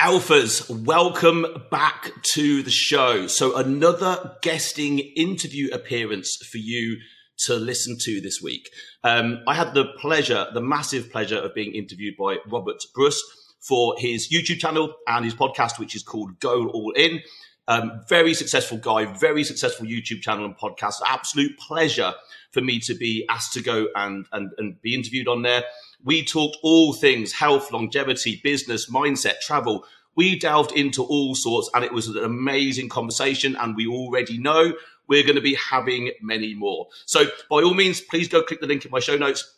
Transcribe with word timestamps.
Alphas, 0.00 0.68
welcome 0.84 1.46
back 1.70 2.12
to 2.34 2.62
the 2.62 2.70
show. 2.70 3.26
So, 3.28 3.56
another 3.56 4.36
guesting 4.42 4.98
interview 4.98 5.70
appearance 5.72 6.36
for 6.36 6.58
you 6.58 6.98
to 7.46 7.54
listen 7.54 7.96
to 8.00 8.20
this 8.20 8.42
week. 8.42 8.68
Um, 9.02 9.38
I 9.46 9.54
had 9.54 9.72
the 9.72 9.86
pleasure, 9.98 10.48
the 10.52 10.60
massive 10.60 11.10
pleasure 11.10 11.38
of 11.38 11.54
being 11.54 11.74
interviewed 11.74 12.14
by 12.18 12.36
Robert 12.46 12.76
Brus 12.94 13.22
for 13.66 13.94
his 13.96 14.30
YouTube 14.30 14.58
channel 14.58 14.92
and 15.08 15.24
his 15.24 15.34
podcast, 15.34 15.78
which 15.78 15.96
is 15.96 16.02
called 16.02 16.40
Go 16.40 16.68
All 16.68 16.92
In. 16.92 17.22
Um, 17.66 18.02
very 18.06 18.34
successful 18.34 18.76
guy, 18.76 19.06
very 19.06 19.44
successful 19.44 19.86
YouTube 19.86 20.20
channel 20.20 20.44
and 20.44 20.58
podcast. 20.58 20.96
Absolute 21.06 21.58
pleasure 21.58 22.12
for 22.52 22.60
me 22.60 22.80
to 22.80 22.94
be 22.94 23.24
asked 23.30 23.54
to 23.54 23.62
go 23.62 23.86
and, 23.96 24.26
and, 24.30 24.50
and 24.58 24.80
be 24.82 24.94
interviewed 24.94 25.26
on 25.26 25.40
there. 25.40 25.64
We 26.04 26.24
talked 26.24 26.56
all 26.62 26.92
things 26.92 27.32
health, 27.32 27.72
longevity, 27.72 28.40
business, 28.42 28.90
mindset, 28.90 29.40
travel. 29.40 29.84
We 30.14 30.38
delved 30.38 30.72
into 30.72 31.02
all 31.02 31.34
sorts 31.34 31.68
and 31.74 31.84
it 31.84 31.92
was 31.92 32.08
an 32.08 32.22
amazing 32.22 32.88
conversation. 32.88 33.56
And 33.56 33.76
we 33.76 33.86
already 33.86 34.38
know 34.38 34.74
we're 35.08 35.24
going 35.24 35.36
to 35.36 35.42
be 35.42 35.54
having 35.54 36.12
many 36.20 36.54
more. 36.54 36.88
So 37.04 37.24
by 37.50 37.62
all 37.62 37.74
means, 37.74 38.00
please 38.00 38.28
go 38.28 38.42
click 38.42 38.60
the 38.60 38.66
link 38.66 38.84
in 38.84 38.90
my 38.90 39.00
show 39.00 39.16
notes. 39.16 39.52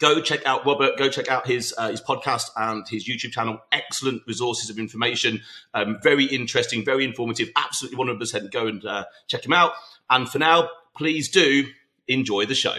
Go 0.00 0.20
check 0.20 0.44
out 0.44 0.66
Robert. 0.66 0.98
Go 0.98 1.08
check 1.08 1.28
out 1.28 1.46
his 1.46 1.72
uh, 1.78 1.88
his 1.88 2.00
podcast 2.00 2.50
and 2.56 2.86
his 2.88 3.08
YouTube 3.08 3.30
channel. 3.30 3.60
Excellent 3.70 4.22
resources 4.26 4.68
of 4.68 4.78
information. 4.78 5.40
Um, 5.72 5.98
very 6.02 6.24
interesting, 6.24 6.84
very 6.84 7.04
informative. 7.04 7.50
Absolutely, 7.54 7.98
one 7.98 8.08
hundred 8.08 8.18
percent. 8.18 8.50
Go 8.50 8.66
and 8.66 8.84
uh, 8.84 9.04
check 9.28 9.46
him 9.46 9.52
out. 9.52 9.72
And 10.10 10.28
for 10.28 10.40
now, 10.40 10.68
please 10.96 11.28
do 11.28 11.68
enjoy 12.08 12.44
the 12.44 12.56
show. 12.56 12.78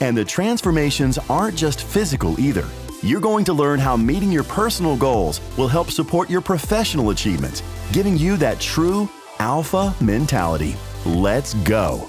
And 0.00 0.16
the 0.16 0.24
transformations 0.24 1.18
aren't 1.30 1.56
just 1.56 1.82
physical 1.82 2.38
either. 2.40 2.68
You're 3.02 3.20
going 3.20 3.44
to 3.44 3.52
learn 3.52 3.78
how 3.78 3.96
meeting 3.96 4.32
your 4.32 4.44
personal 4.44 4.96
goals 4.96 5.40
will 5.56 5.68
help 5.68 5.90
support 5.90 6.30
your 6.30 6.40
professional 6.40 7.10
achievements, 7.10 7.62
giving 7.92 8.16
you 8.16 8.36
that 8.38 8.60
true 8.60 9.08
alpha 9.38 9.94
mentality. 10.00 10.74
Let's 11.04 11.54
go. 11.64 12.08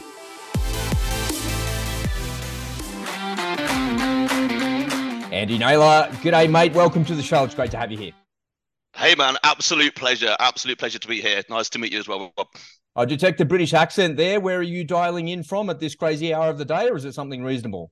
Andy 5.32 5.58
Naylor, 5.58 6.08
g'day, 6.24 6.50
mate. 6.50 6.74
Welcome 6.74 7.04
to 7.06 7.14
the 7.14 7.22
show. 7.22 7.44
It's 7.44 7.54
great 7.54 7.72
to 7.72 7.78
have 7.78 7.92
you 7.92 7.98
here. 7.98 8.14
Hey, 8.96 9.16
man. 9.16 9.36
Absolute 9.44 9.94
pleasure. 9.94 10.34
Absolute 10.40 10.80
pleasure 10.80 10.98
to 10.98 11.08
be 11.08 11.20
here. 11.20 11.44
Nice 11.50 11.70
to 11.72 11.80
meet 11.80 11.92
you 11.92 12.00
as 12.00 12.08
well, 12.08 12.32
Bob. 12.38 12.48
Uh, 12.96 13.02
I 13.02 13.06
detect 13.06 13.42
a 13.42 13.46
British 13.46 13.74
accent 13.74 14.18
there. 14.18 14.40
Where 14.40 14.60
are 14.60 14.64
you 14.64 14.84
dialing 14.84 15.28
in 15.28 15.44
from 15.44 15.70
at 15.70 15.80
this 15.80 15.96
crazy 15.96 16.34
hour 16.34 16.50
of 16.50 16.58
the 16.58 16.66
day, 16.66 16.90
or 16.90 16.96
is 16.96 17.06
it 17.06 17.14
something 17.14 17.44
reasonable? 17.44 17.92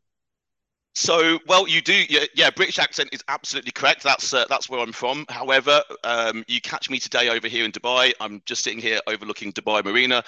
So, 0.95 1.39
well, 1.47 1.67
you 1.67 1.81
do, 1.81 2.03
yeah, 2.08 2.25
yeah, 2.36 2.52
British 2.52 2.77
accent 2.77 3.09
is 3.11 3.23
absolutely 3.27 3.72
correct. 3.72 4.03
That's 4.03 4.31
uh, 4.31 4.45
that's 4.47 4.69
where 4.69 4.80
I'm 4.80 4.91
from. 4.91 5.25
However, 5.27 5.81
um, 6.03 6.44
you 6.47 6.61
catch 6.61 6.88
me 6.89 6.99
today 6.99 7.30
over 7.30 7.47
here 7.47 7.66
in 7.66 7.72
Dubai. 7.72 8.13
I'm 8.22 8.44
just 8.45 8.63
sitting 8.63 8.80
here 8.80 8.99
overlooking 9.08 9.52
Dubai 9.53 9.83
Marina. 9.83 10.23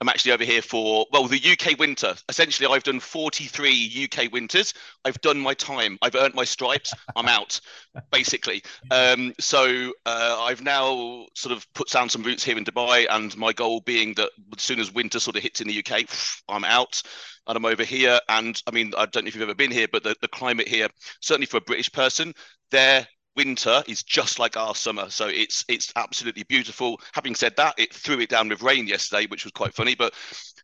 I'm 0.00 0.08
actually 0.08 0.32
over 0.32 0.42
here 0.42 0.60
for 0.60 1.06
well, 1.12 1.28
the 1.28 1.40
UK 1.40 1.78
winter. 1.78 2.16
Essentially, 2.28 2.72
I've 2.72 2.82
done 2.82 2.98
43 2.98 4.10
UK 4.10 4.32
winters. 4.32 4.74
I've 5.04 5.20
done 5.20 5.38
my 5.38 5.54
time. 5.54 5.98
I've 6.02 6.16
earned 6.16 6.34
my 6.34 6.44
stripes. 6.44 6.92
I'm 7.14 7.28
out, 7.28 7.60
basically. 8.10 8.64
Um, 8.90 9.34
so 9.38 9.92
uh, 10.04 10.38
I've 10.40 10.62
now 10.62 11.26
sort 11.34 11.56
of 11.56 11.64
put 11.74 11.90
down 11.90 12.08
some 12.08 12.24
roots 12.24 12.42
here 12.42 12.58
in 12.58 12.64
Dubai, 12.64 13.06
and 13.08 13.36
my 13.36 13.52
goal 13.52 13.82
being 13.82 14.14
that 14.14 14.30
as 14.56 14.62
soon 14.62 14.80
as 14.80 14.92
winter 14.92 15.20
sort 15.20 15.36
of 15.36 15.44
hits 15.44 15.60
in 15.60 15.68
the 15.68 15.78
UK, 15.78 16.08
I'm 16.48 16.64
out 16.64 17.02
and 17.48 17.56
I'm 17.56 17.64
over 17.64 17.84
here. 17.84 18.20
And 18.28 18.60
I 18.66 18.70
mean, 18.70 18.92
I 18.96 19.06
don't 19.06 19.24
know 19.24 19.28
if 19.28 19.34
you've 19.34 19.42
ever 19.42 19.54
been 19.54 19.70
here, 19.70 19.88
but 19.90 20.04
the, 20.04 20.14
the 20.20 20.28
climate 20.28 20.68
here, 20.68 20.88
certainly 21.20 21.46
for 21.46 21.56
a 21.56 21.62
British 21.62 21.90
person, 21.90 22.34
their 22.70 23.06
winter 23.36 23.82
is 23.86 24.02
just 24.02 24.38
like 24.40 24.56
our 24.56 24.74
summer. 24.74 25.08
So 25.10 25.28
it's 25.28 25.64
it's 25.68 25.92
absolutely 25.96 26.42
beautiful. 26.42 27.00
Having 27.14 27.36
said 27.36 27.56
that, 27.56 27.74
it 27.78 27.94
threw 27.94 28.20
it 28.20 28.28
down 28.28 28.48
with 28.48 28.62
rain 28.62 28.86
yesterday, 28.86 29.26
which 29.26 29.44
was 29.44 29.52
quite 29.52 29.74
funny. 29.74 29.94
But 29.94 30.12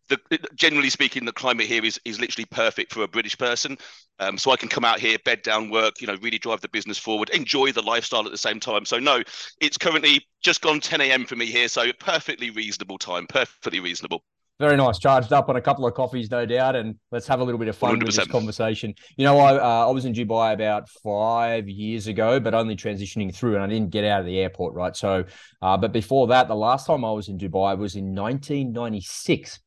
the, 0.08 0.18
generally 0.54 0.90
speaking, 0.90 1.24
the 1.24 1.32
climate 1.32 1.66
here 1.66 1.84
is 1.84 1.98
is 2.04 2.20
literally 2.20 2.46
perfect 2.46 2.92
for 2.92 3.02
a 3.02 3.08
British 3.08 3.38
person. 3.38 3.78
Um, 4.18 4.36
so 4.36 4.50
I 4.50 4.56
can 4.56 4.68
come 4.68 4.84
out 4.84 5.00
here, 5.00 5.18
bed 5.24 5.42
down, 5.42 5.70
work, 5.70 6.00
you 6.00 6.06
know, 6.06 6.16
really 6.20 6.38
drive 6.38 6.60
the 6.60 6.68
business 6.68 6.98
forward, 6.98 7.30
enjoy 7.30 7.72
the 7.72 7.82
lifestyle 7.82 8.26
at 8.26 8.30
the 8.32 8.38
same 8.38 8.60
time. 8.60 8.84
So 8.84 8.98
no, 8.98 9.22
it's 9.60 9.78
currently 9.78 10.26
just 10.42 10.60
gone 10.60 10.80
10 10.80 11.00
a.m. 11.00 11.24
for 11.24 11.36
me 11.36 11.46
here. 11.46 11.68
So 11.68 11.92
perfectly 11.98 12.50
reasonable 12.50 12.98
time, 12.98 13.26
perfectly 13.26 13.80
reasonable. 13.80 14.22
Very 14.60 14.76
nice. 14.76 15.00
Charged 15.00 15.32
up 15.32 15.48
on 15.48 15.56
a 15.56 15.60
couple 15.60 15.84
of 15.84 15.94
coffees, 15.94 16.30
no 16.30 16.46
doubt, 16.46 16.76
and 16.76 16.94
let's 17.10 17.26
have 17.26 17.40
a 17.40 17.44
little 17.44 17.58
bit 17.58 17.66
of 17.66 17.76
fun 17.76 17.96
100%. 17.96 18.06
with 18.06 18.14
this 18.14 18.26
conversation. 18.28 18.94
You 19.16 19.24
know, 19.24 19.38
I 19.38 19.56
uh, 19.56 19.88
I 19.88 19.90
was 19.90 20.04
in 20.04 20.12
Dubai 20.12 20.52
about 20.52 20.88
five 21.02 21.68
years 21.68 22.06
ago, 22.06 22.38
but 22.38 22.54
only 22.54 22.76
transitioning 22.76 23.34
through, 23.34 23.54
and 23.54 23.64
I 23.64 23.66
didn't 23.66 23.90
get 23.90 24.04
out 24.04 24.20
of 24.20 24.26
the 24.26 24.38
airport, 24.38 24.74
right? 24.74 24.94
So, 24.94 25.24
uh, 25.60 25.76
but 25.76 25.92
before 25.92 26.28
that, 26.28 26.46
the 26.46 26.54
last 26.54 26.86
time 26.86 27.04
I 27.04 27.10
was 27.10 27.28
in 27.28 27.36
Dubai 27.36 27.76
was 27.76 27.96
in 27.96 28.14
1996. 28.14 29.58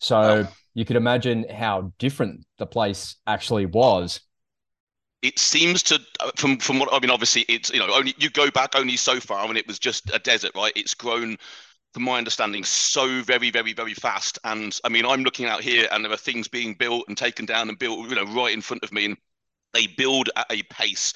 So 0.00 0.16
oh. 0.16 0.48
you 0.74 0.84
could 0.84 0.94
imagine 0.94 1.44
how 1.48 1.92
different 1.98 2.46
the 2.58 2.66
place 2.66 3.16
actually 3.26 3.66
was 3.66 4.20
it 5.22 5.38
seems 5.38 5.82
to 5.82 5.98
uh, 6.20 6.30
from 6.36 6.58
from 6.58 6.78
what 6.78 6.88
I 6.92 7.00
mean 7.00 7.10
obviously 7.10 7.42
it's 7.48 7.70
you 7.70 7.80
know 7.80 7.92
only 7.92 8.14
you 8.18 8.30
go 8.30 8.50
back 8.50 8.74
only 8.76 8.96
so 8.96 9.18
far 9.18 9.46
when 9.48 9.56
it 9.56 9.66
was 9.66 9.78
just 9.78 10.10
a 10.14 10.18
desert 10.18 10.52
right 10.54 10.72
it's 10.76 10.94
grown 10.94 11.36
from 11.94 12.04
my 12.04 12.18
understanding, 12.18 12.64
so 12.64 13.22
very, 13.22 13.50
very, 13.50 13.72
very 13.72 13.94
fast. 13.94 14.38
And 14.44 14.78
I 14.84 14.88
mean, 14.88 15.06
I'm 15.06 15.22
looking 15.22 15.46
out 15.46 15.62
here, 15.62 15.88
and 15.90 16.04
there 16.04 16.12
are 16.12 16.16
things 16.16 16.48
being 16.48 16.74
built 16.74 17.04
and 17.08 17.16
taken 17.16 17.46
down 17.46 17.68
and 17.68 17.78
built, 17.78 18.08
you 18.08 18.14
know, 18.14 18.24
right 18.34 18.52
in 18.52 18.60
front 18.60 18.84
of 18.84 18.92
me, 18.92 19.06
and 19.06 19.16
they 19.72 19.86
build 19.86 20.30
at 20.36 20.46
a 20.50 20.62
pace. 20.64 21.14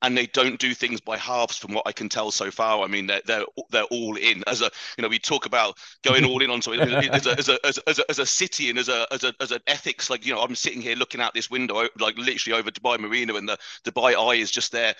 And 0.00 0.16
they 0.16 0.26
don't 0.26 0.60
do 0.60 0.74
things 0.74 1.00
by 1.00 1.16
halves, 1.16 1.56
from 1.56 1.74
what 1.74 1.82
I 1.84 1.90
can 1.90 2.08
tell 2.08 2.30
so 2.30 2.52
far. 2.52 2.84
I 2.84 2.86
mean, 2.86 3.08
they're 3.08 3.20
they're 3.26 3.44
they're 3.70 3.82
all 3.84 4.16
in. 4.16 4.44
As 4.46 4.62
a 4.62 4.70
you 4.96 5.02
know, 5.02 5.08
we 5.08 5.18
talk 5.18 5.44
about 5.44 5.76
going 6.04 6.24
all 6.24 6.40
in 6.40 6.50
on 6.50 6.62
something 6.62 6.80
as 6.80 7.26
a 7.26 7.32
as 7.32 7.48
a, 7.48 7.58
as 7.66 7.78
a, 7.78 7.88
as 7.88 7.98
a, 7.98 8.04
as 8.08 8.18
a 8.20 8.26
city 8.26 8.70
and 8.70 8.78
as 8.78 8.88
a 8.88 9.08
as 9.10 9.24
a 9.24 9.34
as 9.40 9.50
an 9.50 9.58
ethics. 9.66 10.08
Like 10.08 10.24
you 10.24 10.32
know, 10.32 10.40
I'm 10.40 10.54
sitting 10.54 10.80
here 10.80 10.94
looking 10.94 11.20
out 11.20 11.34
this 11.34 11.50
window, 11.50 11.88
like 11.98 12.16
literally 12.16 12.56
over 12.56 12.70
Dubai 12.70 13.00
Marina, 13.00 13.34
and 13.34 13.48
the 13.48 13.58
Dubai 13.84 14.14
Eye 14.14 14.36
is 14.36 14.52
just 14.52 14.70
there. 14.70 14.94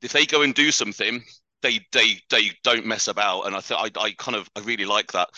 If 0.00 0.12
they 0.12 0.24
go 0.24 0.40
and 0.40 0.54
do 0.54 0.70
something, 0.70 1.22
they 1.62 1.80
they 1.92 2.20
they 2.30 2.50
don't 2.62 2.86
mess 2.86 3.08
about, 3.08 3.42
and 3.42 3.56
I 3.56 3.60
think 3.60 3.80
I 3.96 4.12
kind 4.12 4.36
of 4.36 4.48
I 4.56 4.60
really 4.60 4.84
like 4.84 5.12
that. 5.12 5.28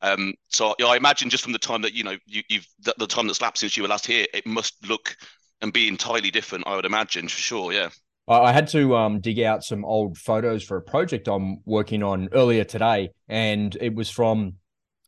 Um, 0.00 0.34
so 0.48 0.74
you 0.78 0.84
know, 0.84 0.92
I 0.92 0.96
imagine 0.96 1.30
just 1.30 1.42
from 1.42 1.52
the 1.52 1.58
time 1.58 1.82
that 1.82 1.94
you 1.94 2.04
know 2.04 2.16
you, 2.26 2.42
have 2.50 2.66
the, 2.80 2.94
the 2.98 3.06
time 3.06 3.26
that's 3.26 3.40
lapsed 3.40 3.60
since 3.60 3.76
you 3.76 3.82
were 3.82 3.88
last 3.88 4.06
here, 4.06 4.26
it 4.32 4.46
must 4.46 4.74
look 4.88 5.16
and 5.60 5.72
be 5.72 5.88
entirely 5.88 6.30
different. 6.30 6.66
I 6.66 6.76
would 6.76 6.84
imagine 6.84 7.28
for 7.28 7.38
sure. 7.38 7.72
Yeah. 7.72 7.90
I 8.30 8.52
had 8.52 8.68
to 8.68 8.94
um, 8.94 9.20
dig 9.20 9.40
out 9.40 9.64
some 9.64 9.86
old 9.86 10.18
photos 10.18 10.62
for 10.62 10.76
a 10.76 10.82
project 10.82 11.28
I'm 11.28 11.62
working 11.64 12.02
on 12.02 12.28
earlier 12.32 12.62
today, 12.62 13.08
and 13.26 13.74
it 13.80 13.94
was 13.94 14.10
from 14.10 14.56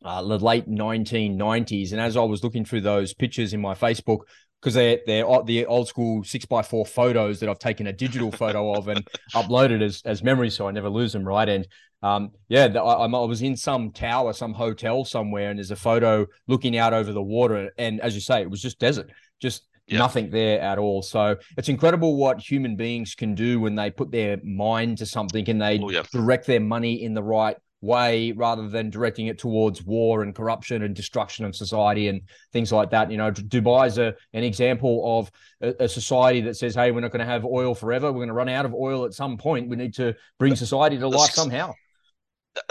uh, 0.03 0.23
the 0.23 0.39
late 0.39 0.67
1990s. 0.67 1.93
And 1.93 2.01
as 2.01 2.17
I 2.17 2.23
was 2.23 2.43
looking 2.43 2.65
through 2.65 2.81
those 2.81 3.13
pictures 3.13 3.53
in 3.53 3.61
my 3.61 3.75
Facebook, 3.75 4.21
because 4.61 4.75
they're 4.75 5.01
they're 5.07 5.25
the 5.45 5.67
old 5.67 5.89
school 5.89 6.23
six 6.25 6.45
by 6.45 6.63
four 6.63 6.85
photos 6.85 7.41
that 7.41 7.49
I've 7.49 7.59
taken 7.59 7.87
a 7.87 7.93
digital 7.93 8.31
photo 8.31 8.75
of 8.75 8.89
and 8.89 9.07
uploaded 9.35 9.83
as 9.83 10.03
as 10.05 10.23
memories, 10.23 10.55
so 10.55 10.69
I 10.69 10.71
never 10.71 10.89
lose 10.89 11.13
them. 11.13 11.27
Right, 11.27 11.49
and 11.49 11.67
um, 12.03 12.31
yeah, 12.49 12.67
I, 12.75 12.79
I, 12.79 13.07
was 13.07 13.43
in 13.43 13.57
some 13.57 13.91
tower, 13.93 14.33
some 14.33 14.55
hotel 14.55 15.05
somewhere, 15.05 15.51
and 15.51 15.59
there's 15.59 15.71
a 15.71 15.77
photo 15.77 16.27
looking 16.47 16.77
out 16.77 16.95
over 16.95 17.13
the 17.13 17.23
water, 17.23 17.71
and 17.79 18.01
as 18.01 18.15
you 18.15 18.21
say, 18.21 18.41
it 18.43 18.51
was 18.51 18.63
just 18.63 18.79
desert, 18.79 19.11
just 19.41 19.65
yeah. 19.87 19.99
nothing 19.99 20.31
there 20.31 20.61
at 20.61 20.79
all. 20.79 21.03
So 21.03 21.37
it's 21.57 21.69
incredible 21.69 22.17
what 22.17 22.41
human 22.41 22.77
beings 22.77 23.15
can 23.15 23.35
do 23.35 23.61
when 23.61 23.75
they 23.75 23.91
put 23.91 24.11
their 24.11 24.39
mind 24.43 24.99
to 24.99 25.07
something 25.07 25.49
and 25.49 25.61
they 25.61 25.79
oh, 25.79 25.91
yeah. 25.91 26.03
direct 26.13 26.47
their 26.47 26.61
money 26.61 27.03
in 27.03 27.15
the 27.15 27.23
right 27.23 27.57
way 27.81 28.33
rather 28.33 28.69
than 28.69 28.91
directing 28.91 29.27
it 29.27 29.39
towards 29.39 29.83
war 29.83 30.23
and 30.23 30.35
corruption 30.35 30.83
and 30.83 30.95
destruction 30.95 31.45
of 31.45 31.57
society 31.57 32.09
and 32.09 32.21
things 32.53 32.73
like 32.73 32.91
that. 32.91 33.11
You 33.11 33.17
know, 33.17 33.31
Dubai 33.31 33.87
is 33.87 33.99
a, 33.99 34.15
an 34.33 34.45
example 34.45 35.19
of 35.19 35.31
a, 35.61 35.85
a 35.85 35.89
society 35.89 36.41
that 36.43 36.57
says, 36.57 36.75
hey, 36.75 36.91
we're 36.91 37.01
not 37.01 37.11
going 37.11 37.21
to 37.21 37.33
have 37.33 37.45
oil 37.45 37.75
forever. 37.75 38.13
We're 38.13 38.19
going 38.19 38.29
to 38.29 38.35
run 38.35 38.49
out 38.49 38.67
of 38.67 38.75
oil 38.75 39.05
at 39.05 39.15
some 39.15 39.39
point. 39.39 39.69
We 39.69 39.77
need 39.77 39.95
to 39.95 40.15
bring 40.39 40.57
society 40.57 40.99
to 40.99 41.09
life 41.09 41.31
somehow. 41.31 41.75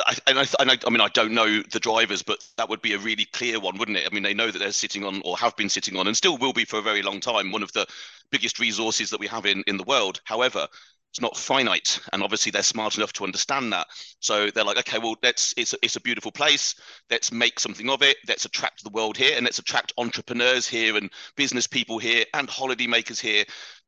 I, 0.05 0.15
and 0.27 0.39
I, 0.39 0.45
and 0.59 0.71
I, 0.71 0.77
I, 0.85 0.89
mean, 0.89 1.01
I 1.01 1.07
don't 1.13 1.31
know 1.31 1.61
the 1.71 1.79
drivers, 1.79 2.21
but 2.21 2.39
that 2.57 2.69
would 2.69 2.81
be 2.81 2.93
a 2.93 2.97
really 2.97 3.25
clear 3.25 3.59
one, 3.59 3.77
wouldn't 3.77 3.97
it? 3.97 4.07
I 4.09 4.13
mean, 4.13 4.23
they 4.23 4.33
know 4.33 4.51
that 4.51 4.59
they're 4.59 4.71
sitting 4.73 5.05
on, 5.05 5.21
or 5.23 5.37
have 5.37 5.55
been 5.55 5.69
sitting 5.69 5.95
on, 5.95 6.05
and 6.05 6.15
still 6.15 6.37
will 6.37 6.53
be 6.53 6.65
for 6.65 6.79
a 6.79 6.81
very 6.81 7.01
long 7.01 7.21
time, 7.21 7.51
one 7.51 7.63
of 7.63 7.71
the 7.71 7.87
biggest 8.29 8.59
resources 8.59 9.09
that 9.09 9.19
we 9.19 9.27
have 9.27 9.45
in 9.45 9.63
in 9.67 9.77
the 9.77 9.83
world. 9.83 10.19
However, 10.25 10.67
it's 11.11 11.21
not 11.21 11.35
finite 11.35 11.99
and 12.13 12.21
obviously 12.21 12.51
they're 12.51 12.63
smart 12.63 12.97
enough 12.97 13.13
to 13.13 13.23
understand 13.23 13.73
that. 13.73 13.87
So 14.19 14.49
they're 14.51 14.63
like 14.63 14.77
okay 14.79 14.99
well 14.99 15.15
let's 15.23 15.53
it's 15.57 15.73
a, 15.73 15.77
it's 15.81 15.95
a 15.95 16.01
beautiful 16.01 16.31
place. 16.31 16.75
Let's 17.09 17.31
make 17.31 17.59
something 17.59 17.89
of 17.89 18.01
it. 18.01 18.17
Let's 18.27 18.45
attract 18.45 18.83
the 18.83 18.91
world 18.91 19.17
here 19.17 19.35
and 19.35 19.43
let's 19.43 19.59
attract 19.59 19.93
entrepreneurs 19.97 20.67
here 20.67 20.97
and 20.97 21.11
business 21.35 21.67
people 21.67 21.97
here 21.97 22.25
and 22.33 22.49
holiday 22.49 22.87
makers 22.87 23.19
here. 23.19 23.43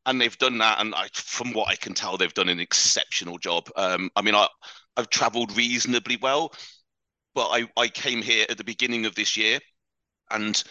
And 0.05 0.19
they've 0.19 0.37
done 0.37 0.57
that 0.57 0.79
and 0.79 0.95
I, 0.95 1.07
from 1.13 1.53
what 1.53 1.69
i 1.69 1.75
can 1.75 1.93
tell 1.93 2.17
they've 2.17 2.33
done 2.33 2.49
an 2.49 2.59
exceptional 2.59 3.37
job. 3.37 3.69
Um, 3.75 4.09
i 4.15 4.21
mean 4.21 4.35
I, 4.35 4.47
i've 4.97 5.09
traveled 5.09 5.55
reasonably 5.55 6.17
well 6.21 6.53
but 7.33 7.47
I, 7.47 7.69
I 7.77 7.87
came 7.87 8.21
here 8.21 8.45
at 8.49 8.57
the 8.57 8.63
beginning 8.63 9.05
of 9.05 9.15
this 9.15 9.37
year 9.37 9.59
and 10.31 10.61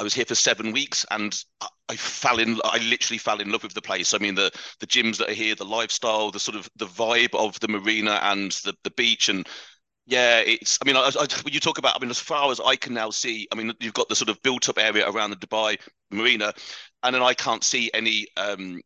I 0.00 0.02
was 0.02 0.14
here 0.14 0.24
for 0.24 0.34
seven 0.34 0.72
weeks 0.72 1.04
and 1.10 1.44
I 1.90 1.94
fell 1.94 2.38
in 2.38 2.58
I 2.64 2.78
literally 2.78 3.18
fell 3.18 3.38
in 3.38 3.52
love 3.52 3.62
with 3.62 3.74
the 3.74 3.82
place. 3.82 4.14
I 4.14 4.18
mean 4.18 4.34
the 4.34 4.50
the 4.80 4.86
gyms 4.86 5.18
that 5.18 5.28
are 5.28 5.34
here, 5.34 5.54
the 5.54 5.64
lifestyle, 5.64 6.30
the 6.30 6.40
sort 6.40 6.56
of 6.56 6.70
the 6.76 6.86
vibe 6.86 7.34
of 7.34 7.60
the 7.60 7.68
marina 7.68 8.18
and 8.22 8.50
the, 8.64 8.74
the 8.82 8.90
beach 8.92 9.28
and 9.28 9.46
yeah, 10.06 10.38
it's. 10.40 10.78
I 10.82 10.86
mean, 10.86 10.96
I, 10.96 11.02
I, 11.02 11.26
when 11.44 11.54
you 11.54 11.60
talk 11.60 11.78
about, 11.78 11.94
I 11.94 12.00
mean, 12.00 12.10
as 12.10 12.18
far 12.18 12.50
as 12.50 12.58
I 12.58 12.74
can 12.74 12.94
now 12.94 13.10
see, 13.10 13.46
I 13.52 13.54
mean, 13.54 13.72
you've 13.78 13.94
got 13.94 14.08
the 14.08 14.16
sort 14.16 14.28
of 14.28 14.42
built-up 14.42 14.76
area 14.76 15.08
around 15.08 15.30
the 15.30 15.36
Dubai 15.36 15.78
Marina, 16.10 16.52
and 17.04 17.14
then 17.14 17.22
I 17.22 17.32
can't 17.32 17.62
see 17.62 17.90
any 17.94 18.26
um, 18.36 18.80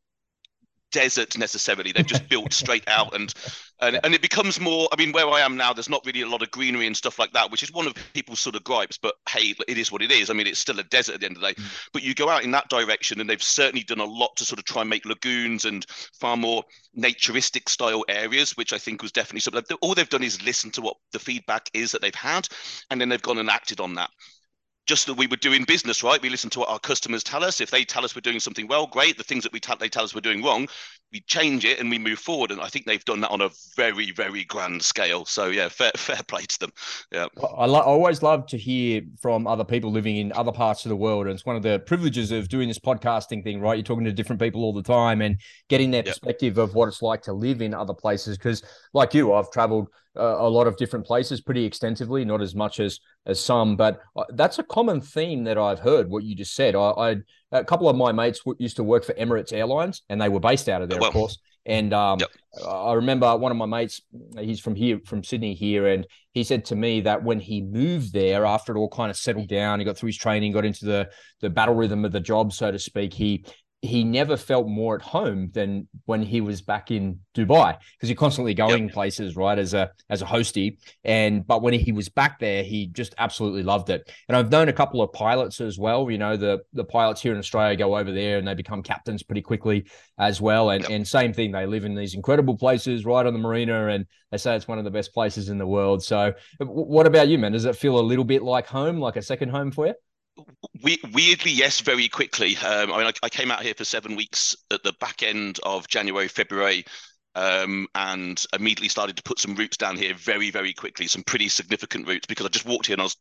desert 0.94 1.37
necessarily. 1.37 1.93
They've 1.93 2.06
just 2.06 2.29
built 2.29 2.52
straight 2.62 2.88
out, 2.88 3.14
and, 3.14 3.35
and 3.81 3.99
and 4.05 4.14
it 4.14 4.23
becomes 4.23 4.61
more. 4.61 4.88
I 4.93 4.96
mean, 4.96 5.12
where 5.12 5.29
I 5.29 5.41
am 5.41 5.56
now, 5.56 5.73
there's 5.73 5.88
not 5.88 6.06
really 6.06 6.23
a 6.23 6.29
lot 6.29 6.43
of 6.43 6.50
greenery 6.52 6.87
and 6.87 6.96
stuff 6.96 7.19
like 7.19 7.32
that, 7.32 7.50
which 7.50 7.62
is 7.62 7.73
one 7.73 7.87
of 7.87 7.94
people's 8.14 8.41
sort 8.41 8.55
of 8.55 8.64
gripes. 8.64 8.96
But 8.96 9.17
hey, 9.29 9.55
it 9.69 9.76
is 9.76 9.91
what 9.91 10.02
it 10.02 10.12
is. 10.12 10.31
I 10.31 10.35
mean, 10.35 10.46
it's 10.46 10.61
still 10.61 10.79
a 10.79 10.85
desert 10.85 11.17
at 11.17 11.20
the 11.20 11.26
end 11.26 11.37
of 11.37 11.43
the 11.43 11.49
day. 11.49 11.55
Mm. 11.55 11.88
But 11.93 12.02
you 12.05 12.14
go 12.14 12.29
out 12.29 12.44
in 12.44 12.52
that 12.52 12.69
direction, 12.69 13.20
and 13.20 13.29
they've 13.29 13.43
certainly 13.43 13.82
done 13.82 14.00
a 14.00 14.05
lot 14.05 14.37
to 14.37 14.44
sort 14.44 14.61
of 14.61 14.64
try 14.64 14.82
and 14.82 14.91
make 14.91 15.05
lagoons 15.05 15.64
and 15.64 15.85
far 16.19 16.37
more 16.37 16.62
naturistic 16.94 17.69
style 17.69 18.05
areas, 18.08 18.56
which 18.56 18.73
I 18.73 18.79
think 18.79 19.02
was 19.02 19.12
definitely 19.12 19.41
something. 19.41 19.76
All 19.82 19.94
they've 19.94 20.08
done 20.08 20.23
is 20.23 20.43
listen 20.43 20.70
to 20.73 20.81
what 20.81 20.96
the 21.12 21.19
feedback 21.19 21.69
is 21.75 21.91
that 21.93 22.00
they've 22.00 22.14
had, 22.14 22.49
and 22.91 23.00
then 23.00 23.08
they've 23.08 23.20
gone 23.20 23.38
and 23.38 23.50
acted 23.50 23.81
on 23.81 23.94
that 23.94 24.11
just 24.87 25.07
that 25.07 25.15
we 25.15 25.27
were 25.27 25.37
doing 25.37 25.65
business, 25.65 26.03
right? 26.03 26.21
We 26.21 26.29
listen 26.29 26.51
to 26.51 26.61
what 26.61 26.69
our 26.69 26.79
customers 26.79 27.23
tell 27.25 27.43
us. 27.43 27.61
If 27.61 27.71
they 27.71 27.85
tell 27.85 28.05
us 28.05 28.15
we're 28.15 28.21
doing 28.21 28.41
something 28.41 28.67
well, 28.67 28.87
great. 28.87 29.17
The 29.17 29.25
things 29.25 29.43
that 29.45 29.53
we 29.53 29.61
tell 29.61 29.77
they 29.77 29.89
tell 29.89 30.05
us 30.05 30.15
we're 30.15 30.21
doing 30.21 30.43
wrong, 30.43 30.69
we 31.13 31.21
change 31.21 31.65
it 31.65 31.81
and 31.81 31.89
we 31.89 31.99
move 31.99 32.19
forward. 32.19 32.51
And 32.51 32.61
I 32.61 32.69
think 32.69 32.85
they've 32.85 33.05
done 33.05 33.21
that 33.21 33.31
on 33.31 33.41
a 33.41 33.49
very, 33.77 34.11
very 34.11 34.45
grand 34.45 34.83
scale. 34.83 35.25
So 35.25 35.47
yeah, 35.47 35.69
fair, 35.69 35.93
fair 35.97 36.21
play 36.29 36.43
to 36.43 36.61
them. 36.61 36.73
Yeah, 37.13 37.27
I, 37.57 37.67
lo- 37.67 37.79
I 37.79 37.85
always 37.85 38.23
love 38.23 38.47
to 38.49 38.59
hear 38.59 39.03
from 39.23 39.47
other 39.47 39.65
people 39.65 39.91
living 39.91 40.17
in 40.17 40.33
other 40.33 40.53
parts 40.53 40.85
of 40.85 40.91
the 40.91 40.97
world, 40.97 41.27
and 41.27 41.35
it's 41.35 41.47
one 41.47 41.57
of 41.57 41.63
the 41.63 41.79
privileges 41.81 42.31
of 42.31 42.49
doing 42.49 42.69
this 42.69 42.79
podcasting 42.79 43.43
thing, 43.43 43.61
right? 43.61 43.77
You're 43.77 43.85
talking 43.85 44.05
to 44.05 44.13
different 44.13 44.43
people 44.43 44.65
all 44.65 44.75
the 44.75 44.83
time 44.83 45.23
and 45.23 45.41
getting 45.69 45.91
their 45.91 46.03
perspective 46.03 46.59
of 46.59 46.75
what 46.75 46.89
it's 46.89 47.01
like 47.01 47.23
to 47.23 47.33
live 47.33 47.63
in 47.63 47.73
other 47.73 47.95
places. 47.95 48.37
Because, 48.37 48.63
like 48.93 49.15
you, 49.15 49.33
I've 49.33 49.51
traveled 49.51 49.89
uh, 50.17 50.37
a 50.39 50.49
lot 50.49 50.67
of 50.67 50.77
different 50.77 51.07
places 51.07 51.41
pretty 51.41 51.65
extensively, 51.65 52.25
not 52.25 52.41
as 52.41 52.55
much 52.55 52.81
as 52.81 53.01
as 53.27 53.41
some, 53.41 53.77
but 53.77 54.01
uh, 54.17 54.25
that's 54.35 54.59
a 54.59 54.63
common 54.63 55.01
theme 55.01 55.45
that 55.45 55.59
I've 55.59 55.81
heard. 55.81 56.09
What 56.09 56.25
you 56.25 56.35
just 56.35 56.55
said, 56.55 56.75
I, 56.75 56.91
I 56.91 57.17
a 57.53 57.65
couple 57.65 57.89
of 57.89 57.97
my 57.97 58.13
mates 58.13 58.41
used 58.59 58.77
to 58.77 58.85
work 58.85 59.05
for 59.05 59.15
Emirates 59.15 59.53
Airlines, 59.53 60.03
and 60.09 60.21
they 60.21 60.29
were 60.29 60.41
based 60.41 60.69
out 60.69 60.83
of 60.83 60.89
there, 60.89 61.01
well, 61.01 61.09
of 61.09 61.15
course. 61.15 61.39
And 61.67 61.95
um, 61.95 62.21
yep. 62.21 62.29
I 62.69 62.93
remember 62.93 63.35
one 63.37 63.51
of 63.51 63.57
my 63.57 63.65
mates, 63.67 64.03
he's 64.39 64.61
from 64.61 64.75
here, 64.75 65.01
from 65.07 65.25
Sydney 65.25 65.55
here, 65.55 65.87
and 65.87 66.07
he 66.33 66.45
said 66.45 66.67
to 66.67 66.77
me 66.77 67.01
that 67.03 67.25
when 67.25 67.41
he 67.41 67.63
moved 67.63 68.13
there, 68.13 68.45
after 68.45 68.75
it 68.75 68.79
all 68.79 68.91
kind 68.91 69.11
of 69.11 69.17
settled 69.17 69.49
down, 69.49 69.79
he 69.79 69.85
got 69.85 69.97
through 69.97 70.09
his 70.09 70.19
training, 70.19 70.53
got 70.53 70.67
into 70.67 70.85
the 70.85 71.09
the 71.41 71.49
battle 71.51 71.75
rhythm 71.75 72.05
of 72.05 72.13
the 72.13 72.21
job, 72.21 72.53
so 72.53 72.71
to 72.71 72.79
speak. 72.79 73.15
He 73.15 73.47
he 73.85 74.03
never 74.03 74.37
felt 74.37 74.67
more 74.67 74.95
at 74.95 75.03
home 75.03 75.51
than 75.53 75.87
when 76.07 76.23
he 76.23 76.41
was 76.41 76.63
back 76.63 76.91
in 76.91 77.21
Dubai 77.37 77.77
because 77.97 78.09
you're 78.09 78.17
constantly 78.17 78.55
going 78.55 78.85
yep. 78.85 78.93
places, 78.93 79.37
right? 79.37 79.59
As 79.59 79.75
a 79.75 79.91
as 80.09 80.23
a 80.23 80.25
hostie, 80.25 80.79
and 81.05 81.47
but 81.47 81.63
when 81.63 81.75
he 81.75 81.93
was 81.93 82.09
back 82.09 82.39
there, 82.39 82.63
he 82.63 82.87
just 82.87 83.15
absolutely 83.19 83.63
loved 83.63 83.91
it. 83.91 84.11
And 84.29 84.37
I've 84.37 84.51
known 84.51 84.69
a 84.69 84.73
couple 84.73 85.03
of 85.03 85.13
pilots 85.13 85.61
as 85.61 85.79
well. 85.79 86.11
You 86.11 86.17
know, 86.17 86.37
the 86.37 86.61
the 86.73 86.85
pilots 86.85 87.21
here 87.21 87.33
in 87.33 87.39
Australia 87.39 87.77
go 87.77 87.97
over 87.97 88.11
there 88.11 88.39
and 88.39 88.49
they 88.49 88.55
become 88.55 88.83
captains 88.83 89.23
pretty 89.23 89.43
quickly 89.43 89.85
as 90.19 90.41
well. 90.41 90.71
And 90.71 90.83
yep. 90.83 90.91
and 90.91 91.07
same 91.07 91.35
thing, 91.35 91.53
they 91.53 91.67
live 91.67 91.85
in 91.85 91.95
these 91.95 92.15
incredible 92.15 92.57
places 92.57 93.05
right 93.05 93.27
on 93.27 93.35
the 93.35 93.39
marina, 93.39 93.89
and 93.89 94.07
they 94.31 94.39
say 94.39 94.57
it's 94.57 94.67
one 94.67 94.79
of 94.79 94.85
the 94.85 94.91
best 94.91 95.13
places 95.13 95.51
in 95.51 95.59
the 95.59 95.67
world. 95.67 96.03
So, 96.03 96.33
what 96.59 97.07
about 97.07 97.29
you, 97.29 97.39
man? 97.39 97.53
Does 97.53 97.67
it 97.67 97.77
feel 97.77 97.99
a 97.99 98.01
little 98.01 98.25
bit 98.25 98.43
like 98.43 98.67
home, 98.67 98.99
like 98.99 99.17
a 99.17 99.23
second 99.23 99.51
home 99.51 99.71
for 99.71 99.89
you? 99.89 99.95
We, 100.83 100.99
weirdly, 101.13 101.53
yes, 101.53 101.81
very 101.81 102.09
quickly. 102.09 102.57
Um, 102.59 102.93
I 102.93 102.99
mean, 102.99 103.07
I, 103.07 103.13
I, 103.23 103.29
came 103.29 103.51
out 103.51 103.63
here 103.63 103.75
for 103.75 103.85
seven 103.85 104.17
weeks 104.17 104.57
at 104.71 104.83
the 104.83 104.93
back 104.95 105.23
end 105.23 105.61
of 105.63 105.89
January, 105.89 106.29
February, 106.29 106.85
um, 107.35 107.87
and 107.95 108.45
immediately 108.53 108.89
started 108.89 109.17
to 109.17 109.23
put 109.23 109.39
some 109.39 109.55
roots 109.55 109.77
down 109.77 109.97
here 109.97 110.15
very, 110.15 110.51
very 110.51 110.73
quickly. 110.73 111.07
Some 111.07 111.23
pretty 111.23 111.49
significant 111.49 112.07
roots 112.09 112.27
because 112.27 112.47
I 112.47 112.49
just 112.49 112.67
walked 112.67 112.87
here 112.87 112.95
and 112.95 113.03
I 113.03 113.05
was. 113.05 113.17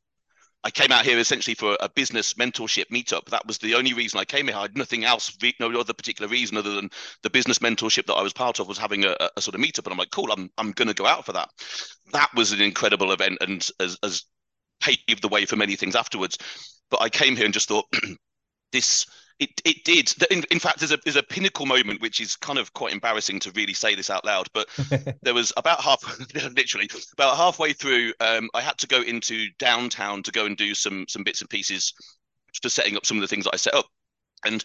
I 0.65 0.71
came 0.71 0.94
out 0.94 1.04
here 1.04 1.19
essentially 1.19 1.56
for 1.56 1.75
a 1.81 1.89
business 1.89 2.36
mentorship 2.36 2.86
meetup. 2.88 3.25
That 3.25 3.45
was 3.45 3.57
the 3.57 3.75
only 3.75 3.94
reason 3.94 4.18
I 4.18 4.24
came 4.24 4.48
here. 4.48 4.56
I 4.56 4.62
had 4.62 4.77
nothing 4.77 5.04
else, 5.04 5.38
no 5.59 5.69
other 5.77 5.92
particular 5.92 6.30
reason 6.31 6.56
other 6.56 6.74
than 6.74 6.89
the 7.21 7.30
business 7.30 7.59
mentorship 7.59 8.06
that 8.06 8.13
I 8.13 8.24
was 8.24 8.31
part 8.31 8.62
of 8.62 8.69
was 8.69 8.77
having 8.77 9.04
a, 9.04 9.13
a 9.36 9.42
sort 9.42 9.56
of 9.56 9.62
meetup. 9.62 9.83
And 9.83 9.92
I'm 9.92 9.98
like, 9.98 10.12
cool, 10.12 10.31
I'm 10.31 10.50
I'm 10.57 10.71
going 10.71 10.88
to 10.88 10.94
go 10.94 11.06
out 11.06 11.25
for 11.25 11.33
that. 11.33 11.50
That 12.13 12.30
was 12.33 12.54
an 12.54 12.62
incredible 12.62 13.12
event 13.12 13.39
and 13.42 13.68
as, 13.81 13.98
as 14.04 14.24
paved 14.80 15.21
the 15.21 15.27
way 15.27 15.45
for 15.45 15.56
many 15.56 15.75
things 15.75 15.95
afterwards. 15.95 16.38
But 16.89 17.01
I 17.01 17.09
came 17.09 17.35
here 17.35 17.45
and 17.45 17.53
just 17.53 17.68
thought 17.68 17.85
this 18.71 19.06
it, 19.39 19.62
it 19.65 19.83
did. 19.83 20.13
In, 20.31 20.44
in, 20.51 20.59
fact, 20.59 20.80
there's 20.80 20.91
a 20.91 21.00
there's 21.03 21.15
a 21.15 21.24
pinnacle 21.24 21.65
moment 21.65 22.01
which 22.01 22.21
is 22.21 22.35
kind 22.35 22.59
of 22.59 22.74
quite 22.74 22.94
embarrassing 22.94 23.39
to 23.41 23.51
really 23.51 23.74
say 23.74 23.95
this 23.95 24.09
out 24.09 24.25
loud. 24.25 24.47
But 24.53 24.69
there 25.21 25.33
was 25.33 25.51
about 25.57 25.81
half, 25.81 26.03
literally 26.56 26.89
about 27.13 27.38
halfway 27.38 27.74
through, 27.74 28.13
um, 28.19 28.50
I 28.53 28.62
had 28.62 28.77
to 28.80 28.88
go 28.88 29.01
into 29.01 29.47
downtown 29.59 30.24
to 30.24 30.31
go 30.31 30.45
and 30.45 30.56
do 30.56 30.74
some 30.74 31.06
some 31.07 31.24
bits 31.24 31.41
and 31.41 31.50
pieces 31.50 31.94
for 32.62 32.69
setting 32.69 32.95
up 32.95 33.06
some 33.06 33.18
of 33.18 33.21
the 33.21 33.27
things 33.27 33.45
that 33.45 33.53
I 33.53 33.57
set 33.57 33.74
up. 33.74 33.88
And 34.45 34.63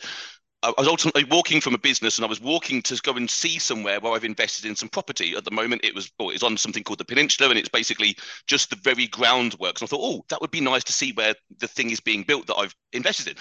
I 0.62 0.74
was 0.76 0.88
ultimately 0.88 1.24
walking 1.24 1.60
from 1.60 1.74
a 1.74 1.78
business 1.78 2.18
and 2.18 2.24
I 2.24 2.28
was 2.28 2.40
walking 2.40 2.82
to 2.82 3.00
go 3.02 3.12
and 3.12 3.30
see 3.30 3.60
somewhere 3.60 4.00
where 4.00 4.12
I've 4.12 4.24
invested 4.24 4.64
in 4.64 4.74
some 4.74 4.88
property. 4.88 5.36
At 5.36 5.44
the 5.44 5.52
moment, 5.52 5.84
it 5.84 5.94
was 5.94 6.10
oh, 6.18 6.30
it's 6.30 6.42
on 6.42 6.56
something 6.56 6.82
called 6.82 6.98
the 6.98 7.04
Peninsula, 7.04 7.50
and 7.50 7.58
it's 7.58 7.68
basically 7.68 8.16
just 8.46 8.70
the 8.70 8.76
very 8.76 9.06
groundwork. 9.06 9.78
So 9.78 9.86
I 9.86 9.88
thought, 9.88 10.00
oh, 10.02 10.24
that 10.30 10.40
would 10.40 10.50
be 10.50 10.60
nice 10.60 10.82
to 10.84 10.92
see 10.92 11.12
where 11.12 11.34
the 11.58 11.68
thing 11.68 11.90
is 11.90 12.00
being 12.00 12.24
built 12.24 12.48
that 12.48 12.56
I've 12.56 12.74
invested 12.92 13.28
in. 13.28 13.34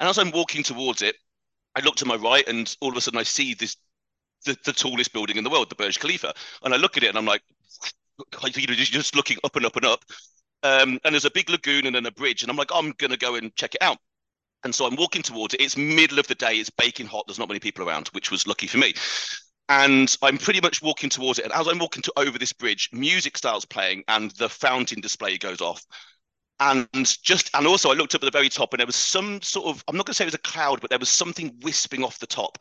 And 0.00 0.08
as 0.08 0.18
I'm 0.18 0.32
walking 0.32 0.64
towards 0.64 1.02
it, 1.02 1.14
I 1.76 1.80
look 1.80 1.96
to 1.96 2.06
my 2.06 2.16
right, 2.16 2.46
and 2.48 2.74
all 2.80 2.90
of 2.90 2.96
a 2.96 3.00
sudden 3.00 3.20
I 3.20 3.24
see 3.24 3.54
this 3.54 3.76
the, 4.44 4.56
the 4.64 4.72
tallest 4.72 5.12
building 5.12 5.36
in 5.36 5.44
the 5.44 5.50
world, 5.50 5.70
the 5.70 5.76
Burj 5.76 6.00
Khalifa. 6.00 6.34
And 6.64 6.74
I 6.74 6.78
look 6.78 6.96
at 6.96 7.04
it 7.04 7.08
and 7.08 7.18
I'm 7.18 7.26
like, 7.26 7.42
you 8.56 8.66
know, 8.66 8.74
just 8.74 9.14
looking 9.14 9.38
up 9.44 9.54
and 9.56 9.66
up 9.66 9.76
and 9.76 9.84
up. 9.84 10.04
Um, 10.62 10.98
and 11.04 11.14
there's 11.14 11.24
a 11.24 11.30
big 11.30 11.48
lagoon 11.48 11.86
and 11.86 11.94
then 11.94 12.06
a 12.06 12.10
bridge, 12.10 12.42
and 12.42 12.50
I'm 12.50 12.56
like, 12.56 12.70
I'm 12.74 12.92
gonna 12.98 13.16
go 13.16 13.36
and 13.36 13.54
check 13.54 13.74
it 13.74 13.82
out. 13.82 13.98
And 14.64 14.74
so 14.74 14.86
I'm 14.86 14.96
walking 14.96 15.22
towards 15.22 15.54
it. 15.54 15.60
It's 15.60 15.76
middle 15.76 16.18
of 16.18 16.26
the 16.26 16.34
day. 16.34 16.54
It's 16.54 16.70
baking 16.70 17.06
hot. 17.06 17.24
There's 17.26 17.38
not 17.38 17.48
many 17.48 17.60
people 17.60 17.88
around, 17.88 18.08
which 18.08 18.30
was 18.30 18.46
lucky 18.46 18.66
for 18.66 18.78
me. 18.78 18.94
And 19.68 20.16
I'm 20.22 20.38
pretty 20.38 20.60
much 20.60 20.82
walking 20.82 21.10
towards 21.10 21.38
it. 21.38 21.44
And 21.44 21.52
as 21.52 21.66
I'm 21.66 21.78
walking 21.78 22.02
to 22.02 22.12
over 22.16 22.38
this 22.38 22.52
bridge, 22.52 22.88
music 22.92 23.36
starts 23.36 23.64
playing 23.64 24.04
and 24.08 24.30
the 24.32 24.48
fountain 24.48 25.00
display 25.00 25.38
goes 25.38 25.60
off. 25.60 25.84
And 26.58 26.88
just 27.22 27.50
and 27.54 27.66
also 27.66 27.90
I 27.90 27.94
looked 27.94 28.14
up 28.14 28.22
at 28.22 28.26
the 28.26 28.36
very 28.36 28.48
top 28.48 28.72
and 28.72 28.80
there 28.80 28.86
was 28.86 28.96
some 28.96 29.42
sort 29.42 29.66
of 29.66 29.84
I'm 29.88 29.96
not 29.96 30.06
gonna 30.06 30.14
say 30.14 30.24
it 30.24 30.28
was 30.28 30.34
a 30.34 30.38
cloud, 30.38 30.80
but 30.80 30.90
there 30.90 30.98
was 30.98 31.10
something 31.10 31.54
wisping 31.62 32.02
off 32.02 32.18
the 32.18 32.26
top. 32.26 32.58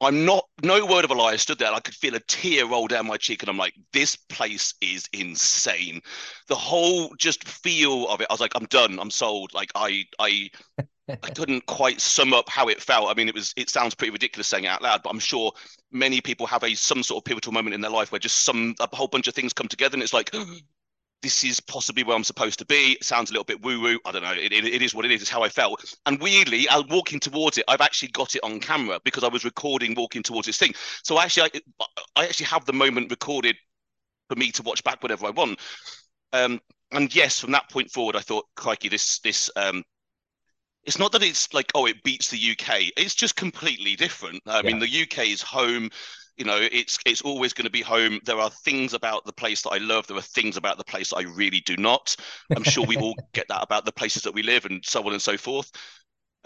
I'm 0.00 0.24
not, 0.24 0.46
no 0.62 0.84
word 0.84 1.04
of 1.04 1.10
a 1.10 1.14
lie. 1.14 1.32
I 1.32 1.36
stood 1.36 1.58
there 1.58 1.72
I 1.72 1.80
could 1.80 1.94
feel 1.94 2.14
a 2.14 2.20
tear 2.20 2.66
roll 2.66 2.86
down 2.88 3.06
my 3.06 3.16
cheek. 3.16 3.42
And 3.42 3.48
I'm 3.48 3.56
like, 3.56 3.74
this 3.92 4.16
place 4.16 4.74
is 4.80 5.08
insane. 5.12 6.00
The 6.48 6.56
whole 6.56 7.14
just 7.18 7.44
feel 7.48 8.08
of 8.08 8.20
it, 8.20 8.26
I 8.28 8.32
was 8.32 8.40
like, 8.40 8.52
I'm 8.54 8.66
done. 8.66 8.98
I'm 8.98 9.10
sold. 9.10 9.54
Like, 9.54 9.70
I, 9.74 10.04
I, 10.18 10.50
I 11.08 11.16
couldn't 11.34 11.66
quite 11.66 12.00
sum 12.00 12.32
up 12.32 12.48
how 12.48 12.68
it 12.68 12.82
felt. 12.82 13.10
I 13.10 13.14
mean, 13.14 13.28
it 13.28 13.34
was 13.34 13.52
it 13.56 13.70
sounds 13.70 13.94
pretty 13.94 14.10
ridiculous 14.10 14.48
saying 14.48 14.64
it 14.64 14.68
out 14.68 14.82
loud, 14.82 15.02
but 15.02 15.10
I'm 15.10 15.18
sure 15.18 15.52
many 15.92 16.20
people 16.20 16.46
have 16.46 16.64
a 16.64 16.74
some 16.74 17.02
sort 17.02 17.20
of 17.20 17.24
pivotal 17.24 17.52
moment 17.52 17.74
in 17.74 17.80
their 17.80 17.90
life 17.90 18.12
where 18.12 18.18
just 18.18 18.44
some 18.44 18.74
a 18.80 18.94
whole 18.94 19.08
bunch 19.08 19.28
of 19.28 19.34
things 19.34 19.52
come 19.52 19.68
together 19.68 19.94
and 19.94 20.02
it's 20.02 20.14
like 20.14 20.34
this 21.22 21.42
is 21.42 21.58
possibly 21.58 22.04
where 22.04 22.14
I'm 22.14 22.24
supposed 22.24 22.58
to 22.58 22.66
be. 22.66 22.92
It 22.92 23.04
sounds 23.04 23.30
a 23.30 23.32
little 23.32 23.44
bit 23.44 23.62
woo 23.62 23.80
woo. 23.80 23.98
I 24.04 24.12
don't 24.12 24.22
know. 24.22 24.32
It, 24.32 24.52
it, 24.52 24.64
it 24.66 24.82
is 24.82 24.94
what 24.94 25.06
it 25.06 25.10
is. 25.10 25.22
It's 25.22 25.30
how 25.30 25.42
I 25.42 25.48
felt. 25.48 25.82
And 26.04 26.20
weirdly, 26.20 26.68
I 26.68 26.82
walking 26.90 27.18
towards 27.18 27.56
it. 27.56 27.64
I've 27.66 27.80
actually 27.80 28.08
got 28.08 28.36
it 28.36 28.44
on 28.44 28.60
camera 28.60 29.00
because 29.04 29.24
I 29.24 29.28
was 29.28 29.42
recording 29.42 29.94
walking 29.94 30.22
towards 30.22 30.46
this 30.46 30.58
thing. 30.58 30.74
So 31.02 31.16
I 31.16 31.24
actually, 31.24 31.62
I, 31.80 31.84
I 32.16 32.24
actually 32.24 32.46
have 32.46 32.66
the 32.66 32.74
moment 32.74 33.10
recorded 33.10 33.56
for 34.28 34.36
me 34.36 34.50
to 34.52 34.62
watch 34.62 34.84
back 34.84 35.02
whenever 35.02 35.26
I 35.26 35.30
want. 35.30 35.58
Um, 36.34 36.60
and 36.92 37.14
yes, 37.14 37.40
from 37.40 37.52
that 37.52 37.70
point 37.70 37.90
forward, 37.90 38.16
I 38.16 38.20
thought, 38.20 38.44
crikey, 38.54 38.90
this 38.90 39.18
this 39.20 39.50
um, 39.56 39.82
it's 40.86 40.98
not 40.98 41.12
that 41.12 41.22
it's 41.22 41.52
like 41.54 41.70
oh 41.74 41.86
it 41.86 42.02
beats 42.02 42.28
the 42.28 42.50
UK. 42.52 42.90
It's 42.96 43.14
just 43.14 43.36
completely 43.36 43.96
different. 43.96 44.42
I 44.46 44.56
yeah. 44.56 44.62
mean, 44.62 44.78
the 44.78 45.02
UK 45.02 45.28
is 45.28 45.42
home. 45.42 45.90
You 46.36 46.44
know, 46.44 46.58
it's 46.60 46.98
it's 47.06 47.22
always 47.22 47.52
going 47.52 47.64
to 47.66 47.70
be 47.70 47.82
home. 47.82 48.20
There 48.24 48.38
are 48.38 48.50
things 48.50 48.92
about 48.92 49.24
the 49.24 49.32
place 49.32 49.62
that 49.62 49.70
I 49.70 49.78
love. 49.78 50.06
There 50.06 50.16
are 50.16 50.22
things 50.22 50.56
about 50.56 50.78
the 50.78 50.84
place 50.84 51.10
that 51.10 51.18
I 51.18 51.22
really 51.22 51.60
do 51.60 51.76
not. 51.76 52.16
I'm 52.56 52.64
sure 52.64 52.84
we 52.84 52.96
all 52.96 53.14
get 53.32 53.46
that 53.48 53.62
about 53.62 53.84
the 53.84 53.92
places 53.92 54.22
that 54.22 54.34
we 54.34 54.42
live 54.42 54.64
and 54.64 54.84
so 54.84 55.04
on 55.06 55.12
and 55.12 55.22
so 55.22 55.36
forth. 55.36 55.70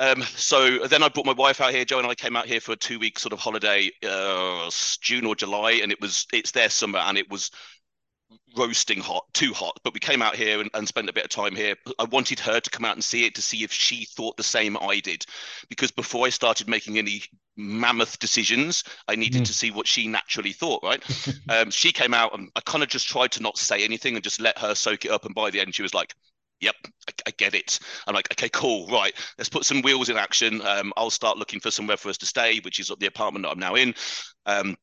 Um, 0.00 0.22
so 0.22 0.86
then 0.86 1.02
I 1.02 1.08
brought 1.08 1.26
my 1.26 1.32
wife 1.32 1.60
out 1.60 1.72
here. 1.72 1.84
Joe 1.84 1.98
and 1.98 2.06
I 2.06 2.14
came 2.14 2.36
out 2.36 2.46
here 2.46 2.60
for 2.60 2.72
a 2.72 2.76
two 2.76 2.98
week 2.98 3.18
sort 3.18 3.32
of 3.32 3.40
holiday, 3.40 3.90
uh, 4.06 4.70
June 5.00 5.26
or 5.26 5.34
July, 5.34 5.72
and 5.82 5.90
it 5.90 6.00
was 6.00 6.26
it's 6.32 6.52
their 6.52 6.68
summer, 6.68 7.00
and 7.00 7.18
it 7.18 7.28
was 7.30 7.50
roasting 8.56 9.00
hot, 9.00 9.24
too 9.32 9.52
hot. 9.52 9.78
But 9.84 9.94
we 9.94 10.00
came 10.00 10.22
out 10.22 10.36
here 10.36 10.60
and, 10.60 10.70
and, 10.74 10.86
spent 10.88 11.08
a 11.08 11.12
bit 11.12 11.24
of 11.24 11.30
time 11.30 11.54
here. 11.54 11.74
I 11.98 12.04
wanted 12.04 12.38
her 12.40 12.60
to 12.60 12.70
come 12.70 12.84
out 12.84 12.94
and 12.94 13.04
see 13.04 13.24
it 13.24 13.34
to 13.36 13.42
see 13.42 13.62
if 13.62 13.72
she 13.72 14.04
thought 14.04 14.36
the 14.36 14.42
same 14.42 14.76
I 14.80 15.00
did, 15.00 15.24
because 15.68 15.90
before 15.90 16.26
I 16.26 16.30
started 16.30 16.68
making 16.68 16.98
any 16.98 17.22
mammoth 17.56 18.18
decisions, 18.18 18.84
I 19.06 19.16
needed 19.16 19.42
mm. 19.42 19.46
to 19.46 19.52
see 19.52 19.70
what 19.70 19.86
she 19.86 20.08
naturally 20.08 20.52
thought. 20.52 20.82
Right? 20.82 21.02
um, 21.48 21.70
she 21.70 21.92
came 21.92 22.14
out 22.14 22.36
and 22.36 22.50
I 22.56 22.60
kind 22.60 22.82
of 22.82 22.88
just 22.88 23.08
tried 23.08 23.32
to 23.32 23.42
not 23.42 23.58
say 23.58 23.84
anything 23.84 24.14
and 24.14 24.24
just 24.24 24.40
let 24.40 24.58
her 24.58 24.74
soak 24.74 25.04
it 25.04 25.10
up. 25.10 25.24
And 25.24 25.34
by 25.34 25.50
the 25.50 25.60
end, 25.60 25.74
she 25.74 25.82
was 25.82 25.94
like. 25.94 26.14
Yep, 26.60 26.74
I, 27.08 27.12
I 27.28 27.30
get 27.38 27.54
it. 27.54 27.78
I'm 28.08 28.16
like, 28.16 28.32
okay, 28.32 28.48
cool, 28.48 28.88
right. 28.88 29.14
Let's 29.38 29.48
put 29.48 29.64
some 29.64 29.80
wheels 29.80 30.08
in 30.08 30.16
action. 30.16 30.60
Um, 30.62 30.92
I'll 30.96 31.08
start 31.08 31.38
looking 31.38 31.60
for 31.60 31.70
somewhere 31.70 31.96
for 31.96 32.08
us 32.08 32.18
to 32.18 32.26
stay, 32.26 32.58
which 32.64 32.80
is 32.80 32.90
the 32.98 33.06
apartment 33.06 33.44
that 33.44 33.52
I'm 33.52 33.60
now 33.60 33.76
in. 33.76 33.94
Um, 34.44 34.76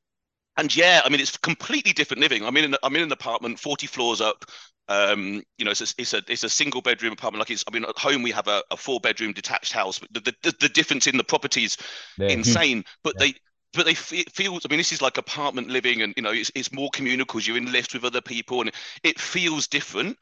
and 0.57 0.75
yeah, 0.75 1.01
I 1.03 1.09
mean, 1.09 1.19
it's 1.19 1.37
completely 1.37 1.93
different 1.93 2.21
living. 2.21 2.45
I'm 2.45 2.55
in 2.57 2.65
an, 2.65 2.75
I'm 2.83 2.95
in 2.95 3.03
an 3.03 3.11
apartment, 3.11 3.59
40 3.59 3.87
floors 3.87 4.21
up. 4.21 4.45
Um, 4.87 5.41
you 5.57 5.65
know, 5.65 5.71
it's 5.71 5.81
a, 5.81 5.95
it's 5.97 6.13
a 6.13 6.21
it's 6.27 6.43
a 6.43 6.49
single 6.49 6.81
bedroom 6.81 7.13
apartment. 7.13 7.39
Like 7.39 7.51
it's, 7.51 7.63
I 7.67 7.71
mean, 7.71 7.85
at 7.85 7.97
home 7.97 8.21
we 8.21 8.31
have 8.31 8.47
a, 8.47 8.63
a 8.71 8.77
four 8.77 8.99
bedroom 8.99 9.33
detached 9.33 9.73
house. 9.73 9.99
The, 10.11 10.33
the, 10.43 10.55
the 10.59 10.69
difference 10.69 11.07
in 11.07 11.17
the 11.17 11.23
properties 11.23 11.77
yeah. 12.17 12.27
insane, 12.29 12.83
but 13.03 13.15
yeah. 13.19 13.27
they 13.27 13.33
but 13.73 13.85
they 13.85 14.17
it 14.17 14.31
feels. 14.31 14.65
I 14.65 14.69
mean, 14.69 14.77
this 14.77 14.91
is 14.91 15.01
like 15.01 15.17
apartment 15.17 15.69
living, 15.69 16.01
and 16.01 16.13
you 16.15 16.23
know, 16.23 16.31
it's 16.31 16.51
it's 16.55 16.71
more 16.71 16.89
communal 16.93 17.25
because 17.25 17.47
you're 17.47 17.57
in 17.57 17.71
lifts 17.71 17.93
with 17.93 18.05
other 18.05 18.21
people, 18.21 18.61
and 18.61 18.71
it 19.03 19.19
feels 19.19 19.67
different. 19.67 20.17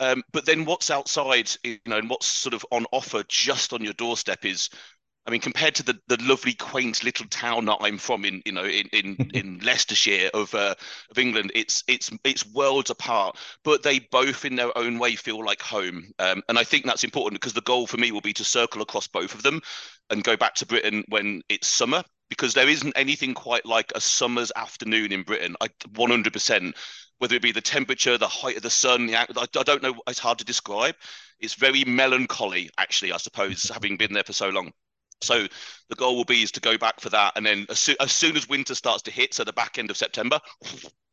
Um, 0.00 0.22
but 0.32 0.46
then 0.46 0.64
what's 0.64 0.90
outside, 0.90 1.50
you 1.62 1.78
know, 1.86 1.98
and 1.98 2.08
what's 2.08 2.26
sort 2.26 2.54
of 2.54 2.64
on 2.70 2.86
offer 2.90 3.22
just 3.28 3.74
on 3.74 3.84
your 3.84 3.92
doorstep 3.92 4.46
is 4.46 4.70
I 5.30 5.32
mean, 5.32 5.40
compared 5.40 5.76
to 5.76 5.84
the, 5.84 5.96
the 6.08 6.20
lovely, 6.24 6.54
quaint 6.54 7.04
little 7.04 7.26
town 7.26 7.66
that 7.66 7.76
I'm 7.80 7.98
from 7.98 8.24
in, 8.24 8.42
you 8.44 8.50
know, 8.50 8.64
in 8.64 8.88
in, 8.92 9.30
in 9.32 9.60
Leicestershire 9.60 10.28
of 10.34 10.52
uh, 10.56 10.74
of 11.08 11.18
England, 11.18 11.52
it's 11.54 11.84
it's 11.86 12.10
it's 12.24 12.44
worlds 12.46 12.90
apart. 12.90 13.38
But 13.62 13.84
they 13.84 14.00
both, 14.00 14.44
in 14.44 14.56
their 14.56 14.76
own 14.76 14.98
way, 14.98 15.14
feel 15.14 15.44
like 15.44 15.62
home. 15.62 16.10
Um, 16.18 16.42
and 16.48 16.58
I 16.58 16.64
think 16.64 16.84
that's 16.84 17.04
important 17.04 17.40
because 17.40 17.52
the 17.52 17.60
goal 17.60 17.86
for 17.86 17.96
me 17.96 18.10
will 18.10 18.20
be 18.20 18.32
to 18.32 18.44
circle 18.44 18.82
across 18.82 19.06
both 19.06 19.32
of 19.32 19.44
them, 19.44 19.60
and 20.10 20.24
go 20.24 20.36
back 20.36 20.56
to 20.56 20.66
Britain 20.66 21.04
when 21.10 21.42
it's 21.48 21.68
summer 21.68 22.02
because 22.28 22.52
there 22.52 22.68
isn't 22.68 22.92
anything 22.96 23.32
quite 23.32 23.64
like 23.64 23.92
a 23.94 24.00
summer's 24.00 24.50
afternoon 24.56 25.12
in 25.12 25.22
Britain. 25.22 25.54
I 25.60 25.68
100%. 25.68 26.74
Whether 27.18 27.36
it 27.36 27.42
be 27.42 27.52
the 27.52 27.60
temperature, 27.60 28.18
the 28.18 28.26
height 28.26 28.56
of 28.56 28.62
the 28.62 28.70
sun, 28.70 29.06
the, 29.06 29.14
I, 29.14 29.26
I 29.38 29.62
don't 29.62 29.82
know. 29.82 29.94
It's 30.08 30.18
hard 30.18 30.38
to 30.38 30.44
describe. 30.44 30.96
It's 31.38 31.54
very 31.54 31.84
melancholy, 31.84 32.68
actually. 32.78 33.12
I 33.12 33.18
suppose, 33.18 33.70
having 33.72 33.96
been 33.96 34.12
there 34.12 34.24
for 34.24 34.32
so 34.32 34.48
long. 34.48 34.72
So 35.22 35.46
the 35.88 35.94
goal 35.96 36.16
will 36.16 36.24
be 36.24 36.42
is 36.42 36.52
to 36.52 36.60
go 36.60 36.78
back 36.78 37.00
for 37.00 37.10
that, 37.10 37.32
and 37.36 37.44
then 37.44 37.66
as, 37.68 37.78
so, 37.78 37.92
as 38.00 38.12
soon 38.12 38.36
as 38.36 38.48
winter 38.48 38.74
starts 38.74 39.02
to 39.02 39.10
hit, 39.10 39.34
so 39.34 39.44
the 39.44 39.52
back 39.52 39.78
end 39.78 39.90
of 39.90 39.96
September, 39.96 40.40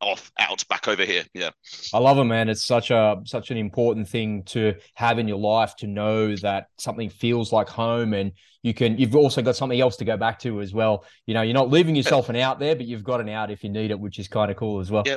off 0.00 0.30
out 0.38 0.66
back 0.68 0.88
over 0.88 1.04
here. 1.04 1.24
Yeah, 1.34 1.50
I 1.92 1.98
love 1.98 2.18
it, 2.18 2.24
man. 2.24 2.48
It's 2.48 2.64
such 2.64 2.90
a 2.90 3.20
such 3.24 3.50
an 3.50 3.56
important 3.56 4.08
thing 4.08 4.44
to 4.44 4.74
have 4.94 5.18
in 5.18 5.28
your 5.28 5.38
life 5.38 5.76
to 5.76 5.86
know 5.86 6.36
that 6.36 6.66
something 6.78 7.10
feels 7.10 7.52
like 7.52 7.68
home, 7.68 8.14
and 8.14 8.32
you 8.62 8.74
can. 8.74 8.98
You've 8.98 9.16
also 9.16 9.42
got 9.42 9.56
something 9.56 9.80
else 9.80 9.96
to 9.96 10.04
go 10.04 10.16
back 10.16 10.38
to 10.40 10.60
as 10.60 10.72
well. 10.72 11.04
You 11.26 11.34
know, 11.34 11.42
you're 11.42 11.54
not 11.54 11.70
leaving 11.70 11.96
yourself 11.96 12.28
an 12.28 12.36
out 12.36 12.58
there, 12.58 12.76
but 12.76 12.86
you've 12.86 13.04
got 13.04 13.20
an 13.20 13.28
out 13.28 13.50
if 13.50 13.64
you 13.64 13.70
need 13.70 13.90
it, 13.90 13.98
which 13.98 14.18
is 14.18 14.28
kind 14.28 14.50
of 14.50 14.56
cool 14.56 14.80
as 14.80 14.90
well. 14.90 15.02
Yeah 15.06 15.16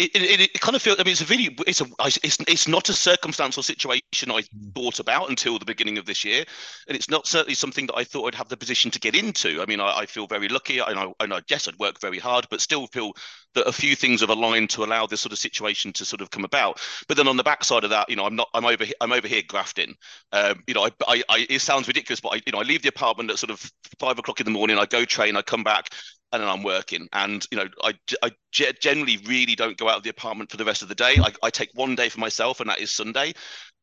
it, 0.00 0.10
it, 0.14 0.40
it, 0.54 0.60
kind 0.60 0.74
of 0.74 0.82
feels. 0.82 0.98
I 0.98 1.04
mean, 1.04 1.12
it's 1.12 1.20
a 1.20 1.24
video. 1.24 1.50
It's 1.66 1.80
a. 1.80 1.86
It's 2.22 2.38
it's 2.48 2.66
not 2.66 2.88
a 2.88 2.92
circumstantial 2.92 3.62
situation 3.62 4.30
I 4.30 4.40
mm. 4.40 4.74
thought 4.74 4.98
about 4.98 5.28
until 5.28 5.58
the 5.58 5.64
beginning 5.64 5.98
of 5.98 6.06
this 6.06 6.24
year, 6.24 6.44
and 6.88 6.96
it's 6.96 7.10
not 7.10 7.26
certainly 7.26 7.54
something 7.54 7.86
that 7.86 7.96
I 7.96 8.04
thought 8.04 8.26
I'd 8.26 8.34
have 8.34 8.48
the 8.48 8.56
position 8.56 8.90
to 8.92 9.00
get 9.00 9.14
into. 9.14 9.60
I 9.60 9.66
mean, 9.66 9.80
I, 9.80 9.98
I 9.98 10.06
feel 10.06 10.26
very 10.26 10.48
lucky, 10.48 10.78
and 10.78 10.98
I, 10.98 11.12
and 11.20 11.34
I 11.34 11.40
guess 11.46 11.68
I'd 11.68 11.78
work 11.78 12.00
very 12.00 12.18
hard, 12.18 12.46
but 12.50 12.60
still 12.60 12.86
feel 12.86 13.12
that 13.54 13.66
a 13.66 13.72
few 13.72 13.96
things 13.96 14.20
have 14.20 14.30
aligned 14.30 14.70
to 14.70 14.84
allow 14.84 15.06
this 15.06 15.20
sort 15.20 15.32
of 15.32 15.38
situation 15.38 15.92
to 15.94 16.04
sort 16.04 16.20
of 16.20 16.30
come 16.30 16.44
about. 16.44 16.80
But 17.08 17.16
then 17.16 17.28
on 17.28 17.36
the 17.36 17.42
backside 17.42 17.84
of 17.84 17.90
that, 17.90 18.08
you 18.08 18.16
know, 18.16 18.24
I'm 18.24 18.36
not. 18.36 18.48
I'm 18.54 18.64
over. 18.64 18.84
I'm 19.00 19.12
over 19.12 19.28
here 19.28 19.42
grafting. 19.46 19.94
Um, 20.32 20.62
you 20.66 20.74
know, 20.74 20.84
I, 20.84 20.90
I, 21.06 21.22
I, 21.28 21.46
it 21.48 21.60
sounds 21.60 21.88
ridiculous, 21.88 22.20
but 22.20 22.34
I, 22.34 22.42
you 22.46 22.52
know, 22.52 22.60
I 22.60 22.62
leave 22.62 22.82
the 22.82 22.88
apartment 22.88 23.30
at 23.30 23.38
sort 23.38 23.50
of 23.50 23.70
five 23.98 24.18
o'clock 24.18 24.40
in 24.40 24.44
the 24.44 24.50
morning. 24.50 24.78
I 24.78 24.86
go 24.86 25.04
train. 25.04 25.36
I 25.36 25.42
come 25.42 25.64
back 25.64 25.88
and 26.32 26.42
then 26.42 26.48
I'm 26.48 26.62
working. 26.62 27.08
And 27.12 27.46
you 27.50 27.58
know, 27.58 27.68
I, 27.82 27.94
I 28.22 28.30
generally 28.52 29.18
really 29.26 29.54
don't 29.54 29.76
go 29.76 29.88
out 29.88 29.96
of 29.96 30.02
the 30.02 30.10
apartment 30.10 30.50
for 30.50 30.56
the 30.56 30.64
rest 30.64 30.82
of 30.82 30.88
the 30.88 30.94
day. 30.94 31.16
I, 31.20 31.32
I 31.42 31.50
take 31.50 31.70
one 31.74 31.94
day 31.94 32.08
for 32.08 32.20
myself, 32.20 32.60
and 32.60 32.70
that 32.70 32.80
is 32.80 32.92
Sunday. 32.92 33.32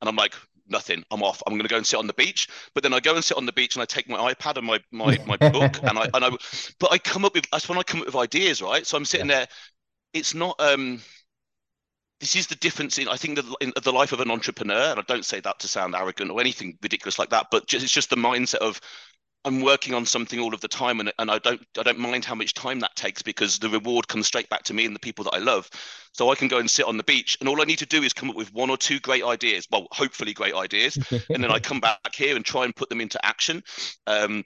And 0.02 0.10
I'm 0.10 0.16
like, 0.16 0.36
nothing. 0.70 1.04
I'm 1.12 1.24
off. 1.24 1.42
I'm 1.46 1.54
going 1.54 1.64
to 1.64 1.70
go 1.70 1.78
and 1.78 1.86
sit 1.86 1.98
on 1.98 2.08
the 2.08 2.14
beach. 2.14 2.48
But 2.74 2.84
then 2.84 2.94
I 2.94 3.00
go 3.00 3.16
and 3.16 3.24
sit 3.24 3.38
on 3.38 3.46
the 3.46 3.52
beach, 3.54 3.76
and 3.76 3.84
I 3.84 3.86
take 3.86 4.10
my 4.10 4.34
iPad 4.34 4.58
and 4.58 4.68
my 4.68 4.80
my 4.92 5.18
my 5.26 5.38
book, 5.38 5.78
and 5.84 5.98
I 5.98 6.10
and 6.14 6.26
I. 6.26 6.30
But 6.80 6.92
I 6.92 6.98
come 6.98 7.26
up 7.26 7.36
with 7.36 7.50
that's 7.52 7.70
when 7.70 7.78
I 7.78 7.84
come 7.84 8.02
up 8.02 8.08
with 8.08 8.16
ideas, 8.16 8.62
right? 8.62 8.86
So 8.86 8.98
I'm 8.98 9.06
sitting 9.06 9.30
yeah. 9.30 9.40
there. 9.40 9.48
It's 10.14 10.34
not. 10.34 10.60
um 10.60 11.02
this 12.20 12.36
is 12.36 12.48
the 12.48 12.56
difference 12.56 12.98
in 12.98 13.08
I 13.08 13.16
think 13.16 13.36
the 13.36 13.56
in 13.62 13.72
the 13.84 13.92
life 13.92 14.12
of 14.12 14.20
an 14.22 14.32
entrepreneur, 14.32 14.92
and 14.92 15.00
I 15.00 15.04
don't 15.08 15.26
say 15.26 15.40
that 15.42 15.60
to 15.60 15.68
sound 15.68 15.96
arrogant 15.96 16.32
or 16.32 16.42
anything 16.42 16.78
ridiculous 16.82 17.20
like 17.20 17.30
that, 17.30 17.48
but 17.52 17.68
just, 17.68 17.84
it's 17.84 17.94
just 17.94 18.10
the 18.10 18.16
mindset 18.16 18.56
of 18.56 18.82
I'm 19.46 19.62
working 19.62 19.94
on 19.94 20.06
something 20.06 20.40
all 20.40 20.54
of 20.54 20.62
the 20.62 20.68
time 20.68 21.00
and, 21.00 21.12
and 21.20 21.32
I 21.32 21.40
don't 21.40 21.62
I 21.78 21.84
don't 21.84 22.00
mind 22.00 22.26
how 22.26 22.36
much 22.36 22.54
time 22.54 22.80
that 22.82 22.96
takes 22.96 23.22
because 23.22 23.60
the 23.60 23.70
reward 23.70 24.08
comes 24.08 24.28
straight 24.28 24.50
back 24.50 24.64
to 24.64 24.74
me 24.74 24.86
and 24.86 24.96
the 24.96 25.00
people 25.00 25.24
that 25.26 25.34
I 25.34 25.38
love. 25.38 25.70
So 26.14 26.30
I 26.32 26.36
can 26.36 26.48
go 26.48 26.58
and 26.58 26.70
sit 26.70 26.86
on 26.86 26.98
the 26.98 27.04
beach 27.04 27.38
and 27.40 27.48
all 27.48 27.62
I 27.62 27.66
need 27.66 27.80
to 27.80 27.86
do 27.86 28.04
is 28.04 28.14
come 28.14 28.30
up 28.30 28.36
with 28.36 28.54
one 28.54 28.70
or 28.70 28.78
two 28.78 29.00
great 29.00 29.24
ideas. 29.24 29.68
Well, 29.72 29.88
hopefully 29.92 30.34
great 30.34 30.54
ideas. 30.54 30.98
and 31.30 31.44
then 31.44 31.52
I 31.52 31.60
come 31.60 31.80
back 31.80 32.14
here 32.14 32.36
and 32.36 32.44
try 32.44 32.66
and 32.66 32.76
put 32.76 32.90
them 32.90 33.02
into 33.02 33.24
action. 33.26 33.64
Um, 34.06 34.44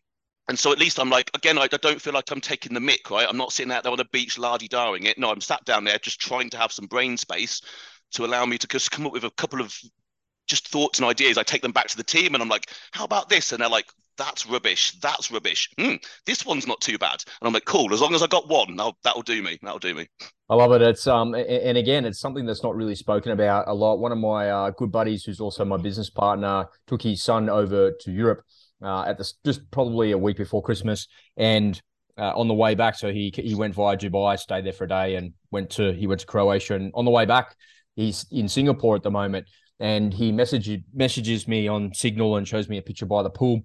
and 0.47 0.59
so 0.59 0.71
at 0.71 0.79
least 0.79 0.99
I'm 0.99 1.09
like, 1.09 1.31
again, 1.33 1.57
I, 1.57 1.63
I, 1.63 1.77
don't 1.77 2.01
feel 2.01 2.13
like 2.13 2.29
I'm 2.29 2.41
taking 2.41 2.73
the 2.73 2.79
mick, 2.79 3.09
right? 3.09 3.27
I'm 3.27 3.37
not 3.37 3.53
sitting 3.53 3.71
out 3.71 3.83
there 3.83 3.91
on 3.91 3.97
the 3.97 4.05
beach 4.11 4.37
lardy-darring 4.37 5.05
it. 5.05 5.17
No, 5.17 5.31
I'm 5.31 5.39
sat 5.39 5.63
down 5.65 5.85
there 5.85 5.97
just 5.97 6.19
trying 6.19 6.49
to 6.49 6.57
have 6.57 6.71
some 6.71 6.87
brain 6.87 7.15
space 7.15 7.61
to 8.13 8.25
allow 8.25 8.45
me 8.45 8.57
to 8.57 8.67
just 8.67 8.91
come 8.91 9.05
up 9.05 9.13
with 9.13 9.23
a 9.23 9.31
couple 9.31 9.61
of 9.61 9.73
just 10.47 10.67
thoughts 10.67 10.99
and 10.99 11.07
ideas. 11.07 11.37
I 11.37 11.43
take 11.43 11.61
them 11.61 11.71
back 11.71 11.87
to 11.87 11.97
the 11.97 12.03
team 12.03 12.33
and 12.33 12.43
I'm 12.43 12.49
like, 12.49 12.69
how 12.91 13.05
about 13.05 13.29
this? 13.29 13.53
And 13.53 13.61
they're 13.61 13.69
like, 13.69 13.85
that's 14.21 14.45
rubbish. 14.45 14.91
That's 15.01 15.31
rubbish. 15.31 15.69
Mm, 15.79 16.03
this 16.27 16.45
one's 16.45 16.67
not 16.67 16.79
too 16.79 16.97
bad. 16.99 17.23
And 17.25 17.47
I'm 17.47 17.53
like, 17.53 17.65
cool. 17.65 17.91
As 17.91 18.01
long 18.01 18.13
as 18.13 18.21
I 18.21 18.27
got 18.27 18.47
one, 18.47 18.75
that'll, 18.75 18.97
that'll 19.03 19.23
do 19.23 19.41
me. 19.41 19.57
That'll 19.63 19.79
do 19.79 19.95
me. 19.95 20.07
I 20.47 20.55
love 20.55 20.71
it. 20.73 20.81
It's 20.81 21.07
um, 21.07 21.33
and 21.33 21.77
again, 21.77 22.05
it's 22.05 22.19
something 22.19 22.45
that's 22.45 22.61
not 22.61 22.75
really 22.75 22.93
spoken 22.93 23.31
about 23.31 23.67
a 23.67 23.73
lot. 23.73 23.97
One 23.97 24.11
of 24.11 24.19
my 24.19 24.51
uh, 24.51 24.69
good 24.71 24.91
buddies, 24.91 25.23
who's 25.23 25.39
also 25.39 25.65
my 25.65 25.77
business 25.77 26.09
partner, 26.09 26.67
took 26.87 27.01
his 27.01 27.23
son 27.23 27.49
over 27.49 27.93
to 28.01 28.11
Europe 28.11 28.43
uh, 28.83 29.03
at 29.03 29.17
the 29.17 29.31
just 29.45 29.69
probably 29.71 30.11
a 30.11 30.17
week 30.17 30.37
before 30.37 30.61
Christmas, 30.61 31.07
and 31.37 31.81
uh, 32.17 32.33
on 32.35 32.49
the 32.49 32.53
way 32.53 32.75
back, 32.75 32.95
so 32.95 33.11
he 33.11 33.33
he 33.33 33.55
went 33.55 33.73
via 33.73 33.95
Dubai, 33.95 34.37
stayed 34.37 34.65
there 34.65 34.73
for 34.73 34.83
a 34.83 34.89
day, 34.89 35.15
and 35.15 35.33
went 35.51 35.69
to 35.71 35.93
he 35.93 36.05
went 36.05 36.19
to 36.19 36.27
Croatia. 36.27 36.75
And 36.75 36.91
on 36.95 37.05
the 37.05 37.11
way 37.11 37.25
back, 37.25 37.55
he's 37.95 38.25
in 38.29 38.49
Singapore 38.49 38.97
at 38.97 39.03
the 39.03 39.11
moment, 39.11 39.47
and 39.79 40.13
he 40.13 40.33
messaged 40.33 40.83
messages 40.93 41.47
me 41.47 41.69
on 41.69 41.93
Signal 41.93 42.35
and 42.35 42.45
shows 42.45 42.67
me 42.67 42.77
a 42.77 42.81
picture 42.81 43.05
by 43.05 43.23
the 43.23 43.29
pool 43.29 43.61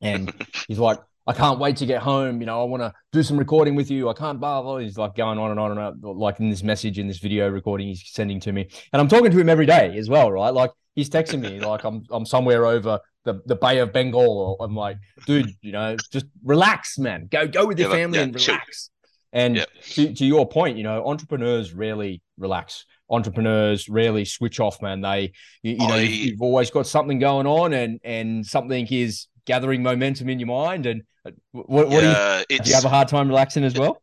and 0.00 0.32
he's 0.68 0.78
like, 0.78 0.98
I 1.26 1.34
can't 1.34 1.58
wait 1.58 1.76
to 1.76 1.86
get 1.86 2.00
home. 2.00 2.40
You 2.40 2.46
know, 2.46 2.62
I 2.62 2.64
want 2.64 2.82
to 2.82 2.92
do 3.12 3.22
some 3.22 3.38
recording 3.38 3.74
with 3.74 3.90
you. 3.90 4.08
I 4.08 4.14
can't 4.14 4.40
blah, 4.40 4.62
blah. 4.62 4.78
He's 4.78 4.96
like 4.96 5.14
going 5.14 5.38
on 5.38 5.50
and 5.50 5.60
on 5.60 5.72
and 5.72 5.80
on, 5.80 6.00
like 6.02 6.40
in 6.40 6.48
this 6.48 6.62
message, 6.62 6.98
in 6.98 7.06
this 7.06 7.18
video 7.18 7.50
recording 7.50 7.86
he's 7.86 8.02
sending 8.10 8.40
to 8.40 8.52
me. 8.52 8.68
And 8.92 9.00
I'm 9.00 9.08
talking 9.08 9.30
to 9.30 9.38
him 9.38 9.50
every 9.50 9.66
day 9.66 9.96
as 9.98 10.08
well, 10.08 10.32
right? 10.32 10.54
Like 10.54 10.70
he's 10.94 11.10
texting 11.10 11.40
me 11.40 11.60
like 11.60 11.84
I'm 11.84 12.02
I'm 12.10 12.24
somewhere 12.24 12.64
over 12.64 12.98
the, 13.24 13.42
the 13.44 13.56
Bay 13.56 13.78
of 13.78 13.92
Bengal. 13.92 14.56
I'm 14.58 14.74
like, 14.74 14.96
dude, 15.26 15.50
you 15.60 15.72
know, 15.72 15.96
just 16.10 16.24
relax, 16.42 16.98
man. 16.98 17.28
Go 17.30 17.46
go 17.46 17.66
with 17.66 17.78
your 17.78 17.90
yeah, 17.90 17.96
family 17.96 18.18
yeah, 18.18 18.24
and 18.24 18.34
relax. 18.34 18.90
And 19.30 19.56
yeah. 19.56 19.64
to, 19.90 20.14
to 20.14 20.24
your 20.24 20.48
point, 20.48 20.78
you 20.78 20.82
know, 20.82 21.06
entrepreneurs 21.06 21.74
rarely 21.74 22.22
relax 22.38 22.86
entrepreneurs 23.10 23.88
rarely 23.88 24.24
switch 24.24 24.60
off, 24.60 24.80
man. 24.82 25.00
They, 25.00 25.32
you, 25.62 25.72
you 25.72 25.78
know, 25.78 25.94
I, 25.94 26.00
you've 26.00 26.42
always 26.42 26.70
got 26.70 26.86
something 26.86 27.18
going 27.18 27.46
on, 27.46 27.72
and 27.72 28.00
and 28.04 28.46
something 28.46 28.86
is 28.86 29.26
gathering 29.48 29.82
momentum 29.82 30.28
in 30.28 30.38
your 30.38 30.46
mind? 30.46 30.86
And 30.86 31.02
uh, 31.24 31.32
what, 31.50 31.88
what 31.88 32.02
yeah, 32.02 32.44
do, 32.48 32.54
you, 32.54 32.60
do 32.60 32.68
you 32.68 32.74
have 32.76 32.84
a 32.84 32.88
hard 32.88 33.08
time 33.08 33.26
relaxing 33.26 33.64
as 33.64 33.76
well? 33.76 34.00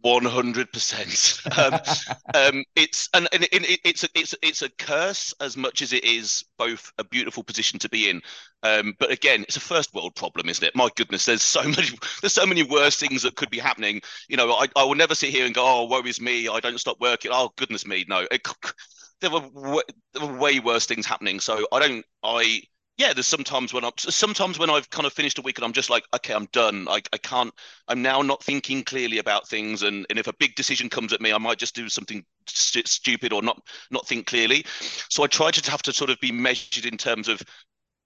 One 0.00 0.24
hundred 0.24 0.72
percent. 0.72 1.40
Um, 1.56 1.74
um, 2.34 2.64
it's 2.74 3.08
and, 3.14 3.28
and 3.32 3.44
it, 3.44 3.80
it's 3.84 4.02
a 4.02 4.08
it's 4.16 4.34
it's 4.42 4.62
a 4.62 4.68
curse 4.70 5.32
as 5.40 5.56
much 5.56 5.80
as 5.80 5.92
it 5.92 6.02
is 6.02 6.44
both 6.58 6.92
a 6.98 7.04
beautiful 7.04 7.44
position 7.44 7.78
to 7.78 7.88
be 7.88 8.08
in. 8.08 8.20
Um, 8.64 8.94
but 8.98 9.12
again, 9.12 9.42
it's 9.42 9.56
a 9.56 9.60
first 9.60 9.94
world 9.94 10.16
problem, 10.16 10.48
isn't 10.48 10.64
it? 10.64 10.74
My 10.74 10.88
goodness, 10.96 11.26
there's 11.26 11.42
so 11.42 11.62
many 11.68 11.88
there's 12.20 12.32
so 12.32 12.46
many 12.46 12.64
worse 12.64 12.96
things 12.96 13.22
that 13.22 13.36
could 13.36 13.50
be 13.50 13.60
happening. 13.60 14.00
You 14.28 14.36
know, 14.36 14.52
I, 14.52 14.66
I 14.74 14.84
will 14.84 14.96
never 14.96 15.14
sit 15.14 15.30
here 15.30 15.46
and 15.46 15.54
go, 15.54 15.64
oh, 15.64 15.84
woe 15.84 16.02
is 16.02 16.20
me, 16.20 16.48
I 16.48 16.58
don't 16.58 16.80
stop 16.80 17.00
working. 17.00 17.30
Oh 17.32 17.50
goodness 17.56 17.86
me, 17.86 18.04
no. 18.08 18.26
It, 18.30 18.46
there 19.20 19.30
were, 19.30 19.84
there 20.14 20.26
were 20.26 20.38
way 20.38 20.58
worse 20.58 20.86
things 20.86 21.06
happening. 21.06 21.38
So 21.38 21.64
I 21.70 21.78
don't 21.78 22.04
I 22.24 22.62
yeah, 23.02 23.12
there's 23.12 23.26
sometimes 23.26 23.74
when 23.74 23.84
I'm 23.84 23.90
sometimes 23.98 24.60
when 24.60 24.70
I've 24.70 24.88
kind 24.90 25.06
of 25.06 25.12
finished 25.12 25.36
a 25.38 25.42
week 25.42 25.58
and 25.58 25.64
I'm 25.64 25.72
just 25.72 25.90
like, 25.90 26.04
okay, 26.14 26.32
I'm 26.34 26.46
done. 26.52 26.86
I, 26.88 27.02
I 27.12 27.18
can't. 27.18 27.52
I'm 27.88 28.00
now 28.00 28.22
not 28.22 28.44
thinking 28.44 28.84
clearly 28.84 29.18
about 29.18 29.48
things, 29.48 29.82
and 29.82 30.06
and 30.08 30.20
if 30.20 30.28
a 30.28 30.32
big 30.34 30.54
decision 30.54 30.88
comes 30.88 31.12
at 31.12 31.20
me, 31.20 31.32
I 31.32 31.38
might 31.38 31.58
just 31.58 31.74
do 31.74 31.88
something 31.88 32.24
st- 32.46 32.86
stupid 32.86 33.32
or 33.32 33.42
not 33.42 33.60
not 33.90 34.06
think 34.06 34.26
clearly. 34.28 34.64
So 35.10 35.24
I 35.24 35.26
try 35.26 35.50
to 35.50 35.70
have 35.70 35.82
to 35.82 35.92
sort 35.92 36.10
of 36.10 36.20
be 36.20 36.30
measured 36.30 36.86
in 36.86 36.96
terms 36.96 37.26
of 37.26 37.42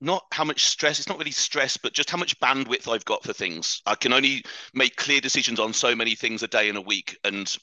not 0.01 0.25
how 0.33 0.45
much 0.45 0.65
stress 0.67 0.99
it's 0.99 1.09
not 1.09 1.19
really 1.19 1.31
stress 1.31 1.79
but 1.79 1.95
just 1.95 2.11
how 2.11 2.19
much 2.19 2.39
bandwidth 2.39 2.87
i've 2.87 3.07
got 3.07 3.25
for 3.25 3.33
things 3.33 3.81
i 3.87 3.95
can 3.95 4.13
only 4.13 4.45
make 4.75 4.95
clear 4.97 5.23
decisions 5.23 5.59
on 5.59 5.73
so 5.73 5.97
many 5.97 6.15
things 6.15 6.43
a 6.43 6.49
day 6.49 6.69
and 6.69 6.77
a 6.77 6.83
week 6.83 7.17
and 7.25 7.57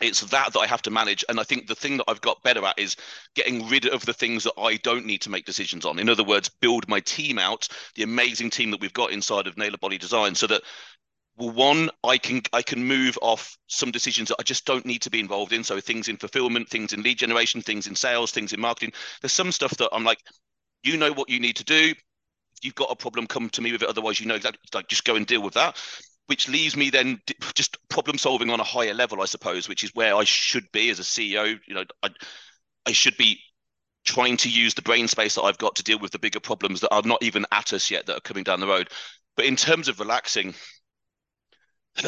it's 0.00 0.20
that 0.20 0.52
that 0.52 0.58
I 0.58 0.66
have 0.66 0.82
to 0.82 0.90
manage. 0.90 1.24
And 1.28 1.38
I 1.40 1.42
think 1.42 1.66
the 1.66 1.74
thing 1.74 1.96
that 1.98 2.04
I've 2.08 2.20
got 2.20 2.42
better 2.42 2.64
at 2.64 2.78
is 2.78 2.96
getting 3.34 3.68
rid 3.68 3.86
of 3.86 4.04
the 4.04 4.12
things 4.12 4.44
that 4.44 4.54
I 4.58 4.76
don't 4.78 5.06
need 5.06 5.22
to 5.22 5.30
make 5.30 5.44
decisions 5.44 5.84
on. 5.84 5.98
In 5.98 6.08
other 6.08 6.24
words, 6.24 6.48
build 6.48 6.88
my 6.88 7.00
team 7.00 7.38
out, 7.38 7.68
the 7.94 8.02
amazing 8.02 8.50
team 8.50 8.70
that 8.70 8.80
we've 8.80 8.92
got 8.92 9.12
inside 9.12 9.46
of 9.46 9.56
Naylor 9.56 9.78
Body 9.78 9.98
Design, 9.98 10.34
so 10.34 10.46
that 10.46 10.62
well, 11.36 11.50
one, 11.52 11.90
I 12.04 12.18
can 12.18 12.42
I 12.52 12.62
can 12.62 12.84
move 12.84 13.18
off 13.22 13.56
some 13.66 13.90
decisions 13.90 14.28
that 14.28 14.36
I 14.38 14.42
just 14.42 14.66
don't 14.66 14.86
need 14.86 15.02
to 15.02 15.10
be 15.10 15.20
involved 15.20 15.52
in. 15.52 15.64
So 15.64 15.80
things 15.80 16.08
in 16.08 16.16
fulfillment, 16.16 16.68
things 16.68 16.92
in 16.92 17.02
lead 17.02 17.18
generation, 17.18 17.62
things 17.62 17.86
in 17.86 17.94
sales, 17.94 18.30
things 18.30 18.52
in 18.52 18.60
marketing. 18.60 18.92
There's 19.22 19.32
some 19.32 19.52
stuff 19.52 19.76
that 19.78 19.90
I'm 19.92 20.04
like, 20.04 20.18
you 20.82 20.96
know 20.96 21.12
what 21.12 21.28
you 21.30 21.40
need 21.40 21.56
to 21.56 21.64
do. 21.64 21.92
If 21.92 22.64
you've 22.64 22.74
got 22.74 22.90
a 22.90 22.96
problem, 22.96 23.26
come 23.26 23.48
to 23.50 23.62
me 23.62 23.72
with 23.72 23.82
it. 23.82 23.88
Otherwise, 23.88 24.20
you 24.20 24.26
know 24.26 24.34
exactly 24.34 24.60
like 24.74 24.88
just 24.88 25.04
go 25.04 25.16
and 25.16 25.26
deal 25.26 25.42
with 25.42 25.54
that 25.54 25.78
which 26.30 26.48
leaves 26.48 26.76
me 26.76 26.90
then 26.90 27.20
just 27.54 27.76
problem 27.88 28.16
solving 28.16 28.50
on 28.50 28.60
a 28.60 28.64
higher 28.64 28.94
level, 28.94 29.20
I 29.20 29.24
suppose, 29.24 29.68
which 29.68 29.82
is 29.82 29.90
where 29.94 30.14
I 30.14 30.22
should 30.22 30.70
be 30.70 30.88
as 30.88 31.00
a 31.00 31.02
CEO. 31.02 31.58
You 31.66 31.74
know, 31.74 31.84
I, 32.04 32.10
I 32.86 32.92
should 32.92 33.16
be 33.16 33.40
trying 34.04 34.36
to 34.36 34.48
use 34.48 34.74
the 34.74 34.82
brain 34.82 35.08
space 35.08 35.34
that 35.34 35.42
I've 35.42 35.58
got 35.58 35.74
to 35.74 35.82
deal 35.82 35.98
with 35.98 36.12
the 36.12 36.20
bigger 36.20 36.38
problems 36.38 36.82
that 36.82 36.94
are 36.94 37.02
not 37.02 37.20
even 37.20 37.46
at 37.50 37.72
us 37.72 37.90
yet 37.90 38.06
that 38.06 38.16
are 38.16 38.20
coming 38.20 38.44
down 38.44 38.60
the 38.60 38.68
road. 38.68 38.90
But 39.36 39.46
in 39.46 39.56
terms 39.56 39.88
of 39.88 39.98
relaxing, 39.98 40.54
uh, 41.98 42.04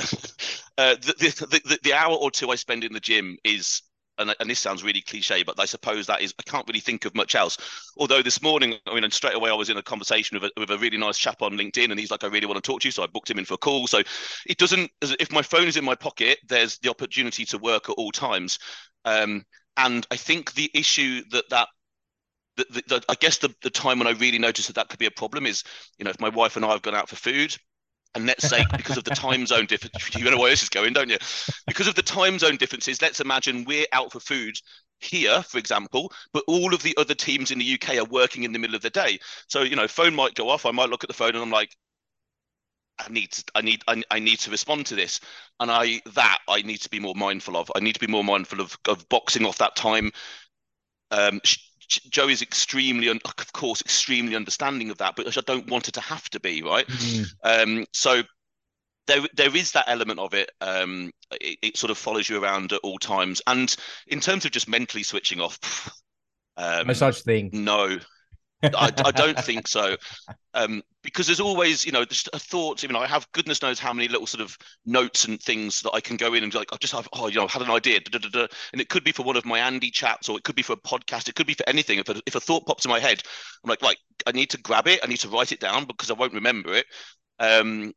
the, 0.76 1.14
the, 1.18 1.60
the, 1.64 1.78
the 1.82 1.92
hour 1.92 2.14
or 2.14 2.30
two 2.30 2.50
I 2.50 2.54
spend 2.54 2.84
in 2.84 2.92
the 2.92 3.00
gym 3.00 3.38
is 3.42 3.82
and, 4.22 4.34
and, 4.40 4.48
this 4.48 4.58
sounds 4.58 4.82
really 4.82 5.00
cliche, 5.00 5.42
but 5.42 5.58
I 5.58 5.64
suppose 5.64 6.06
that 6.06 6.22
is 6.22 6.34
I 6.38 6.42
can't 6.42 6.66
really 6.66 6.80
think 6.80 7.04
of 7.04 7.14
much 7.14 7.34
else. 7.34 7.58
Although 7.96 8.22
this 8.22 8.42
morning, 8.42 8.74
I 8.86 8.94
mean, 8.94 9.04
and 9.04 9.12
straight 9.12 9.34
away 9.34 9.50
I 9.50 9.54
was 9.54 9.70
in 9.70 9.76
a 9.76 9.82
conversation 9.82 10.38
with 10.38 10.50
a, 10.56 10.60
with 10.60 10.70
a 10.70 10.78
really 10.78 10.96
nice 10.96 11.18
chap 11.18 11.42
on 11.42 11.52
LinkedIn, 11.52 11.90
and 11.90 11.98
he's 11.98 12.10
like, 12.10 12.24
"I 12.24 12.28
really 12.28 12.46
want 12.46 12.62
to 12.62 12.66
talk 12.66 12.80
to 12.80 12.88
you," 12.88 12.92
so 12.92 13.02
I 13.02 13.06
booked 13.06 13.30
him 13.30 13.38
in 13.38 13.44
for 13.44 13.54
a 13.54 13.58
call. 13.58 13.86
So 13.86 14.02
it 14.46 14.58
doesn't, 14.58 14.90
if 15.02 15.32
my 15.32 15.42
phone 15.42 15.68
is 15.68 15.76
in 15.76 15.84
my 15.84 15.94
pocket, 15.94 16.38
there's 16.48 16.78
the 16.78 16.90
opportunity 16.90 17.44
to 17.46 17.58
work 17.58 17.88
at 17.88 17.94
all 17.94 18.12
times. 18.12 18.58
Um, 19.04 19.44
and 19.76 20.06
I 20.10 20.16
think 20.16 20.54
the 20.54 20.70
issue 20.74 21.22
that 21.30 21.48
that 21.50 21.68
the, 22.56 22.66
the, 22.70 22.82
the, 22.88 23.04
I 23.08 23.14
guess 23.14 23.38
the, 23.38 23.54
the 23.62 23.70
time 23.70 23.98
when 23.98 24.08
I 24.08 24.12
really 24.12 24.38
noticed 24.38 24.68
that 24.68 24.74
that 24.74 24.88
could 24.88 24.98
be 24.98 25.06
a 25.06 25.10
problem 25.10 25.46
is, 25.46 25.64
you 25.98 26.04
know, 26.04 26.10
if 26.10 26.20
my 26.20 26.28
wife 26.28 26.56
and 26.56 26.64
I 26.64 26.72
have 26.72 26.82
gone 26.82 26.94
out 26.94 27.08
for 27.08 27.16
food, 27.16 27.56
and 28.14 28.26
let's 28.26 28.48
say 28.48 28.64
because 28.76 28.96
of 28.96 29.04
the 29.04 29.10
time 29.10 29.46
zone 29.46 29.66
difference, 29.66 30.14
you 30.16 30.30
know 30.30 30.38
where 30.38 30.50
this 30.50 30.62
is 30.62 30.68
going, 30.68 30.92
don't 30.92 31.08
you? 31.08 31.18
Because 31.66 31.86
of 31.86 31.94
the 31.94 32.02
time 32.02 32.38
zone 32.38 32.56
differences, 32.56 33.00
let's 33.00 33.20
imagine 33.20 33.64
we're 33.64 33.86
out 33.92 34.12
for 34.12 34.20
food 34.20 34.56
here, 35.00 35.42
for 35.42 35.58
example, 35.58 36.12
but 36.32 36.44
all 36.46 36.74
of 36.74 36.82
the 36.82 36.94
other 36.96 37.14
teams 37.14 37.50
in 37.50 37.58
the 37.58 37.74
UK 37.74 37.96
are 37.96 38.04
working 38.04 38.44
in 38.44 38.52
the 38.52 38.58
middle 38.58 38.76
of 38.76 38.82
the 38.82 38.90
day. 38.90 39.18
So, 39.48 39.62
you 39.62 39.76
know, 39.76 39.88
phone 39.88 40.14
might 40.14 40.34
go 40.34 40.48
off. 40.48 40.66
I 40.66 40.70
might 40.70 40.90
look 40.90 41.04
at 41.04 41.08
the 41.08 41.14
phone 41.14 41.30
and 41.30 41.42
I'm 41.42 41.50
like, 41.50 41.74
I 42.98 43.10
need 43.10 43.32
to, 43.32 43.44
I 43.54 43.62
need 43.62 43.82
I, 43.88 44.02
I 44.10 44.18
need 44.18 44.38
to 44.40 44.50
respond 44.50 44.86
to 44.86 44.94
this. 44.94 45.20
And 45.60 45.70
I 45.70 46.00
that 46.14 46.38
I 46.48 46.62
need 46.62 46.78
to 46.82 46.90
be 46.90 47.00
more 47.00 47.14
mindful 47.16 47.56
of. 47.56 47.70
I 47.74 47.80
need 47.80 47.94
to 47.94 48.00
be 48.00 48.06
more 48.06 48.22
mindful 48.22 48.60
of, 48.60 48.76
of 48.86 49.08
boxing 49.08 49.44
off 49.46 49.58
that 49.58 49.74
time. 49.76 50.12
Um, 51.10 51.40
Joe 52.10 52.28
is 52.28 52.42
extremely, 52.42 53.08
of 53.08 53.52
course, 53.52 53.80
extremely 53.80 54.36
understanding 54.36 54.90
of 54.90 54.98
that, 54.98 55.16
but 55.16 55.36
I 55.36 55.40
don't 55.42 55.70
want 55.70 55.88
it 55.88 55.94
to 55.94 56.00
have 56.00 56.28
to 56.30 56.40
be 56.40 56.62
right. 56.62 56.86
Mm. 56.86 57.26
Um, 57.44 57.86
so 57.92 58.22
there, 59.06 59.20
there 59.34 59.54
is 59.56 59.72
that 59.72 59.86
element 59.88 60.20
of 60.20 60.34
it. 60.34 60.50
Um, 60.60 61.10
it. 61.40 61.58
it. 61.62 61.76
sort 61.76 61.90
of 61.90 61.98
follows 61.98 62.28
you 62.28 62.42
around 62.42 62.72
at 62.72 62.80
all 62.82 62.98
times, 62.98 63.42
and 63.46 63.74
in 64.06 64.20
terms 64.20 64.44
of 64.44 64.52
just 64.52 64.68
mentally 64.68 65.02
switching 65.02 65.40
off, 65.40 65.90
um, 66.56 66.86
no 66.86 66.92
such 66.92 67.22
thing. 67.22 67.50
No, 67.52 67.98
I, 68.62 68.92
I, 69.04 69.10
don't 69.10 69.38
think 69.38 69.66
so. 69.66 69.96
Um, 70.54 70.82
because 71.02 71.26
there's 71.26 71.40
always, 71.40 71.84
you 71.84 71.92
know, 71.92 72.04
just 72.04 72.28
a 72.32 72.38
thought. 72.38 72.88
Know, 72.88 72.98
I 72.98 73.06
have 73.06 73.30
goodness 73.32 73.62
knows 73.62 73.78
how 73.78 73.92
many 73.92 74.08
little 74.08 74.26
sort 74.26 74.42
of 74.42 74.56
notes 74.86 75.24
and 75.24 75.40
things 75.40 75.80
that 75.82 75.92
I 75.92 76.00
can 76.00 76.16
go 76.16 76.34
in 76.34 76.44
and 76.44 76.54
like, 76.54 76.72
I 76.72 76.76
just 76.76 76.92
have, 76.92 77.08
oh, 77.12 77.28
you 77.28 77.36
know, 77.36 77.44
I've 77.44 77.50
had 77.50 77.62
an 77.62 77.70
idea, 77.70 78.00
da, 78.00 78.18
da, 78.18 78.28
da, 78.28 78.46
and 78.72 78.80
it 78.80 78.88
could 78.88 79.04
be 79.04 79.12
for 79.12 79.24
one 79.24 79.36
of 79.36 79.44
my 79.44 79.58
Andy 79.58 79.90
chats, 79.90 80.28
or 80.28 80.38
it 80.38 80.44
could 80.44 80.54
be 80.54 80.62
for 80.62 80.74
a 80.74 80.76
podcast, 80.76 81.28
it 81.28 81.34
could 81.34 81.46
be 81.46 81.54
for 81.54 81.68
anything. 81.68 81.98
If 81.98 82.08
a, 82.08 82.20
if 82.26 82.34
a 82.34 82.40
thought 82.40 82.66
pops 82.66 82.84
in 82.84 82.90
my 82.90 83.00
head, 83.00 83.22
I'm 83.64 83.68
like, 83.70 83.82
like, 83.82 83.98
I 84.26 84.32
need 84.32 84.50
to 84.50 84.58
grab 84.58 84.86
it, 84.86 85.00
I 85.02 85.06
need 85.06 85.20
to 85.20 85.28
write 85.28 85.52
it 85.52 85.60
down 85.60 85.84
because 85.84 86.10
I 86.10 86.14
won't 86.14 86.34
remember 86.34 86.74
it. 86.74 86.86
Um, 87.38 87.92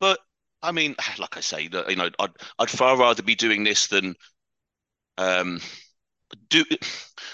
but 0.00 0.18
I 0.62 0.72
mean, 0.72 0.94
like 1.18 1.36
I 1.36 1.40
say, 1.40 1.62
you 1.62 1.96
know, 1.96 2.10
I'd 2.18 2.30
I'd 2.58 2.70
far 2.70 2.96
rather 2.96 3.22
be 3.22 3.34
doing 3.34 3.64
this 3.64 3.88
than 3.88 4.14
um 5.18 5.60
do 6.48 6.64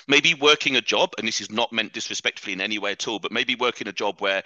maybe 0.09 0.35
working 0.35 0.77
a 0.77 0.81
job 0.81 1.11
and 1.19 1.27
this 1.27 1.41
is 1.41 1.51
not 1.51 1.73
meant 1.73 1.93
disrespectfully 1.93 2.53
in 2.53 2.61
any 2.61 2.79
way 2.79 2.93
at 2.93 3.07
all 3.09 3.19
but 3.19 3.33
maybe 3.33 3.55
working 3.55 3.88
a 3.88 3.93
job 3.93 4.21
where 4.21 4.43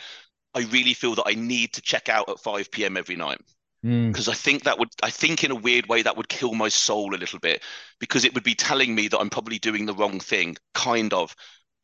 i 0.54 0.60
really 0.70 0.94
feel 0.94 1.14
that 1.14 1.26
i 1.26 1.34
need 1.34 1.72
to 1.72 1.80
check 1.80 2.08
out 2.08 2.28
at 2.28 2.40
5 2.40 2.70
p.m 2.70 2.96
every 2.96 3.16
night. 3.16 3.38
Because 3.82 4.26
mm. 4.26 4.30
i 4.30 4.34
think 4.34 4.64
that 4.64 4.78
would 4.78 4.88
i 5.02 5.10
think 5.10 5.44
in 5.44 5.50
a 5.50 5.56
weird 5.56 5.86
way 5.86 6.02
that 6.02 6.16
would 6.16 6.28
kill 6.28 6.54
my 6.54 6.68
soul 6.68 7.14
a 7.14 7.18
little 7.18 7.38
bit 7.38 7.62
because 8.00 8.24
it 8.24 8.34
would 8.34 8.44
be 8.44 8.54
telling 8.54 8.94
me 8.94 9.08
that 9.08 9.18
i'm 9.18 9.30
probably 9.30 9.58
doing 9.58 9.86
the 9.86 9.94
wrong 9.94 10.20
thing 10.20 10.56
kind 10.74 11.12
of. 11.12 11.34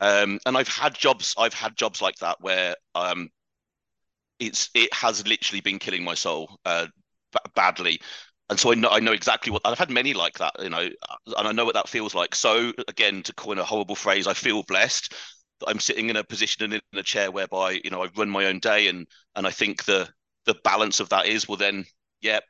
Um, 0.00 0.40
and 0.46 0.56
i've 0.56 0.66
had 0.66 0.94
jobs 0.94 1.34
i've 1.38 1.54
had 1.54 1.76
jobs 1.76 2.02
like 2.02 2.16
that 2.16 2.40
where 2.40 2.74
um, 2.96 3.30
it's 4.40 4.68
it 4.74 4.92
has 4.92 5.24
literally 5.26 5.60
been 5.60 5.78
killing 5.78 6.02
my 6.02 6.14
soul 6.14 6.58
uh, 6.64 6.86
b- 7.32 7.50
badly 7.54 8.00
and 8.50 8.58
so 8.58 8.72
I 8.72 8.74
know 8.74 8.88
I 8.90 9.00
know 9.00 9.12
exactly 9.12 9.52
what 9.52 9.62
I've 9.64 9.78
had 9.78 9.90
many 9.90 10.14
like 10.14 10.38
that, 10.38 10.54
you 10.60 10.68
know, 10.68 10.88
and 11.38 11.48
I 11.48 11.52
know 11.52 11.64
what 11.64 11.74
that 11.74 11.88
feels 11.88 12.14
like. 12.14 12.34
So 12.34 12.72
again, 12.88 13.22
to 13.24 13.34
coin 13.34 13.58
a 13.58 13.64
horrible 13.64 13.94
phrase, 13.94 14.26
I 14.26 14.34
feel 14.34 14.62
blessed 14.64 15.14
that 15.60 15.68
I'm 15.68 15.80
sitting 15.80 16.10
in 16.10 16.16
a 16.16 16.24
position 16.24 16.64
and 16.64 16.74
in 16.74 16.98
a 16.98 17.02
chair 17.02 17.30
whereby 17.30 17.80
you 17.84 17.90
know 17.90 18.02
I 18.02 18.08
run 18.16 18.30
my 18.30 18.46
own 18.46 18.58
day, 18.58 18.88
and 18.88 19.06
and 19.36 19.46
I 19.46 19.50
think 19.50 19.84
the 19.84 20.08
the 20.44 20.54
balance 20.64 21.00
of 21.00 21.08
that 21.10 21.26
is 21.26 21.48
well 21.48 21.56
then, 21.56 21.84
yeah, 22.20 22.40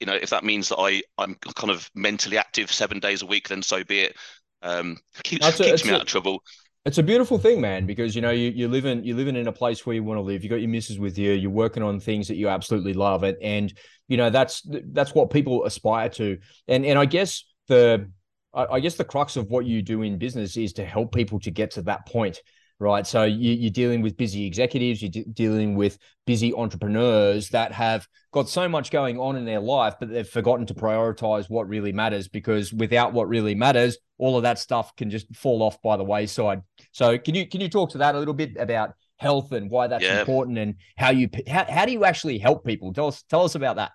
you 0.00 0.06
know, 0.06 0.14
if 0.14 0.30
that 0.30 0.44
means 0.44 0.68
that 0.68 0.78
I 0.78 1.02
I'm 1.16 1.34
kind 1.54 1.70
of 1.70 1.88
mentally 1.94 2.38
active 2.38 2.72
seven 2.72 3.00
days 3.00 3.22
a 3.22 3.26
week, 3.26 3.48
then 3.48 3.62
so 3.62 3.84
be 3.84 4.00
it. 4.00 4.16
Um, 4.62 4.96
keeps, 5.22 5.46
keeps 5.56 5.84
me 5.84 5.90
a, 5.90 5.94
out 5.94 6.02
of 6.02 6.06
trouble. 6.08 6.42
It's 6.84 6.98
a 6.98 7.02
beautiful 7.02 7.38
thing, 7.38 7.60
man, 7.60 7.86
because 7.86 8.14
you 8.14 8.22
know 8.22 8.30
you 8.30 8.50
you 8.50 8.68
live 8.68 8.86
in 8.86 9.04
you 9.04 9.14
living 9.14 9.36
in 9.36 9.48
a 9.48 9.52
place 9.52 9.84
where 9.84 9.94
you 9.94 10.02
want 10.02 10.18
to 10.18 10.22
live. 10.22 10.42
You 10.42 10.48
got 10.48 10.60
your 10.60 10.70
missus 10.70 10.98
with 10.98 11.18
you. 11.18 11.32
You're 11.32 11.50
working 11.50 11.82
on 11.82 12.00
things 12.00 12.28
that 12.28 12.36
you 12.36 12.48
absolutely 12.48 12.94
love, 12.94 13.24
it, 13.24 13.36
and 13.42 13.72
you 14.06 14.16
know 14.16 14.30
that's 14.30 14.62
that's 14.92 15.14
what 15.14 15.30
people 15.30 15.64
aspire 15.64 16.08
to. 16.10 16.38
And 16.66 16.86
and 16.86 16.98
I 16.98 17.04
guess 17.04 17.44
the 17.66 18.10
I 18.54 18.80
guess 18.80 18.94
the 18.94 19.04
crux 19.04 19.36
of 19.36 19.48
what 19.48 19.66
you 19.66 19.82
do 19.82 20.02
in 20.02 20.18
business 20.18 20.56
is 20.56 20.72
to 20.74 20.84
help 20.84 21.14
people 21.14 21.38
to 21.40 21.50
get 21.50 21.72
to 21.72 21.82
that 21.82 22.06
point 22.06 22.40
right? 22.80 23.06
So 23.06 23.24
you, 23.24 23.68
are 23.68 23.70
dealing 23.70 24.02
with 24.02 24.16
busy 24.16 24.46
executives, 24.46 25.02
you're 25.02 25.10
de- 25.10 25.24
dealing 25.24 25.74
with 25.74 25.98
busy 26.26 26.54
entrepreneurs 26.54 27.48
that 27.50 27.72
have 27.72 28.06
got 28.32 28.48
so 28.48 28.68
much 28.68 28.90
going 28.90 29.18
on 29.18 29.36
in 29.36 29.44
their 29.44 29.60
life, 29.60 29.94
but 29.98 30.10
they've 30.10 30.28
forgotten 30.28 30.66
to 30.66 30.74
prioritize 30.74 31.50
what 31.50 31.68
really 31.68 31.92
matters 31.92 32.28
because 32.28 32.72
without 32.72 33.12
what 33.12 33.28
really 33.28 33.54
matters, 33.54 33.98
all 34.18 34.36
of 34.36 34.42
that 34.42 34.58
stuff 34.58 34.94
can 34.96 35.10
just 35.10 35.34
fall 35.34 35.62
off 35.62 35.80
by 35.82 35.96
the 35.96 36.04
wayside. 36.04 36.62
So 36.92 37.18
can 37.18 37.34
you 37.34 37.46
can 37.46 37.60
you 37.60 37.68
talk 37.68 37.90
to 37.90 37.98
that 37.98 38.14
a 38.14 38.18
little 38.18 38.34
bit 38.34 38.56
about 38.58 38.94
health 39.16 39.52
and 39.52 39.70
why 39.70 39.88
that's 39.88 40.04
yeah. 40.04 40.20
important 40.20 40.58
and 40.58 40.76
how 40.96 41.10
you 41.10 41.28
how, 41.48 41.64
how 41.68 41.84
do 41.84 41.92
you 41.92 42.04
actually 42.04 42.38
help 42.38 42.64
people? 42.64 42.92
Tell 42.92 43.08
us 43.08 43.22
tell 43.28 43.44
us 43.44 43.54
about 43.54 43.76
that. 43.76 43.92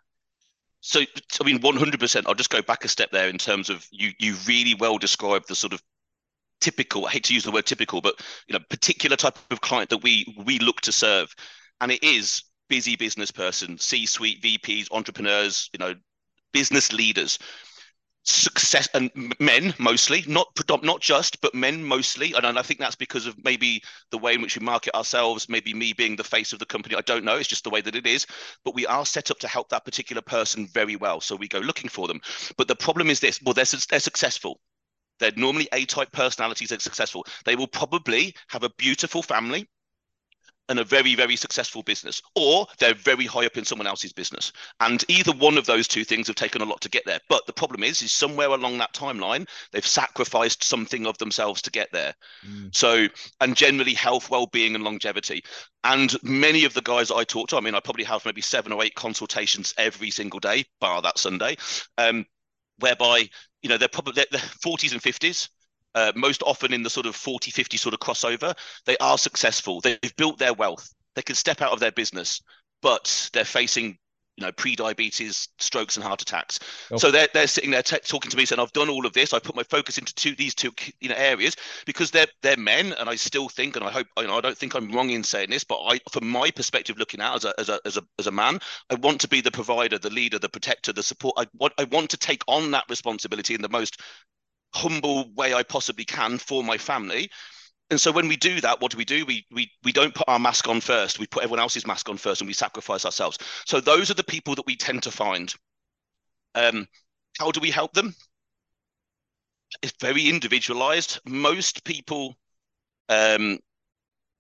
So, 0.86 1.00
I 1.00 1.46
mean, 1.46 1.60
100%. 1.60 2.24
I'll 2.28 2.34
just 2.34 2.50
go 2.50 2.62
back 2.62 2.84
a 2.84 2.90
step 2.90 3.10
there 3.12 3.30
in 3.30 3.38
terms 3.38 3.70
of 3.70 3.88
you. 3.90 4.12
You 4.20 4.36
really 4.46 4.76
well 4.76 4.98
described 4.98 5.48
the 5.48 5.56
sort 5.56 5.72
of 5.72 5.82
typical. 6.64 7.06
I 7.06 7.12
hate 7.12 7.26
to 7.26 7.34
use 7.34 7.44
the 7.44 7.52
word 7.52 7.66
typical, 7.66 8.02
but 8.02 8.16
you 8.48 8.54
know, 8.54 8.64
particular 8.70 9.18
type 9.18 9.38
of 9.52 9.62
client 9.62 9.90
that 9.90 10.04
we 10.04 10.26
we 10.46 10.60
look 10.60 10.82
to 10.82 10.92
serve, 10.92 11.34
and 11.82 11.92
it 11.92 12.04
is 12.04 12.44
busy 12.70 12.96
business 12.96 13.32
person, 13.32 13.78
C-suite 13.78 14.42
VPs, 14.42 14.88
entrepreneurs, 14.92 15.70
you 15.74 15.80
know, 15.80 15.94
business 16.54 16.94
leaders, 16.94 17.38
success 18.24 18.88
and 18.94 19.12
men 19.40 19.74
mostly, 19.78 20.24
not 20.28 20.48
not 20.84 21.02
just, 21.02 21.42
but 21.42 21.54
men 21.54 21.84
mostly. 21.84 22.34
And 22.34 22.58
I 22.58 22.62
think 22.62 22.80
that's 22.80 22.96
because 22.96 23.26
of 23.26 23.36
maybe 23.44 23.84
the 24.12 24.18
way 24.18 24.34
in 24.34 24.42
which 24.42 24.58
we 24.58 24.66
market 24.66 24.96
ourselves, 24.96 25.50
maybe 25.50 25.74
me 25.74 25.94
being 25.94 26.16
the 26.16 26.24
face 26.24 26.54
of 26.54 26.60
the 26.60 26.66
company. 26.66 26.96
I 26.96 27.02
don't 27.02 27.26
know. 27.26 27.36
It's 27.38 27.50
just 27.50 27.66
the 27.66 27.70
way 27.70 27.82
that 27.82 27.96
it 27.96 28.08
is. 28.08 28.26
But 28.64 28.76
we 28.76 28.88
are 28.88 29.06
set 29.06 29.30
up 29.30 29.40
to 29.40 29.48
help 29.48 29.70
that 29.70 29.86
particular 29.86 30.22
person 30.22 30.68
very 30.68 30.96
well. 30.96 31.20
So 31.20 31.36
we 31.36 31.48
go 31.48 31.60
looking 31.60 31.90
for 31.90 32.08
them. 32.08 32.22
But 32.58 32.68
the 32.68 32.76
problem 32.76 33.10
is 33.10 33.20
this: 33.20 33.42
well, 33.44 33.54
they're 33.54 33.66
they're 33.90 34.00
successful. 34.00 34.62
They're 35.20 35.32
normally 35.36 35.68
A 35.74 35.86
type 35.86 36.12
personalities 36.12 36.70
that 36.70 36.78
are 36.78 36.82
successful. 36.82 37.26
They 37.46 37.56
will 37.56 37.68
probably 37.68 38.36
have 38.50 38.64
a 38.64 38.70
beautiful 38.78 39.24
family 39.24 39.70
and 40.70 40.80
a 40.80 40.84
very, 40.84 41.14
very 41.14 41.36
successful 41.36 41.84
business, 41.84 42.22
or 42.36 42.66
they're 42.80 42.94
very 42.94 43.26
high 43.26 43.46
up 43.46 43.58
in 43.58 43.66
someone 43.66 43.86
else's 43.86 44.14
business. 44.14 44.54
And 44.80 45.04
either 45.10 45.34
one 45.34 45.58
of 45.58 45.66
those 45.66 45.90
two 45.90 46.06
things 46.06 46.28
have 46.28 46.38
taken 46.38 46.62
a 46.62 46.66
lot 46.66 46.80
to 46.82 46.90
get 46.90 47.06
there. 47.06 47.20
But 47.28 47.46
the 47.46 47.54
problem 47.54 47.84
is, 47.84 48.02
is 48.02 48.14
somewhere 48.14 48.48
along 48.48 48.78
that 48.78 48.94
timeline, 48.94 49.48
they've 49.72 49.86
sacrificed 49.86 50.64
something 50.64 51.06
of 51.06 51.18
themselves 51.18 51.62
to 51.64 51.72
get 51.72 51.92
there. 51.92 52.14
Mm. 52.48 52.74
So, 52.74 53.08
and 53.42 53.58
generally 53.58 53.94
health, 53.94 54.30
well-being, 54.30 54.74
and 54.74 54.86
longevity. 54.86 55.44
And 55.84 56.16
many 56.24 56.64
of 56.64 56.74
the 56.74 56.82
guys 56.82 57.12
I 57.12 57.26
talk 57.26 57.50
to, 57.50 57.58
I 57.58 57.60
mean, 57.60 57.76
I 57.76 57.82
probably 57.82 58.06
have 58.06 58.26
maybe 58.26 58.42
seven 58.42 58.72
or 58.72 58.82
eight 58.84 58.96
consultations 58.96 59.74
every 59.78 60.12
single 60.12 60.40
day, 60.40 60.64
bar 60.80 61.02
that 61.02 61.20
Sunday, 61.20 61.58
um, 61.98 62.26
whereby 62.80 63.30
you 63.64 63.70
know 63.70 63.78
they're 63.78 63.88
probably 63.88 64.14
they're 64.14 64.40
40s 64.40 64.92
and 64.92 65.02
50s 65.02 65.50
uh, 65.96 66.12
most 66.16 66.42
often 66.44 66.74
in 66.74 66.84
the 66.84 66.90
sort 66.90 67.06
of 67.06 67.16
40, 67.16 67.52
50 67.52 67.78
sort 67.78 67.94
of 67.94 68.00
crossover, 68.00 68.56
they 68.86 68.98
are 68.98 69.18
successful. 69.18 69.82
They've 69.82 70.16
built 70.18 70.40
their 70.40 70.54
wealth. 70.54 70.94
They 71.16 71.22
can 71.22 71.36
step 71.36 71.62
out 71.62 71.72
of 71.72 71.80
their 71.80 71.92
business, 71.92 72.42
but 72.82 73.30
they're 73.34 73.46
facing 73.46 73.98
you 74.38 74.46
know, 74.46 74.52
pre-diabetes, 74.52 75.50
strokes, 75.60 75.96
and 75.96 76.04
heart 76.04 76.22
attacks. 76.22 76.60
Oh. 76.92 76.98
So 76.98 77.12
they're 77.12 77.28
they're 77.34 77.48
sitting 77.48 77.72
there 77.72 77.84
t- 77.84 78.00
talking 78.00 78.32
to 78.32 78.38
me 78.38 78.46
saying, 78.46 78.60
"I've 78.60 78.74
done 78.74 78.90
all 78.90 79.06
of 79.06 79.14
this. 79.14 79.34
I 79.34 79.40
put 79.40 79.56
my 79.56 79.64
focus 79.64 79.98
into 79.98 80.14
two, 80.16 80.36
these 80.36 80.56
two 80.56 80.72
you 81.00 81.10
know 81.10 81.16
areas 81.16 81.56
because 81.86 82.12
they're 82.12 82.28
they're 82.42 82.58
men, 82.58 82.94
and 82.94 83.10
I 83.10 83.16
still 83.16 83.48
think, 83.48 83.76
and 83.76 83.86
I 83.86 83.92
hope 83.92 84.08
you 84.18 84.28
know, 84.28 84.38
I 84.38 84.42
don't 84.42 84.58
think 84.58 84.74
I'm 84.74 84.92
wrong 84.92 85.12
in 85.12 85.24
saying 85.24 85.50
this, 85.52 85.64
but 85.64 85.80
I, 85.86 86.00
from 86.12 86.28
my 86.28 86.50
perspective, 86.50 86.98
looking 86.98 87.22
out 87.22 87.36
as 87.36 87.46
a 87.46 87.54
as 87.60 87.70
a 87.70 87.80
as 87.86 87.98
a 87.98 88.04
as 88.18 88.28
a 88.28 88.32
man, 88.32 88.60
I 88.90 88.96
want 88.96 89.22
to 89.22 89.28
be 89.28 89.42
the 89.42 89.52
provider, 89.52 90.00
the 90.00 90.10
leader, 90.10 90.40
the 90.40 90.50
protector, 90.50 90.94
the 90.94 91.04
support. 91.04 91.36
I 91.38 91.48
want 91.58 91.74
I 91.78 91.84
want 91.86 92.10
to 92.12 92.18
take 92.18 92.44
on 92.48 92.72
that 92.72 92.86
responsibility 92.90 93.54
in 93.54 93.62
the 93.62 93.70
most 93.70 94.02
humble 94.74 95.32
way 95.36 95.54
I 95.54 95.64
possibly 95.64 96.06
can 96.06 96.40
for 96.40 96.64
my 96.64 96.78
family. 96.78 97.30
And 97.94 98.02
so 98.02 98.12
when 98.12 98.28
we 98.28 98.38
do 98.38 98.60
that, 98.60 98.82
what 98.82 98.92
do 98.92 98.98
we 98.98 99.06
do? 99.06 99.24
We 99.24 99.46
we 99.52 99.72
we 99.84 99.92
don't 99.92 100.16
put 100.16 100.28
our 100.28 100.40
mask 100.40 100.68
on 100.68 100.82
first. 100.82 101.20
We 101.20 101.28
put 101.28 101.44
everyone 101.44 101.60
else's 101.60 101.86
mask 101.86 102.10
on 102.10 102.18
first, 102.18 102.42
and 102.42 102.48
we 102.48 102.54
sacrifice 102.54 103.06
ourselves. 103.06 103.38
So 103.68 103.80
those 103.80 104.10
are 104.10 104.16
the 104.16 104.24
people 104.24 104.56
that 104.56 104.66
we 104.66 104.76
tend 104.76 105.04
to 105.04 105.12
find. 105.12 105.54
Um, 106.56 106.88
how 107.38 107.52
do 107.52 107.60
we 107.60 107.70
help 107.70 107.94
them? 107.94 108.16
It's 109.84 109.94
very 110.02 110.28
individualized. 110.28 111.20
Most 111.28 111.84
people, 111.84 112.36
um, 113.10 113.60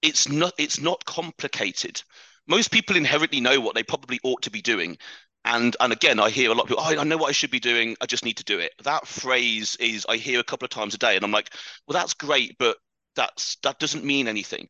it's 0.01 0.27
not 0.27 0.53
it's 0.57 0.79
not 0.79 1.05
complicated. 1.05 2.01
Most 2.47 2.71
people 2.71 2.95
inherently 2.95 3.39
know 3.39 3.61
what 3.61 3.75
they 3.75 3.83
probably 3.83 4.19
ought 4.23 4.41
to 4.41 4.49
be 4.49 4.63
doing. 4.63 4.97
And 5.45 5.77
and 5.79 5.93
again, 5.93 6.19
I 6.19 6.31
hear 6.31 6.49
a 6.49 6.55
lot 6.55 6.63
of 6.63 6.69
people, 6.69 6.83
oh, 6.83 6.99
I 6.99 7.03
know 7.03 7.17
what 7.17 7.29
I 7.29 7.33
should 7.33 7.51
be 7.51 7.59
doing. 7.59 7.95
I 8.01 8.07
just 8.07 8.25
need 8.25 8.37
to 8.37 8.43
do 8.43 8.57
it. 8.57 8.71
That 8.83 9.05
phrase 9.05 9.75
is 9.75 10.07
I 10.09 10.17
hear 10.17 10.39
a 10.39 10.43
couple 10.43 10.65
of 10.65 10.71
times 10.71 10.95
a 10.95 10.97
day, 10.97 11.15
and 11.15 11.23
I'm 11.23 11.31
like, 11.31 11.53
well, 11.87 11.93
that's 11.93 12.15
great, 12.15 12.57
but 12.57 12.77
that's 13.15 13.57
that 13.63 13.79
doesn't 13.79 14.05
mean 14.05 14.27
anything. 14.27 14.67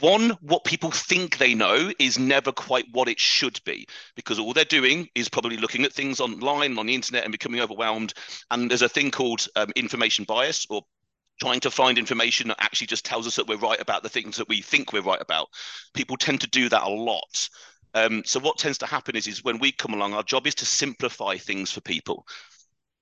One 0.00 0.30
what 0.40 0.64
people 0.64 0.90
think 0.90 1.38
they 1.38 1.54
know 1.54 1.92
is 1.98 2.18
never 2.18 2.52
quite 2.52 2.86
what 2.92 3.08
it 3.08 3.20
should 3.20 3.60
be 3.64 3.86
because 4.14 4.38
all 4.38 4.52
they're 4.52 4.64
doing 4.64 5.08
is 5.14 5.28
probably 5.28 5.56
looking 5.56 5.84
at 5.84 5.92
things 5.92 6.20
online 6.20 6.76
on 6.78 6.86
the 6.86 6.94
internet 6.94 7.24
and 7.24 7.32
becoming 7.32 7.60
overwhelmed. 7.60 8.12
And 8.50 8.70
there's 8.70 8.82
a 8.82 8.88
thing 8.88 9.10
called 9.10 9.46
um, 9.56 9.70
confirmation 9.76 10.24
bias 10.24 10.66
or 10.68 10.82
trying 11.40 11.60
to 11.60 11.70
find 11.70 11.98
information 11.98 12.48
that 12.48 12.62
actually 12.62 12.86
just 12.88 13.04
tells 13.04 13.26
us 13.26 13.36
that 13.36 13.46
we're 13.46 13.56
right 13.56 13.80
about 13.80 14.02
the 14.02 14.08
things 14.08 14.36
that 14.36 14.48
we 14.48 14.62
think 14.62 14.92
we're 14.92 15.02
right 15.02 15.20
about. 15.20 15.48
People 15.94 16.16
tend 16.16 16.40
to 16.40 16.48
do 16.48 16.68
that 16.68 16.82
a 16.82 16.88
lot. 16.88 17.48
Um, 17.94 18.22
so 18.24 18.40
what 18.40 18.58
tends 18.58 18.78
to 18.78 18.86
happen 18.86 19.16
is 19.16 19.26
is 19.26 19.44
when 19.44 19.58
we 19.58 19.72
come 19.72 19.94
along 19.94 20.14
our 20.14 20.22
job 20.22 20.46
is 20.46 20.54
to 20.56 20.66
simplify 20.66 21.36
things 21.36 21.70
for 21.70 21.80
people. 21.80 22.26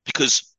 Because 0.05 0.54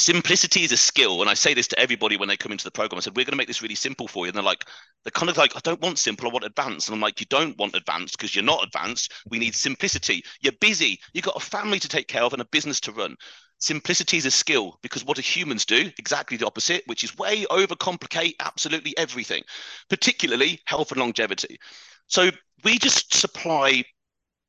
simplicity 0.00 0.64
is 0.64 0.72
a 0.72 0.76
skill. 0.76 1.20
And 1.20 1.30
i 1.30 1.34
say 1.34 1.54
this 1.54 1.68
to 1.68 1.78
everybody 1.78 2.16
when 2.16 2.28
they 2.28 2.36
come 2.36 2.52
into 2.52 2.64
the 2.64 2.70
program. 2.70 2.98
I 2.98 3.00
said 3.00 3.16
we're 3.16 3.24
going 3.24 3.32
to 3.32 3.36
make 3.36 3.48
this 3.48 3.62
really 3.62 3.74
simple 3.74 4.08
for 4.08 4.24
you. 4.24 4.30
And 4.30 4.36
they're 4.36 4.42
like 4.42 4.64
they're 5.04 5.10
kind 5.12 5.30
of 5.30 5.36
like 5.36 5.56
i 5.56 5.60
don't 5.62 5.80
want 5.80 5.98
simple 5.98 6.28
i 6.28 6.32
want 6.32 6.44
advanced. 6.44 6.88
And 6.88 6.94
i'm 6.94 7.00
like 7.00 7.20
you 7.20 7.26
don't 7.30 7.56
want 7.58 7.76
advanced 7.76 8.16
because 8.16 8.34
you're 8.34 8.44
not 8.44 8.64
advanced. 8.64 9.12
We 9.30 9.38
need 9.38 9.54
simplicity. 9.54 10.24
You're 10.40 10.52
busy. 10.60 11.00
You've 11.12 11.24
got 11.24 11.36
a 11.36 11.44
family 11.44 11.78
to 11.80 11.88
take 11.88 12.08
care 12.08 12.22
of 12.22 12.32
and 12.32 12.42
a 12.42 12.46
business 12.46 12.80
to 12.80 12.92
run. 12.92 13.16
Simplicity 13.60 14.18
is 14.18 14.26
a 14.26 14.30
skill 14.30 14.78
because 14.82 15.04
what 15.04 15.16
do 15.16 15.22
humans 15.22 15.64
do? 15.64 15.90
Exactly 15.98 16.36
the 16.36 16.46
opposite 16.46 16.82
which 16.86 17.04
is 17.04 17.16
way 17.16 17.44
overcomplicate 17.46 18.34
absolutely 18.40 18.96
everything 18.96 19.42
particularly 19.88 20.60
health 20.66 20.92
and 20.92 21.00
longevity. 21.00 21.58
So 22.06 22.30
we 22.64 22.78
just 22.78 23.14
supply 23.14 23.84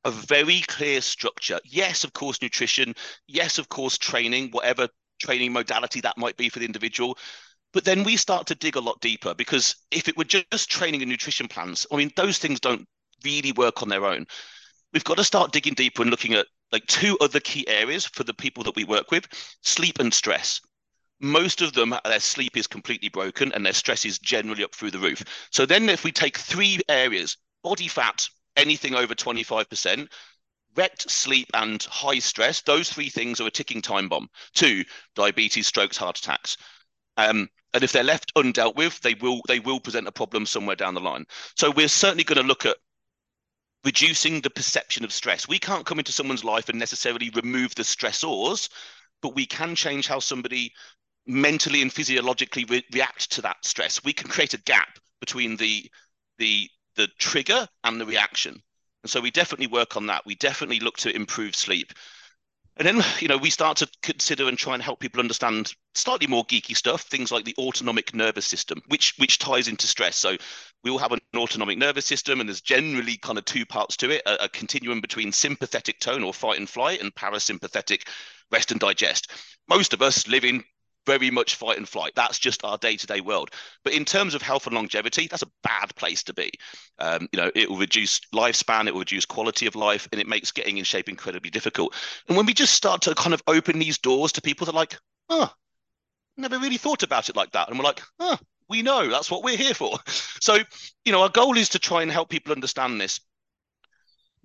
a 0.05 0.11
very 0.11 0.61
clear 0.61 1.01
structure. 1.01 1.59
Yes, 1.65 2.03
of 2.03 2.13
course, 2.13 2.41
nutrition. 2.41 2.93
Yes, 3.27 3.57
of 3.57 3.69
course, 3.69 3.97
training, 3.97 4.49
whatever 4.51 4.87
training 5.19 5.53
modality 5.53 6.01
that 6.01 6.17
might 6.17 6.37
be 6.37 6.49
for 6.49 6.59
the 6.59 6.65
individual. 6.65 7.17
But 7.71 7.85
then 7.85 8.03
we 8.03 8.17
start 8.17 8.47
to 8.47 8.55
dig 8.55 8.75
a 8.75 8.81
lot 8.81 8.99
deeper 8.99 9.33
because 9.35 9.75
if 9.91 10.07
it 10.07 10.17
were 10.17 10.23
just 10.23 10.71
training 10.71 11.01
and 11.01 11.09
nutrition 11.09 11.47
plans, 11.47 11.85
I 11.91 11.97
mean, 11.97 12.11
those 12.15 12.39
things 12.39 12.59
don't 12.59 12.87
really 13.23 13.51
work 13.51 13.83
on 13.83 13.89
their 13.89 14.05
own. 14.05 14.25
We've 14.91 15.03
got 15.03 15.17
to 15.17 15.23
start 15.23 15.51
digging 15.51 15.75
deeper 15.75 16.01
and 16.01 16.09
looking 16.09 16.33
at 16.33 16.47
like 16.71 16.85
two 16.87 17.17
other 17.21 17.39
key 17.39 17.67
areas 17.67 18.05
for 18.05 18.23
the 18.23 18.33
people 18.33 18.63
that 18.63 18.75
we 18.75 18.83
work 18.83 19.11
with 19.11 19.27
sleep 19.61 19.99
and 19.99 20.13
stress. 20.13 20.61
Most 21.21 21.61
of 21.61 21.73
them, 21.73 21.93
their 22.05 22.19
sleep 22.19 22.55
is 22.55 22.65
completely 22.65 23.09
broken 23.09 23.51
and 23.51 23.65
their 23.65 23.73
stress 23.73 24.05
is 24.05 24.19
generally 24.19 24.63
up 24.63 24.73
through 24.73 24.91
the 24.91 24.99
roof. 24.99 25.21
So 25.51 25.65
then, 25.65 25.89
if 25.89 26.03
we 26.03 26.11
take 26.11 26.37
three 26.37 26.79
areas 26.87 27.37
body 27.61 27.87
fat, 27.87 28.27
anything 28.55 28.95
over 28.95 29.13
25%, 29.13 30.07
wrecked 30.75 31.09
sleep 31.09 31.49
and 31.53 31.81
high 31.83 32.19
stress, 32.19 32.61
those 32.61 32.89
three 32.89 33.09
things 33.09 33.41
are 33.41 33.47
a 33.47 33.51
ticking 33.51 33.81
time 33.81 34.09
bomb. 34.09 34.29
Two, 34.53 34.83
diabetes, 35.15 35.67
strokes, 35.67 35.97
heart 35.97 36.19
attacks. 36.19 36.57
Um, 37.17 37.49
and 37.73 37.83
if 37.83 37.91
they're 37.91 38.03
left 38.03 38.33
undealt 38.35 38.75
with, 38.75 38.99
they 39.01 39.13
will 39.15 39.41
they 39.47 39.59
will 39.59 39.79
present 39.79 40.07
a 40.07 40.11
problem 40.11 40.45
somewhere 40.45 40.75
down 40.75 40.93
the 40.93 41.01
line. 41.01 41.25
So 41.55 41.71
we're 41.71 41.87
certainly 41.87 42.23
going 42.23 42.41
to 42.41 42.47
look 42.47 42.65
at 42.65 42.77
reducing 43.83 44.41
the 44.41 44.49
perception 44.49 45.05
of 45.05 45.13
stress. 45.13 45.47
We 45.47 45.59
can't 45.59 45.85
come 45.85 45.99
into 45.99 46.11
someone's 46.11 46.43
life 46.43 46.69
and 46.69 46.79
necessarily 46.79 47.29
remove 47.29 47.75
the 47.75 47.83
stressors, 47.83 48.69
but 49.21 49.35
we 49.35 49.45
can 49.45 49.75
change 49.75 50.07
how 50.07 50.19
somebody 50.19 50.73
mentally 51.25 51.81
and 51.81 51.93
physiologically 51.93 52.65
re- 52.65 52.85
react 52.91 53.31
to 53.31 53.41
that 53.43 53.63
stress. 53.63 54.03
We 54.03 54.13
can 54.13 54.29
create 54.29 54.53
a 54.53 54.61
gap 54.61 54.99
between 55.19 55.55
the 55.57 55.89
the 56.37 56.69
the 56.95 57.07
trigger 57.19 57.67
and 57.83 58.01
the 58.01 58.05
reaction. 58.05 58.61
And 59.03 59.09
so 59.09 59.21
we 59.21 59.31
definitely 59.31 59.67
work 59.67 59.95
on 59.95 60.07
that. 60.07 60.25
We 60.25 60.35
definitely 60.35 60.79
look 60.79 60.97
to 60.97 61.15
improve 61.15 61.55
sleep. 61.55 61.93
And 62.79 62.87
then, 62.87 63.03
you 63.19 63.27
know, 63.27 63.37
we 63.37 63.49
start 63.49 63.75
to 63.77 63.89
consider 64.01 64.47
and 64.47 64.57
try 64.57 64.73
and 64.73 64.81
help 64.81 65.01
people 65.01 65.19
understand 65.19 65.73
slightly 65.95 66.27
more 66.27 66.45
geeky 66.45 66.77
stuff, 66.77 67.01
things 67.01 67.29
like 67.29 67.43
the 67.43 67.55
autonomic 67.57 68.13
nervous 68.13 68.47
system, 68.47 68.81
which 68.87 69.15
which 69.17 69.37
ties 69.37 69.67
into 69.67 69.85
stress. 69.85 70.15
So 70.15 70.37
we 70.83 70.89
all 70.89 70.97
have 70.97 71.11
an 71.11 71.19
autonomic 71.35 71.77
nervous 71.77 72.05
system, 72.05 72.39
and 72.39 72.47
there's 72.47 72.61
generally 72.61 73.17
kind 73.17 73.37
of 73.37 73.43
two 73.43 73.65
parts 73.65 73.97
to 73.97 74.11
it: 74.11 74.21
a, 74.25 74.45
a 74.45 74.49
continuum 74.49 75.01
between 75.01 75.33
sympathetic 75.33 75.99
tone 75.99 76.23
or 76.23 76.33
fight 76.33 76.57
and 76.57 76.69
flight, 76.69 77.01
and 77.01 77.13
parasympathetic 77.15 78.07
rest 78.49 78.71
and 78.71 78.79
digest. 78.79 79.29
Most 79.67 79.93
of 79.93 80.01
us 80.01 80.25
live 80.29 80.45
in 80.45 80.63
very 81.09 81.31
much 81.31 81.55
fight 81.55 81.77
and 81.77 81.89
flight. 81.89 82.13
That's 82.15 82.37
just 82.37 82.63
our 82.63 82.77
day-to-day 82.77 83.21
world. 83.21 83.49
But 83.83 83.93
in 83.93 84.05
terms 84.05 84.35
of 84.35 84.43
health 84.43 84.67
and 84.67 84.75
longevity, 84.75 85.27
that's 85.27 85.41
a 85.41 85.51
bad 85.63 85.95
place 85.95 86.21
to 86.23 86.33
be. 86.35 86.51
Um, 86.99 87.27
you 87.31 87.39
know, 87.41 87.51
it 87.55 87.67
will 87.67 87.77
reduce 87.77 88.19
lifespan, 88.33 88.85
it 88.85 88.93
will 88.93 88.99
reduce 88.99 89.25
quality 89.25 89.65
of 89.65 89.75
life, 89.75 90.07
and 90.11 90.21
it 90.21 90.27
makes 90.27 90.51
getting 90.51 90.77
in 90.77 90.83
shape 90.83 91.09
incredibly 91.09 91.49
difficult. 91.49 91.95
And 92.27 92.37
when 92.37 92.45
we 92.45 92.53
just 92.53 92.75
start 92.75 93.01
to 93.03 93.15
kind 93.15 93.33
of 93.33 93.41
open 93.47 93.79
these 93.79 93.97
doors 93.97 94.31
to 94.33 94.41
people 94.41 94.65
that 94.65 94.73
are 94.73 94.75
like, 94.75 94.97
oh, 95.29 95.51
never 96.37 96.59
really 96.59 96.77
thought 96.77 97.01
about 97.01 97.27
it 97.27 97.35
like 97.35 97.51
that, 97.53 97.69
and 97.69 97.79
we're 97.79 97.85
like, 97.85 98.01
oh, 98.19 98.37
we 98.69 98.83
know 98.83 99.09
that's 99.09 99.31
what 99.31 99.43
we're 99.43 99.57
here 99.57 99.73
for. 99.73 99.97
So, 100.41 100.57
you 101.03 101.11
know, 101.11 101.21
our 101.21 101.29
goal 101.29 101.57
is 101.57 101.67
to 101.69 101.79
try 101.79 102.01
and 102.01 102.09
help 102.09 102.29
people 102.29 102.53
understand 102.53 103.01
this 103.01 103.19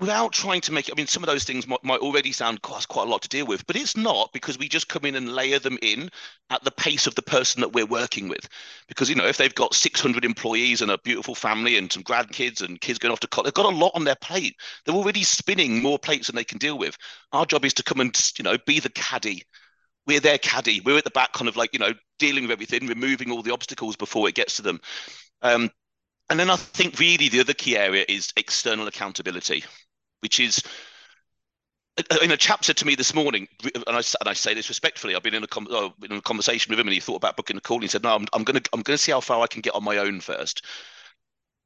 without 0.01 0.33
trying 0.33 0.61
to 0.61 0.73
make 0.73 0.89
it, 0.89 0.95
I 0.95 0.97
mean, 0.97 1.07
some 1.07 1.23
of 1.23 1.29
those 1.29 1.45
things 1.45 1.69
might, 1.69 1.83
might 1.85 2.01
already 2.01 2.33
sound 2.33 2.63
quite, 2.63 2.87
quite 2.89 3.07
a 3.07 3.11
lot 3.11 3.23
to 3.23 3.29
deal 3.29 3.47
with, 3.47 3.65
but 3.67 3.77
it's 3.77 3.97
not 3.97 4.33
because 4.33 4.59
we 4.59 4.69
just 4.69 4.89
come 4.89 5.05
in 5.05 5.15
and 5.15 5.35
layer 5.35 5.61
them 5.61 5.79
in 5.83 6.11
at 6.51 6.65
the 6.65 6.73
pace 6.73 7.07
of 7.07 7.15
the 7.15 7.23
person 7.23 7.61
that 7.61 7.73
we're 7.73 7.87
working 7.87 8.29
with. 8.29 8.49
Because, 8.89 9.09
you 9.09 9.15
know, 9.15 9.27
if 9.27 9.37
they've 9.37 9.55
got 9.55 9.73
600 9.73 10.25
employees 10.25 10.83
and 10.83 10.91
a 10.91 10.99
beautiful 10.99 11.35
family 11.35 11.79
and 11.79 11.93
some 11.93 12.03
grandkids 12.03 12.61
and 12.61 12.81
kids 12.81 12.99
going 12.99 13.13
off 13.13 13.21
to 13.21 13.29
college, 13.29 13.47
they've 13.47 13.55
got 13.65 13.73
a 13.73 13.77
lot 13.77 13.93
on 13.95 14.05
their 14.05 14.17
plate. 14.17 14.57
They're 14.85 14.97
already 14.97 15.23
spinning 15.23 15.81
more 15.81 15.99
plates 15.99 16.27
than 16.27 16.37
they 16.37 16.45
can 16.45 16.59
deal 16.59 16.77
with. 16.77 16.97
Our 17.33 17.47
job 17.47 17.65
is 17.65 17.75
to 17.75 17.85
come 17.85 18.01
and, 18.01 18.33
you 18.37 18.43
know, 18.43 18.59
be 18.67 18.81
the 18.81 18.91
caddy. 18.91 19.45
We're 20.07 20.21
their 20.21 20.39
caddy. 20.39 20.81
We're 20.81 20.99
at 20.99 21.05
the 21.05 21.11
back, 21.11 21.33
kind 21.33 21.49
of 21.49 21.57
like, 21.57 21.73
you 21.73 21.79
know, 21.79 21.93
dealing 22.19 22.45
with 22.45 22.51
everything, 22.51 22.89
removing 22.89 23.31
all 23.31 23.43
the 23.43 23.53
obstacles 23.53 23.95
before 23.95 24.29
it 24.29 24.35
gets 24.35 24.57
to 24.57 24.63
them. 24.63 24.81
Um, 25.41 25.71
and 26.31 26.41
then 26.41 26.51
I 26.51 26.57
think 26.57 26.99
really 26.99 27.29
the 27.29 27.41
other 27.41 27.55
key 27.55 27.77
area 27.77 28.05
is 28.09 28.33
external 28.37 28.87
accountability 28.87 29.63
which 30.25 30.41
is 30.41 30.63
in 32.23 32.31
a 32.31 32.37
chap 32.37 32.65
said 32.65 32.79
to 32.79 32.87
me 32.87 32.95
this 32.95 33.15
morning, 33.15 33.47
and 33.63 33.85
I, 33.87 33.99
and 33.99 34.29
I 34.29 34.33
say 34.33 34.55
this 34.55 34.71
respectfully. 34.71 35.15
I've 35.15 35.23
been 35.23 35.35
in 35.35 35.45
a, 35.45 35.47
com- 35.47 35.69
uh, 35.71 35.91
in 36.03 36.13
a 36.13 36.23
conversation 36.23 36.71
with 36.71 36.81
him, 36.81 36.87
and 36.89 36.95
he 36.95 36.99
thought 36.99 37.17
about 37.17 37.37
booking 37.37 37.59
a 37.59 37.61
call. 37.61 37.77
And 37.77 37.85
he 37.85 37.89
said, 37.89 38.03
"No, 38.03 38.15
I'm, 38.15 38.27
I'm 38.33 38.43
going 38.43 38.59
to 38.61 38.71
I'm 38.73 38.81
going 38.81 38.97
to 38.97 39.03
see 39.03 39.13
how 39.13 39.21
far 39.21 39.43
I 39.43 39.47
can 39.47 39.61
get 39.61 39.75
on 39.75 39.85
my 39.85 39.99
own 39.99 40.21
first. 40.21 40.65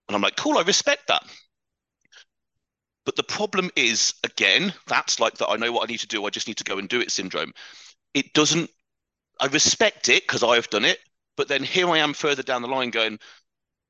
And 0.09 0.17
I'm 0.17 0.21
like, 0.21 0.35
"Cool, 0.37 0.59
I 0.59 0.63
respect 0.63 1.07
that." 1.07 1.23
But 3.07 3.15
the 3.15 3.23
problem 3.23 3.71
is, 3.77 4.13
again, 4.25 4.75
that's 4.89 5.21
like 5.21 5.35
that. 5.39 5.49
I 5.49 5.57
know 5.57 5.71
what 5.71 5.89
I 5.89 5.93
need 5.93 6.01
to 6.01 6.09
do. 6.09 6.27
I 6.27 6.31
just 6.31 6.49
need 6.49 6.59
to 6.59 6.65
go 6.65 6.79
and 6.79 6.89
do 6.89 7.01
it 7.01 7.13
syndrome. 7.13 7.55
It 8.13 8.33
doesn't. 8.33 8.71
I 9.41 9.47
respect 9.47 10.09
it 10.09 10.25
because 10.25 10.43
I've 10.43 10.69
done 10.69 10.85
it, 10.85 10.99
but 11.37 11.47
then 11.47 11.63
here 11.63 11.89
I 11.89 11.99
am 11.99 12.13
further 12.13 12.43
down 12.43 12.63
the 12.63 12.69
line 12.69 12.91
going, 12.91 13.21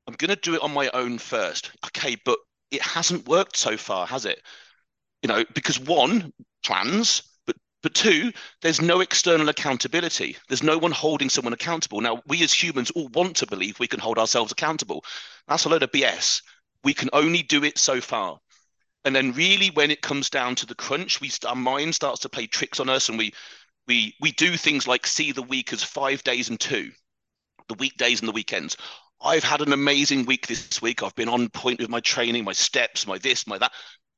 I'm 0.09 0.14
going 0.14 0.31
to 0.31 0.37
do 0.37 0.54
it 0.54 0.62
on 0.62 0.72
my 0.72 0.90
own 0.94 1.18
first. 1.18 1.70
Okay, 1.87 2.16
but 2.24 2.38
it 2.70 2.83
hasn't 2.83 3.28
worked 3.28 3.57
so 3.57 3.76
far, 3.76 4.07
has 4.07 4.24
it? 4.24 4.42
You 5.22 5.28
know, 5.28 5.44
because 5.54 5.78
one, 5.81 6.33
plans, 6.64 7.22
but 7.46 7.57
but 7.83 7.94
two, 7.94 8.33
there's 8.62 8.81
no 8.83 9.00
external 9.00 9.48
accountability. 9.48 10.37
There's 10.48 10.62
no 10.62 10.78
one 10.78 10.92
holding 10.92 11.31
someone 11.31 11.52
accountable. 11.54 12.00
Now, 12.00 12.22
we 12.26 12.42
as 12.44 12.52
humans 12.52 12.90
all 12.92 13.09
want 13.09 13.37
to 13.37 13.46
believe 13.46 13.78
we 13.81 13.88
can 13.88 14.00
hold 14.00 14.18
ourselves 14.18 14.52
accountable. 14.52 15.04
That's 15.48 15.64
a 15.64 15.68
load 15.68 15.83
of 15.85 15.92
BS. 15.92 16.42
We 16.85 16.94
can 16.94 17.11
only 17.12 17.42
do 17.42 17.64
it 17.64 17.78
so 17.78 18.00
far. 18.00 18.38
And 19.04 19.16
then 19.16 19.33
really 19.33 19.70
when 19.70 19.90
it 19.90 20.02
comes 20.02 20.31
down 20.31 20.54
to 20.57 20.66
the 20.66 20.74
crunch, 20.76 21.20
we 21.20 21.31
our 21.46 21.57
mind 21.57 21.94
starts 21.94 22.20
to 22.20 22.28
play 22.28 22.46
tricks 22.46 22.81
on 22.81 22.88
us 22.88 23.09
and 23.09 23.18
we 23.18 23.33
we 23.88 24.14
we 24.20 24.33
do 24.33 24.57
things 24.57 24.87
like 24.88 25.07
see 25.07 25.33
the 25.33 25.42
week 25.42 25.72
as 25.72 25.83
five 25.85 26.22
days 26.24 26.48
and 26.50 26.61
two. 26.61 26.92
the 27.68 27.74
weekdays 27.74 28.20
and 28.20 28.28
the 28.28 28.33
weekends. 28.33 28.76
I've 29.20 29.44
had 29.44 29.61
an 29.61 29.72
amazing 29.72 30.26
week 30.26 30.46
this 30.46 30.81
week. 30.81 31.02
I've 31.02 31.14
been 31.14 31.28
on 31.28 31.48
point 31.48 31.81
with 31.81 31.88
my 31.88 32.00
training, 32.00 32.44
my 32.44 32.52
steps, 32.52 33.07
my 33.07 33.18
this, 33.18 33.46
my 33.46 33.59
that. 33.59 33.72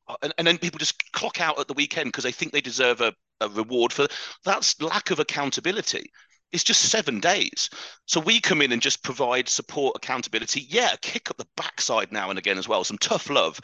Uh, 0.08 0.16
and, 0.22 0.34
and 0.38 0.46
then 0.46 0.58
people 0.58 0.78
just 0.78 1.12
clock 1.12 1.40
out 1.40 1.58
at 1.58 1.68
the 1.68 1.74
weekend 1.74 2.08
because 2.08 2.24
they 2.24 2.32
think 2.32 2.52
they 2.52 2.60
deserve 2.60 3.00
a, 3.00 3.14
a 3.40 3.48
reward 3.48 3.92
for 3.92 4.06
that's 4.44 4.80
lack 4.80 5.10
of 5.10 5.18
accountability. 5.18 6.10
It's 6.52 6.64
just 6.64 6.90
seven 6.90 7.20
days. 7.20 7.70
So 8.06 8.20
we 8.20 8.40
come 8.40 8.60
in 8.60 8.72
and 8.72 8.82
just 8.82 9.04
provide 9.04 9.48
support, 9.48 9.96
accountability. 9.96 10.66
Yeah, 10.68 10.96
kick 11.00 11.30
up 11.30 11.36
the 11.36 11.46
backside 11.56 12.10
now 12.12 12.28
and 12.28 12.38
again 12.38 12.58
as 12.58 12.68
well, 12.68 12.82
some 12.82 12.98
tough 12.98 13.30
love. 13.30 13.60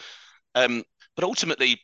Um, 0.55 0.85
but 1.17 1.25
ultimately, 1.25 1.81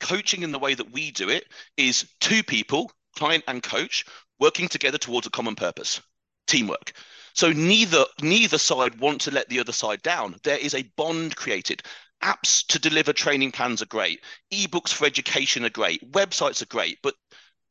coaching 0.00 0.42
in 0.42 0.52
the 0.52 0.58
way 0.58 0.74
that 0.74 0.92
we 0.92 1.10
do 1.10 1.28
it 1.28 1.44
is 1.76 2.08
two 2.20 2.42
people, 2.42 2.90
client 3.16 3.44
and 3.46 3.62
coach, 3.62 4.06
working 4.40 4.68
together 4.68 4.98
towards 4.98 5.26
a 5.26 5.30
common 5.30 5.54
purpose, 5.54 6.00
teamwork. 6.46 6.92
So 7.34 7.52
neither 7.52 8.04
neither 8.22 8.58
side 8.58 8.98
want 9.00 9.20
to 9.22 9.30
let 9.30 9.48
the 9.48 9.60
other 9.60 9.72
side 9.72 10.02
down. 10.02 10.36
There 10.42 10.58
is 10.58 10.74
a 10.74 10.84
bond 10.96 11.36
created. 11.36 11.82
Apps 12.22 12.66
to 12.68 12.78
deliver 12.78 13.12
training 13.12 13.52
plans 13.52 13.82
are 13.82 13.86
great. 13.86 14.22
Ebooks 14.52 14.92
for 14.92 15.04
education 15.04 15.64
are 15.64 15.70
great. 15.70 16.10
Websites 16.12 16.62
are 16.62 16.66
great, 16.66 16.98
but 17.02 17.14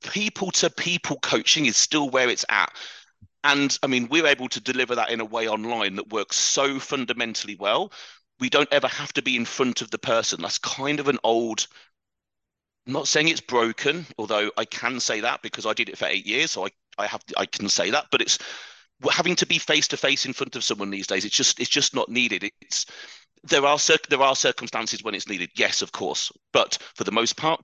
people 0.03 0.51
to 0.51 0.69
people 0.69 1.17
coaching 1.21 1.65
is 1.65 1.77
still 1.77 2.09
where 2.09 2.29
it's 2.29 2.45
at. 2.49 2.75
And 3.43 3.77
I 3.83 3.87
mean, 3.87 4.07
we're 4.09 4.27
able 4.27 4.49
to 4.49 4.59
deliver 4.61 4.95
that 4.95 5.09
in 5.11 5.21
a 5.21 5.25
way 5.25 5.47
online 5.47 5.95
that 5.95 6.09
works 6.11 6.37
so 6.37 6.79
fundamentally 6.79 7.55
well. 7.55 7.91
We 8.39 8.49
don't 8.49 8.71
ever 8.71 8.87
have 8.87 9.13
to 9.13 9.21
be 9.21 9.35
in 9.35 9.45
front 9.45 9.81
of 9.81 9.91
the 9.91 9.97
person. 9.97 10.41
That's 10.41 10.57
kind 10.59 10.99
of 10.99 11.07
an 11.07 11.19
old 11.23 11.67
I'm 12.85 12.93
not 12.93 13.07
saying 13.07 13.29
it's 13.29 13.41
broken, 13.41 14.05
although 14.17 14.51
I 14.57 14.65
can 14.65 14.99
say 14.99 15.21
that 15.21 15.41
because 15.41 15.65
I 15.65 15.73
did 15.73 15.89
it 15.89 15.97
for 15.97 16.05
eight 16.05 16.25
years, 16.25 16.51
so 16.51 16.65
I, 16.65 16.69
I 16.97 17.07
have 17.07 17.23
I 17.37 17.45
can 17.45 17.69
say 17.69 17.89
that. 17.91 18.07
But 18.11 18.21
it's 18.21 18.39
having 19.11 19.35
to 19.37 19.45
be 19.45 19.57
face 19.57 19.87
to 19.89 19.97
face 19.97 20.25
in 20.25 20.33
front 20.33 20.55
of 20.55 20.63
someone 20.63 20.89
these 20.89 21.07
days. 21.07 21.25
It's 21.25 21.35
just 21.35 21.59
it's 21.59 21.69
just 21.69 21.95
not 21.95 22.09
needed. 22.09 22.49
It's 22.61 22.85
there 23.43 23.65
are 23.65 23.77
there 24.09 24.21
are 24.21 24.35
circumstances 24.35 25.03
when 25.03 25.15
it's 25.15 25.27
needed, 25.27 25.49
yes, 25.55 25.81
of 25.81 25.91
course, 25.91 26.31
but 26.51 26.77
for 26.95 27.03
the 27.03 27.11
most 27.11 27.35
part, 27.35 27.61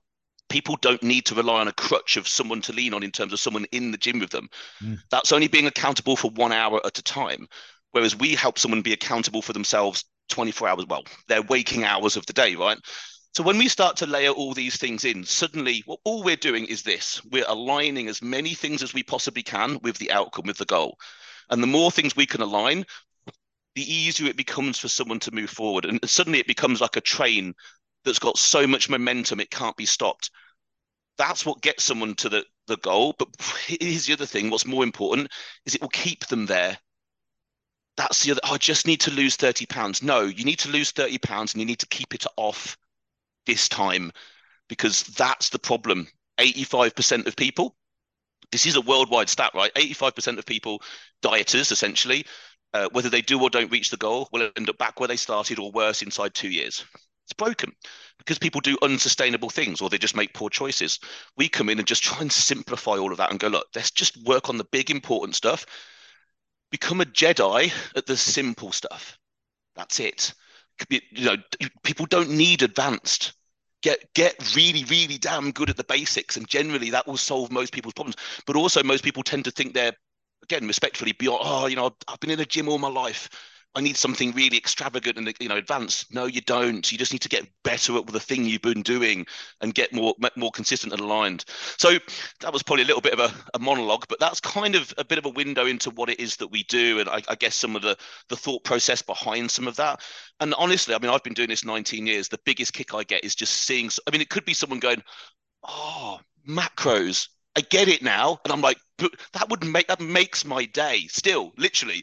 people 0.48 0.76
don't 0.82 1.02
need 1.02 1.24
to 1.26 1.34
rely 1.34 1.60
on 1.60 1.68
a 1.68 1.72
crutch 1.72 2.16
of 2.16 2.28
someone 2.28 2.60
to 2.62 2.72
lean 2.72 2.92
on 2.92 3.02
in 3.02 3.10
terms 3.10 3.32
of 3.32 3.40
someone 3.40 3.64
in 3.72 3.90
the 3.90 3.98
gym 3.98 4.18
with 4.18 4.30
them. 4.30 4.48
Mm. 4.82 4.98
That's 5.10 5.32
only 5.32 5.48
being 5.48 5.66
accountable 5.66 6.16
for 6.16 6.30
one 6.32 6.52
hour 6.52 6.80
at 6.84 6.98
a 6.98 7.02
time. 7.02 7.46
Whereas 7.92 8.16
we 8.16 8.34
help 8.34 8.58
someone 8.58 8.82
be 8.82 8.92
accountable 8.92 9.42
for 9.42 9.52
themselves 9.52 10.04
24 10.28 10.68
hours, 10.68 10.86
well, 10.88 11.04
their 11.28 11.42
waking 11.42 11.84
hours 11.84 12.16
of 12.16 12.26
the 12.26 12.32
day, 12.32 12.54
right? 12.54 12.78
So 13.32 13.44
when 13.44 13.58
we 13.58 13.68
start 13.68 13.96
to 13.98 14.06
layer 14.06 14.30
all 14.30 14.54
these 14.54 14.76
things 14.76 15.04
in, 15.04 15.24
suddenly 15.24 15.84
well, 15.86 16.00
all 16.04 16.22
we're 16.22 16.36
doing 16.36 16.66
is 16.66 16.82
this. 16.82 17.24
We're 17.30 17.44
aligning 17.46 18.08
as 18.08 18.22
many 18.22 18.54
things 18.54 18.82
as 18.82 18.92
we 18.92 19.02
possibly 19.04 19.42
can 19.42 19.78
with 19.82 19.98
the 19.98 20.10
outcome, 20.10 20.46
with 20.46 20.58
the 20.58 20.64
goal. 20.64 20.98
And 21.50 21.62
the 21.62 21.66
more 21.66 21.90
things 21.90 22.16
we 22.16 22.26
can 22.26 22.40
align, 22.40 22.84
the 23.74 23.92
easier 23.92 24.28
it 24.28 24.36
becomes 24.36 24.78
for 24.78 24.88
someone 24.88 25.20
to 25.20 25.34
move 25.34 25.50
forward. 25.50 25.84
And 25.84 26.00
suddenly 26.08 26.38
it 26.38 26.46
becomes 26.46 26.80
like 26.80 26.96
a 26.96 27.00
train 27.00 27.54
that's 28.04 28.18
got 28.18 28.38
so 28.38 28.66
much 28.66 28.88
momentum 28.88 29.40
it 29.40 29.50
can't 29.50 29.76
be 29.76 29.86
stopped. 29.86 30.30
That's 31.18 31.44
what 31.44 31.60
gets 31.60 31.84
someone 31.84 32.14
to 32.16 32.28
the, 32.28 32.44
the 32.66 32.78
goal. 32.78 33.14
But 33.18 33.28
here's 33.66 34.06
the 34.06 34.12
other 34.14 34.26
thing 34.26 34.50
what's 34.50 34.66
more 34.66 34.84
important 34.84 35.28
is 35.66 35.74
it 35.74 35.82
will 35.82 35.88
keep 35.88 36.26
them 36.26 36.46
there 36.46 36.78
that's 38.00 38.22
the 38.22 38.30
other. 38.30 38.40
Oh, 38.44 38.54
I 38.54 38.56
just 38.56 38.86
need 38.86 39.00
to 39.02 39.10
lose 39.10 39.36
30 39.36 39.66
pounds. 39.66 40.02
No, 40.02 40.22
you 40.22 40.44
need 40.44 40.58
to 40.60 40.70
lose 40.70 40.90
30 40.90 41.18
pounds 41.18 41.52
and 41.52 41.60
you 41.60 41.66
need 41.66 41.80
to 41.80 41.86
keep 41.88 42.14
it 42.14 42.24
off 42.36 42.78
this 43.44 43.68
time 43.68 44.10
because 44.68 45.02
that's 45.02 45.50
the 45.50 45.58
problem. 45.58 46.08
85% 46.38 47.26
of 47.26 47.36
people, 47.36 47.76
this 48.52 48.66
is 48.66 48.76
a 48.76 48.80
worldwide 48.80 49.28
stat, 49.28 49.52
right? 49.54 49.72
85% 49.74 50.38
of 50.38 50.46
people, 50.46 50.82
dieters 51.22 51.72
essentially, 51.72 52.26
uh, 52.72 52.88
whether 52.92 53.08
they 53.08 53.22
do 53.22 53.40
or 53.40 53.50
don't 53.50 53.72
reach 53.72 53.90
the 53.90 53.96
goal, 53.96 54.28
will 54.32 54.50
end 54.56 54.68
up 54.68 54.78
back 54.78 55.00
where 55.00 55.08
they 55.08 55.16
started 55.16 55.58
or 55.58 55.70
worse 55.72 56.02
inside 56.02 56.34
two 56.34 56.50
years. 56.50 56.84
It's 57.26 57.32
broken 57.32 57.72
because 58.18 58.38
people 58.38 58.60
do 58.60 58.76
unsustainable 58.82 59.50
things 59.50 59.80
or 59.80 59.88
they 59.88 59.98
just 59.98 60.16
make 60.16 60.34
poor 60.34 60.50
choices. 60.50 60.98
We 61.36 61.48
come 61.48 61.68
in 61.68 61.78
and 61.78 61.86
just 61.86 62.02
try 62.02 62.20
and 62.20 62.32
simplify 62.32 62.98
all 62.98 63.12
of 63.12 63.18
that 63.18 63.30
and 63.30 63.38
go, 63.38 63.48
look, 63.48 63.66
let's 63.74 63.90
just 63.90 64.16
work 64.24 64.48
on 64.48 64.58
the 64.58 64.66
big 64.72 64.90
important 64.90 65.36
stuff. 65.36 65.64
Become 66.70 67.00
a 67.00 67.04
Jedi 67.04 67.72
at 67.96 68.06
the 68.06 68.16
simple 68.16 68.72
stuff. 68.72 69.18
That's 69.76 70.00
it 70.00 70.34
you 70.88 71.00
know 71.24 71.36
people 71.82 72.06
don't 72.06 72.30
need 72.30 72.62
advanced 72.62 73.32
get 73.82 74.12
get 74.14 74.54
really 74.54 74.84
really 74.84 75.18
damn 75.18 75.52
good 75.52 75.70
at 75.70 75.76
the 75.76 75.84
basics 75.84 76.36
and 76.36 76.48
generally 76.48 76.90
that 76.90 77.06
will 77.06 77.16
solve 77.16 77.50
most 77.50 77.72
people's 77.72 77.94
problems. 77.94 78.16
But 78.46 78.56
also 78.56 78.82
most 78.82 79.04
people 79.04 79.22
tend 79.22 79.44
to 79.46 79.50
think 79.50 79.74
they're 79.74 79.94
again 80.42 80.66
respectfully 80.66 81.12
beyond 81.12 81.40
oh 81.44 81.66
you 81.66 81.76
know 81.76 81.90
i've 82.08 82.20
been 82.20 82.30
in 82.30 82.40
a 82.40 82.44
gym 82.46 82.68
all 82.68 82.78
my 82.78 82.88
life 82.88 83.28
I 83.74 83.80
need 83.80 83.96
something 83.96 84.32
really 84.32 84.56
extravagant 84.56 85.16
and 85.16 85.32
you 85.38 85.48
know 85.48 85.56
advanced. 85.56 86.12
No, 86.12 86.26
you 86.26 86.40
don't. 86.40 86.90
You 86.90 86.98
just 86.98 87.12
need 87.12 87.22
to 87.22 87.28
get 87.28 87.46
better 87.62 87.96
at 87.96 88.06
the 88.06 88.18
thing 88.18 88.44
you've 88.44 88.62
been 88.62 88.82
doing 88.82 89.26
and 89.60 89.74
get 89.74 89.92
more 89.92 90.14
more 90.36 90.50
consistent 90.50 90.92
and 90.92 91.00
aligned. 91.00 91.44
So 91.78 91.98
that 92.40 92.52
was 92.52 92.62
probably 92.64 92.82
a 92.82 92.86
little 92.86 93.00
bit 93.00 93.12
of 93.12 93.20
a, 93.20 93.32
a 93.54 93.58
monologue, 93.60 94.06
but 94.08 94.18
that's 94.18 94.40
kind 94.40 94.74
of 94.74 94.92
a 94.98 95.04
bit 95.04 95.18
of 95.18 95.26
a 95.26 95.30
window 95.30 95.66
into 95.66 95.90
what 95.90 96.10
it 96.10 96.18
is 96.18 96.36
that 96.36 96.48
we 96.48 96.64
do, 96.64 96.98
and 96.98 97.08
I, 97.08 97.22
I 97.28 97.36
guess 97.36 97.54
some 97.54 97.76
of 97.76 97.82
the 97.82 97.96
the 98.28 98.36
thought 98.36 98.64
process 98.64 99.02
behind 99.02 99.50
some 99.50 99.68
of 99.68 99.76
that. 99.76 100.00
And 100.40 100.52
honestly, 100.54 100.94
I 100.94 100.98
mean, 100.98 101.10
I've 101.10 101.22
been 101.22 101.34
doing 101.34 101.48
this 101.48 101.64
19 101.64 102.06
years. 102.06 102.28
The 102.28 102.40
biggest 102.44 102.72
kick 102.72 102.92
I 102.94 103.04
get 103.04 103.24
is 103.24 103.34
just 103.34 103.54
seeing. 103.64 103.90
I 104.06 104.10
mean, 104.10 104.20
it 104.20 104.30
could 104.30 104.44
be 104.44 104.54
someone 104.54 104.80
going, 104.80 105.02
"Oh, 105.62 106.20
macros 106.48 107.28
I 107.56 107.62
get 107.62 107.88
it 107.88 108.02
now. 108.02 108.38
And 108.44 108.52
I'm 108.52 108.60
like, 108.60 108.78
that 109.32 109.48
would 109.48 109.64
make 109.64 109.88
that 109.88 110.00
makes 110.00 110.44
my 110.44 110.64
day 110.64 111.06
still, 111.08 111.52
literally. 111.56 112.02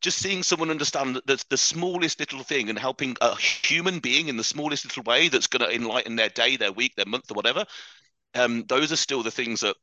Just 0.00 0.18
seeing 0.18 0.42
someone 0.42 0.70
understand 0.70 1.16
that 1.16 1.26
the, 1.26 1.42
the 1.50 1.56
smallest 1.56 2.20
little 2.20 2.42
thing 2.42 2.70
and 2.70 2.78
helping 2.78 3.16
a 3.20 3.34
human 3.36 3.98
being 3.98 4.28
in 4.28 4.36
the 4.36 4.44
smallest 4.44 4.84
little 4.84 5.02
way 5.04 5.28
that's 5.28 5.46
going 5.46 5.68
to 5.68 5.74
enlighten 5.74 6.16
their 6.16 6.28
day, 6.28 6.56
their 6.56 6.72
week, 6.72 6.94
their 6.96 7.06
month, 7.06 7.30
or 7.30 7.34
whatever. 7.34 7.64
Um, 8.34 8.64
those 8.68 8.92
are 8.92 8.96
still 8.96 9.22
the 9.22 9.30
things 9.30 9.60
that 9.60 9.76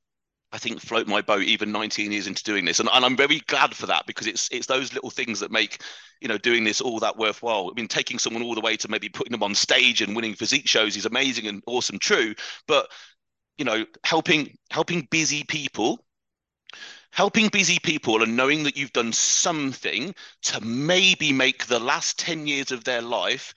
I 0.51 0.57
think 0.57 0.81
float 0.81 1.07
my 1.07 1.21
boat 1.21 1.43
even 1.43 1.71
19 1.71 2.11
years 2.11 2.27
into 2.27 2.43
doing 2.43 2.65
this. 2.65 2.81
And, 2.81 2.89
and 2.91 3.05
I'm 3.05 3.15
very 3.15 3.39
glad 3.47 3.73
for 3.73 3.85
that 3.87 4.05
because 4.05 4.27
it's 4.27 4.49
it's 4.51 4.67
those 4.67 4.93
little 4.93 5.09
things 5.09 5.39
that 5.39 5.51
make, 5.51 5.81
you 6.19 6.27
know, 6.27 6.37
doing 6.37 6.63
this 6.63 6.81
all 6.81 6.99
that 6.99 7.17
worthwhile. 7.17 7.69
I 7.71 7.73
mean, 7.79 7.87
taking 7.87 8.19
someone 8.19 8.43
all 8.43 8.55
the 8.55 8.61
way 8.61 8.75
to 8.77 8.89
maybe 8.89 9.09
putting 9.09 9.31
them 9.31 9.43
on 9.43 9.55
stage 9.55 10.01
and 10.01 10.15
winning 10.15 10.35
physique 10.35 10.67
shows 10.67 10.97
is 10.97 11.05
amazing 11.05 11.47
and 11.47 11.63
awesome, 11.67 11.99
true. 11.99 12.35
But 12.67 12.89
you 13.57 13.65
know 13.65 13.85
helping 14.03 14.57
helping 14.71 15.07
busy 15.11 15.43
people 15.43 16.03
helping 17.11 17.49
busy 17.49 17.79
people 17.79 18.23
and 18.23 18.35
knowing 18.35 18.63
that 18.63 18.77
you've 18.77 18.93
done 18.93 19.13
something 19.13 20.13
to 20.43 20.61
maybe 20.61 21.33
make 21.33 21.65
the 21.65 21.79
last 21.79 22.17
10 22.19 22.47
years 22.47 22.71
of 22.71 22.83
their 22.83 23.01
life 23.01 23.53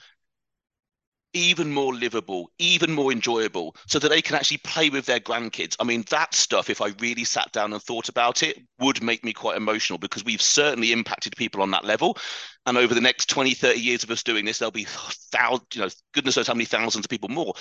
even 1.34 1.72
more 1.72 1.92
livable, 1.92 2.50
even 2.58 2.92
more 2.92 3.10
enjoyable, 3.10 3.74
so 3.88 3.98
that 3.98 4.08
they 4.08 4.22
can 4.22 4.36
actually 4.36 4.58
play 4.58 4.88
with 4.88 5.04
their 5.04 5.18
grandkids. 5.18 5.76
I 5.80 5.84
mean, 5.84 6.04
that 6.10 6.32
stuff, 6.32 6.70
if 6.70 6.80
I 6.80 6.92
really 7.00 7.24
sat 7.24 7.50
down 7.52 7.72
and 7.72 7.82
thought 7.82 8.08
about 8.08 8.42
it, 8.42 8.58
would 8.78 9.02
make 9.02 9.24
me 9.24 9.32
quite 9.32 9.56
emotional 9.56 9.98
because 9.98 10.24
we've 10.24 10.40
certainly 10.40 10.92
impacted 10.92 11.36
people 11.36 11.60
on 11.60 11.72
that 11.72 11.84
level. 11.84 12.16
And 12.66 12.78
over 12.78 12.94
the 12.94 13.00
next 13.00 13.28
20, 13.28 13.52
30 13.52 13.80
years 13.80 14.04
of 14.04 14.10
us 14.10 14.22
doing 14.22 14.44
this, 14.44 14.58
there'll 14.58 14.70
be 14.70 14.86
thousands, 14.86 15.66
you 15.74 15.80
know, 15.82 15.88
goodness 16.12 16.36
knows 16.36 16.46
how 16.46 16.54
many 16.54 16.66
thousands 16.66 17.04
of 17.04 17.10
people 17.10 17.28
more. 17.28 17.54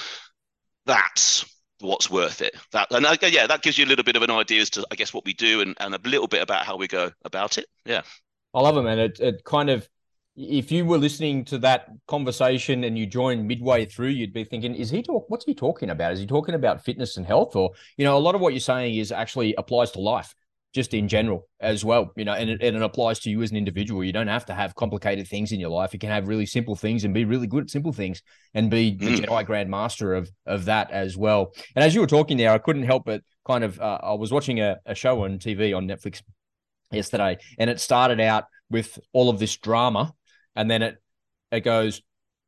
That's 0.86 1.44
what's 1.84 2.10
worth 2.10 2.42
it. 2.42 2.56
That 2.72 2.88
and 2.92 3.06
uh, 3.06 3.18
yeah, 3.22 3.48
that 3.48 3.62
gives 3.62 3.78
you 3.78 3.86
a 3.86 3.88
little 3.88 4.04
bit 4.04 4.16
of 4.16 4.24
an 4.24 4.32
idea 4.32 4.62
as 4.62 4.70
to 4.72 4.86
I 4.92 4.96
guess 4.96 5.14
what 5.14 5.26
we 5.26 5.34
do 5.34 5.62
and, 5.62 5.76
and 5.80 5.94
a 5.94 6.00
little 6.04 6.28
bit 6.28 6.42
about 6.42 6.66
how 6.66 6.78
we 6.78 6.88
go 6.88 7.12
about 7.24 7.58
it. 7.58 7.68
Yeah. 7.86 8.02
I 8.54 8.62
love 8.62 8.78
it, 8.78 8.84
man. 8.84 9.00
It 9.00 9.20
it 9.20 9.44
kind 9.44 9.70
of 9.70 9.88
if 10.36 10.72
you 10.72 10.86
were 10.86 10.98
listening 10.98 11.46
to 11.46 11.60
that 11.60 11.90
conversation 12.08 12.84
and 12.84 12.98
you 12.98 13.06
joined 13.06 13.48
midway 13.48 13.86
through, 13.86 14.08
you'd 14.08 14.34
be 14.34 14.44
thinking, 14.44 14.74
is 14.74 14.90
he 14.90 15.04
talk 15.04 15.26
what's 15.30 15.46
he 15.46 15.54
talking 15.54 15.90
about? 15.90 16.14
Is 16.14 16.20
he 16.20 16.26
talking 16.26 16.56
about 16.56 16.84
fitness 16.84 17.18
and 17.18 17.26
health? 17.26 17.56
Or, 17.56 17.72
you 17.98 18.06
know, 18.06 18.18
a 18.18 18.20
lot 18.20 18.36
of 18.36 18.42
what 18.42 18.54
you're 18.54 18.60
saying 18.60 18.96
is 18.96 19.12
actually 19.12 19.54
applies 19.58 19.92
to 19.92 20.00
life 20.00 20.34
just 20.74 20.94
in 20.94 21.08
general 21.08 21.48
as 21.60 21.86
well, 21.86 22.12
you 22.16 22.26
know, 22.26 22.34
and 22.34 22.50
it, 22.50 22.62
and 22.64 22.76
it 22.76 22.82
applies 22.82 23.20
to 23.20 23.30
you 23.30 23.42
as 23.44 23.52
an 23.52 23.58
individual. 23.58 24.04
You 24.04 24.12
don't 24.12 24.28
have 24.28 24.46
to 24.48 24.54
have 24.54 24.76
complicated 24.76 25.28
things 25.28 25.52
in 25.52 25.60
your 25.60 25.70
life. 25.70 25.94
You 25.94 26.00
can 26.00 26.10
have 26.10 26.28
really 26.28 26.48
simple 26.48 26.76
things 26.76 27.04
and 27.04 27.14
be 27.14 27.26
really 27.26 27.48
good 27.48 27.66
at 27.66 27.70
simple 27.70 27.94
things 27.94 28.22
and 28.56 28.72
be 28.72 28.96
the 28.96 29.06
mm. 29.06 29.20
Jedi 29.20 29.46
Grand 29.46 29.70
Master 29.70 30.16
of 30.16 30.32
of 30.46 30.66
that 30.66 30.92
as 30.92 31.16
well. 31.16 31.54
And 31.76 31.86
as 31.86 31.94
you 31.94 32.02
were 32.02 32.08
talking 32.08 32.38
there, 32.38 32.52
I 32.52 32.58
couldn't 32.58 32.84
help 32.84 33.06
but 33.06 33.22
kind 33.46 33.64
of 33.64 33.80
uh, 33.80 34.00
I 34.02 34.14
was 34.14 34.32
watching 34.32 34.60
a, 34.60 34.78
a 34.86 34.96
show 34.96 35.24
on 35.24 35.38
TV 35.38 35.76
on 35.78 35.88
Netflix 35.88 36.22
yesterday, 36.92 37.38
and 37.60 37.70
it 37.70 37.80
started 37.80 38.20
out 38.20 38.46
with 38.70 38.98
all 39.14 39.30
of 39.30 39.40
this 39.40 39.56
drama, 39.58 40.14
and 40.56 40.70
then 40.70 40.82
it 40.82 40.98
it 41.52 41.62
goes 41.62 42.02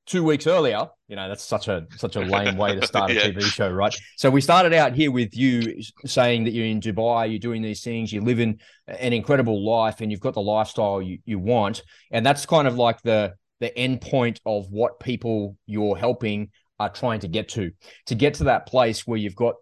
two 0.05 0.23
weeks 0.23 0.47
earlier. 0.47 0.87
You 1.07 1.15
know, 1.15 1.27
that's 1.27 1.43
such 1.43 1.67
a 1.67 1.85
such 1.97 2.15
a 2.15 2.21
lame 2.21 2.57
way 2.57 2.75
to 2.75 2.85
start 2.85 3.11
a 3.11 3.13
yeah. 3.15 3.27
TV 3.27 3.41
show, 3.41 3.69
right? 3.69 3.95
So 4.17 4.29
we 4.29 4.41
started 4.41 4.73
out 4.73 4.93
here 4.93 5.11
with 5.11 5.35
you 5.35 5.81
saying 6.05 6.45
that 6.45 6.53
you're 6.53 6.65
in 6.65 6.79
Dubai, 6.79 7.29
you're 7.29 7.39
doing 7.39 7.61
these 7.61 7.83
things, 7.83 8.11
you're 8.11 8.23
living 8.23 8.59
an 8.87 9.13
incredible 9.13 9.65
life, 9.65 10.01
and 10.01 10.11
you've 10.11 10.19
got 10.19 10.33
the 10.33 10.41
lifestyle 10.41 11.01
you, 11.01 11.19
you 11.25 11.39
want, 11.39 11.83
and 12.11 12.25
that's 12.25 12.45
kind 12.45 12.67
of 12.67 12.77
like 12.77 13.01
the 13.01 13.33
the 13.59 13.75
end 13.77 14.01
point 14.01 14.41
of 14.45 14.67
what 14.69 14.99
people 14.99 15.57
you're 15.65 15.95
helping 15.95 16.49
are 16.79 16.89
trying 16.89 17.19
to 17.21 17.27
get 17.27 17.49
to. 17.49 17.71
To 18.07 18.15
get 18.15 18.35
to 18.35 18.45
that 18.45 18.67
place 18.67 19.07
where 19.07 19.17
you've 19.17 19.35
got 19.35 19.55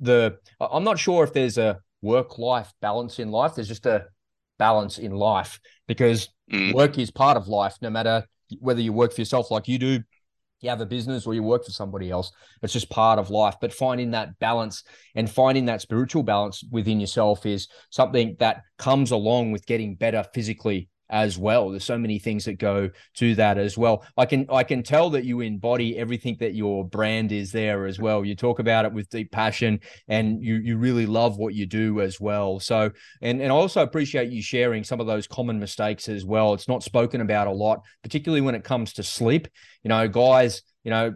the, 0.00 0.38
I'm 0.60 0.84
not 0.84 0.98
sure 0.98 1.24
if 1.24 1.32
there's 1.32 1.58
a 1.58 1.80
work 2.02 2.38
life 2.38 2.72
balance 2.80 3.18
in 3.18 3.30
life. 3.30 3.54
There's 3.54 3.68
just 3.68 3.86
a 3.86 4.06
balance 4.58 4.98
in 4.98 5.12
life 5.12 5.60
because 5.86 6.28
mm. 6.50 6.72
work 6.74 6.98
is 6.98 7.10
part 7.10 7.36
of 7.36 7.48
life, 7.48 7.76
no 7.82 7.90
matter 7.90 8.24
whether 8.58 8.80
you 8.80 8.92
work 8.92 9.12
for 9.12 9.20
yourself 9.20 9.50
like 9.50 9.68
you 9.68 9.78
do, 9.78 10.02
you 10.60 10.70
have 10.70 10.80
a 10.80 10.86
business 10.86 11.26
or 11.26 11.34
you 11.34 11.42
work 11.42 11.64
for 11.64 11.70
somebody 11.70 12.10
else. 12.10 12.32
It's 12.62 12.72
just 12.72 12.88
part 12.90 13.18
of 13.18 13.30
life. 13.30 13.56
But 13.60 13.72
finding 13.72 14.12
that 14.12 14.38
balance 14.38 14.82
and 15.14 15.30
finding 15.30 15.66
that 15.66 15.82
spiritual 15.82 16.22
balance 16.22 16.64
within 16.70 17.00
yourself 17.00 17.44
is 17.44 17.68
something 17.90 18.36
that 18.38 18.62
comes 18.78 19.10
along 19.10 19.52
with 19.52 19.66
getting 19.66 19.94
better 19.94 20.24
physically 20.32 20.88
as 21.14 21.38
well. 21.38 21.70
There's 21.70 21.84
so 21.84 21.96
many 21.96 22.18
things 22.18 22.44
that 22.46 22.58
go 22.58 22.90
to 23.14 23.34
that 23.36 23.56
as 23.56 23.78
well. 23.78 24.04
I 24.16 24.26
can 24.26 24.46
I 24.50 24.64
can 24.64 24.82
tell 24.82 25.10
that 25.10 25.24
you 25.24 25.42
embody 25.42 25.96
everything 25.96 26.36
that 26.40 26.56
your 26.56 26.84
brand 26.84 27.30
is 27.30 27.52
there 27.52 27.86
as 27.86 28.00
well. 28.00 28.24
You 28.24 28.34
talk 28.34 28.58
about 28.58 28.84
it 28.84 28.92
with 28.92 29.08
deep 29.10 29.30
passion 29.30 29.78
and 30.08 30.42
you 30.42 30.56
you 30.56 30.76
really 30.76 31.06
love 31.06 31.38
what 31.38 31.54
you 31.54 31.66
do 31.66 32.00
as 32.00 32.20
well. 32.20 32.58
So 32.58 32.90
and 33.22 33.40
and 33.40 33.52
I 33.52 33.54
also 33.54 33.82
appreciate 33.82 34.32
you 34.32 34.42
sharing 34.42 34.82
some 34.82 35.00
of 35.00 35.06
those 35.06 35.28
common 35.28 35.60
mistakes 35.60 36.08
as 36.08 36.24
well. 36.24 36.52
It's 36.52 36.66
not 36.66 36.82
spoken 36.82 37.20
about 37.20 37.46
a 37.46 37.52
lot, 37.52 37.82
particularly 38.02 38.40
when 38.40 38.56
it 38.56 38.64
comes 38.64 38.94
to 38.94 39.04
sleep. 39.04 39.46
You 39.84 39.90
know, 39.90 40.08
guys, 40.08 40.62
you 40.82 40.90
know, 40.90 41.14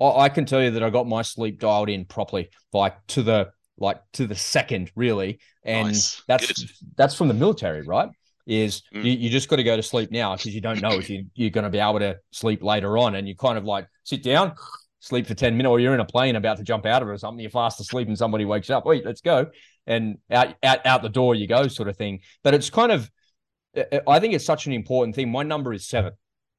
I 0.00 0.30
can 0.30 0.46
tell 0.46 0.60
you 0.60 0.72
that 0.72 0.82
I 0.82 0.90
got 0.90 1.06
my 1.06 1.22
sleep 1.22 1.60
dialed 1.60 1.90
in 1.90 2.06
properly, 2.06 2.50
like 2.72 2.96
to 3.08 3.22
the 3.22 3.50
like 3.78 4.00
to 4.14 4.26
the 4.26 4.34
second, 4.34 4.90
really. 4.96 5.38
And 5.62 5.88
nice. 5.88 6.22
that's 6.26 6.46
Good. 6.46 6.70
that's 6.96 7.14
from 7.14 7.28
the 7.28 7.34
military, 7.34 7.82
right? 7.82 8.08
Is 8.48 8.82
mm. 8.94 9.04
you, 9.04 9.12
you 9.12 9.30
just 9.30 9.48
got 9.48 9.56
to 9.56 9.62
go 9.62 9.76
to 9.76 9.82
sleep 9.82 10.10
now 10.10 10.34
because 10.34 10.54
you 10.54 10.60
don't 10.60 10.80
know 10.80 10.92
if 10.92 11.08
you, 11.10 11.26
you're 11.34 11.50
going 11.50 11.64
to 11.64 11.70
be 11.70 11.78
able 11.78 11.98
to 11.98 12.16
sleep 12.32 12.62
later 12.62 12.96
on. 12.96 13.14
And 13.14 13.28
you 13.28 13.36
kind 13.36 13.58
of 13.58 13.64
like 13.64 13.86
sit 14.04 14.22
down, 14.22 14.54
sleep 15.00 15.26
for 15.26 15.34
10 15.34 15.56
minutes, 15.56 15.70
or 15.70 15.78
you're 15.78 15.94
in 15.94 16.00
a 16.00 16.06
plane 16.06 16.34
about 16.34 16.56
to 16.56 16.64
jump 16.64 16.86
out 16.86 17.02
of 17.02 17.08
it 17.08 17.12
or 17.12 17.18
something, 17.18 17.40
you're 17.40 17.50
fast 17.50 17.78
asleep 17.78 18.08
and 18.08 18.16
somebody 18.16 18.46
wakes 18.46 18.70
up, 18.70 18.86
wait, 18.86 19.04
let's 19.04 19.20
go. 19.20 19.46
And 19.86 20.18
out, 20.30 20.54
out, 20.62 20.84
out 20.86 21.02
the 21.02 21.08
door 21.10 21.34
you 21.34 21.46
go, 21.46 21.68
sort 21.68 21.88
of 21.88 21.96
thing. 21.96 22.20
But 22.42 22.54
it's 22.54 22.70
kind 22.70 22.90
of, 22.90 23.10
I 24.06 24.18
think 24.18 24.34
it's 24.34 24.46
such 24.46 24.66
an 24.66 24.72
important 24.72 25.14
thing. 25.14 25.30
My 25.30 25.42
number 25.42 25.72
is 25.74 25.86
seven. 25.86 26.14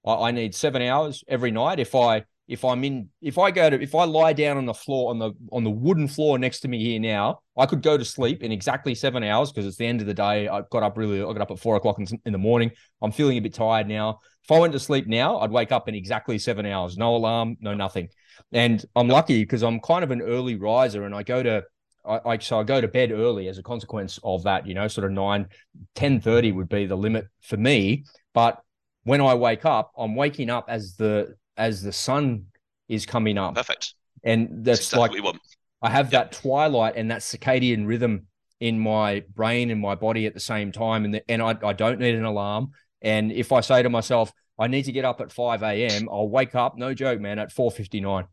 I, 0.06 0.14
I 0.14 0.32
need 0.32 0.54
seven 0.54 0.84
hours 0.84 1.24
every 1.28 1.52
night. 1.52 1.80
If 1.80 1.96
I 1.96 2.24
if 2.50 2.66
I'm 2.66 2.84
in 2.84 3.10
if 3.22 3.38
I 3.38 3.52
go 3.52 3.70
to 3.70 3.80
if 3.80 3.94
I 3.94 4.06
lie 4.06 4.34
down 4.34 4.58
on 4.58 4.66
the 4.66 4.74
floor 4.74 5.12
on 5.12 5.20
the 5.20 5.34
on 5.52 5.64
the 5.64 5.70
wooden 5.70 6.08
floor 6.08 6.40
next 6.40 6.62
to 6.62 6.68
me 6.68 6.84
here 6.84 7.00
now, 7.00 7.42
I 7.56 7.68
could 7.68 7.84
go 7.84 7.96
to 7.96 8.04
sleep 8.04 8.42
in 8.42 8.52
exactly 8.52 8.96
seven 8.96 9.24
hours 9.24 9.52
because 9.52 9.68
it's 9.68 9.78
the 9.78 9.86
end 9.86 10.02
of 10.02 10.08
the 10.08 10.16
day. 10.16 10.48
I 10.48 10.64
got 10.72 10.82
up 10.82 10.98
really 10.98 11.22
I 11.22 11.26
got 11.26 11.42
up 11.42 11.52
at 11.52 11.60
four 11.60 11.76
o'clock 11.76 12.00
in, 12.00 12.08
in, 12.26 12.32
the 12.34 12.40
morning. 12.40 12.72
I'm 13.04 13.12
feeling 13.12 13.38
a 13.38 13.40
bit 13.40 13.54
tired 13.54 13.88
now. 13.88 14.20
If 14.44 14.52
I 14.52 14.58
went 14.58 14.74
to 14.74 14.80
sleep 14.80 15.06
now, 15.06 15.38
I'd 15.38 15.52
wake 15.52 15.72
up 15.72 15.88
in 15.88 15.94
exactly 15.94 16.40
seven 16.40 16.66
hours. 16.66 16.98
No 16.98 17.16
alarm, 17.16 17.56
no 17.62 17.76
nothing. 17.76 18.10
And 18.52 18.84
I'm 18.96 19.08
lucky 19.08 19.44
because 19.44 19.62
I'm 19.62 19.80
kind 19.80 20.04
of 20.04 20.10
an 20.10 20.24
early 20.24 20.56
riser 20.56 21.04
and 21.04 21.14
I 21.14 21.22
go 21.22 21.44
to 21.44 21.64
I, 22.04 22.20
I, 22.26 22.38
so 22.40 22.60
I 22.60 22.64
go 22.64 22.82
to 22.82 22.88
bed 22.88 23.12
early 23.12 23.48
as 23.48 23.60
a 23.60 23.64
consequence 23.64 24.20
of 24.24 24.42
that, 24.44 24.66
you 24.66 24.74
know, 24.74 24.88
sort 24.88 25.06
of 25.06 25.12
9, 25.12 25.46
10 25.94 26.20
30 26.20 26.52
would 26.54 26.70
be 26.70 26.88
the 26.88 26.98
limit 26.98 27.28
for 27.42 27.58
me. 27.58 28.06
But 28.34 28.60
when 29.04 29.22
I 29.22 29.36
wake 29.36 29.66
up, 29.66 29.92
I'm 29.96 30.16
waking 30.16 30.50
up 30.50 30.66
as 30.68 30.96
the 30.96 31.36
as 31.60 31.84
the 31.84 31.94
sun 31.94 32.46
is 32.88 33.06
coming 33.06 33.38
up. 33.38 33.54
Perfect. 33.54 33.94
And 34.24 34.66
that's, 34.66 34.80
that's 34.80 34.94
exactly 34.94 35.22
like 35.22 35.36
I 35.82 35.90
have 35.92 36.12
yep. 36.12 36.32
that 36.32 36.42
twilight 36.42 36.96
and 36.96 37.12
that 37.12 37.20
circadian 37.22 37.86
rhythm 37.86 38.26
in 38.60 38.80
my 38.80 39.24
brain 39.36 39.70
and 39.70 39.80
my 39.80 39.96
body 39.96 40.26
at 40.26 40.34
the 40.34 40.40
same 40.40 40.72
time, 40.72 41.06
and 41.06 41.14
the, 41.14 41.32
and 41.32 41.42
I, 41.42 41.56
I 41.64 41.74
don't 41.74 42.00
need 42.00 42.16
an 42.16 42.26
alarm. 42.26 42.72
And 43.02 43.32
if 43.32 43.52
I 43.54 43.62
say 43.62 43.84
to 43.84 43.90
myself, 43.90 44.34
I 44.58 44.68
need 44.68 44.84
to 44.84 44.92
get 44.92 45.06
up 45.06 45.22
at 45.22 45.32
five 45.32 45.64
a.m., 45.64 46.10
I'll 46.12 46.28
wake 46.28 46.56
up, 46.56 46.78
no 46.78 46.94
joke, 46.94 47.22
man, 47.22 47.40
at 47.40 47.52
four 47.54 47.72
fifty 47.72 48.02
nine, 48.02 48.26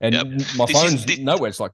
and 0.00 0.14
yep. 0.14 0.26
my 0.56 0.64
this 0.64 0.80
phone's 0.80 1.04
is, 1.04 1.18
nowhere. 1.18 1.50
It's 1.50 1.60
like 1.60 1.72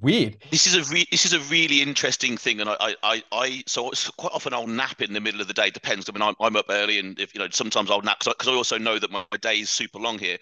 weird. 0.00 0.36
This 0.50 0.66
is 0.66 0.74
a 0.74 0.92
re- 0.92 1.06
this 1.10 1.24
is 1.24 1.32
a 1.32 1.40
really 1.50 1.82
interesting 1.82 2.36
thing, 2.36 2.60
and 2.60 2.70
I 2.70 2.94
I 3.02 3.22
I 3.32 3.62
so 3.66 3.90
quite 4.16 4.32
often 4.32 4.54
I'll 4.54 4.66
nap 4.66 5.00
in 5.00 5.12
the 5.12 5.20
middle 5.20 5.40
of 5.40 5.48
the 5.48 5.54
day. 5.54 5.70
Depends. 5.70 6.08
I 6.08 6.12
mean, 6.12 6.22
I'm, 6.22 6.34
I'm 6.40 6.56
up 6.56 6.66
early, 6.68 6.98
and 6.98 7.18
if 7.18 7.34
you 7.34 7.40
know, 7.40 7.48
sometimes 7.50 7.90
I'll 7.90 8.02
nap 8.02 8.20
because 8.20 8.48
I, 8.48 8.52
I, 8.52 8.54
also 8.54 8.78
know 8.78 8.98
that 8.98 9.10
my, 9.10 9.24
my 9.30 9.38
day 9.38 9.60
is 9.60 9.70
super 9.70 9.98
long 9.98 10.18
here. 10.18 10.38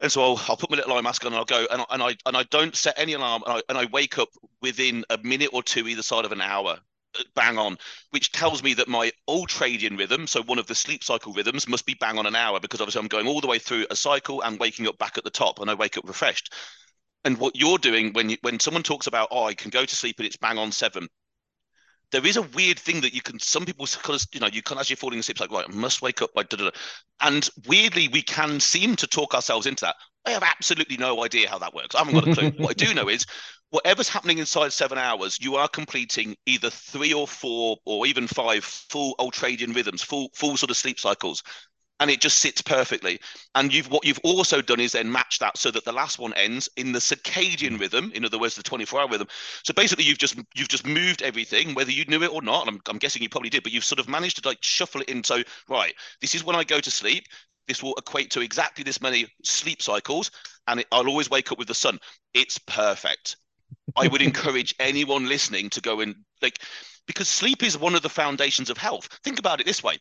And 0.00 0.12
so 0.12 0.22
I'll, 0.22 0.40
I'll 0.48 0.56
put 0.56 0.70
my 0.70 0.76
little 0.76 0.92
eye 0.92 1.00
mask 1.00 1.24
on 1.24 1.32
and 1.32 1.38
I'll 1.38 1.44
go 1.44 1.66
and, 1.70 1.84
and 1.90 2.02
I 2.02 2.16
and 2.26 2.36
I 2.36 2.42
don't 2.44 2.76
set 2.76 2.98
any 2.98 3.14
alarm 3.14 3.42
and 3.46 3.54
I, 3.54 3.62
and 3.68 3.78
I 3.78 3.86
wake 3.86 4.18
up 4.18 4.28
within 4.60 5.04
a 5.10 5.18
minute 5.18 5.50
or 5.52 5.62
two 5.62 5.88
either 5.88 6.02
side 6.02 6.24
of 6.24 6.32
an 6.32 6.42
hour 6.42 6.78
uh, 7.18 7.22
bang 7.34 7.56
on, 7.56 7.78
which 8.10 8.32
tells 8.32 8.62
me 8.62 8.74
that 8.74 8.88
my 8.88 9.10
ultradian 9.28 9.98
rhythm, 9.98 10.26
so 10.26 10.42
one 10.42 10.58
of 10.58 10.66
the 10.66 10.74
sleep 10.74 11.02
cycle 11.02 11.32
rhythms, 11.32 11.66
must 11.66 11.86
be 11.86 11.94
bang 11.94 12.18
on 12.18 12.26
an 12.26 12.36
hour 12.36 12.60
because 12.60 12.80
obviously 12.80 13.00
I'm 13.00 13.08
going 13.08 13.26
all 13.26 13.40
the 13.40 13.46
way 13.46 13.58
through 13.58 13.86
a 13.90 13.96
cycle 13.96 14.42
and 14.42 14.60
waking 14.60 14.86
up 14.86 14.98
back 14.98 15.16
at 15.16 15.24
the 15.24 15.30
top 15.30 15.60
and 15.60 15.70
I 15.70 15.74
wake 15.74 15.96
up 15.96 16.06
refreshed. 16.06 16.52
And 17.26 17.38
what 17.38 17.56
you're 17.56 17.76
doing 17.76 18.12
when 18.12 18.30
you, 18.30 18.36
when 18.42 18.60
someone 18.60 18.84
talks 18.84 19.08
about 19.08 19.28
oh 19.32 19.46
I 19.46 19.54
can 19.54 19.70
go 19.70 19.84
to 19.84 19.96
sleep 19.96 20.16
and 20.18 20.26
it's 20.26 20.36
bang 20.36 20.58
on 20.58 20.70
seven, 20.70 21.08
there 22.12 22.24
is 22.24 22.36
a 22.36 22.42
weird 22.42 22.78
thing 22.78 23.00
that 23.00 23.12
you 23.12 23.20
can 23.20 23.40
some 23.40 23.66
people 23.66 23.84
because 23.84 24.28
you 24.32 24.38
know 24.38 24.46
you 24.46 24.62
can 24.62 24.78
as 24.78 24.88
you're 24.88 24.96
falling 24.96 25.18
asleep 25.18 25.40
like 25.40 25.50
right 25.50 25.66
I 25.68 25.72
must 25.72 26.02
wake 26.02 26.22
up 26.22 26.32
by 26.34 26.44
da, 26.44 26.56
da, 26.56 26.64
da. 26.66 26.70
and 27.20 27.50
weirdly 27.66 28.06
we 28.06 28.22
can 28.22 28.60
seem 28.60 28.94
to 28.94 29.08
talk 29.08 29.34
ourselves 29.34 29.66
into 29.66 29.86
that. 29.86 29.96
I 30.24 30.30
have 30.30 30.44
absolutely 30.44 30.96
no 30.98 31.24
idea 31.24 31.48
how 31.48 31.58
that 31.58 31.74
works. 31.74 31.96
I 31.96 31.98
haven't 31.98 32.14
got 32.14 32.28
a 32.28 32.34
clue. 32.34 32.52
What 32.64 32.70
I 32.70 32.84
do 32.84 32.94
know 32.94 33.08
is 33.08 33.26
whatever's 33.70 34.08
happening 34.08 34.38
inside 34.38 34.72
seven 34.72 34.96
hours 34.96 35.38
you 35.40 35.56
are 35.56 35.68
completing 35.68 36.36
either 36.46 36.70
three 36.70 37.12
or 37.12 37.26
four 37.26 37.76
or 37.84 38.06
even 38.06 38.28
five 38.28 38.64
full 38.64 39.16
ultradian 39.18 39.74
rhythms 39.74 40.00
full 40.00 40.30
full 40.32 40.56
sort 40.56 40.70
of 40.70 40.76
sleep 40.76 41.00
cycles 41.00 41.42
and 42.00 42.10
it 42.10 42.20
just 42.20 42.38
sits 42.38 42.60
perfectly. 42.60 43.18
And 43.54 43.72
you've 43.72 43.90
what 43.90 44.04
you've 44.04 44.20
also 44.22 44.60
done 44.60 44.80
is 44.80 44.92
then 44.92 45.10
match 45.10 45.38
that 45.38 45.56
so 45.56 45.70
that 45.70 45.84
the 45.84 45.92
last 45.92 46.18
one 46.18 46.34
ends 46.34 46.68
in 46.76 46.92
the 46.92 46.98
circadian 46.98 47.76
mm. 47.76 47.80
rhythm, 47.80 48.12
in 48.14 48.24
other 48.24 48.38
words, 48.38 48.54
the 48.54 48.62
24-hour 48.62 49.08
rhythm. 49.08 49.28
So 49.64 49.72
basically, 49.72 50.04
you've 50.04 50.18
just 50.18 50.36
you've 50.54 50.68
just 50.68 50.86
moved 50.86 51.22
everything, 51.22 51.74
whether 51.74 51.90
you 51.90 52.04
knew 52.06 52.22
it 52.22 52.32
or 52.32 52.42
not. 52.42 52.68
I'm, 52.68 52.80
I'm 52.88 52.98
guessing 52.98 53.22
you 53.22 53.28
probably 53.28 53.50
did, 53.50 53.62
but 53.62 53.72
you've 53.72 53.84
sort 53.84 53.98
of 53.98 54.08
managed 54.08 54.42
to 54.42 54.48
like 54.48 54.58
shuffle 54.60 55.00
it 55.00 55.08
into 55.08 55.44
right, 55.68 55.94
this 56.20 56.34
is 56.34 56.44
when 56.44 56.56
I 56.56 56.64
go 56.64 56.80
to 56.80 56.90
sleep. 56.90 57.24
This 57.66 57.82
will 57.82 57.94
equate 57.94 58.30
to 58.30 58.42
exactly 58.42 58.84
this 58.84 59.00
many 59.00 59.26
sleep 59.42 59.82
cycles, 59.82 60.30
and 60.68 60.80
it, 60.80 60.86
I'll 60.92 61.08
always 61.08 61.30
wake 61.30 61.50
up 61.50 61.58
with 61.58 61.66
the 61.66 61.74
sun. 61.74 61.98
It's 62.32 62.58
perfect. 62.58 63.36
I 63.96 64.06
would 64.06 64.22
encourage 64.30 64.74
anyone 64.78 65.28
listening 65.28 65.70
to 65.70 65.80
go 65.80 66.00
and 66.00 66.14
like 66.42 66.60
because 67.06 67.28
sleep 67.28 67.62
is 67.62 67.78
one 67.78 67.94
of 67.94 68.02
the 68.02 68.08
foundations 68.08 68.68
of 68.68 68.78
health. 68.78 69.08
Think 69.24 69.38
about 69.38 69.60
it 69.60 69.66
this 69.66 69.82
way 69.82 69.98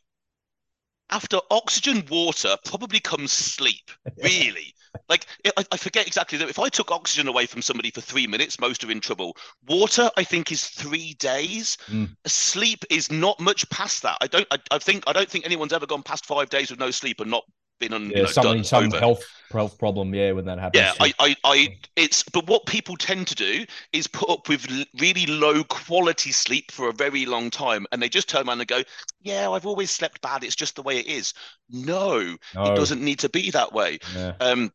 after 1.11 1.39
oxygen 1.51 2.03
water 2.09 2.55
probably 2.65 2.99
comes 2.99 3.31
sleep 3.31 3.91
really. 4.23 4.73
Like 5.09 5.25
I, 5.57 5.65
I, 5.71 5.77
forget 5.77 6.07
exactly 6.07 6.37
that 6.37 6.49
if 6.49 6.57
i 6.57 6.69
took 6.69 6.89
oxygen 6.89 7.27
away 7.27 7.45
from 7.45 7.61
somebody 7.61 7.91
for 7.91 7.99
three 7.99 8.27
minutes 8.27 8.59
most 8.59 8.83
are 8.83 8.91
in 8.91 9.01
trouble. 9.01 9.35
Water 9.67 10.09
i 10.17 10.23
think 10.23 10.51
is 10.51 10.65
three 10.65 11.15
days. 11.15 11.77
Mm. 11.87 12.15
sleep 12.25 12.85
is 12.89 13.11
not 13.11 13.39
much 13.39 13.69
past 13.69 14.03
that. 14.03 14.17
I 14.21 14.27
don't 14.27 14.47
I, 14.51 14.57
I 14.71 14.79
think 14.79 15.03
i 15.07 15.13
don't 15.13 15.29
think 15.29 15.45
anyone's 15.45 15.73
ever 15.73 15.85
gone 15.85 16.03
past 16.03 16.25
five 16.25 16.49
days 16.49 16.69
with 16.69 16.79
no 16.79 16.91
sleep 16.91 17.19
and 17.19 17.29
not 17.29 17.43
been 17.79 17.93
on 17.93 18.09
yeah, 18.09 18.17
you 18.17 18.23
know, 18.23 18.29
something 18.29 18.63
some 18.63 18.85
over. 18.85 18.99
health 18.99 19.23
health 19.51 19.77
problem 19.77 20.13
yeah 20.13 20.31
when 20.31 20.45
that 20.45 20.59
happens 20.59 20.81
yeah 20.81 20.93
I, 20.99 21.13
I 21.19 21.35
i 21.43 21.77
it's 21.95 22.23
but 22.23 22.47
what 22.47 22.65
people 22.65 22.97
tend 22.97 23.27
to 23.27 23.35
do 23.35 23.65
is 23.93 24.07
put 24.07 24.29
up 24.29 24.49
with 24.49 24.67
really 24.99 25.25
low 25.25 25.63
quality 25.63 26.31
sleep 26.31 26.71
for 26.71 26.89
a 26.89 26.93
very 26.93 27.25
long 27.25 27.49
time 27.49 27.85
and 27.91 28.01
they 28.01 28.09
just 28.09 28.27
turn 28.27 28.47
around 28.47 28.59
and 28.59 28.67
go 28.67 28.81
yeah 29.21 29.49
i've 29.49 29.65
always 29.65 29.91
slept 29.91 30.21
bad 30.21 30.43
it's 30.43 30.55
just 30.55 30.75
the 30.75 30.81
way 30.81 30.97
it 30.97 31.07
is 31.07 31.33
no, 31.69 32.35
no. 32.53 32.63
it 32.63 32.75
doesn't 32.75 33.01
need 33.01 33.19
to 33.19 33.29
be 33.29 33.51
that 33.51 33.71
way 33.71 33.99
yeah. 34.15 34.33
um 34.41 34.71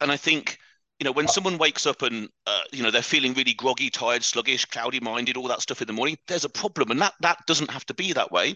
and 0.00 0.10
i 0.10 0.16
think 0.16 0.58
you 0.98 1.04
know 1.04 1.12
when 1.12 1.26
uh, 1.26 1.30
someone 1.30 1.58
wakes 1.58 1.86
up 1.86 2.02
and 2.02 2.28
uh, 2.46 2.60
you 2.72 2.82
know 2.82 2.90
they're 2.90 3.02
feeling 3.02 3.34
really 3.34 3.54
groggy 3.54 3.90
tired 3.90 4.24
sluggish 4.24 4.64
cloudy 4.66 5.00
minded 5.00 5.36
all 5.36 5.48
that 5.48 5.60
stuff 5.60 5.80
in 5.80 5.86
the 5.86 5.92
morning 5.92 6.16
there's 6.26 6.44
a 6.44 6.48
problem 6.48 6.90
and 6.90 7.00
that 7.00 7.14
that 7.20 7.38
doesn't 7.46 7.70
have 7.70 7.84
to 7.86 7.94
be 7.94 8.12
that 8.12 8.32
way 8.32 8.54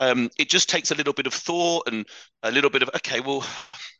um, 0.00 0.30
it 0.38 0.48
just 0.48 0.68
takes 0.68 0.90
a 0.90 0.94
little 0.94 1.12
bit 1.12 1.26
of 1.26 1.34
thought 1.34 1.88
and 1.88 2.06
a 2.42 2.50
little 2.50 2.70
bit 2.70 2.82
of 2.82 2.90
okay 2.94 3.20
well 3.20 3.44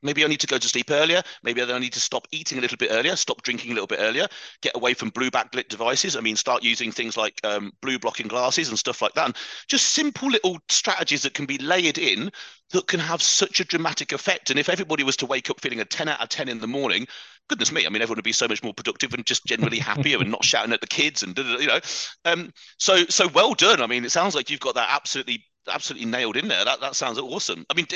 maybe 0.02 0.24
i 0.24 0.28
need 0.28 0.40
to 0.40 0.46
go 0.46 0.58
to 0.58 0.68
sleep 0.68 0.90
earlier 0.90 1.22
maybe 1.42 1.60
i 1.62 1.78
need 1.78 1.92
to 1.92 2.00
stop 2.00 2.26
eating 2.30 2.58
a 2.58 2.60
little 2.60 2.76
bit 2.76 2.90
earlier 2.92 3.16
stop 3.16 3.42
drinking 3.42 3.72
a 3.72 3.74
little 3.74 3.86
bit 3.86 3.98
earlier 4.00 4.26
get 4.62 4.76
away 4.76 4.94
from 4.94 5.10
blue 5.10 5.30
backlit 5.30 5.68
devices 5.68 6.16
i 6.16 6.20
mean 6.20 6.36
start 6.36 6.62
using 6.62 6.92
things 6.92 7.16
like 7.16 7.40
um, 7.44 7.72
blue 7.82 7.98
blocking 7.98 8.28
glasses 8.28 8.68
and 8.68 8.78
stuff 8.78 9.02
like 9.02 9.12
that 9.14 9.26
and 9.26 9.36
just 9.68 9.86
simple 9.86 10.28
little 10.28 10.58
strategies 10.68 11.22
that 11.22 11.34
can 11.34 11.46
be 11.46 11.58
layered 11.58 11.98
in 11.98 12.30
that 12.70 12.86
can 12.86 13.00
have 13.00 13.22
such 13.22 13.60
a 13.60 13.64
dramatic 13.64 14.12
effect 14.12 14.50
and 14.50 14.58
if 14.58 14.68
everybody 14.68 15.02
was 15.02 15.16
to 15.16 15.26
wake 15.26 15.50
up 15.50 15.60
feeling 15.60 15.80
a 15.80 15.84
10 15.84 16.08
out 16.08 16.20
of 16.20 16.28
10 16.28 16.48
in 16.48 16.60
the 16.60 16.66
morning 16.66 17.06
goodness 17.48 17.72
me, 17.72 17.86
I 17.86 17.88
mean, 17.88 18.02
everyone 18.02 18.18
would 18.18 18.24
be 18.24 18.32
so 18.32 18.46
much 18.46 18.62
more 18.62 18.74
productive 18.74 19.14
and 19.14 19.24
just 19.24 19.46
generally 19.46 19.78
happier 19.78 20.18
and 20.18 20.30
not 20.30 20.44
shouting 20.44 20.72
at 20.72 20.80
the 20.80 20.86
kids 20.86 21.22
and 21.22 21.36
you 21.36 21.66
know. 21.66 21.80
Um, 22.24 22.52
so 22.78 23.04
so 23.06 23.26
well 23.28 23.54
done. 23.54 23.80
I 23.80 23.86
mean, 23.86 24.04
it 24.04 24.10
sounds 24.10 24.34
like 24.34 24.50
you've 24.50 24.60
got 24.60 24.74
that 24.74 24.90
absolutely 24.90 25.44
absolutely 25.68 26.06
nailed 26.06 26.36
in 26.36 26.48
there. 26.48 26.64
That 26.64 26.80
that 26.80 26.96
sounds 26.96 27.18
awesome. 27.18 27.64
I 27.70 27.74
mean, 27.74 27.86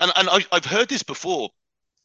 and 0.00 0.12
and 0.16 0.28
I, 0.28 0.44
have 0.52 0.64
heard 0.64 0.88
this 0.88 1.02
before. 1.02 1.50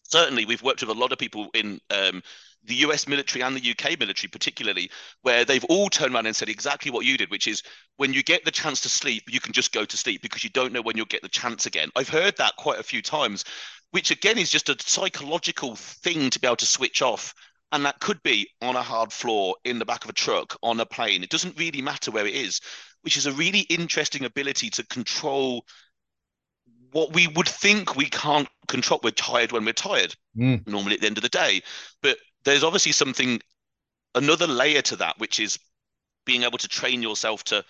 Certainly, 0.03 0.45
we've 0.45 0.63
worked 0.63 0.81
with 0.81 0.95
a 0.95 0.99
lot 0.99 1.11
of 1.11 1.19
people 1.19 1.49
in 1.53 1.79
um, 1.91 2.23
the 2.63 2.75
US 2.75 3.07
military 3.07 3.43
and 3.43 3.55
the 3.55 3.71
UK 3.71 3.99
military, 3.99 4.29
particularly, 4.29 4.89
where 5.21 5.45
they've 5.45 5.63
all 5.65 5.89
turned 5.89 6.13
around 6.13 6.25
and 6.25 6.35
said 6.35 6.49
exactly 6.49 6.91
what 6.91 7.05
you 7.05 7.17
did, 7.17 7.29
which 7.29 7.47
is 7.47 7.63
when 7.97 8.13
you 8.13 8.23
get 8.23 8.43
the 8.43 8.51
chance 8.51 8.81
to 8.81 8.89
sleep, 8.89 9.23
you 9.29 9.39
can 9.39 9.53
just 9.53 9.71
go 9.71 9.85
to 9.85 9.97
sleep 9.97 10.21
because 10.21 10.43
you 10.43 10.49
don't 10.49 10.73
know 10.73 10.81
when 10.81 10.97
you'll 10.97 11.05
get 11.05 11.21
the 11.21 11.29
chance 11.29 11.65
again. 11.65 11.89
I've 11.95 12.09
heard 12.09 12.37
that 12.37 12.55
quite 12.57 12.79
a 12.79 12.83
few 12.83 13.01
times, 13.01 13.45
which 13.91 14.11
again 14.11 14.37
is 14.37 14.49
just 14.49 14.69
a 14.69 14.77
psychological 14.79 15.75
thing 15.75 16.29
to 16.29 16.39
be 16.39 16.47
able 16.47 16.57
to 16.57 16.65
switch 16.65 17.01
off. 17.01 17.33
And 17.71 17.85
that 17.85 17.99
could 17.99 18.21
be 18.23 18.49
on 18.61 18.75
a 18.75 18.81
hard 18.81 19.13
floor, 19.13 19.55
in 19.63 19.77
the 19.77 19.85
back 19.85 20.03
of 20.03 20.09
a 20.09 20.13
truck, 20.13 20.57
on 20.63 20.79
a 20.79 20.85
plane. 20.85 21.23
It 21.23 21.29
doesn't 21.29 21.59
really 21.59 21.81
matter 21.81 22.11
where 22.11 22.25
it 22.25 22.35
is 22.35 22.59
which 23.01 23.17
is 23.17 23.25
a 23.25 23.31
really 23.31 23.61
interesting 23.61 24.25
ability 24.25 24.69
to 24.69 24.85
control 24.87 25.65
what 26.91 27.13
we 27.13 27.27
would 27.27 27.47
think 27.47 27.95
we 27.95 28.09
can't 28.09 28.47
control. 28.67 28.99
We're 29.03 29.11
tired 29.11 29.51
when 29.51 29.65
we're 29.65 29.73
tired, 29.73 30.15
Mm. 30.35 30.67
normally 30.67 30.95
at 30.95 31.01
the 31.01 31.07
end 31.07 31.17
of 31.17 31.21
the 31.21 31.29
day. 31.29 31.61
But 32.01 32.17
there's 32.43 32.63
obviously 32.63 32.91
something, 32.93 33.41
another 34.15 34.47
layer 34.47 34.81
to 34.83 34.95
that, 34.97 35.19
which 35.19 35.39
is 35.39 35.59
being 36.25 36.43
able 36.43 36.57
to 36.57 36.67
train 36.67 37.01
yourself 37.01 37.43
to 37.45 37.63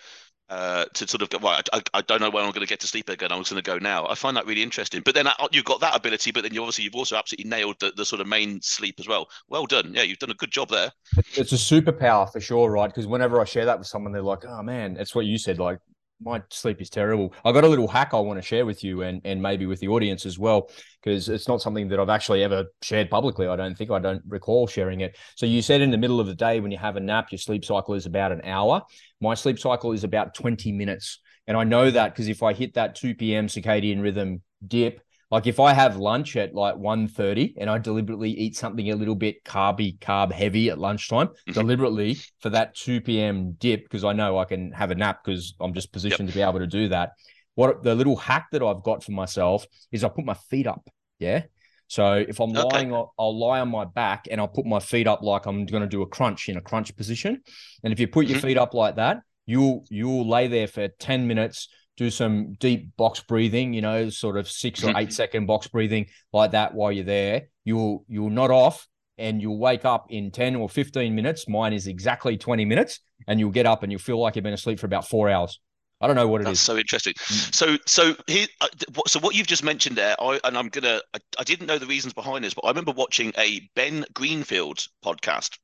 uh, 0.50 0.84
to 0.94 1.06
sort 1.06 1.22
of 1.22 1.30
go, 1.30 1.38
well, 1.38 1.60
I, 1.72 1.80
I 1.94 2.00
don't 2.02 2.20
know 2.20 2.28
when 2.28 2.44
I'm 2.44 2.50
going 2.50 2.66
to 2.66 2.68
get 2.68 2.80
to 2.80 2.86
sleep 2.88 3.08
again. 3.08 3.30
I'm 3.30 3.38
just 3.38 3.52
going 3.52 3.62
to 3.62 3.70
go 3.70 3.78
now. 3.78 4.06
I 4.08 4.16
find 4.16 4.36
that 4.36 4.46
really 4.46 4.62
interesting. 4.62 5.00
But 5.04 5.14
then 5.14 5.28
uh, 5.28 5.34
you've 5.52 5.64
got 5.64 5.80
that 5.80 5.96
ability, 5.96 6.32
but 6.32 6.42
then 6.42 6.52
you 6.52 6.60
obviously 6.60 6.84
you've 6.84 6.96
also 6.96 7.16
absolutely 7.16 7.48
nailed 7.48 7.76
the, 7.78 7.92
the 7.96 8.04
sort 8.04 8.20
of 8.20 8.26
main 8.26 8.60
sleep 8.60 8.96
as 8.98 9.06
well. 9.06 9.28
Well 9.48 9.66
done. 9.66 9.94
Yeah, 9.94 10.02
you've 10.02 10.18
done 10.18 10.32
a 10.32 10.34
good 10.34 10.50
job 10.50 10.68
there. 10.68 10.90
It's 11.36 11.52
a 11.52 11.54
superpower 11.54 12.30
for 12.30 12.40
sure, 12.40 12.70
right? 12.70 12.88
Because 12.88 13.06
whenever 13.06 13.40
I 13.40 13.44
share 13.44 13.64
that 13.64 13.78
with 13.78 13.86
someone, 13.86 14.12
they're 14.12 14.22
like, 14.22 14.44
"Oh 14.44 14.62
man, 14.62 14.96
it's 14.98 15.14
what 15.14 15.24
you 15.26 15.38
said." 15.38 15.58
Like, 15.58 15.78
my 16.22 16.42
sleep 16.50 16.80
is 16.80 16.90
terrible. 16.90 17.34
I 17.44 17.52
got 17.52 17.64
a 17.64 17.68
little 17.68 17.88
hack 17.88 18.10
I 18.12 18.20
want 18.20 18.38
to 18.38 18.46
share 18.46 18.66
with 18.66 18.84
you 18.84 19.02
and 19.02 19.20
and 19.24 19.40
maybe 19.40 19.66
with 19.66 19.80
the 19.80 19.88
audience 19.88 20.26
as 20.26 20.38
well, 20.38 20.70
because 21.02 21.28
it's 21.28 21.48
not 21.48 21.62
something 21.62 21.88
that 21.88 21.98
I've 21.98 22.08
actually 22.08 22.44
ever 22.44 22.66
shared 22.82 23.10
publicly. 23.10 23.46
I 23.46 23.56
don't 23.56 23.76
think 23.76 23.90
I 23.90 23.98
don't 23.98 24.22
recall 24.28 24.66
sharing 24.66 25.00
it. 25.00 25.16
So 25.36 25.46
you 25.46 25.62
said 25.62 25.80
in 25.80 25.90
the 25.90 25.98
middle 25.98 26.20
of 26.20 26.26
the 26.26 26.34
day 26.34 26.60
when 26.60 26.70
you 26.70 26.78
have 26.78 26.96
a 26.96 27.00
nap, 27.00 27.28
your 27.30 27.38
sleep 27.38 27.64
cycle 27.64 27.94
is 27.94 28.06
about 28.06 28.32
an 28.32 28.42
hour. 28.44 28.82
My 29.20 29.34
sleep 29.34 29.58
cycle 29.58 29.92
is 29.92 30.04
about 30.04 30.34
20 30.34 30.72
minutes. 30.72 31.20
And 31.46 31.56
I 31.56 31.64
know 31.64 31.90
that 31.90 32.12
because 32.14 32.28
if 32.28 32.42
I 32.42 32.52
hit 32.52 32.74
that 32.74 32.94
2 32.94 33.14
p.m. 33.14 33.46
circadian 33.46 34.02
rhythm 34.02 34.42
dip, 34.66 35.00
like 35.30 35.46
if 35.46 35.60
I 35.60 35.72
have 35.72 35.96
lunch 35.96 36.36
at 36.36 36.54
like 36.54 36.76
1.30 36.76 37.54
and 37.58 37.70
I 37.70 37.78
deliberately 37.78 38.30
eat 38.30 38.56
something 38.56 38.90
a 38.90 38.96
little 38.96 39.14
bit 39.14 39.44
carby, 39.44 39.98
carb 39.98 40.32
heavy 40.32 40.70
at 40.70 40.78
lunchtime, 40.78 41.28
Mhm. 41.46 41.54
deliberately 41.54 42.24
for 42.40 42.50
that 42.50 42.74
2 42.74 43.00
p.m. 43.00 43.52
dip, 43.58 43.84
because 43.84 44.04
I 44.04 44.12
know 44.12 44.38
I 44.38 44.44
can 44.44 44.72
have 44.72 44.90
a 44.90 44.94
nap 44.94 45.24
because 45.24 45.54
I'm 45.60 45.74
just 45.74 45.92
positioned 45.92 46.28
to 46.28 46.34
be 46.34 46.42
able 46.42 46.58
to 46.58 46.66
do 46.66 46.88
that. 46.88 47.12
What 47.54 47.82
the 47.82 47.94
little 47.94 48.16
hack 48.16 48.48
that 48.52 48.62
I've 48.62 48.82
got 48.82 49.04
for 49.04 49.12
myself 49.12 49.66
is 49.92 50.04
I 50.04 50.08
put 50.08 50.24
my 50.24 50.34
feet 50.34 50.66
up. 50.66 50.88
Yeah. 51.18 51.42
So 51.88 52.14
if 52.14 52.40
I'm 52.40 52.54
Okay. 52.54 52.60
lying, 52.72 52.94
I'll, 52.94 53.12
I'll 53.18 53.36
lie 53.38 53.60
on 53.60 53.68
my 53.68 53.84
back 53.84 54.28
and 54.30 54.40
I'll 54.40 54.48
put 54.48 54.64
my 54.64 54.78
feet 54.78 55.08
up 55.08 55.22
like 55.22 55.46
I'm 55.46 55.66
going 55.66 55.82
to 55.82 55.88
do 55.88 56.02
a 56.02 56.06
crunch 56.06 56.48
in 56.48 56.56
a 56.56 56.60
crunch 56.60 56.94
position. 56.96 57.42
And 57.82 57.92
if 57.92 57.98
you 57.98 58.06
put 58.06 58.26
your 58.26 58.36
Mhm. 58.36 58.40
feet 58.42 58.56
up 58.56 58.74
like 58.74 58.96
that, 58.96 59.18
you'll 59.46 59.84
you'll 59.90 60.28
lay 60.28 60.46
there 60.46 60.68
for 60.68 60.86
10 60.88 61.26
minutes, 61.26 61.68
do 61.96 62.10
some 62.10 62.54
deep 62.54 62.96
box 62.96 63.20
breathing, 63.20 63.72
you 63.74 63.80
know, 63.82 64.08
sort 64.10 64.36
of 64.36 64.48
6 64.48 64.82
or 64.84 64.88
Mhm. 64.88 65.00
eight 65.02 65.12
second 65.12 65.46
box 65.46 65.66
breathing 65.68 66.06
like 66.32 66.52
that 66.52 66.74
while 66.74 66.90
you're 66.92 67.04
there. 67.04 67.48
You'll 67.64 68.04
you'll 68.08 68.30
nod 68.30 68.50
off 68.50 68.86
and 69.18 69.42
you'll 69.42 69.58
wake 69.58 69.84
up 69.84 70.06
in 70.10 70.30
10 70.30 70.56
or 70.56 70.68
15 70.68 71.14
minutes. 71.14 71.46
Mine 71.48 71.72
is 71.74 71.86
exactly 71.86 72.38
20 72.38 72.64
minutes, 72.64 73.00
and 73.28 73.38
you'll 73.38 73.50
get 73.50 73.66
up 73.66 73.82
and 73.82 73.92
you'll 73.92 74.00
feel 74.00 74.18
like 74.18 74.34
you've 74.36 74.44
been 74.44 74.54
asleep 74.54 74.78
for 74.80 74.86
about 74.86 75.06
four 75.08 75.28
hours. 75.28 75.60
I 76.00 76.06
don't 76.06 76.16
know 76.16 76.26
what 76.28 76.40
it 76.40 76.44
That's 76.44 76.60
is. 76.60 76.64
so 76.64 76.78
interesting. 76.78 77.12
Mm. 77.12 77.54
So, 77.54 77.76
so 77.86 78.16
here, 78.26 78.46
uh, 78.62 78.68
so 79.06 79.20
what 79.20 79.34
you've 79.34 79.46
just 79.46 79.62
mentioned 79.62 79.96
there, 79.96 80.16
I, 80.18 80.40
and 80.44 80.56
I'm 80.56 80.70
gonna, 80.70 81.02
I, 81.12 81.18
I 81.38 81.44
didn't 81.44 81.66
know 81.66 81.76
the 81.76 81.84
reasons 81.84 82.14
behind 82.14 82.42
this, 82.42 82.54
but 82.54 82.64
I 82.64 82.68
remember 82.70 82.92
watching 82.92 83.34
a 83.36 83.68
Ben 83.76 84.06
Greenfield 84.14 84.86
podcast. 85.04 85.58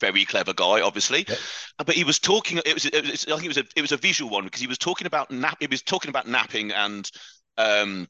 Very 0.00 0.24
clever 0.24 0.52
guy, 0.52 0.80
obviously, 0.80 1.24
Yep. 1.28 1.38
But 1.84 1.94
he 1.94 2.04
was 2.04 2.18
talking. 2.18 2.58
It 2.64 2.74
was, 2.74 2.84
it 2.86 3.04
was, 3.04 3.26
I 3.26 3.32
think 3.32 3.44
it 3.44 3.48
was 3.48 3.58
a, 3.58 3.64
it 3.76 3.82
was 3.82 3.92
a 3.92 3.96
visual 3.96 4.30
one 4.30 4.44
because 4.44 4.60
he 4.60 4.66
was 4.66 4.78
talking 4.78 5.06
about 5.06 5.30
nap. 5.30 5.58
He 5.60 5.66
was 5.66 5.82
talking 5.82 6.08
about 6.08 6.26
napping 6.26 6.72
and 6.72 7.10
um, 7.56 8.06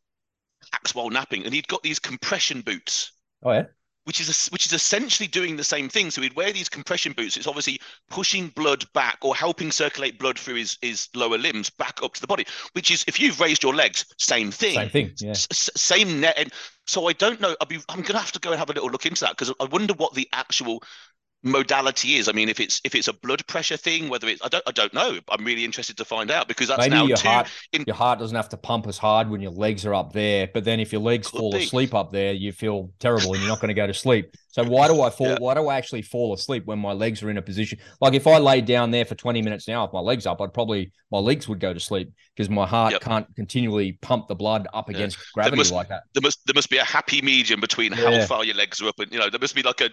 hacks 0.72 0.94
while 0.94 1.10
napping, 1.10 1.44
and 1.44 1.54
he'd 1.54 1.68
got 1.68 1.82
these 1.82 1.98
compression 1.98 2.60
boots 2.62 3.12
Oh 3.42 3.52
yeah, 3.52 3.64
which 4.04 4.20
is 4.20 4.48
which 4.48 4.64
is 4.64 4.72
essentially 4.72 5.26
doing 5.28 5.56
the 5.56 5.62
same 5.62 5.88
thing. 5.88 6.10
So 6.10 6.22
he'd 6.22 6.34
wear 6.34 6.50
these 6.50 6.70
compression 6.70 7.12
boots. 7.12 7.36
It's 7.36 7.46
obviously 7.46 7.78
pushing 8.08 8.48
blood 8.48 8.90
back 8.94 9.18
or 9.20 9.36
helping 9.36 9.70
circulate 9.70 10.18
blood 10.18 10.38
through 10.38 10.54
his 10.54 10.78
his 10.80 11.08
lower 11.14 11.36
limbs 11.36 11.68
back 11.68 12.02
up 12.02 12.14
to 12.14 12.20
the 12.20 12.26
body. 12.26 12.46
Which 12.72 12.90
is 12.90 13.04
if 13.06 13.20
you've 13.20 13.38
raised 13.38 13.62
your 13.62 13.74
legs, 13.74 14.06
same 14.18 14.50
thing. 14.50 14.74
same 14.74 14.88
thing. 14.88 15.12
Yeah. 15.20 15.30
S- 15.32 15.70
same 15.76 16.20
net. 16.20 16.38
And 16.38 16.52
so 16.86 17.06
I 17.06 17.12
don't 17.12 17.40
know. 17.40 17.54
I'll 17.60 17.66
be, 17.66 17.80
I'm 17.90 18.00
gonna 18.00 18.18
have 18.18 18.32
to 18.32 18.40
go 18.40 18.50
and 18.50 18.58
have 18.58 18.70
a 18.70 18.72
little 18.72 18.88
look 18.88 19.04
into 19.04 19.20
that 19.20 19.36
because 19.36 19.52
I 19.60 19.64
wonder 19.66 19.92
what 19.94 20.14
the 20.14 20.26
actual 20.32 20.82
modality 21.42 22.16
is. 22.16 22.28
I 22.28 22.32
mean, 22.32 22.48
if 22.48 22.60
it's 22.60 22.80
if 22.84 22.94
it's 22.94 23.08
a 23.08 23.12
blood 23.12 23.46
pressure 23.46 23.76
thing, 23.76 24.08
whether 24.08 24.28
it's 24.28 24.42
I 24.44 24.48
don't 24.48 24.64
I 24.66 24.72
don't 24.72 24.92
know. 24.92 25.18
I'm 25.30 25.44
really 25.44 25.64
interested 25.64 25.96
to 25.98 26.04
find 26.04 26.30
out 26.30 26.48
because 26.48 26.68
that's 26.68 26.80
Maybe 26.80 26.94
now 26.94 27.04
your 27.06 27.16
two. 27.16 27.28
heart, 27.28 27.48
in- 27.72 27.84
your 27.86 27.96
heart 27.96 28.18
doesn't 28.18 28.36
have 28.36 28.48
to 28.50 28.56
pump 28.56 28.86
as 28.86 28.98
hard 28.98 29.28
when 29.30 29.40
your 29.40 29.52
legs 29.52 29.86
are 29.86 29.94
up 29.94 30.12
there. 30.12 30.48
But 30.52 30.64
then 30.64 30.80
if 30.80 30.92
your 30.92 31.02
legs 31.02 31.28
fall 31.28 31.52
be. 31.52 31.58
asleep 31.58 31.94
up 31.94 32.12
there, 32.12 32.32
you 32.32 32.52
feel 32.52 32.92
terrible 32.98 33.32
and 33.34 33.42
you're 33.42 33.48
not 33.48 33.60
going 33.60 33.68
to 33.68 33.74
go 33.74 33.86
to 33.86 33.94
sleep. 33.94 34.34
So 34.64 34.70
why 34.70 34.88
do 34.88 35.00
I 35.02 35.10
fall? 35.18 35.28
Yeah. 35.28 35.36
Why 35.38 35.54
do 35.54 35.68
I 35.68 35.76
actually 35.76 36.02
fall 36.02 36.34
asleep 36.34 36.64
when 36.66 36.78
my 36.78 36.92
legs 36.92 37.22
are 37.22 37.30
in 37.30 37.38
a 37.38 37.42
position? 37.42 37.78
Like 38.00 38.14
if 38.14 38.26
I 38.26 38.38
lay 38.38 38.60
down 38.60 38.90
there 38.90 39.04
for 39.04 39.14
20 39.14 39.42
minutes 39.42 39.68
now, 39.68 39.84
if 39.84 39.92
my 39.92 40.00
legs 40.00 40.26
up, 40.26 40.40
I'd 40.40 40.52
probably 40.54 40.92
my 41.10 41.18
legs 41.18 41.48
would 41.48 41.58
go 41.60 41.72
to 41.72 41.80
sleep 41.80 42.10
because 42.36 42.50
my 42.50 42.66
heart 42.66 42.92
Yep. 42.92 43.00
can't 43.00 43.26
continually 43.34 43.92
pump 44.02 44.28
the 44.28 44.34
blood 44.34 44.68
up 44.74 44.90
Yeah. 44.90 44.96
against 44.96 45.18
gravity 45.32 45.56
must- 45.56 45.72
like 45.72 45.88
that. 45.88 46.02
there 46.14 46.20
must 46.22 46.40
there 46.46 46.54
must 46.54 46.68
be 46.70 46.76
a 46.78 46.84
happy 46.84 47.22
medium 47.22 47.60
between 47.60 47.92
how 47.92 48.10
Yeah. 48.10 48.26
far 48.26 48.44
your 48.44 48.54
legs 48.56 48.80
are 48.82 48.88
up 48.88 48.98
and 48.98 49.10
you 49.12 49.18
know 49.18 49.30
there 49.30 49.40
must 49.40 49.54
be 49.54 49.62
like 49.62 49.80
a 49.80 49.90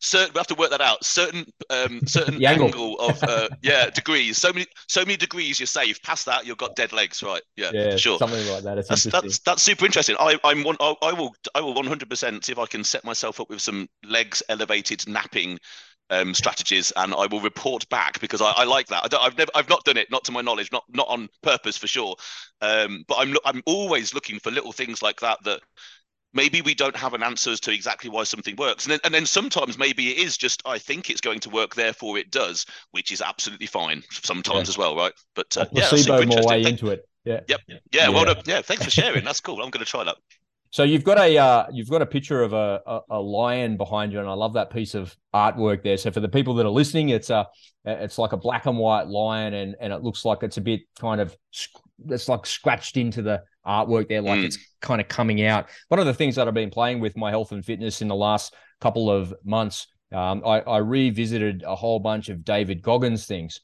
certain 0.00 0.32
we 0.34 0.38
have 0.38 0.46
to 0.46 0.54
work 0.54 0.70
that 0.70 0.80
out 0.80 1.04
certain 1.04 1.44
um 1.70 2.00
certain 2.06 2.42
angle. 2.44 2.66
angle. 2.66 2.98
of 3.00 3.22
uh 3.24 3.48
yeah 3.62 3.90
degrees 3.90 4.38
so 4.38 4.52
many 4.52 4.66
so 4.88 5.00
many 5.02 5.16
degrees 5.16 5.60
you're 5.60 5.66
safe 5.66 6.00
past 6.02 6.24
that 6.26 6.46
you've 6.46 6.56
got 6.58 6.74
dead 6.74 6.92
legs 6.92 7.22
right 7.22 7.42
yeah, 7.56 7.70
Yeah, 7.74 7.96
sure 7.96 8.18
something 8.18 8.46
like 8.48 8.62
that. 8.64 8.86
That's 8.88 9.04
that's 9.04 9.38
that's 9.40 9.62
super 9.62 9.84
interesting 9.84 10.16
I 10.18 10.38
I'm 10.42 10.64
one 10.64 10.76
I, 10.80 10.94
I 11.02 11.12
will 11.12 11.34
I 11.54 11.60
will 11.60 11.74
100 11.74 12.08
percent 12.08 12.44
see 12.44 12.52
if 12.52 12.58
I 12.58 12.66
can 12.66 12.82
set 12.82 13.04
myself 13.04 13.40
up 13.40 13.50
with 13.50 13.60
some 13.60 13.88
legs 14.04 14.42
elevated 14.48 15.08
napping 15.08 15.58
um, 16.10 16.34
strategies, 16.34 16.92
and 16.96 17.12
I 17.14 17.26
will 17.26 17.40
report 17.40 17.88
back 17.88 18.20
because 18.20 18.40
I, 18.40 18.52
I 18.52 18.64
like 18.64 18.86
that. 18.88 19.04
I 19.04 19.08
don't, 19.08 19.24
I've 19.24 19.36
never, 19.36 19.50
I've 19.54 19.68
not 19.68 19.84
done 19.84 19.96
it, 19.96 20.10
not 20.10 20.24
to 20.24 20.32
my 20.32 20.40
knowledge, 20.40 20.70
not 20.70 20.84
not 20.88 21.08
on 21.08 21.28
purpose 21.42 21.76
for 21.76 21.88
sure. 21.88 22.14
Um, 22.60 23.04
but 23.08 23.16
I'm, 23.16 23.34
I'm 23.44 23.62
always 23.66 24.14
looking 24.14 24.38
for 24.38 24.50
little 24.52 24.72
things 24.72 25.02
like 25.02 25.20
that 25.20 25.42
that 25.44 25.60
maybe 26.32 26.60
we 26.60 26.74
don't 26.74 26.94
have 26.96 27.14
an 27.14 27.22
answer 27.22 27.50
as 27.50 27.60
to 27.60 27.72
exactly 27.72 28.08
why 28.10 28.22
something 28.22 28.54
works, 28.56 28.84
and 28.84 28.92
then 28.92 29.00
and 29.02 29.12
then 29.12 29.26
sometimes 29.26 29.78
maybe 29.78 30.10
it 30.12 30.18
is 30.18 30.36
just 30.36 30.62
I 30.64 30.78
think 30.78 31.10
it's 31.10 31.20
going 31.20 31.40
to 31.40 31.50
work, 31.50 31.74
therefore 31.74 32.18
it 32.18 32.30
does, 32.30 32.66
which 32.92 33.10
is 33.10 33.20
absolutely 33.20 33.66
fine 33.66 34.04
sometimes 34.10 34.68
Yeah. 34.68 34.72
as 34.72 34.78
well, 34.78 34.94
right? 34.96 35.12
But 35.34 35.56
uh, 35.56 35.66
yeah, 35.72 35.88
that's 35.88 36.02
super 36.02 36.04
placebo 36.04 36.16
my 36.18 36.22
interesting. 36.22 36.48
way 36.50 36.62
Thank- 36.62 36.72
into 36.82 36.90
it. 36.92 37.08
Yeah. 37.24 37.40
Yep. 37.48 37.60
yeah, 37.90 38.08
well 38.10 38.20
Yeah. 38.24 38.34
done. 38.34 38.42
Yeah, 38.46 38.62
thanks 38.62 38.84
for 38.84 38.90
sharing. 38.92 39.24
That's 39.24 39.40
cool. 39.40 39.60
I'm 39.60 39.70
going 39.70 39.84
to 39.84 39.90
try 39.90 40.04
that. 40.04 40.14
So 40.76 40.82
you've 40.82 41.04
got 41.04 41.16
a 41.16 41.38
uh, 41.38 41.66
you've 41.72 41.88
got 41.88 42.02
a 42.02 42.06
picture 42.06 42.42
of 42.42 42.52
a, 42.52 42.82
a 42.86 43.00
a 43.12 43.18
lion 43.18 43.78
behind 43.78 44.12
you, 44.12 44.20
and 44.20 44.28
I 44.28 44.34
love 44.34 44.52
that 44.52 44.68
piece 44.68 44.94
of 44.94 45.16
artwork 45.34 45.82
there. 45.82 45.96
So 45.96 46.10
for 46.10 46.20
the 46.20 46.28
people 46.28 46.52
that 46.56 46.66
are 46.66 46.76
listening, 46.82 47.08
it's 47.08 47.30
a 47.30 47.46
it's 47.86 48.18
like 48.18 48.32
a 48.32 48.36
black 48.36 48.66
and 48.66 48.76
white 48.76 49.06
lion, 49.06 49.54
and 49.54 49.74
and 49.80 49.90
it 49.90 50.02
looks 50.02 50.26
like 50.26 50.42
it's 50.42 50.58
a 50.58 50.60
bit 50.60 50.82
kind 51.00 51.22
of 51.22 51.34
it's 52.10 52.28
like 52.28 52.44
scratched 52.44 52.98
into 52.98 53.22
the 53.22 53.42
artwork 53.66 54.08
there, 54.08 54.20
like 54.20 54.40
Mm. 54.40 54.44
it's 54.44 54.58
kind 54.82 55.00
of 55.00 55.08
coming 55.08 55.42
out. 55.46 55.70
One 55.88 55.98
of 55.98 56.04
the 56.04 56.12
things 56.12 56.34
that 56.34 56.46
I've 56.46 56.52
been 56.52 56.68
playing 56.68 57.00
with 57.00 57.16
my 57.16 57.30
health 57.30 57.52
and 57.52 57.64
fitness 57.64 58.02
in 58.02 58.08
the 58.08 58.14
last 58.14 58.52
couple 58.82 59.08
of 59.08 59.32
months, 59.46 59.86
um, 60.12 60.42
I, 60.44 60.60
I 60.60 60.76
revisited 60.76 61.64
a 61.66 61.74
whole 61.74 62.00
bunch 62.00 62.28
of 62.28 62.44
David 62.44 62.82
Goggins 62.82 63.24
things, 63.24 63.62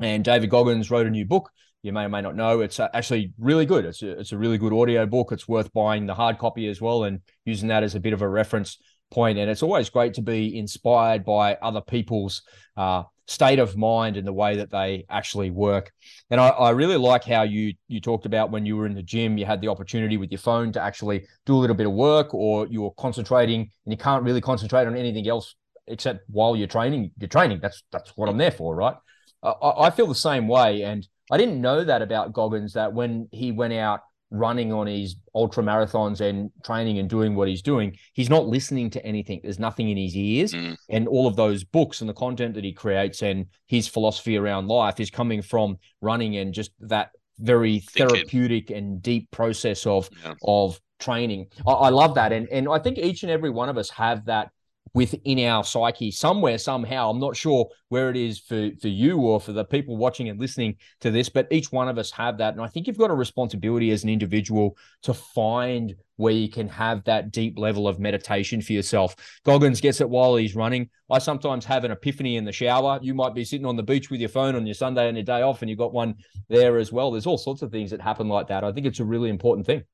and 0.00 0.24
David 0.24 0.48
Goggins 0.48 0.90
wrote 0.90 1.06
a 1.06 1.10
new 1.10 1.26
book 1.26 1.50
you 1.82 1.92
may 1.92 2.04
or 2.04 2.08
may 2.08 2.20
not 2.20 2.36
know. 2.36 2.60
It's 2.60 2.80
actually 2.80 3.32
really 3.38 3.66
good. 3.66 3.84
It's 3.84 4.02
a, 4.02 4.18
it's 4.18 4.32
a 4.32 4.38
really 4.38 4.58
good 4.58 4.72
audio 4.72 5.06
book. 5.06 5.32
It's 5.32 5.48
worth 5.48 5.72
buying 5.72 6.06
the 6.06 6.14
hard 6.14 6.38
copy 6.38 6.68
as 6.68 6.80
well 6.80 7.04
and 7.04 7.20
using 7.44 7.68
that 7.68 7.82
as 7.82 7.94
a 7.94 8.00
bit 8.00 8.12
of 8.12 8.22
a 8.22 8.28
reference 8.28 8.78
point. 9.10 9.38
And 9.38 9.50
it's 9.50 9.62
always 9.62 9.88
great 9.88 10.14
to 10.14 10.22
be 10.22 10.58
inspired 10.58 11.24
by 11.24 11.54
other 11.56 11.80
people's 11.80 12.42
uh, 12.76 13.04
state 13.26 13.58
of 13.58 13.76
mind 13.76 14.16
and 14.16 14.26
the 14.26 14.32
way 14.32 14.56
that 14.56 14.70
they 14.70 15.04
actually 15.08 15.50
work. 15.50 15.92
And 16.30 16.40
I, 16.40 16.48
I 16.48 16.70
really 16.70 16.96
like 16.96 17.24
how 17.24 17.42
you 17.42 17.74
you 17.86 18.00
talked 18.00 18.26
about 18.26 18.50
when 18.50 18.66
you 18.66 18.76
were 18.76 18.86
in 18.86 18.94
the 18.94 19.02
gym, 19.02 19.38
you 19.38 19.46
had 19.46 19.60
the 19.60 19.68
opportunity 19.68 20.16
with 20.16 20.32
your 20.32 20.38
phone 20.40 20.72
to 20.72 20.82
actually 20.82 21.26
do 21.46 21.54
a 21.54 21.58
little 21.58 21.76
bit 21.76 21.86
of 21.86 21.92
work, 21.92 22.34
or 22.34 22.66
you're 22.68 22.92
concentrating 22.98 23.60
and 23.60 23.92
you 23.92 23.96
can't 23.96 24.24
really 24.24 24.40
concentrate 24.40 24.86
on 24.86 24.96
anything 24.96 25.28
else 25.28 25.54
except 25.86 26.24
while 26.28 26.56
you're 26.56 26.66
training. 26.66 27.10
You're 27.18 27.28
training. 27.28 27.60
That's 27.62 27.82
that's 27.92 28.16
what 28.16 28.28
I'm 28.28 28.38
there 28.38 28.50
for, 28.50 28.74
right? 28.74 28.96
I, 29.42 29.52
I 29.62 29.90
feel 29.90 30.06
the 30.06 30.14
same 30.14 30.48
way, 30.48 30.82
and 30.82 31.06
I 31.30 31.36
didn't 31.36 31.60
know 31.60 31.84
that 31.84 32.02
about 32.02 32.32
Goggins. 32.32 32.72
That 32.74 32.92
when 32.92 33.28
he 33.32 33.52
went 33.52 33.72
out 33.74 34.00
running 34.30 34.72
on 34.74 34.86
his 34.86 35.16
ultra 35.34 35.62
marathons 35.62 36.20
and 36.20 36.50
training 36.62 36.98
and 36.98 37.08
doing 37.08 37.34
what 37.34 37.48
he's 37.48 37.62
doing, 37.62 37.96
he's 38.12 38.28
not 38.28 38.46
listening 38.46 38.90
to 38.90 39.04
anything. 39.04 39.40
There's 39.42 39.58
nothing 39.58 39.88
in 39.88 39.96
his 39.96 40.14
ears, 40.14 40.52
Mm. 40.52 40.76
and 40.90 41.08
all 41.08 41.26
of 41.26 41.34
those 41.36 41.64
books 41.64 42.00
and 42.02 42.08
the 42.10 42.14
content 42.14 42.52
that 42.54 42.62
he 42.64 42.72
creates 42.74 43.22
and 43.22 43.46
his 43.66 43.88
philosophy 43.88 44.36
around 44.36 44.68
life 44.68 45.00
is 45.00 45.10
coming 45.10 45.40
from 45.40 45.78
running 46.02 46.36
and 46.36 46.52
just 46.52 46.72
that 46.80 47.10
very 47.38 47.78
Thinking. 47.78 48.16
therapeutic 48.16 48.70
and 48.70 49.00
deep 49.00 49.30
process 49.30 49.86
of 49.86 50.10
Yeah. 50.22 50.34
of 50.44 50.78
training. 50.98 51.46
I, 51.66 51.72
I 51.72 51.88
love 51.88 52.14
that, 52.16 52.32
and 52.32 52.48
and 52.50 52.68
I 52.68 52.78
think 52.80 52.98
each 52.98 53.22
and 53.22 53.30
every 53.32 53.50
one 53.50 53.68
of 53.70 53.78
us 53.78 53.88
have 53.90 54.26
that 54.26 54.50
within 54.94 55.40
our 55.40 55.64
psyche 55.64 56.10
somewhere 56.10 56.58
somehow. 56.58 57.10
I'm 57.10 57.20
not 57.20 57.36
sure 57.36 57.68
where 57.88 58.10
it 58.10 58.16
is 58.16 58.38
for 58.38 58.70
for 58.80 58.88
you 58.88 59.18
or 59.18 59.40
for 59.40 59.52
the 59.52 59.64
people 59.64 59.96
watching 59.96 60.28
and 60.28 60.40
listening 60.40 60.76
to 61.00 61.10
this 61.10 61.28
but 61.28 61.48
each 61.50 61.72
one 61.72 61.88
of 61.88 61.98
us 61.98 62.10
have 62.12 62.38
that. 62.38 62.54
And 62.54 62.62
i 62.62 62.66
think 62.66 62.86
you've 62.86 62.98
got 62.98 63.10
a 63.10 63.14
responsibility 63.14 63.90
as 63.90 64.04
an 64.04 64.10
individual 64.10 64.76
to 65.02 65.14
find 65.14 65.94
where 66.16 66.32
you 66.32 66.48
can 66.48 66.68
have 66.68 67.04
that 67.04 67.30
deep 67.30 67.58
level 67.58 67.86
of 67.86 68.00
meditation 68.00 68.60
for 68.60 68.72
yourself. 68.72 69.14
Goggins 69.44 69.80
gets 69.80 70.00
it 70.00 70.10
while 70.10 70.34
he's 70.34 70.56
running. 70.56 70.90
I 71.10 71.18
sometimes 71.18 71.64
have 71.64 71.84
an 71.84 71.92
epiphany 71.92 72.36
in 72.36 72.44
the 72.44 72.52
shower. 72.52 72.98
You 73.00 73.14
might 73.14 73.34
be 73.34 73.44
sitting 73.44 73.66
on 73.66 73.76
the 73.76 73.84
beach 73.84 74.10
with 74.10 74.20
your 74.20 74.28
phone 74.28 74.56
on 74.56 74.66
your 74.66 74.74
sunday 74.74 75.06
and 75.06 75.16
your 75.16 75.24
day 75.24 75.42
off 75.42 75.62
and 75.62 75.70
you've 75.70 75.78
got 75.78 75.92
one 75.92 76.16
there 76.48 76.78
as 76.78 76.92
well. 76.92 77.12
There's 77.12 77.26
all 77.26 77.38
sorts 77.38 77.62
of 77.62 77.70
things 77.70 77.92
that 77.92 78.00
happen 78.00 78.28
like 78.28 78.48
that. 78.48 78.64
I 78.64 78.72
think 78.72 78.86
it's 78.86 79.00
a 79.00 79.04
really 79.04 79.30
important 79.30 79.66
thing 79.66 79.84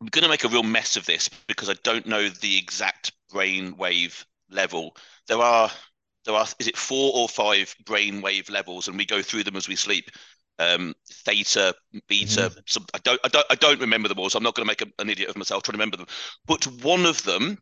I'm 0.00 0.08
going 0.08 0.24
to 0.24 0.28
make 0.28 0.44
a 0.44 0.48
real 0.48 0.62
mess 0.62 0.96
of 0.96 1.06
this 1.06 1.28
because 1.46 1.70
I 1.70 1.74
don't 1.82 2.06
know 2.06 2.28
the 2.28 2.58
exact 2.58 3.12
brain 3.30 3.76
wave 3.76 4.26
level. 4.50 4.96
There 5.28 5.38
are 5.38 5.70
there 6.24 6.34
are 6.34 6.46
is 6.58 6.68
it 6.68 6.76
four 6.76 7.12
or 7.14 7.28
five 7.28 7.74
brain 7.84 8.20
wave 8.20 8.48
levels, 8.48 8.88
and 8.88 8.96
we 8.96 9.04
go 9.04 9.22
through 9.22 9.44
them 9.44 9.56
as 9.56 9.68
we 9.68 9.76
sleep. 9.76 10.10
Um, 10.58 10.94
theta, 11.08 11.74
beta. 12.08 12.42
Mm-hmm. 12.42 12.58
Some, 12.66 12.86
I 12.94 12.98
don't 12.98 13.20
I 13.24 13.28
don't 13.28 13.46
I 13.50 13.54
don't 13.56 13.80
remember 13.80 14.08
them 14.08 14.18
all, 14.18 14.30
so 14.30 14.38
I'm 14.38 14.42
not 14.42 14.54
going 14.54 14.66
to 14.66 14.70
make 14.70 14.82
a, 14.82 15.02
an 15.02 15.10
idiot 15.10 15.28
of 15.28 15.36
myself 15.36 15.62
trying 15.62 15.72
to 15.72 15.78
remember 15.78 15.96
them. 15.96 16.06
But 16.46 16.64
one 16.82 17.06
of 17.06 17.22
them, 17.24 17.58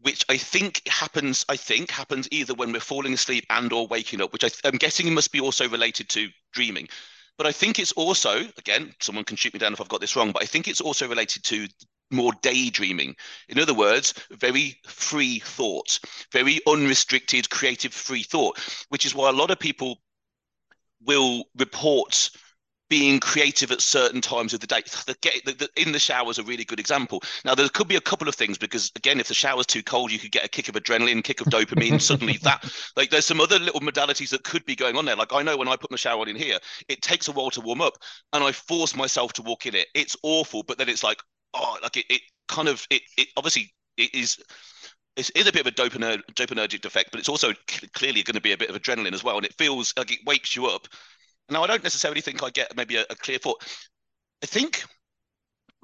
which 0.00 0.24
I 0.28 0.36
think 0.36 0.86
happens, 0.88 1.44
I 1.48 1.56
think 1.56 1.90
happens 1.90 2.28
either 2.30 2.54
when 2.54 2.72
we're 2.72 2.80
falling 2.80 3.14
asleep 3.14 3.44
and 3.50 3.72
or 3.72 3.86
waking 3.86 4.20
up, 4.20 4.32
which 4.32 4.44
I, 4.44 4.50
I'm 4.64 4.76
guessing 4.76 5.12
must 5.12 5.32
be 5.32 5.40
also 5.40 5.68
related 5.68 6.08
to 6.10 6.28
dreaming. 6.52 6.88
But 7.36 7.46
I 7.46 7.52
think 7.52 7.78
it's 7.78 7.92
also, 7.92 8.46
again, 8.58 8.94
someone 9.00 9.24
can 9.24 9.36
shoot 9.36 9.52
me 9.52 9.58
down 9.58 9.72
if 9.72 9.80
I've 9.80 9.88
got 9.88 10.00
this 10.00 10.14
wrong, 10.14 10.32
but 10.32 10.42
I 10.42 10.46
think 10.46 10.68
it's 10.68 10.80
also 10.80 11.08
related 11.08 11.42
to 11.44 11.66
more 12.10 12.32
daydreaming. 12.42 13.16
In 13.48 13.58
other 13.58 13.74
words, 13.74 14.14
very 14.30 14.78
free 14.86 15.40
thought, 15.40 15.98
very 16.32 16.60
unrestricted, 16.66 17.50
creative, 17.50 17.92
free 17.92 18.22
thought, 18.22 18.58
which 18.88 19.04
is 19.04 19.14
why 19.14 19.28
a 19.28 19.32
lot 19.32 19.50
of 19.50 19.58
people 19.58 19.98
will 21.04 21.44
report 21.56 22.30
being 22.94 23.18
creative 23.18 23.72
at 23.72 23.80
certain 23.80 24.20
times 24.20 24.54
of 24.54 24.60
the 24.60 24.68
day. 24.68 24.80
The, 25.04 25.16
the, 25.44 25.52
the, 25.52 25.82
in 25.82 25.90
the 25.90 25.98
shower 25.98 26.30
is 26.30 26.38
a 26.38 26.44
really 26.44 26.64
good 26.64 26.78
example. 26.78 27.24
Now, 27.44 27.56
there 27.56 27.68
could 27.68 27.88
be 27.88 27.96
a 27.96 28.00
couple 28.00 28.28
of 28.28 28.36
things 28.36 28.56
because, 28.56 28.92
again, 28.94 29.18
if 29.18 29.26
the 29.26 29.34
shower's 29.34 29.66
too 29.66 29.82
cold, 29.82 30.12
you 30.12 30.18
could 30.20 30.30
get 30.30 30.44
a 30.44 30.48
kick 30.48 30.68
of 30.68 30.76
adrenaline, 30.76 31.24
kick 31.24 31.40
of 31.40 31.48
dopamine. 31.48 32.00
suddenly, 32.00 32.36
that 32.44 32.64
like 32.94 33.10
there's 33.10 33.26
some 33.26 33.40
other 33.40 33.58
little 33.58 33.80
modalities 33.80 34.28
that 34.30 34.44
could 34.44 34.64
be 34.64 34.76
going 34.76 34.96
on 34.96 35.06
there. 35.06 35.16
Like 35.16 35.32
I 35.32 35.42
know 35.42 35.56
when 35.56 35.66
I 35.66 35.74
put 35.74 35.90
my 35.90 35.96
shower 35.96 36.20
on 36.20 36.28
in 36.28 36.36
here, 36.36 36.58
it 36.88 37.02
takes 37.02 37.26
a 37.26 37.32
while 37.32 37.50
to 37.50 37.60
warm 37.60 37.80
up, 37.80 37.94
and 38.32 38.44
I 38.44 38.52
force 38.52 38.94
myself 38.94 39.32
to 39.32 39.42
walk 39.42 39.66
in 39.66 39.74
it. 39.74 39.88
It's 39.92 40.16
awful, 40.22 40.62
but 40.62 40.78
then 40.78 40.88
it's 40.88 41.02
like, 41.02 41.20
oh, 41.52 41.76
like 41.82 41.96
it, 41.96 42.06
it 42.08 42.22
kind 42.46 42.68
of 42.68 42.86
it, 42.90 43.02
it 43.18 43.26
obviously 43.36 43.74
it 43.96 44.14
is 44.14 44.38
it's, 45.16 45.32
it's 45.34 45.48
a 45.48 45.52
bit 45.52 45.66
of 45.66 45.72
a 45.72 45.72
dopaminergic 45.72 46.84
effect, 46.84 47.10
but 47.10 47.18
it's 47.18 47.28
also 47.28 47.54
clearly 47.92 48.22
going 48.22 48.34
to 48.34 48.40
be 48.40 48.52
a 48.52 48.58
bit 48.58 48.70
of 48.70 48.80
adrenaline 48.80 49.14
as 49.14 49.24
well, 49.24 49.36
and 49.36 49.46
it 49.46 49.54
feels 49.58 49.92
like 49.96 50.12
it 50.12 50.20
wakes 50.24 50.54
you 50.54 50.66
up 50.66 50.86
now, 51.50 51.62
I 51.62 51.66
don't 51.66 51.82
necessarily 51.82 52.20
think 52.20 52.42
I 52.42 52.50
get 52.50 52.76
maybe 52.76 52.96
a, 52.96 53.02
a 53.10 53.14
clear 53.14 53.38
thought. 53.38 53.62
I 54.42 54.46
think 54.46 54.84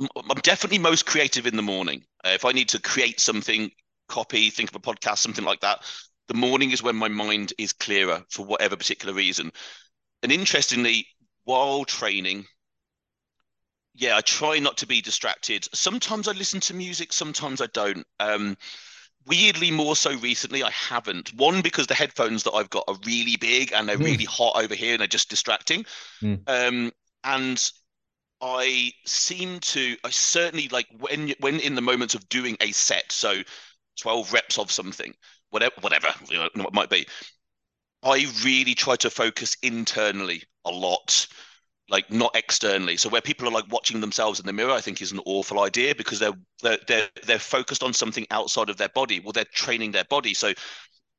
I'm 0.01 0.41
definitely 0.43 0.79
most 0.79 1.07
creative 1.07 1.47
in 1.47 1.57
the 1.57 1.63
morning. 1.63 2.05
Uh, 2.25 2.31
if 2.31 2.45
I 2.45 2.53
need 2.53 2.69
to 2.71 2.81
create 2.81 3.21
something, 3.21 3.71
copy, 4.09 4.51
think 4.51 4.71
of 4.71 4.77
a 4.77 4.81
podcast, 4.81 5.19
something 5.19 5.45
like 5.45 5.61
that, 5.61 5.85
the 6.29 6.35
morning 6.35 6.71
is 6.71 6.83
when 6.83 6.97
my 6.97 7.09
mind 7.09 7.53
is 7.59 7.73
clearer 7.73 8.25
for 8.31 8.45
whatever 8.45 8.77
particular 8.77 9.15
reason. 9.15 9.53
And 10.23 10.33
interestingly, 10.33 11.07
while 11.45 11.85
training, 11.85 12.47
yeah, 13.95 14.17
I 14.17 14.21
try 14.21 14.59
not 14.59 14.79
to 14.79 14.87
be 14.87 15.01
distracted. 15.03 15.69
Sometimes 15.75 16.29
I 16.29 16.33
listen 16.33 16.61
to 16.61 16.75
music, 16.75 17.13
sometimes 17.13 17.61
I 17.61 17.67
don't. 17.67 18.07
Um, 18.19 18.57
weirdly 19.31 19.71
more 19.71 19.95
so 19.95 20.17
recently 20.19 20.63
i 20.63 20.71
haven't 20.71 21.33
one 21.35 21.63
because 21.63 21.87
the 21.87 21.95
headphones 21.95 22.43
that 22.43 22.53
i've 22.53 22.69
got 22.69 22.85
are 22.89 22.97
really 23.07 23.37
big 23.37 23.73
and 23.73 23.89
they're 23.89 23.97
mm. 23.97 24.05
really 24.05 24.25
hot 24.25 24.61
over 24.63 24.75
here 24.75 24.93
and 24.93 25.01
they're 25.01 25.07
just 25.07 25.31
distracting 25.31 25.85
mm. 26.21 26.39
um, 26.49 26.91
and 27.23 27.71
i 28.41 28.91
seem 29.07 29.61
to 29.61 29.97
i 30.05 30.11
certainly 30.11 30.69
like 30.69 30.87
when 30.99 31.33
when 31.39 31.61
in 31.61 31.77
the 31.77 31.81
moments 31.81 32.15
of 32.15 32.29
doing 32.29 32.57
a 32.61 32.73
set 32.73 33.11
so 33.13 33.37
12 34.01 34.33
reps 34.33 34.59
of 34.59 34.73
something 34.73 35.15
whatever 35.51 35.75
whatever 35.81 36.09
you 36.29 36.37
know, 36.37 36.45
it 36.45 36.75
might 36.75 36.91
be 36.91 37.07
i 38.03 38.27
really 38.45 38.75
try 38.75 38.97
to 38.97 39.11
focus 39.11 39.57
internally 39.63 40.43
a 40.65 40.71
lot 40.71 41.29
like 41.91 42.11
not 42.11 42.35
externally. 42.37 42.97
So 42.97 43.09
where 43.09 43.21
people 43.21 43.49
are 43.49 43.53
like 43.53 43.71
watching 43.71 44.01
themselves 44.01 44.41
in 44.41 44.47
the 44.47 44.53
mirror, 44.53 44.71
I 44.71 44.81
think 44.81 45.03
is 45.03 45.13
an 45.13 45.21
awful 45.27 45.61
idea 45.61 45.95
because 45.95 46.19
they're 46.19 46.39
they're 46.63 46.79
they're, 46.87 47.09
they're 47.27 47.39
focused 47.39 47.83
on 47.83 47.93
something 47.93 48.27
outside 48.31 48.71
of 48.71 48.77
their 48.77 48.89
body. 48.91 49.21
Well, 49.21 49.33
they're 49.33 49.45
training 49.45 49.91
their 49.93 50.05
body. 50.05 50.35
So 50.35 50.53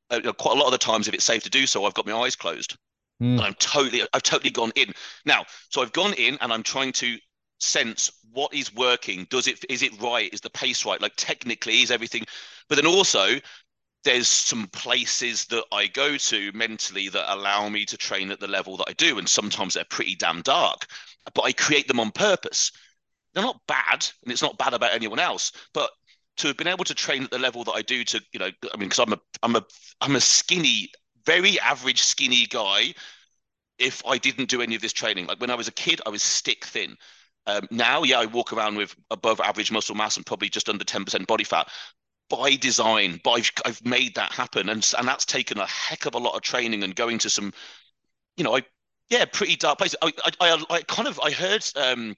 uh, 0.09 0.31
quite 0.33 0.55
a 0.55 0.59
lot 0.59 0.65
of 0.67 0.71
the 0.71 0.77
times, 0.77 1.07
if 1.07 1.13
it's 1.13 1.25
safe 1.25 1.43
to 1.43 1.49
do 1.49 1.67
so, 1.67 1.85
I've 1.85 1.93
got 1.93 2.07
my 2.07 2.13
eyes 2.13 2.35
closed. 2.35 2.77
Mm. 3.21 3.37
And 3.37 3.41
I'm 3.41 3.53
totally 3.55 4.03
I've 4.13 4.23
totally 4.23 4.51
gone 4.51 4.71
in 4.75 4.91
now. 5.25 5.45
So 5.69 5.81
I've 5.81 5.93
gone 5.93 6.13
in 6.13 6.37
and 6.41 6.51
I'm 6.51 6.63
trying 6.63 6.93
to 6.93 7.17
sense 7.59 8.09
what 8.31 8.53
is 8.53 8.73
working. 8.73 9.27
Does 9.29 9.47
it 9.47 9.63
is 9.69 9.83
it 9.83 10.01
right? 10.01 10.33
Is 10.33 10.41
the 10.41 10.49
pace 10.49 10.85
right? 10.85 11.01
Like 11.01 11.13
technically, 11.17 11.81
is 11.81 11.91
everything? 11.91 12.23
But 12.69 12.75
then 12.75 12.87
also 12.87 13.39
there's 14.03 14.27
some 14.27 14.67
places 14.67 15.45
that 15.45 15.63
I 15.71 15.87
go 15.87 16.17
to 16.17 16.51
mentally 16.53 17.09
that 17.09 17.33
allow 17.33 17.69
me 17.69 17.85
to 17.85 17.97
train 17.97 18.31
at 18.31 18.39
the 18.39 18.47
level 18.47 18.77
that 18.77 18.89
I 18.89 18.93
do. 18.93 19.19
And 19.19 19.29
sometimes 19.29 19.73
they're 19.73 19.83
pretty 19.85 20.15
damn 20.15 20.41
dark, 20.41 20.87
but 21.33 21.43
I 21.43 21.51
create 21.51 21.87
them 21.87 21.99
on 21.99 22.11
purpose. 22.11 22.71
They're 23.33 23.43
not 23.43 23.61
bad, 23.67 24.07
and 24.23 24.31
it's 24.31 24.41
not 24.41 24.57
bad 24.57 24.73
about 24.73 24.93
anyone 24.93 25.19
else, 25.19 25.51
but 25.73 25.91
to 26.37 26.47
have 26.47 26.57
been 26.57 26.67
able 26.67 26.85
to 26.85 26.95
train 26.95 27.23
at 27.23 27.31
the 27.31 27.39
level 27.39 27.63
that 27.65 27.73
I 27.73 27.81
do 27.81 28.03
to, 28.05 28.21
you 28.33 28.39
know, 28.39 28.49
I 28.73 28.77
mean, 28.77 28.89
because 28.89 28.99
I'm 28.99 29.13
a, 29.13 29.19
I'm 29.43 29.55
a, 29.55 29.65
I'm 30.01 30.15
a 30.15 30.21
skinny, 30.21 30.89
very 31.25 31.59
average 31.59 32.01
skinny 32.01 32.45
guy. 32.47 32.93
If 33.77 34.05
I 34.05 34.17
didn't 34.17 34.49
do 34.49 34.61
any 34.61 34.75
of 34.75 34.81
this 34.81 34.93
training, 34.93 35.27
like 35.27 35.39
when 35.39 35.49
I 35.49 35.55
was 35.55 35.67
a 35.67 35.73
kid, 35.73 36.01
I 36.05 36.09
was 36.09 36.23
stick 36.23 36.65
thin. 36.65 36.95
Um, 37.47 37.67
now, 37.71 38.03
yeah, 38.03 38.19
I 38.19 38.25
walk 38.25 38.53
around 38.53 38.75
with 38.75 38.95
above 39.09 39.39
average 39.39 39.71
muscle 39.71 39.95
mass 39.95 40.17
and 40.17 40.25
probably 40.25 40.49
just 40.49 40.69
under 40.69 40.83
10% 40.83 41.25
body 41.25 41.43
fat 41.43 41.67
by 42.31 42.55
design, 42.55 43.19
but 43.23 43.31
I've, 43.31 43.51
I've 43.65 43.85
made 43.85 44.15
that 44.15 44.31
happen. 44.31 44.69
And, 44.69 44.89
and 44.97 45.07
that's 45.07 45.25
taken 45.25 45.59
a 45.59 45.67
heck 45.67 46.05
of 46.05 46.15
a 46.15 46.17
lot 46.17 46.35
of 46.35 46.41
training 46.41 46.83
and 46.83 46.95
going 46.95 47.19
to 47.19 47.29
some, 47.29 47.53
you 48.37 48.43
know, 48.43 48.55
I, 48.55 48.63
yeah, 49.09 49.25
pretty 49.25 49.57
dark 49.57 49.77
places. 49.77 49.97
I, 50.01 50.13
I, 50.23 50.31
I, 50.39 50.63
I 50.69 50.81
kind 50.83 51.07
of, 51.07 51.19
I 51.19 51.31
heard, 51.31 51.63
um, 51.75 52.15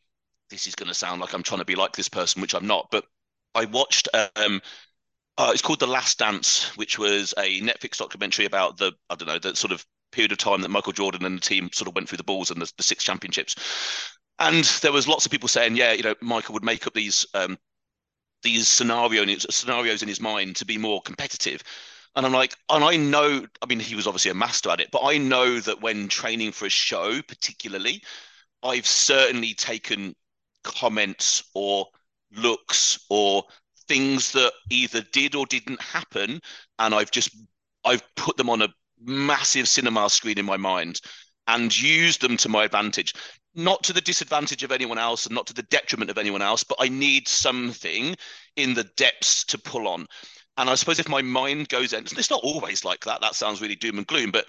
this 0.49 0.67
is 0.67 0.75
going 0.75 0.89
to 0.89 0.93
sound 0.93 1.19
like 1.19 1.33
I'm 1.33 1.43
trying 1.43 1.59
to 1.59 1.65
be 1.65 1.75
like 1.75 1.95
this 1.95 2.09
person, 2.09 2.41
which 2.41 2.53
I'm 2.53 2.67
not, 2.67 2.89
but 2.91 3.05
I 3.55 3.65
watched, 3.65 4.07
um, 4.13 4.61
uh, 5.37 5.49
it's 5.51 5.63
called 5.63 5.79
The 5.79 5.87
Last 5.87 6.19
Dance, 6.19 6.77
which 6.77 6.99
was 6.99 7.33
a 7.37 7.59
Netflix 7.61 7.97
documentary 7.97 8.45
about 8.45 8.77
the, 8.77 8.93
I 9.09 9.15
don't 9.15 9.27
know, 9.27 9.39
the 9.39 9.55
sort 9.55 9.71
of 9.73 9.83
period 10.11 10.31
of 10.31 10.37
time 10.37 10.61
that 10.61 10.69
Michael 10.69 10.93
Jordan 10.93 11.25
and 11.25 11.37
the 11.37 11.41
team 11.41 11.69
sort 11.73 11.87
of 11.87 11.95
went 11.95 12.07
through 12.07 12.19
the 12.19 12.23
balls 12.23 12.51
and 12.51 12.61
the, 12.61 12.71
the 12.77 12.83
six 12.83 13.03
championships. 13.03 13.55
And 14.37 14.63
there 14.81 14.91
was 14.91 15.07
lots 15.07 15.25
of 15.25 15.31
people 15.31 15.49
saying, 15.49 15.75
yeah, 15.75 15.93
you 15.93 16.03
know, 16.03 16.15
Michael 16.21 16.53
would 16.53 16.63
make 16.63 16.85
up 16.85 16.93
these 16.93 17.25
um, 17.33 17.57
these 18.43 18.67
scenario 18.67 19.25
scenarios 19.49 20.01
in 20.01 20.07
his 20.07 20.21
mind 20.21 20.55
to 20.57 20.65
be 20.65 20.77
more 20.77 21.01
competitive. 21.01 21.63
And 22.15 22.25
I'm 22.25 22.33
like, 22.33 22.55
and 22.69 22.83
I 22.83 22.95
know, 22.95 23.45
I 23.61 23.65
mean, 23.65 23.79
he 23.79 23.95
was 23.95 24.05
obviously 24.05 24.31
a 24.31 24.35
master 24.35 24.69
at 24.69 24.79
it, 24.79 24.89
but 24.91 25.03
I 25.03 25.17
know 25.17 25.59
that 25.59 25.81
when 25.81 26.07
training 26.07 26.51
for 26.51 26.67
a 26.67 26.69
show, 26.69 27.21
particularly, 27.23 28.03
I've 28.61 28.85
certainly 28.85 29.53
taken 29.53 30.15
comments 30.63 31.43
or 31.53 31.87
looks 32.31 32.99
or 33.09 33.43
things 33.87 34.31
that 34.31 34.53
either 34.69 35.01
did 35.11 35.35
or 35.35 35.45
didn't 35.45 35.81
happen, 35.81 36.39
and 36.79 36.93
I've 36.93 37.11
just 37.11 37.35
I've 37.83 38.03
put 38.15 38.37
them 38.37 38.49
on 38.49 38.61
a 38.61 38.73
massive 39.03 39.67
cinema 39.67 40.09
screen 40.09 40.39
in 40.39 40.45
my 40.45 40.57
mind 40.57 41.01
and 41.47 41.77
used 41.77 42.21
them 42.21 42.37
to 42.37 42.49
my 42.49 42.63
advantage 42.63 43.13
not 43.55 43.83
to 43.83 43.93
the 43.93 44.01
disadvantage 44.01 44.63
of 44.63 44.71
anyone 44.71 44.97
else 44.97 45.25
and 45.25 45.35
not 45.35 45.47
to 45.47 45.53
the 45.53 45.63
detriment 45.63 46.09
of 46.09 46.17
anyone 46.17 46.41
else, 46.41 46.63
but 46.63 46.77
I 46.79 46.89
need 46.89 47.27
something 47.27 48.15
in 48.55 48.73
the 48.73 48.85
depths 48.95 49.43
to 49.45 49.57
pull 49.57 49.87
on. 49.87 50.07
And 50.57 50.69
I 50.69 50.75
suppose 50.75 50.99
if 50.99 51.09
my 51.09 51.21
mind 51.21 51.69
goes 51.69 51.93
in, 51.93 52.03
it's 52.03 52.29
not 52.29 52.43
always 52.43 52.85
like 52.85 53.05
that. 53.05 53.21
That 53.21 53.35
sounds 53.35 53.61
really 53.61 53.75
doom 53.75 53.97
and 53.97 54.07
gloom, 54.07 54.31
but 54.31 54.45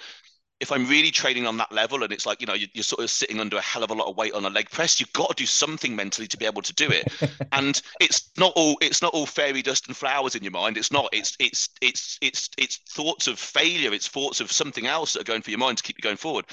if 0.60 0.70
I'm 0.70 0.86
really 0.86 1.10
training 1.10 1.46
on 1.46 1.56
that 1.58 1.72
level 1.72 2.02
and 2.02 2.12
it's 2.12 2.26
like, 2.26 2.40
you 2.40 2.46
know, 2.46 2.54
you're, 2.54 2.82
sort 2.82 3.02
of 3.02 3.10
sitting 3.10 3.40
under 3.40 3.56
a 3.56 3.60
hell 3.60 3.82
of 3.82 3.90
a 3.90 3.94
lot 3.94 4.08
of 4.08 4.16
weight 4.16 4.34
on 4.34 4.44
a 4.44 4.50
leg 4.50 4.70
press, 4.70 5.00
you've 5.00 5.12
got 5.12 5.30
to 5.30 5.34
do 5.34 5.46
something 5.46 5.96
mentally 5.96 6.28
to 6.28 6.36
be 6.36 6.46
able 6.46 6.62
to 6.62 6.72
do 6.74 6.88
it. 6.90 7.12
and 7.52 7.82
it's 8.00 8.30
not 8.38 8.52
all 8.54 8.76
it's 8.80 9.02
not 9.02 9.12
all 9.14 9.26
fairy 9.26 9.62
dust 9.62 9.88
and 9.88 9.96
flowers 9.96 10.34
in 10.34 10.42
your 10.42 10.52
mind. 10.52 10.76
It's 10.76 10.92
not. 10.92 11.08
It's 11.12 11.36
it's 11.40 11.68
it's 11.80 12.18
it's 12.22 12.50
it's 12.56 12.76
thoughts 12.88 13.26
of 13.26 13.38
failure. 13.38 13.92
It's 13.92 14.08
thoughts 14.08 14.40
of 14.40 14.52
something 14.52 14.86
else 14.86 15.12
that 15.12 15.20
are 15.20 15.24
going 15.24 15.42
for 15.42 15.50
your 15.50 15.58
mind 15.58 15.78
to 15.78 15.82
keep 15.82 15.98
you 15.98 16.02
going 16.02 16.16
forward. 16.16 16.46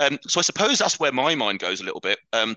Um, 0.00 0.18
so 0.26 0.40
I 0.40 0.42
suppose 0.42 0.78
that's 0.78 0.98
where 0.98 1.12
my 1.12 1.34
mind 1.34 1.60
goes 1.60 1.80
a 1.80 1.84
little 1.84 2.00
bit. 2.00 2.18
Um, 2.32 2.56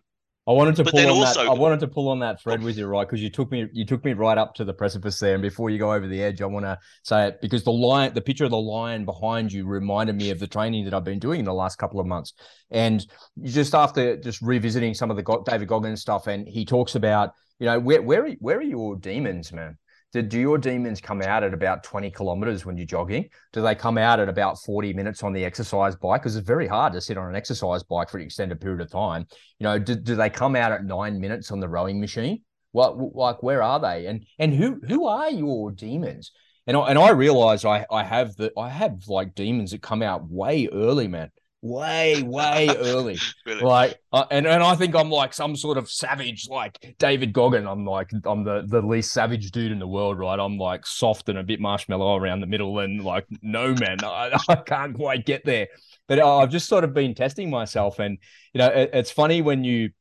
I 0.49 0.51
wanted 0.51 0.77
to 0.77 0.83
but 0.83 0.93
pull 0.93 1.01
on 1.01 1.09
also, 1.09 1.43
that. 1.43 1.49
I 1.51 1.53
wanted 1.53 1.79
to 1.81 1.87
pull 1.87 2.09
on 2.09 2.17
that 2.21 2.41
thread 2.41 2.63
with 2.63 2.75
you, 2.75 2.87
right? 2.87 3.07
Because 3.07 3.21
you 3.21 3.29
took 3.29 3.51
me, 3.51 3.67
you 3.71 3.85
took 3.85 4.03
me 4.03 4.13
right 4.13 4.35
up 4.35 4.55
to 4.55 4.65
the 4.65 4.73
precipice 4.73 5.19
there. 5.19 5.35
And 5.35 5.43
before 5.43 5.69
you 5.69 5.77
go 5.77 5.93
over 5.93 6.07
the 6.07 6.23
edge, 6.23 6.41
I 6.41 6.47
want 6.47 6.65
to 6.65 6.79
say 7.03 7.27
it 7.27 7.39
because 7.39 7.63
the 7.63 7.71
lion, 7.71 8.15
the 8.15 8.21
picture 8.21 8.45
of 8.45 8.49
the 8.49 8.57
lion 8.57 9.05
behind 9.05 9.53
you, 9.53 9.67
reminded 9.67 10.15
me 10.15 10.31
of 10.31 10.39
the 10.39 10.47
training 10.47 10.85
that 10.85 10.93
I've 10.95 11.03
been 11.03 11.19
doing 11.19 11.37
in 11.37 11.45
the 11.45 11.53
last 11.53 11.75
couple 11.75 11.99
of 11.99 12.07
months. 12.07 12.33
And 12.71 13.05
just 13.43 13.75
after 13.75 14.17
just 14.17 14.41
revisiting 14.41 14.95
some 14.95 15.11
of 15.11 15.17
the 15.17 15.43
David 15.45 15.67
Goggins 15.67 16.01
stuff, 16.01 16.25
and 16.25 16.47
he 16.47 16.65
talks 16.65 16.95
about, 16.95 17.33
you 17.59 17.67
know, 17.67 17.79
where 17.79 18.01
where 18.01 18.25
are, 18.25 18.31
where 18.39 18.57
are 18.57 18.63
your 18.63 18.95
demons, 18.95 19.53
man? 19.53 19.77
Do, 20.11 20.21
do 20.21 20.39
your 20.39 20.57
demons 20.57 21.01
come 21.01 21.21
out 21.21 21.43
at 21.43 21.53
about 21.53 21.83
20 21.83 22.09
kilometers 22.11 22.65
when 22.65 22.77
you're 22.77 22.85
jogging? 22.85 23.29
Do 23.53 23.61
they 23.61 23.75
come 23.75 23.97
out 23.97 24.19
at 24.19 24.27
about 24.27 24.59
40 24.61 24.93
minutes 24.93 25.23
on 25.23 25.33
the 25.33 25.45
exercise 25.45 25.95
bike? 25.95 26.21
Because 26.21 26.35
it's 26.35 26.47
very 26.47 26.67
hard 26.67 26.93
to 26.93 27.01
sit 27.01 27.17
on 27.17 27.29
an 27.29 27.35
exercise 27.35 27.83
bike 27.83 28.09
for 28.09 28.17
an 28.17 28.23
extended 28.23 28.59
period 28.59 28.81
of 28.81 28.91
time. 28.91 29.25
You 29.59 29.65
know, 29.65 29.77
do, 29.79 29.95
do 29.95 30.15
they 30.15 30.29
come 30.29 30.55
out 30.55 30.71
at 30.71 30.83
nine 30.83 31.19
minutes 31.19 31.51
on 31.51 31.59
the 31.59 31.69
rowing 31.69 31.99
machine? 31.99 32.41
What 32.71 32.97
like 33.15 33.41
where 33.41 33.63
are 33.63 33.79
they? 33.79 34.05
And 34.05 34.25
and 34.37 34.53
who 34.53 34.79
who 34.87 35.07
are 35.07 35.29
your 35.29 35.71
demons? 35.71 36.31
And 36.67 36.77
I, 36.77 36.89
and 36.89 36.99
I 36.99 37.09
realize 37.09 37.65
I 37.65 37.85
I 37.91 38.03
have 38.03 38.35
the 38.35 38.51
I 38.57 38.69
have 38.69 39.07
like 39.07 39.33
demons 39.33 39.71
that 39.71 39.81
come 39.81 40.03
out 40.03 40.29
way 40.29 40.67
early, 40.71 41.07
man 41.07 41.31
way, 41.61 42.21
way 42.23 42.69
early. 42.77 43.17
Like, 43.45 43.99
uh, 44.11 44.25
and 44.31 44.47
and 44.47 44.63
I 44.63 44.75
think 44.75 44.95
I'm 44.95 45.09
like 45.09 45.33
some 45.33 45.55
sort 45.55 45.77
of 45.77 45.89
savage, 45.89 46.47
like 46.49 46.95
David 46.99 47.33
Goggin. 47.33 47.67
I'm 47.67 47.85
like 47.85 48.11
I'm 48.25 48.43
the 48.43 48.63
the 48.65 48.81
least 48.81 49.11
savage 49.11 49.51
dude 49.51 49.71
in 49.71 49.79
the 49.79 49.87
world, 49.87 50.19
right? 50.19 50.39
I'm 50.39 50.57
like 50.57 50.85
soft 50.85 51.29
and 51.29 51.37
a 51.37 51.43
bit 51.43 51.59
marshmallow 51.59 52.15
around 52.15 52.41
the 52.41 52.47
middle, 52.47 52.79
and 52.79 53.03
like 53.03 53.25
no 53.41 53.73
man, 53.75 53.97
I, 54.03 54.37
I 54.47 54.55
can't 54.55 54.95
quite 54.95 55.25
get 55.25 55.45
there. 55.45 55.67
But 56.07 56.19
I've 56.19 56.49
just 56.49 56.67
sort 56.67 56.83
of 56.83 56.93
been 56.93 57.13
testing 57.13 57.49
myself, 57.49 57.99
and 57.99 58.17
you 58.53 58.59
know, 58.59 58.67
it, 58.67 58.91
it's 58.93 59.11
funny 59.11 59.41
when 59.41 59.63
you. 59.63 59.91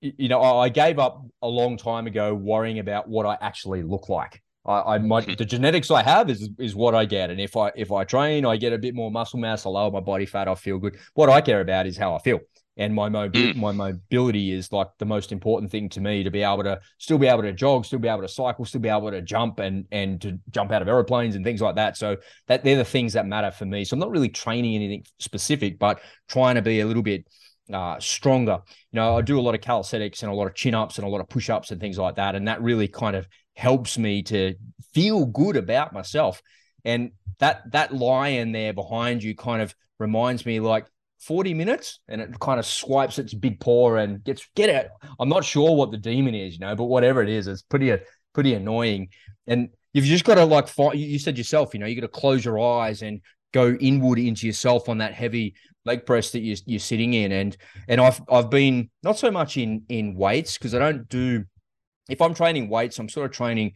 You 0.00 0.28
know, 0.28 0.40
I 0.40 0.68
gave 0.68 1.00
up 1.00 1.26
a 1.42 1.48
long 1.48 1.76
time 1.76 2.06
ago 2.06 2.32
worrying 2.32 2.78
about 2.78 3.08
what 3.08 3.26
I 3.26 3.36
actually 3.40 3.82
look 3.82 4.08
like. 4.08 4.40
I, 4.68 4.94
I 4.94 4.98
might 4.98 5.38
the 5.38 5.44
genetics 5.44 5.90
I 5.90 6.02
have 6.02 6.28
is 6.28 6.50
is 6.58 6.76
what 6.76 6.94
I 6.94 7.06
get, 7.06 7.30
and 7.30 7.40
if 7.40 7.56
I 7.56 7.72
if 7.74 7.90
I 7.90 8.04
train, 8.04 8.44
I 8.44 8.56
get 8.56 8.72
a 8.72 8.78
bit 8.78 8.94
more 8.94 9.10
muscle 9.10 9.40
mass, 9.40 9.64
I 9.64 9.70
lower 9.70 9.90
my 9.90 10.00
body 10.00 10.26
fat, 10.26 10.46
I 10.46 10.54
feel 10.54 10.78
good. 10.78 10.98
What 11.14 11.30
I 11.30 11.40
care 11.40 11.62
about 11.62 11.86
is 11.86 11.96
how 11.96 12.14
I 12.14 12.18
feel, 12.18 12.40
and 12.76 12.94
my 12.94 13.08
mobi- 13.08 13.54
mm. 13.54 13.56
my 13.56 13.72
mobility 13.72 14.52
is 14.52 14.70
like 14.70 14.88
the 14.98 15.06
most 15.06 15.32
important 15.32 15.72
thing 15.72 15.88
to 15.90 16.00
me 16.02 16.22
to 16.22 16.30
be 16.30 16.42
able 16.42 16.64
to 16.64 16.78
still 16.98 17.16
be 17.16 17.26
able 17.26 17.42
to 17.42 17.52
jog, 17.54 17.86
still 17.86 17.98
be 17.98 18.08
able 18.08 18.22
to 18.22 18.28
cycle, 18.28 18.66
still 18.66 18.82
be 18.82 18.90
able 18.90 19.10
to 19.10 19.22
jump 19.22 19.58
and 19.58 19.86
and 19.90 20.20
to 20.20 20.38
jump 20.50 20.70
out 20.70 20.82
of 20.82 20.88
aeroplanes 20.88 21.34
and 21.34 21.44
things 21.44 21.62
like 21.62 21.76
that. 21.76 21.96
So 21.96 22.18
that 22.46 22.62
they're 22.62 22.76
the 22.76 22.84
things 22.84 23.14
that 23.14 23.26
matter 23.26 23.50
for 23.50 23.64
me. 23.64 23.86
So 23.86 23.94
I'm 23.94 24.00
not 24.00 24.10
really 24.10 24.28
training 24.28 24.74
anything 24.74 25.04
specific, 25.18 25.78
but 25.78 26.00
trying 26.28 26.56
to 26.56 26.62
be 26.62 26.80
a 26.80 26.86
little 26.86 27.02
bit 27.02 27.26
uh, 27.72 27.98
stronger. 28.00 28.58
You 28.92 29.00
know, 29.00 29.16
I 29.16 29.22
do 29.22 29.38
a 29.38 29.42
lot 29.42 29.54
of 29.54 29.60
calisthenics 29.62 30.22
and 30.22 30.30
a 30.30 30.34
lot 30.34 30.46
of 30.46 30.54
chin 30.54 30.74
ups 30.74 30.98
and 30.98 31.06
a 31.06 31.10
lot 31.10 31.20
of 31.20 31.28
push 31.28 31.48
ups 31.48 31.70
and 31.70 31.80
things 31.80 31.98
like 31.98 32.16
that, 32.16 32.34
and 32.34 32.48
that 32.48 32.60
really 32.62 32.88
kind 32.88 33.16
of 33.16 33.26
helps 33.58 33.98
me 33.98 34.22
to 34.22 34.54
feel 34.94 35.26
good 35.26 35.56
about 35.56 35.92
myself. 35.92 36.40
And 36.84 37.10
that 37.40 37.72
that 37.72 37.92
lion 37.92 38.52
there 38.52 38.72
behind 38.72 39.20
you 39.22 39.34
kind 39.34 39.60
of 39.60 39.74
reminds 39.98 40.46
me 40.46 40.60
like 40.60 40.86
40 41.20 41.54
minutes 41.54 41.98
and 42.06 42.20
it 42.20 42.38
kind 42.38 42.60
of 42.60 42.66
swipes 42.66 43.18
its 43.18 43.34
big 43.34 43.58
paw 43.58 43.96
and 43.96 44.22
gets 44.22 44.48
get 44.54 44.70
out. 44.70 44.86
I'm 45.18 45.28
not 45.28 45.44
sure 45.44 45.74
what 45.74 45.90
the 45.90 45.98
demon 45.98 46.36
is, 46.36 46.54
you 46.54 46.60
know, 46.60 46.76
but 46.76 46.84
whatever 46.84 47.20
it 47.20 47.28
is, 47.28 47.48
it's 47.48 47.62
pretty 47.62 47.96
pretty 48.32 48.54
annoying. 48.54 49.08
And 49.48 49.70
you've 49.92 50.04
just 50.04 50.24
got 50.24 50.36
to 50.36 50.44
like 50.44 50.68
fight. 50.68 50.96
You 50.96 51.18
said 51.18 51.36
yourself, 51.36 51.74
you 51.74 51.80
know, 51.80 51.86
you 51.86 52.00
got 52.00 52.02
to 52.12 52.20
close 52.20 52.44
your 52.44 52.60
eyes 52.60 53.02
and 53.02 53.20
go 53.52 53.72
inward 53.80 54.20
into 54.20 54.46
yourself 54.46 54.88
on 54.88 54.98
that 54.98 55.14
heavy 55.14 55.56
leg 55.84 56.06
press 56.06 56.30
that 56.30 56.40
you're, 56.40 56.58
you're 56.64 56.78
sitting 56.78 57.12
in. 57.12 57.32
And 57.32 57.56
and 57.88 58.00
I've 58.00 58.22
I've 58.30 58.50
been 58.50 58.88
not 59.02 59.18
so 59.18 59.32
much 59.32 59.56
in 59.56 59.82
in 59.88 60.14
weights 60.14 60.58
because 60.58 60.76
I 60.76 60.78
don't 60.78 61.08
do 61.08 61.44
if 62.08 62.20
I'm 62.20 62.34
training 62.34 62.68
weights, 62.68 62.98
I'm 62.98 63.08
sort 63.08 63.26
of 63.26 63.36
training 63.36 63.72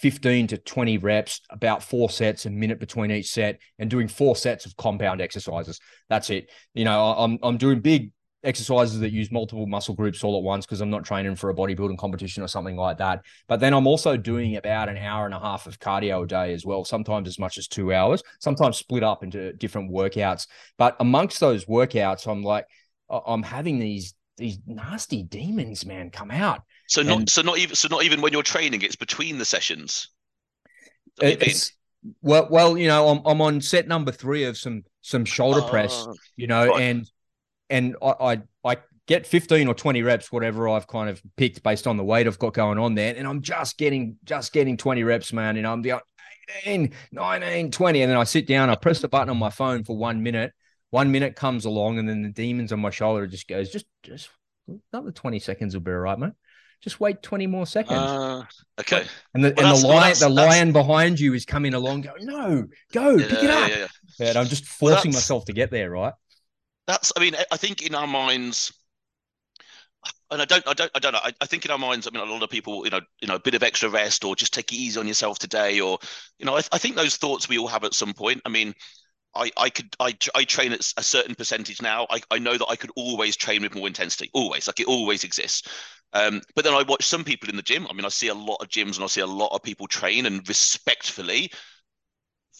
15 0.00 0.48
to 0.48 0.58
20 0.58 0.98
reps, 0.98 1.40
about 1.50 1.82
four 1.82 2.10
sets, 2.10 2.46
a 2.46 2.50
minute 2.50 2.78
between 2.78 3.10
each 3.10 3.30
set, 3.30 3.58
and 3.78 3.90
doing 3.90 4.08
four 4.08 4.36
sets 4.36 4.66
of 4.66 4.76
compound 4.76 5.20
exercises. 5.20 5.80
That's 6.08 6.30
it. 6.30 6.50
You 6.74 6.84
know, 6.84 7.14
I'm 7.16 7.38
I'm 7.42 7.56
doing 7.56 7.80
big 7.80 8.12
exercises 8.44 9.00
that 9.00 9.10
use 9.10 9.32
multiple 9.32 9.66
muscle 9.66 9.94
groups 9.94 10.22
all 10.22 10.36
at 10.36 10.44
once 10.44 10.64
because 10.64 10.80
I'm 10.80 10.90
not 10.90 11.04
training 11.04 11.34
for 11.34 11.50
a 11.50 11.54
bodybuilding 11.54 11.98
competition 11.98 12.42
or 12.42 12.48
something 12.48 12.76
like 12.76 12.98
that. 12.98 13.22
But 13.48 13.58
then 13.60 13.74
I'm 13.74 13.86
also 13.86 14.16
doing 14.16 14.56
about 14.56 14.88
an 14.88 14.96
hour 14.96 15.24
and 15.24 15.34
a 15.34 15.40
half 15.40 15.66
of 15.66 15.80
cardio 15.80 16.22
a 16.22 16.26
day 16.26 16.52
as 16.52 16.64
well, 16.64 16.84
sometimes 16.84 17.26
as 17.26 17.38
much 17.38 17.58
as 17.58 17.66
two 17.66 17.92
hours, 17.92 18.22
sometimes 18.40 18.76
split 18.76 19.02
up 19.02 19.24
into 19.24 19.52
different 19.54 19.90
workouts. 19.90 20.46
But 20.76 20.96
amongst 21.00 21.40
those 21.40 21.64
workouts, 21.64 22.30
I'm 22.30 22.42
like, 22.42 22.66
I'm 23.10 23.42
having 23.42 23.78
these 23.78 24.14
these 24.36 24.58
nasty 24.66 25.24
demons, 25.24 25.84
man, 25.84 26.10
come 26.10 26.30
out. 26.30 26.62
So 26.88 27.02
not 27.02 27.18
and, 27.18 27.30
so 27.30 27.42
not 27.42 27.58
even 27.58 27.76
so 27.76 27.88
not 27.88 28.02
even 28.04 28.20
when 28.22 28.32
you're 28.32 28.42
training, 28.42 28.82
it's 28.82 28.96
between 28.96 29.38
the 29.38 29.44
sessions. 29.44 30.08
It's, 31.20 31.72
well, 32.22 32.48
well, 32.50 32.78
you 32.78 32.88
know, 32.88 33.08
I'm 33.08 33.20
I'm 33.26 33.40
on 33.42 33.60
set 33.60 33.86
number 33.86 34.10
three 34.10 34.44
of 34.44 34.56
some 34.56 34.84
some 35.02 35.24
shoulder 35.24 35.60
uh, 35.60 35.68
press, 35.68 36.06
you 36.36 36.46
know, 36.46 36.68
right. 36.68 36.80
and 36.80 37.10
and 37.68 37.96
I, 38.02 38.14
I 38.20 38.42
I 38.64 38.76
get 39.06 39.26
15 39.26 39.68
or 39.68 39.74
20 39.74 40.02
reps, 40.02 40.32
whatever 40.32 40.68
I've 40.68 40.86
kind 40.86 41.10
of 41.10 41.20
picked 41.36 41.62
based 41.62 41.86
on 41.86 41.98
the 41.98 42.04
weight 42.04 42.26
I've 42.26 42.38
got 42.38 42.54
going 42.54 42.78
on 42.78 42.94
there, 42.94 43.14
and 43.14 43.26
I'm 43.26 43.42
just 43.42 43.76
getting 43.76 44.16
just 44.24 44.54
getting 44.54 44.78
20 44.78 45.02
reps, 45.02 45.32
man, 45.32 45.58
and 45.58 45.66
I'm 45.66 45.82
the 45.82 46.00
18, 46.64 46.92
19, 47.12 47.70
20, 47.70 48.02
and 48.02 48.10
then 48.10 48.18
I 48.18 48.24
sit 48.24 48.46
down, 48.46 48.70
I 48.70 48.76
press 48.76 49.00
the 49.00 49.08
button 49.08 49.28
on 49.28 49.36
my 49.36 49.50
phone 49.50 49.84
for 49.84 49.96
one 49.96 50.22
minute. 50.22 50.52
One 50.90 51.12
minute 51.12 51.36
comes 51.36 51.66
along, 51.66 51.98
and 51.98 52.08
then 52.08 52.22
the 52.22 52.30
demons 52.30 52.72
on 52.72 52.80
my 52.80 52.88
shoulder 52.88 53.26
just 53.26 53.46
goes, 53.46 53.70
just 53.70 53.84
just 54.02 54.30
another 54.92 55.12
20 55.12 55.38
seconds 55.38 55.74
will 55.74 55.82
be 55.82 55.90
all 55.90 55.98
right, 55.98 56.18
mate. 56.18 56.32
Just 56.80 57.00
wait 57.00 57.22
20 57.22 57.46
more 57.46 57.66
seconds. 57.66 57.98
Uh, 57.98 58.44
okay. 58.80 59.04
And 59.34 59.44
the, 59.44 59.54
well, 59.56 59.66
and 59.66 59.82
the 59.82 59.88
lion, 59.88 60.16
well, 60.20 60.28
the 60.28 60.34
lion 60.34 60.72
behind 60.72 61.18
you 61.18 61.34
is 61.34 61.44
coming 61.44 61.74
along, 61.74 62.02
going, 62.02 62.24
no, 62.24 62.66
go, 62.92 63.16
yeah, 63.16 63.26
pick 63.26 63.42
it 63.42 63.50
up. 63.50 63.68
Yeah, 63.68 63.76
yeah. 63.76 63.86
yeah 64.20 64.28
and 64.28 64.38
I'm 64.38 64.46
just 64.46 64.64
forcing 64.64 65.10
well, 65.10 65.16
myself 65.16 65.44
to 65.46 65.52
get 65.52 65.70
there, 65.70 65.90
right? 65.90 66.12
That's, 66.86 67.12
I 67.16 67.20
mean, 67.20 67.34
I 67.50 67.56
think 67.56 67.82
in 67.82 67.94
our 67.94 68.06
minds, 68.06 68.72
and 70.30 70.40
I 70.40 70.44
don't, 70.44 70.66
I 70.68 70.72
don't, 70.72 70.90
I 70.94 70.98
don't 71.00 71.12
know. 71.12 71.20
I, 71.22 71.32
I, 71.40 71.46
think 71.46 71.64
in 71.64 71.70
our 71.70 71.78
minds, 71.78 72.06
I 72.06 72.10
mean, 72.10 72.26
a 72.26 72.30
lot 72.30 72.42
of 72.42 72.50
people, 72.50 72.84
you 72.84 72.90
know, 72.90 73.00
you 73.20 73.28
know, 73.28 73.34
a 73.34 73.40
bit 73.40 73.54
of 73.54 73.62
extra 73.62 73.88
rest, 73.88 74.24
or 74.24 74.36
just 74.36 74.54
take 74.54 74.72
it 74.72 74.76
easy 74.76 75.00
on 75.00 75.08
yourself 75.08 75.38
today, 75.38 75.80
or, 75.80 75.98
you 76.38 76.46
know, 76.46 76.56
I, 76.56 76.62
I 76.70 76.78
think 76.78 76.96
those 76.96 77.16
thoughts 77.16 77.48
we 77.48 77.58
all 77.58 77.66
have 77.66 77.84
at 77.84 77.94
some 77.94 78.14
point. 78.14 78.40
I 78.44 78.50
mean, 78.50 78.74
I, 79.34 79.50
I 79.56 79.70
could 79.70 79.94
I, 80.00 80.16
I 80.34 80.44
train 80.44 80.72
at 80.72 80.80
a 80.96 81.02
certain 81.02 81.34
percentage 81.34 81.80
now. 81.82 82.06
I, 82.10 82.20
I 82.30 82.38
know 82.38 82.56
that 82.56 82.66
I 82.68 82.76
could 82.76 82.90
always 82.96 83.36
train 83.36 83.62
with 83.62 83.74
more 83.74 83.86
intensity, 83.86 84.30
always 84.32 84.66
like 84.66 84.80
it 84.80 84.86
always 84.86 85.24
exists. 85.24 85.68
Um, 86.12 86.40
but 86.54 86.64
then 86.64 86.74
I 86.74 86.82
watch 86.82 87.06
some 87.06 87.24
people 87.24 87.50
in 87.50 87.56
the 87.56 87.62
gym. 87.62 87.86
I 87.88 87.92
mean, 87.92 88.06
I 88.06 88.08
see 88.08 88.28
a 88.28 88.34
lot 88.34 88.56
of 88.62 88.68
gyms 88.68 88.96
and 88.96 89.04
I 89.04 89.08
see 89.08 89.20
a 89.20 89.26
lot 89.26 89.54
of 89.54 89.62
people 89.62 89.86
train, 89.86 90.26
and 90.26 90.46
respectfully, 90.48 91.50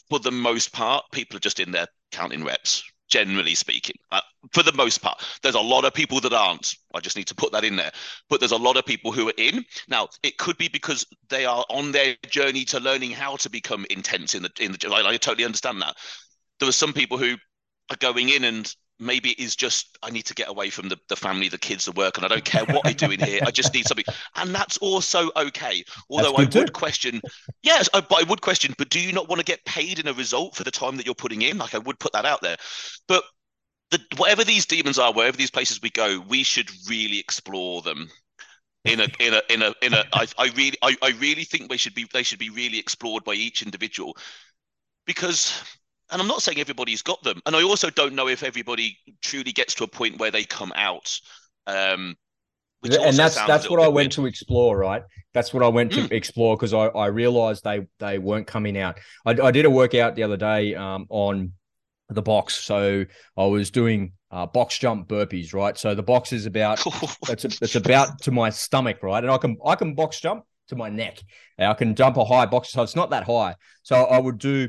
for 0.08 0.18
the 0.18 0.30
most 0.30 0.72
part, 0.72 1.04
people 1.12 1.36
are 1.36 1.40
just 1.40 1.60
in 1.60 1.72
there 1.72 1.86
counting 2.12 2.44
reps. 2.44 2.82
Generally 3.08 3.54
speaking, 3.54 3.96
uh, 4.12 4.20
for 4.52 4.62
the 4.62 4.74
most 4.74 5.00
part, 5.00 5.24
there's 5.42 5.54
a 5.54 5.60
lot 5.60 5.86
of 5.86 5.94
people 5.94 6.20
that 6.20 6.34
aren't. 6.34 6.74
I 6.94 7.00
just 7.00 7.16
need 7.16 7.28
to 7.28 7.34
put 7.34 7.52
that 7.52 7.64
in 7.64 7.74
there. 7.74 7.90
But 8.28 8.38
there's 8.38 8.52
a 8.52 8.56
lot 8.58 8.76
of 8.76 8.84
people 8.84 9.12
who 9.12 9.30
are 9.30 9.34
in. 9.38 9.64
Now, 9.88 10.08
it 10.22 10.36
could 10.36 10.58
be 10.58 10.68
because 10.68 11.06
they 11.30 11.46
are 11.46 11.64
on 11.70 11.90
their 11.90 12.16
journey 12.28 12.66
to 12.66 12.78
learning 12.78 13.12
how 13.12 13.36
to 13.36 13.48
become 13.48 13.86
intense 13.88 14.34
in 14.34 14.42
the 14.42 14.50
in 14.60 14.72
the 14.72 14.76
gym. 14.78 14.92
I, 14.92 15.00
I 15.06 15.16
totally 15.16 15.46
understand 15.46 15.80
that 15.80 15.96
there 16.60 16.68
are 16.68 16.72
some 16.72 16.92
people 16.92 17.18
who 17.18 17.36
are 17.90 17.96
going 18.00 18.28
in 18.28 18.44
and 18.44 18.74
maybe 19.00 19.30
it 19.30 19.38
is 19.38 19.54
just 19.54 19.96
I 20.02 20.10
need 20.10 20.24
to 20.24 20.34
get 20.34 20.48
away 20.48 20.70
from 20.70 20.88
the, 20.88 20.98
the 21.08 21.16
family, 21.16 21.48
the 21.48 21.58
kids, 21.58 21.84
the 21.84 21.92
work, 21.92 22.16
and 22.16 22.24
I 22.24 22.28
don't 22.28 22.44
care 22.44 22.64
what 22.64 22.86
I 22.86 22.92
do 22.92 23.10
in 23.10 23.20
here. 23.20 23.40
I 23.46 23.50
just 23.50 23.72
need 23.72 23.86
something, 23.86 24.04
and 24.36 24.54
that's 24.54 24.76
also 24.78 25.30
okay. 25.36 25.84
Although 26.10 26.34
I 26.34 26.40
would 26.40 26.52
too. 26.52 26.66
question, 26.66 27.20
yes, 27.62 27.88
but 27.92 28.12
I 28.12 28.24
would 28.24 28.40
question. 28.40 28.74
But 28.76 28.90
do 28.90 29.00
you 29.00 29.12
not 29.12 29.28
want 29.28 29.38
to 29.38 29.44
get 29.44 29.64
paid 29.64 29.98
in 29.98 30.08
a 30.08 30.12
result 30.12 30.56
for 30.56 30.64
the 30.64 30.70
time 30.70 30.96
that 30.96 31.06
you're 31.06 31.14
putting 31.14 31.42
in? 31.42 31.58
Like 31.58 31.74
I 31.74 31.78
would 31.78 31.98
put 32.00 32.12
that 32.12 32.24
out 32.24 32.40
there. 32.42 32.56
But 33.06 33.22
the, 33.90 34.00
whatever 34.16 34.44
these 34.44 34.66
demons 34.66 34.98
are, 34.98 35.12
wherever 35.12 35.36
these 35.36 35.50
places 35.50 35.80
we 35.80 35.90
go, 35.90 36.20
we 36.28 36.42
should 36.42 36.70
really 36.88 37.18
explore 37.20 37.82
them. 37.82 38.10
In 38.84 39.00
a 39.00 39.08
in 39.20 39.34
a 39.34 39.42
in 39.50 39.62
a 39.62 39.74
in 39.82 39.94
a, 39.94 40.04
I, 40.12 40.26
I 40.38 40.50
really 40.56 40.78
I, 40.82 40.96
I 41.02 41.10
really 41.20 41.44
think 41.44 41.68
they 41.68 41.76
should 41.76 41.94
be 41.94 42.06
they 42.12 42.22
should 42.22 42.38
be 42.38 42.50
really 42.50 42.78
explored 42.78 43.24
by 43.24 43.34
each 43.34 43.62
individual, 43.62 44.16
because 45.06 45.62
and 46.10 46.20
I'm 46.20 46.28
not 46.28 46.42
saying 46.42 46.58
everybody's 46.58 47.02
got 47.02 47.22
them, 47.22 47.40
and 47.46 47.54
I 47.54 47.62
also 47.62 47.90
don't 47.90 48.14
know 48.14 48.28
if 48.28 48.42
everybody 48.42 48.98
truly 49.22 49.52
gets 49.52 49.74
to 49.76 49.84
a 49.84 49.88
point 49.88 50.18
where 50.18 50.30
they 50.30 50.44
come 50.44 50.72
out. 50.74 51.18
Um, 51.66 52.16
and 52.82 53.16
that's 53.16 53.34
that's 53.46 53.68
what 53.68 53.80
I 53.80 53.88
went 53.88 53.94
weird. 53.94 54.12
to 54.12 54.26
explore, 54.26 54.78
right? 54.78 55.02
That's 55.34 55.52
what 55.52 55.62
I 55.62 55.68
went 55.68 55.92
to 55.92 56.02
mm. 56.02 56.12
explore 56.12 56.56
because 56.56 56.72
I, 56.72 56.86
I 56.86 57.06
realized 57.06 57.64
they 57.64 57.86
they 57.98 58.18
weren't 58.18 58.46
coming 58.46 58.78
out. 58.78 58.98
I, 59.26 59.32
I 59.32 59.50
did 59.50 59.64
a 59.64 59.70
workout 59.70 60.14
the 60.14 60.22
other 60.22 60.36
day 60.36 60.74
um, 60.74 61.06
on 61.10 61.52
the 62.08 62.22
box, 62.22 62.56
so 62.56 63.04
I 63.36 63.44
was 63.44 63.70
doing 63.70 64.12
uh, 64.30 64.46
box 64.46 64.78
jump 64.78 65.08
burpees, 65.08 65.52
right? 65.52 65.76
So 65.76 65.94
the 65.94 66.02
box 66.02 66.32
is 66.32 66.46
about 66.46 66.80
it's 67.28 67.44
a, 67.44 67.50
it's 67.60 67.74
about 67.74 68.22
to 68.22 68.30
my 68.30 68.50
stomach, 68.50 69.02
right? 69.02 69.22
And 69.22 69.30
I 69.30 69.38
can 69.38 69.56
I 69.64 69.74
can 69.74 69.94
box 69.94 70.20
jump 70.20 70.44
to 70.68 70.76
my 70.76 70.88
neck. 70.88 71.20
I 71.58 71.74
can 71.74 71.94
jump 71.94 72.16
a 72.16 72.24
high 72.24 72.46
box, 72.46 72.70
so 72.70 72.82
it's 72.82 72.96
not 72.96 73.10
that 73.10 73.24
high. 73.24 73.56
So 73.82 74.04
I 74.04 74.18
would 74.18 74.38
do 74.38 74.68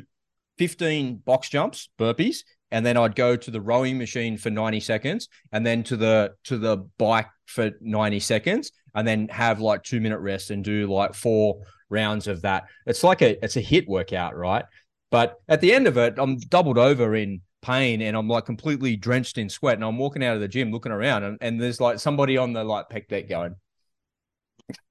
15 0.59 1.15
box 1.25 1.49
jumps, 1.49 1.89
burpees, 1.97 2.43
and 2.69 2.85
then 2.85 2.97
I'd 2.97 3.15
go 3.15 3.37
to 3.37 3.49
the 3.49 3.61
rowing 3.61 3.97
machine 3.97 4.37
for 4.37 4.49
90 4.49 4.81
seconds 4.81 5.29
and 5.53 5.65
then 5.65 5.83
to 5.83 5.95
the 5.95 6.33
to 6.43 6.57
the 6.57 6.85
bike 6.97 7.27
for 7.45 7.71
90 7.81 8.19
seconds 8.19 8.71
and 8.93 9.07
then 9.07 9.29
have 9.29 9.61
like 9.61 9.83
2 9.83 10.01
minute 10.01 10.19
rest 10.19 10.51
and 10.51 10.63
do 10.63 10.85
like 10.85 11.13
four 11.13 11.61
rounds 11.89 12.27
of 12.27 12.41
that. 12.41 12.65
It's 12.85 13.05
like 13.05 13.21
a 13.21 13.43
it's 13.43 13.55
a 13.55 13.61
HIIT 13.61 13.87
workout, 13.87 14.35
right? 14.35 14.65
But 15.11 15.37
at 15.47 15.61
the 15.61 15.73
end 15.73 15.87
of 15.87 15.97
it, 15.97 16.15
I'm 16.17 16.37
doubled 16.37 16.77
over 16.77 17.15
in 17.15 17.41
pain 17.61 18.01
and 18.01 18.15
I'm 18.15 18.27
like 18.27 18.45
completely 18.45 18.97
drenched 18.97 19.37
in 19.37 19.49
sweat 19.49 19.75
and 19.75 19.83
I'm 19.83 19.97
walking 19.97 20.23
out 20.23 20.35
of 20.35 20.41
the 20.41 20.47
gym 20.47 20.71
looking 20.71 20.91
around 20.91 21.23
and, 21.23 21.37
and 21.41 21.59
there's 21.59 21.81
like 21.81 21.99
somebody 21.99 22.37
on 22.37 22.53
the 22.53 22.63
like 22.63 22.89
pec 22.89 23.07
deck 23.07 23.29
going 23.29 23.55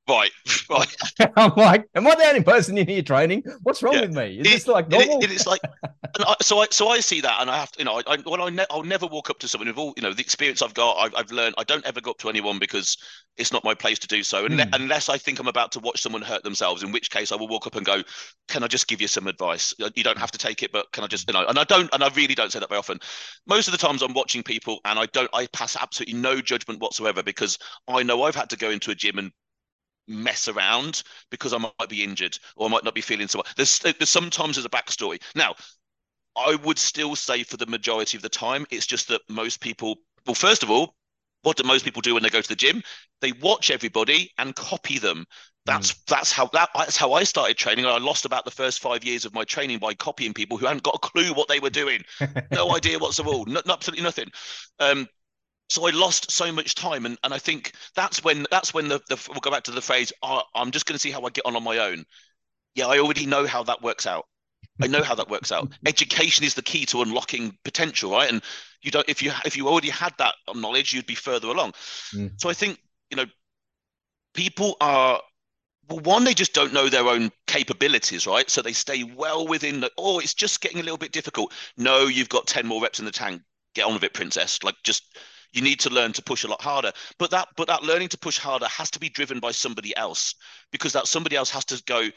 Right, 0.08 0.30
right. 0.70 0.96
I'm 1.36 1.52
like, 1.56 1.86
am 1.94 2.06
I 2.06 2.14
the 2.14 2.24
only 2.24 2.42
person 2.42 2.78
in 2.78 2.88
here 2.88 3.02
training? 3.02 3.44
What's 3.62 3.82
wrong 3.82 3.94
yeah. 3.94 4.00
with 4.02 4.14
me? 4.14 4.38
Is 4.40 4.46
it, 4.46 4.50
this 4.50 4.66
like 4.66 4.88
normal? 4.88 5.22
It, 5.22 5.30
it's 5.30 5.46
like, 5.46 5.60
I, 6.20 6.34
so 6.40 6.60
I 6.60 6.66
so 6.70 6.88
I 6.88 7.00
see 7.00 7.20
that, 7.20 7.40
and 7.40 7.50
I 7.50 7.58
have 7.58 7.70
to, 7.72 7.78
you 7.80 7.84
know, 7.84 8.00
I, 8.06 8.14
I 8.14 8.18
well, 8.24 8.42
I 8.42 8.48
ne- 8.48 8.64
I'll 8.70 8.82
never 8.82 9.06
walk 9.06 9.28
up 9.28 9.38
to 9.40 9.48
someone 9.48 9.68
with 9.68 9.76
all, 9.76 9.92
you 9.96 10.02
know, 10.02 10.14
the 10.14 10.22
experience 10.22 10.62
I've 10.62 10.72
got. 10.72 10.96
I've, 10.96 11.14
I've 11.14 11.30
learned. 11.30 11.56
I 11.58 11.64
don't 11.64 11.84
ever 11.84 12.00
go 12.00 12.12
up 12.12 12.18
to 12.18 12.30
anyone 12.30 12.58
because 12.58 12.96
it's 13.36 13.52
not 13.52 13.64
my 13.64 13.74
place 13.74 13.98
to 13.98 14.08
do 14.08 14.22
so, 14.22 14.46
unless, 14.46 14.68
mm. 14.68 14.76
unless 14.76 15.08
I 15.10 15.18
think 15.18 15.40
I'm 15.40 15.46
about 15.46 15.72
to 15.72 15.80
watch 15.80 16.00
someone 16.00 16.22
hurt 16.22 16.42
themselves. 16.42 16.82
In 16.82 16.90
which 16.90 17.10
case, 17.10 17.30
I 17.30 17.36
will 17.36 17.48
walk 17.48 17.66
up 17.66 17.76
and 17.76 17.84
go, 17.84 18.02
"Can 18.48 18.64
I 18.64 18.66
just 18.66 18.88
give 18.88 19.02
you 19.02 19.08
some 19.08 19.26
advice? 19.26 19.74
You 19.94 20.02
don't 20.02 20.18
have 20.18 20.30
to 20.30 20.38
take 20.38 20.62
it, 20.62 20.72
but 20.72 20.90
can 20.92 21.04
I 21.04 21.06
just, 21.06 21.28
you 21.28 21.34
know?" 21.34 21.44
And 21.46 21.58
I 21.58 21.64
don't, 21.64 21.92
and 21.92 22.02
I 22.02 22.08
really 22.16 22.34
don't 22.34 22.50
say 22.50 22.60
that 22.60 22.70
very 22.70 22.78
often. 22.78 22.98
Most 23.46 23.68
of 23.68 23.72
the 23.72 23.78
times, 23.78 24.00
I'm 24.00 24.14
watching 24.14 24.42
people, 24.42 24.78
and 24.86 24.98
I 24.98 25.04
don't, 25.06 25.28
I 25.34 25.46
pass 25.48 25.76
absolutely 25.76 26.18
no 26.18 26.40
judgment 26.40 26.80
whatsoever 26.80 27.22
because 27.22 27.58
I 27.86 28.02
know 28.02 28.22
I've 28.22 28.34
had 28.34 28.48
to 28.50 28.56
go 28.56 28.70
into 28.70 28.90
a 28.90 28.94
gym 28.94 29.18
and 29.18 29.30
mess 30.08 30.48
around 30.48 31.02
because 31.30 31.52
I 31.52 31.58
might 31.58 31.88
be 31.88 32.02
injured 32.02 32.38
or 32.56 32.66
I 32.66 32.70
might 32.70 32.84
not 32.84 32.94
be 32.94 33.00
feeling 33.00 33.28
so 33.28 33.38
well. 33.38 33.52
There's, 33.56 33.78
there's 33.78 34.08
sometimes 34.08 34.56
there's 34.56 34.66
a 34.66 34.70
backstory. 34.70 35.20
Now, 35.34 35.54
I 36.36 36.56
would 36.56 36.78
still 36.78 37.16
say 37.16 37.42
for 37.42 37.56
the 37.56 37.66
majority 37.66 38.16
of 38.16 38.22
the 38.22 38.28
time, 38.28 38.66
it's 38.70 38.86
just 38.86 39.08
that 39.08 39.22
most 39.28 39.60
people, 39.60 39.96
well, 40.26 40.34
first 40.34 40.62
of 40.62 40.70
all, 40.70 40.94
what 41.42 41.56
do 41.56 41.62
most 41.64 41.84
people 41.84 42.02
do 42.02 42.14
when 42.14 42.22
they 42.22 42.30
go 42.30 42.40
to 42.40 42.48
the 42.48 42.56
gym? 42.56 42.82
They 43.20 43.32
watch 43.32 43.70
everybody 43.70 44.32
and 44.38 44.54
copy 44.54 44.98
them. 44.98 45.24
That's 45.64 45.92
mm. 45.92 46.04
that's 46.06 46.32
how 46.32 46.46
that, 46.52 46.70
that's 46.74 46.96
how 46.96 47.12
I 47.12 47.24
started 47.24 47.56
training. 47.56 47.86
I 47.86 47.98
lost 47.98 48.24
about 48.24 48.44
the 48.44 48.50
first 48.50 48.80
five 48.80 49.04
years 49.04 49.24
of 49.24 49.34
my 49.34 49.44
training 49.44 49.78
by 49.78 49.94
copying 49.94 50.32
people 50.34 50.56
who 50.56 50.66
hadn't 50.66 50.82
got 50.82 50.96
a 50.96 50.98
clue 50.98 51.34
what 51.34 51.48
they 51.48 51.60
were 51.60 51.70
doing, 51.70 52.02
no 52.50 52.74
idea 52.74 52.98
what's 52.98 53.18
the 53.18 53.24
rule, 53.24 53.44
no, 53.46 53.60
absolutely 53.68 54.04
nothing. 54.04 54.30
Um, 54.80 55.08
so 55.68 55.86
I 55.86 55.90
lost 55.90 56.30
so 56.30 56.50
much 56.50 56.74
time, 56.74 57.06
and, 57.06 57.18
and 57.24 57.34
I 57.34 57.38
think 57.38 57.72
that's 57.94 58.24
when 58.24 58.46
that's 58.50 58.72
when 58.72 58.88
the, 58.88 59.00
the 59.08 59.28
we'll 59.30 59.40
go 59.40 59.50
back 59.50 59.64
to 59.64 59.70
the 59.70 59.82
phrase 59.82 60.12
oh, 60.22 60.42
I'm 60.54 60.70
just 60.70 60.86
going 60.86 60.94
to 60.94 60.98
see 60.98 61.10
how 61.10 61.22
I 61.22 61.30
get 61.30 61.46
on 61.46 61.56
on 61.56 61.64
my 61.64 61.78
own. 61.78 62.04
Yeah, 62.74 62.86
I 62.86 62.98
already 62.98 63.26
know 63.26 63.46
how 63.46 63.62
that 63.64 63.82
works 63.82 64.06
out. 64.06 64.26
I 64.80 64.86
know 64.86 65.02
how 65.02 65.16
that 65.16 65.28
works 65.28 65.50
out. 65.50 65.72
Education 65.84 66.44
is 66.44 66.54
the 66.54 66.62
key 66.62 66.86
to 66.86 67.02
unlocking 67.02 67.56
potential, 67.64 68.12
right? 68.12 68.30
And 68.30 68.42
you 68.82 68.90
don't 68.90 69.08
if 69.08 69.22
you 69.22 69.32
if 69.44 69.56
you 69.56 69.68
already 69.68 69.90
had 69.90 70.14
that 70.18 70.34
knowledge, 70.54 70.92
you'd 70.92 71.06
be 71.06 71.14
further 71.14 71.48
along. 71.48 71.72
Mm. 72.14 72.32
So 72.40 72.48
I 72.48 72.54
think 72.54 72.78
you 73.10 73.16
know 73.16 73.26
people 74.34 74.76
are 74.80 75.20
well, 75.88 76.00
one, 76.00 76.24
they 76.24 76.34
just 76.34 76.52
don't 76.52 76.72
know 76.72 76.88
their 76.88 77.06
own 77.06 77.30
capabilities, 77.46 78.26
right? 78.26 78.48
So 78.50 78.62
they 78.62 78.72
stay 78.72 79.04
well 79.04 79.46
within 79.46 79.80
the, 79.80 79.90
oh, 79.96 80.18
it's 80.18 80.34
just 80.34 80.60
getting 80.60 80.80
a 80.80 80.82
little 80.82 80.98
bit 80.98 81.12
difficult. 81.12 81.52
No, 81.76 82.06
you've 82.06 82.28
got 82.28 82.46
10 82.46 82.66
more 82.66 82.82
reps 82.82 82.98
in 82.98 83.06
the 83.06 83.10
tank. 83.10 83.40
Get 83.74 83.86
on 83.86 83.94
with 83.94 84.04
it, 84.04 84.12
princess. 84.12 84.62
Like 84.62 84.74
just 84.84 85.16
you 85.52 85.62
need 85.62 85.80
to 85.80 85.90
learn 85.90 86.12
to 86.12 86.22
push 86.22 86.44
a 86.44 86.48
lot 86.48 86.60
harder. 86.60 86.92
But 87.18 87.30
that 87.30 87.48
but 87.56 87.68
that 87.68 87.82
learning 87.82 88.08
to 88.08 88.18
push 88.18 88.38
harder 88.38 88.66
has 88.66 88.90
to 88.92 88.98
be 88.98 89.08
driven 89.08 89.40
by 89.40 89.50
somebody 89.50 89.96
else 89.96 90.34
because 90.72 90.92
that 90.92 91.08
somebody 91.08 91.36
else 91.36 91.50
has 91.50 91.64
to 91.66 91.82
go 91.86 92.08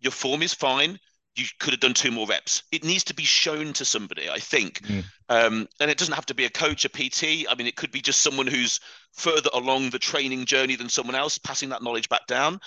your 0.00 0.12
form 0.12 0.42
is 0.42 0.54
fine. 0.54 0.98
You 1.36 1.44
could 1.60 1.72
have 1.72 1.80
done 1.80 1.94
two 1.94 2.10
more 2.10 2.26
reps. 2.26 2.64
It 2.72 2.84
needs 2.84 3.04
to 3.04 3.14
be 3.14 3.24
shown 3.24 3.72
to 3.74 3.84
somebody 3.84 4.28
i 4.28 4.38
think. 4.38 4.80
Mm. 4.82 5.04
um, 5.28 5.68
and 5.80 5.90
it 5.90 5.98
doesn't 5.98 6.14
have 6.14 6.26
to 6.26 6.34
be 6.34 6.44
a 6.44 6.50
coach 6.50 6.84
a 6.84 6.88
pt 6.88 7.46
i 7.48 7.54
mean 7.56 7.66
it 7.66 7.76
could 7.76 7.92
be 7.92 8.00
just 8.00 8.22
someone 8.22 8.46
who's 8.46 8.80
further 9.12 9.50
along 9.54 9.90
the 9.90 9.98
training 9.98 10.44
journey 10.44 10.76
than 10.76 10.88
someone 10.88 11.14
else 11.14 11.38
passing 11.38 11.68
that 11.70 11.82
knowledge 11.82 12.08
back 12.08 12.26
down. 12.26 12.60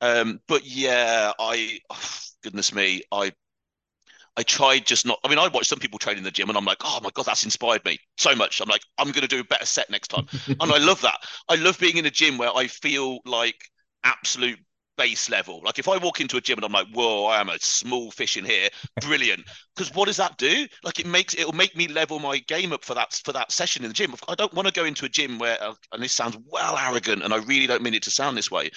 Um, 0.00 0.40
but 0.48 0.64
yeah 0.64 1.32
i 1.38 1.78
oh, 1.90 2.18
goodness 2.42 2.74
me 2.74 3.02
i 3.12 3.32
I 4.40 4.42
tried 4.42 4.86
just 4.86 5.04
not. 5.04 5.18
I 5.22 5.28
mean, 5.28 5.38
I 5.38 5.48
watch 5.48 5.68
some 5.68 5.78
people 5.78 5.98
train 5.98 6.16
in 6.16 6.24
the 6.24 6.30
gym, 6.30 6.48
and 6.48 6.56
I'm 6.56 6.64
like, 6.64 6.78
oh 6.82 6.98
my 7.02 7.10
god, 7.12 7.26
that's 7.26 7.44
inspired 7.44 7.84
me 7.84 7.98
so 8.16 8.34
much. 8.34 8.62
I'm 8.62 8.70
like, 8.70 8.80
I'm 8.96 9.08
going 9.08 9.20
to 9.20 9.28
do 9.28 9.40
a 9.40 9.44
better 9.44 9.66
set 9.66 9.90
next 9.90 10.08
time, 10.08 10.26
and 10.48 10.72
I 10.72 10.78
love 10.78 11.02
that. 11.02 11.18
I 11.50 11.56
love 11.56 11.78
being 11.78 11.98
in 11.98 12.06
a 12.06 12.10
gym 12.10 12.38
where 12.38 12.48
I 12.56 12.66
feel 12.66 13.18
like 13.26 13.62
absolute 14.02 14.58
base 14.96 15.28
level. 15.28 15.60
Like 15.62 15.78
if 15.78 15.88
I 15.88 15.98
walk 15.98 16.22
into 16.22 16.38
a 16.38 16.40
gym 16.40 16.56
and 16.56 16.64
I'm 16.64 16.72
like, 16.72 16.86
whoa, 16.94 17.26
I 17.26 17.38
am 17.38 17.50
a 17.50 17.58
small 17.60 18.10
fish 18.10 18.38
in 18.38 18.46
here, 18.46 18.70
brilliant. 19.02 19.44
Because 19.76 19.94
what 19.94 20.06
does 20.06 20.16
that 20.16 20.38
do? 20.38 20.66
Like 20.84 20.98
it 20.98 21.06
makes 21.06 21.34
it'll 21.34 21.52
make 21.52 21.76
me 21.76 21.86
level 21.86 22.18
my 22.18 22.38
game 22.38 22.72
up 22.72 22.82
for 22.82 22.94
that 22.94 23.12
for 23.22 23.32
that 23.32 23.52
session 23.52 23.84
in 23.84 23.90
the 23.90 23.94
gym. 23.94 24.14
I 24.26 24.34
don't 24.34 24.54
want 24.54 24.68
to 24.68 24.72
go 24.72 24.86
into 24.86 25.04
a 25.04 25.10
gym 25.10 25.38
where, 25.38 25.58
and 25.92 26.02
this 26.02 26.12
sounds 26.12 26.38
well 26.46 26.78
arrogant, 26.78 27.22
and 27.22 27.34
I 27.34 27.40
really 27.40 27.66
don't 27.66 27.82
mean 27.82 27.92
it 27.92 28.04
to 28.04 28.10
sound 28.10 28.38
this 28.38 28.50
way. 28.50 28.70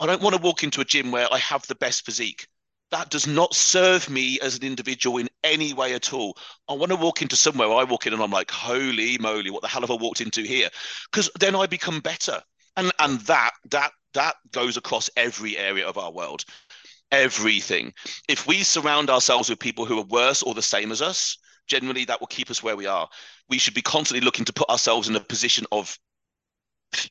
I 0.00 0.06
don't 0.06 0.22
want 0.22 0.34
to 0.34 0.42
walk 0.42 0.64
into 0.64 0.80
a 0.80 0.84
gym 0.84 1.12
where 1.12 1.32
I 1.32 1.38
have 1.38 1.64
the 1.68 1.76
best 1.76 2.04
physique 2.04 2.48
that 2.94 3.10
does 3.10 3.26
not 3.26 3.52
serve 3.54 4.08
me 4.08 4.38
as 4.40 4.56
an 4.56 4.62
individual 4.62 5.18
in 5.18 5.28
any 5.42 5.74
way 5.74 5.94
at 5.94 6.12
all. 6.12 6.38
I 6.68 6.74
want 6.74 6.92
to 6.92 6.96
walk 6.96 7.22
into 7.22 7.34
somewhere 7.34 7.68
I 7.68 7.82
walk 7.82 8.06
in 8.06 8.12
and 8.12 8.22
I'm 8.22 8.30
like, 8.30 8.52
holy 8.52 9.18
moly, 9.18 9.50
what 9.50 9.62
the 9.62 9.68
hell 9.68 9.80
have 9.80 9.90
I 9.90 9.96
walked 9.96 10.20
into 10.20 10.42
here? 10.42 10.68
Because 11.10 11.28
then 11.40 11.56
I 11.56 11.66
become 11.66 11.98
better. 11.98 12.40
And 12.76 12.92
and 13.00 13.18
that 13.22 13.50
that 13.70 13.90
that 14.12 14.36
goes 14.52 14.76
across 14.76 15.10
every 15.16 15.58
area 15.58 15.88
of 15.88 15.98
our 15.98 16.12
world. 16.12 16.44
Everything. 17.10 17.92
If 18.28 18.46
we 18.46 18.62
surround 18.62 19.10
ourselves 19.10 19.50
with 19.50 19.58
people 19.58 19.86
who 19.86 19.98
are 19.98 20.04
worse 20.04 20.44
or 20.44 20.54
the 20.54 20.62
same 20.62 20.92
as 20.92 21.02
us, 21.02 21.36
generally 21.66 22.04
that 22.04 22.20
will 22.20 22.28
keep 22.28 22.48
us 22.48 22.62
where 22.62 22.76
we 22.76 22.86
are. 22.86 23.08
We 23.48 23.58
should 23.58 23.74
be 23.74 23.82
constantly 23.82 24.24
looking 24.24 24.44
to 24.44 24.52
put 24.52 24.70
ourselves 24.70 25.08
in 25.08 25.16
a 25.16 25.20
position 25.20 25.66
of 25.72 25.98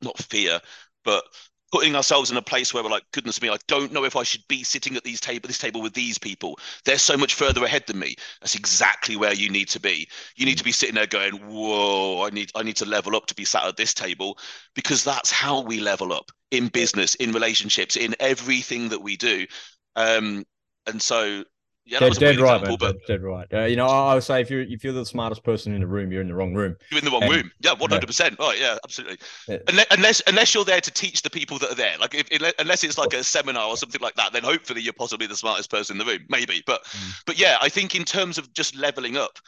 not 0.01 0.17
fear, 0.17 0.61
but 1.03 1.25
putting 1.73 1.95
ourselves 1.95 2.29
in 2.29 2.37
a 2.37 2.41
place 2.41 2.71
where 2.71 2.83
we're 2.83 2.89
like, 2.91 3.09
goodness 3.13 3.41
me, 3.41 3.49
I 3.49 3.57
don't 3.67 3.91
know 3.91 4.03
if 4.03 4.15
I 4.15 4.21
should 4.21 4.47
be 4.47 4.63
sitting 4.63 4.95
at 4.95 5.03
these 5.03 5.19
table, 5.19 5.47
this 5.47 5.57
table 5.57 5.81
with 5.81 5.95
these 5.95 6.19
people. 6.19 6.59
They're 6.85 6.99
so 6.99 7.17
much 7.17 7.33
further 7.33 7.65
ahead 7.65 7.85
than 7.87 7.97
me. 7.97 8.15
That's 8.41 8.53
exactly 8.53 9.15
where 9.15 9.33
you 9.33 9.49
need 9.49 9.69
to 9.69 9.79
be. 9.79 10.07
You 10.35 10.45
need 10.45 10.59
to 10.59 10.63
be 10.63 10.71
sitting 10.71 10.93
there 10.93 11.07
going, 11.07 11.33
whoa, 11.33 12.27
I 12.27 12.29
need, 12.29 12.51
I 12.53 12.61
need 12.61 12.75
to 12.75 12.85
level 12.85 13.15
up 13.15 13.25
to 13.25 13.33
be 13.33 13.43
sat 13.43 13.65
at 13.65 13.75
this 13.75 13.95
table 13.95 14.37
because 14.75 15.03
that's 15.03 15.31
how 15.31 15.61
we 15.61 15.79
level 15.79 16.13
up 16.13 16.31
in 16.51 16.67
business, 16.67 17.15
in 17.15 17.31
relationships, 17.31 17.95
in 17.95 18.13
everything 18.19 18.89
that 18.89 19.01
we 19.01 19.17
do. 19.17 19.47
Um, 19.95 20.43
and 20.85 21.01
so 21.01 21.43
yeah, 21.85 21.99
dead, 21.99 22.13
dead 22.13 22.39
right, 22.39 22.61
example, 22.61 22.69
man. 22.69 22.77
But... 22.79 23.07
Dead, 23.07 23.07
dead 23.07 23.23
right. 23.23 23.53
Uh, 23.53 23.65
you 23.65 23.75
know, 23.75 23.87
I 23.87 24.13
would 24.13 24.23
say 24.23 24.41
if 24.41 24.49
you're 24.49 24.61
if 24.61 24.83
you're 24.83 24.93
the 24.93 25.05
smartest 25.05 25.43
person 25.43 25.73
in 25.73 25.81
the 25.81 25.87
room, 25.87 26.11
you're 26.11 26.21
in 26.21 26.27
the 26.27 26.33
wrong 26.33 26.53
room. 26.53 26.75
You're 26.89 26.99
in 26.99 27.05
the 27.05 27.11
wrong 27.11 27.23
and, 27.23 27.31
room. 27.31 27.51
Yeah, 27.59 27.73
one 27.73 27.89
hundred 27.89 28.07
percent. 28.07 28.39
Right. 28.39 28.59
Yeah, 28.59 28.77
absolutely. 28.83 29.17
Yeah. 29.47 29.57
Unless 29.91 30.21
unless 30.27 30.53
you're 30.53 30.65
there 30.65 30.81
to 30.81 30.91
teach 30.91 31.21
the 31.21 31.29
people 31.29 31.57
that 31.59 31.71
are 31.71 31.75
there, 31.75 31.97
like 31.99 32.15
if, 32.15 32.27
unless 32.59 32.83
it's 32.83 32.97
like 32.97 33.13
a 33.13 33.23
seminar 33.23 33.67
or 33.67 33.77
something 33.77 34.01
like 34.01 34.15
that, 34.15 34.33
then 34.33 34.43
hopefully 34.43 34.81
you're 34.81 34.93
possibly 34.93 35.27
the 35.27 35.35
smartest 35.35 35.69
person 35.69 35.99
in 35.99 36.05
the 36.05 36.11
room. 36.11 36.21
Maybe, 36.29 36.63
but 36.65 36.83
mm. 36.85 37.23
but 37.25 37.37
yeah, 37.37 37.57
I 37.61 37.69
think 37.69 37.95
in 37.95 38.03
terms 38.03 38.37
of 38.37 38.53
just 38.53 38.75
leveling 38.75 39.17
up, 39.17 39.39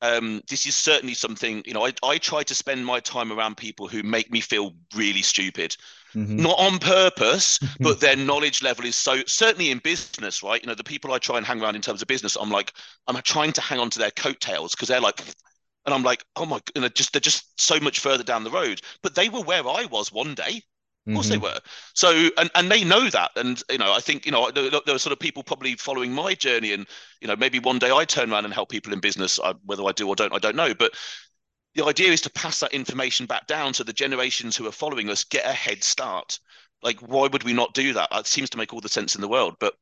um, 0.00 0.42
this 0.48 0.66
is 0.66 0.76
certainly 0.76 1.14
something 1.14 1.62
you 1.66 1.74
know 1.74 1.86
I, 1.86 1.92
I 2.02 2.18
try 2.18 2.42
to 2.42 2.54
spend 2.54 2.84
my 2.84 3.00
time 3.00 3.32
around 3.32 3.56
people 3.56 3.88
who 3.88 4.02
make 4.02 4.30
me 4.30 4.40
feel 4.40 4.74
really 4.94 5.22
stupid. 5.22 5.76
Mm-hmm. 6.14 6.36
not 6.36 6.58
on 6.58 6.78
purpose 6.78 7.58
but 7.80 8.00
their 8.00 8.16
knowledge 8.16 8.62
level 8.62 8.86
is 8.86 8.96
so 8.96 9.18
certainly 9.26 9.70
in 9.70 9.76
business 9.78 10.42
right? 10.42 10.62
You 10.62 10.66
know 10.66 10.74
the 10.74 10.82
people 10.82 11.12
i 11.12 11.18
try 11.18 11.36
and 11.36 11.44
hang 11.44 11.60
around 11.60 11.76
in 11.76 11.82
terms 11.82 12.00
of 12.00 12.08
business 12.08 12.34
i'm 12.40 12.50
like 12.50 12.72
i'm 13.06 13.20
trying 13.22 13.52
to 13.52 13.60
hang 13.60 13.78
on 13.78 13.90
to 13.90 13.98
their 13.98 14.10
coattails 14.12 14.74
because 14.74 14.88
they're 14.88 15.02
like 15.02 15.20
and 15.84 15.94
i'm 15.94 16.02
like 16.02 16.24
oh 16.36 16.46
my 16.46 16.60
you 16.74 16.80
know 16.80 16.88
just 16.88 17.12
they're 17.12 17.20
just 17.20 17.60
so 17.60 17.78
much 17.80 18.00
further 18.00 18.24
down 18.24 18.42
the 18.42 18.50
road. 18.50 18.80
But 19.02 19.16
they 19.16 19.28
were 19.28 19.42
where 19.42 19.68
i 19.68 19.84
was 19.84 20.10
one 20.10 20.34
day 20.34 20.62
of 21.08 21.14
course 21.14 21.30
mm-hmm. 21.30 21.40
they 21.40 21.48
were. 21.48 21.58
So, 21.94 22.28
and, 22.36 22.50
and 22.54 22.70
they 22.70 22.84
know 22.84 23.08
that. 23.10 23.30
And, 23.36 23.62
you 23.70 23.78
know, 23.78 23.92
I 23.92 24.00
think, 24.00 24.26
you 24.26 24.32
know, 24.32 24.50
there, 24.50 24.70
there, 24.84 24.94
are 24.94 24.98
sort 24.98 25.12
of 25.12 25.18
people 25.18 25.42
probably 25.42 25.74
following 25.74 26.12
my 26.12 26.34
journey. 26.34 26.72
And, 26.72 26.86
you 27.20 27.28
know, 27.28 27.36
maybe 27.36 27.58
one 27.58 27.78
day 27.78 27.90
I 27.90 28.04
turn 28.04 28.32
around 28.32 28.44
and 28.44 28.52
help 28.52 28.68
people 28.68 28.92
in 28.92 29.00
business. 29.00 29.40
I, 29.42 29.54
whether 29.64 29.84
I 29.84 29.92
do 29.92 30.06
or 30.06 30.14
don't, 30.14 30.34
I 30.34 30.38
don't 30.38 30.56
know. 30.56 30.74
But 30.74 30.92
the 31.74 31.84
idea 31.84 32.12
is 32.12 32.20
to 32.22 32.30
pass 32.30 32.60
that 32.60 32.72
information 32.72 33.26
back 33.26 33.46
down 33.46 33.72
so 33.72 33.84
the 33.84 33.92
generations 33.92 34.56
who 34.56 34.66
are 34.66 34.72
following 34.72 35.08
us 35.08 35.24
get 35.24 35.46
a 35.46 35.52
head 35.52 35.82
start. 35.82 36.38
Like, 36.82 37.00
why 37.00 37.26
would 37.26 37.42
we 37.42 37.52
not 37.52 37.74
do 37.74 37.92
that? 37.94 38.08
It 38.12 38.26
seems 38.26 38.50
to 38.50 38.58
make 38.58 38.72
all 38.72 38.80
the 38.80 38.88
sense 38.88 39.14
in 39.14 39.20
the 39.20 39.28
world. 39.28 39.56
But 39.58 39.74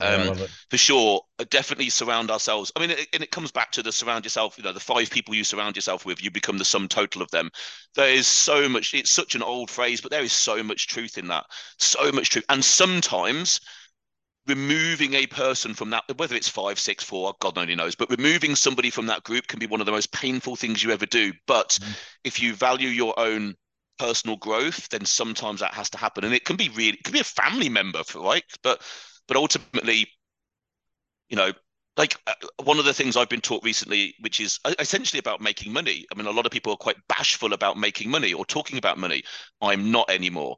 um, 0.00 0.36
for 0.70 0.76
sure, 0.76 1.20
uh, 1.38 1.44
definitely 1.50 1.90
surround 1.90 2.30
ourselves. 2.30 2.72
I 2.74 2.80
mean, 2.80 2.90
it, 2.90 3.06
and 3.12 3.22
it 3.22 3.30
comes 3.30 3.52
back 3.52 3.70
to 3.72 3.82
the 3.82 3.92
surround 3.92 4.24
yourself. 4.24 4.58
You 4.58 4.64
know, 4.64 4.72
the 4.72 4.80
five 4.80 5.10
people 5.10 5.34
you 5.34 5.44
surround 5.44 5.76
yourself 5.76 6.04
with, 6.04 6.22
you 6.22 6.30
become 6.30 6.58
the 6.58 6.64
sum 6.64 6.88
total 6.88 7.22
of 7.22 7.30
them. 7.30 7.50
There 7.94 8.08
is 8.08 8.26
so 8.26 8.68
much. 8.68 8.94
It's 8.94 9.10
such 9.10 9.34
an 9.34 9.42
old 9.42 9.70
phrase, 9.70 10.00
but 10.00 10.10
there 10.10 10.22
is 10.22 10.32
so 10.32 10.62
much 10.62 10.88
truth 10.88 11.18
in 11.18 11.28
that. 11.28 11.44
So 11.78 12.10
much 12.12 12.30
truth, 12.30 12.44
and 12.48 12.64
sometimes 12.64 13.60
removing 14.46 15.14
a 15.14 15.26
person 15.26 15.72
from 15.72 15.90
that, 15.90 16.04
whether 16.16 16.36
it's 16.36 16.48
five, 16.48 16.78
six, 16.78 17.02
four, 17.02 17.32
God 17.40 17.56
only 17.56 17.74
knows, 17.74 17.94
but 17.94 18.10
removing 18.10 18.54
somebody 18.54 18.90
from 18.90 19.06
that 19.06 19.24
group 19.24 19.46
can 19.46 19.58
be 19.58 19.66
one 19.66 19.80
of 19.80 19.86
the 19.86 19.92
most 19.92 20.12
painful 20.12 20.54
things 20.54 20.82
you 20.82 20.90
ever 20.90 21.06
do. 21.06 21.32
But 21.46 21.78
mm. 21.80 21.96
if 22.24 22.42
you 22.42 22.54
value 22.54 22.88
your 22.88 23.18
own 23.18 23.54
personal 23.98 24.36
growth, 24.36 24.88
then 24.90 25.04
sometimes 25.06 25.60
that 25.60 25.72
has 25.72 25.88
to 25.90 25.98
happen, 25.98 26.24
and 26.24 26.34
it 26.34 26.44
can 26.44 26.56
be 26.56 26.68
really, 26.70 26.98
it 26.98 27.04
can 27.04 27.12
be 27.12 27.20
a 27.20 27.24
family 27.24 27.68
member, 27.68 28.02
right? 28.16 28.44
But 28.62 28.82
but 29.26 29.36
ultimately, 29.36 30.08
you 31.28 31.36
know, 31.36 31.52
like 31.96 32.16
uh, 32.26 32.32
one 32.64 32.78
of 32.78 32.84
the 32.84 32.94
things 32.94 33.16
I've 33.16 33.28
been 33.28 33.40
taught 33.40 33.62
recently, 33.64 34.14
which 34.20 34.40
is 34.40 34.58
essentially 34.78 35.20
about 35.20 35.40
making 35.40 35.72
money. 35.72 36.06
I 36.12 36.16
mean, 36.16 36.26
a 36.26 36.30
lot 36.32 36.46
of 36.46 36.52
people 36.52 36.72
are 36.72 36.76
quite 36.76 36.96
bashful 37.08 37.52
about 37.52 37.78
making 37.78 38.10
money 38.10 38.32
or 38.32 38.44
talking 38.44 38.78
about 38.78 38.98
money. 38.98 39.22
I'm 39.60 39.90
not 39.90 40.10
anymore. 40.10 40.56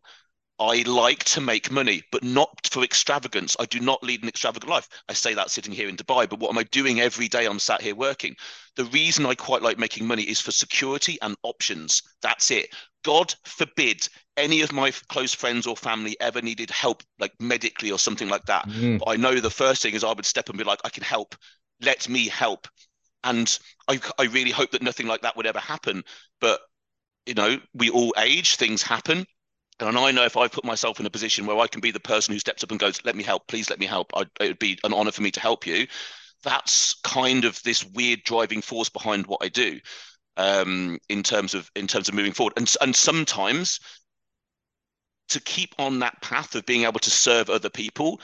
I 0.58 0.84
like 0.86 1.22
to 1.24 1.42
make 1.42 1.70
money, 1.70 2.02
but 2.10 2.24
not 2.24 2.48
for 2.70 2.82
extravagance. 2.82 3.56
I 3.60 3.66
do 3.66 3.78
not 3.78 4.02
lead 4.02 4.22
an 4.22 4.28
extravagant 4.30 4.70
life. 4.70 4.88
I 5.06 5.12
say 5.12 5.34
that 5.34 5.50
sitting 5.50 5.72
here 5.72 5.86
in 5.86 5.96
Dubai, 5.96 6.26
but 6.26 6.38
what 6.38 6.50
am 6.50 6.56
I 6.56 6.62
doing 6.62 6.98
every 6.98 7.28
day? 7.28 7.44
I'm 7.44 7.58
sat 7.58 7.82
here 7.82 7.94
working. 7.94 8.34
The 8.76 8.86
reason 8.86 9.26
I 9.26 9.34
quite 9.34 9.60
like 9.60 9.78
making 9.78 10.06
money 10.06 10.22
is 10.22 10.40
for 10.40 10.52
security 10.52 11.18
and 11.20 11.36
options. 11.42 12.02
That's 12.22 12.50
it 12.50 12.70
God 13.06 13.32
forbid 13.44 14.08
any 14.36 14.62
of 14.62 14.72
my 14.72 14.90
close 15.08 15.32
friends 15.32 15.64
or 15.64 15.76
family 15.76 16.16
ever 16.20 16.42
needed 16.42 16.70
help, 16.70 17.04
like 17.20 17.32
medically 17.40 17.92
or 17.92 18.00
something 18.00 18.28
like 18.28 18.44
that. 18.46 18.68
Mm. 18.68 18.98
But 18.98 19.10
I 19.10 19.16
know 19.16 19.36
the 19.36 19.48
first 19.48 19.80
thing 19.80 19.94
is 19.94 20.02
I 20.02 20.12
would 20.12 20.26
step 20.26 20.48
and 20.48 20.58
be 20.58 20.64
like, 20.64 20.80
I 20.84 20.88
can 20.88 21.04
help. 21.04 21.36
Let 21.80 22.08
me 22.08 22.26
help. 22.26 22.66
And 23.22 23.56
I, 23.86 24.00
I 24.18 24.24
really 24.24 24.50
hope 24.50 24.72
that 24.72 24.82
nothing 24.82 25.06
like 25.06 25.22
that 25.22 25.36
would 25.36 25.46
ever 25.46 25.60
happen. 25.60 26.02
But, 26.40 26.58
you 27.26 27.34
know, 27.34 27.60
we 27.74 27.90
all 27.90 28.12
age, 28.18 28.56
things 28.56 28.82
happen. 28.82 29.24
And 29.78 29.96
I 29.96 30.10
know 30.10 30.24
if 30.24 30.36
I 30.36 30.48
put 30.48 30.64
myself 30.64 30.98
in 30.98 31.06
a 31.06 31.10
position 31.10 31.46
where 31.46 31.60
I 31.60 31.68
can 31.68 31.80
be 31.80 31.92
the 31.92 32.00
person 32.00 32.34
who 32.34 32.40
steps 32.40 32.64
up 32.64 32.72
and 32.72 32.80
goes, 32.80 33.04
let 33.04 33.14
me 33.14 33.22
help, 33.22 33.46
please 33.46 33.70
let 33.70 33.78
me 33.78 33.86
help, 33.86 34.10
I'd, 34.16 34.30
it 34.40 34.48
would 34.48 34.58
be 34.58 34.80
an 34.82 34.92
honor 34.92 35.12
for 35.12 35.22
me 35.22 35.30
to 35.30 35.40
help 35.40 35.64
you. 35.64 35.86
That's 36.42 36.94
kind 37.04 37.44
of 37.44 37.62
this 37.62 37.84
weird 37.84 38.24
driving 38.24 38.62
force 38.62 38.88
behind 38.88 39.28
what 39.28 39.44
I 39.44 39.48
do 39.48 39.78
um, 40.36 40.98
in 41.08 41.22
terms 41.22 41.54
of 41.54 41.70
in 41.74 41.86
terms 41.86 42.08
of 42.08 42.14
moving 42.14 42.32
forward. 42.32 42.54
And 42.56 42.72
and 42.80 42.94
sometimes 42.94 43.80
to 45.28 45.40
keep 45.40 45.74
on 45.78 45.98
that 45.98 46.20
path 46.22 46.54
of 46.54 46.64
being 46.66 46.84
able 46.84 47.00
to 47.00 47.10
serve 47.10 47.50
other 47.50 47.68
people, 47.68 48.20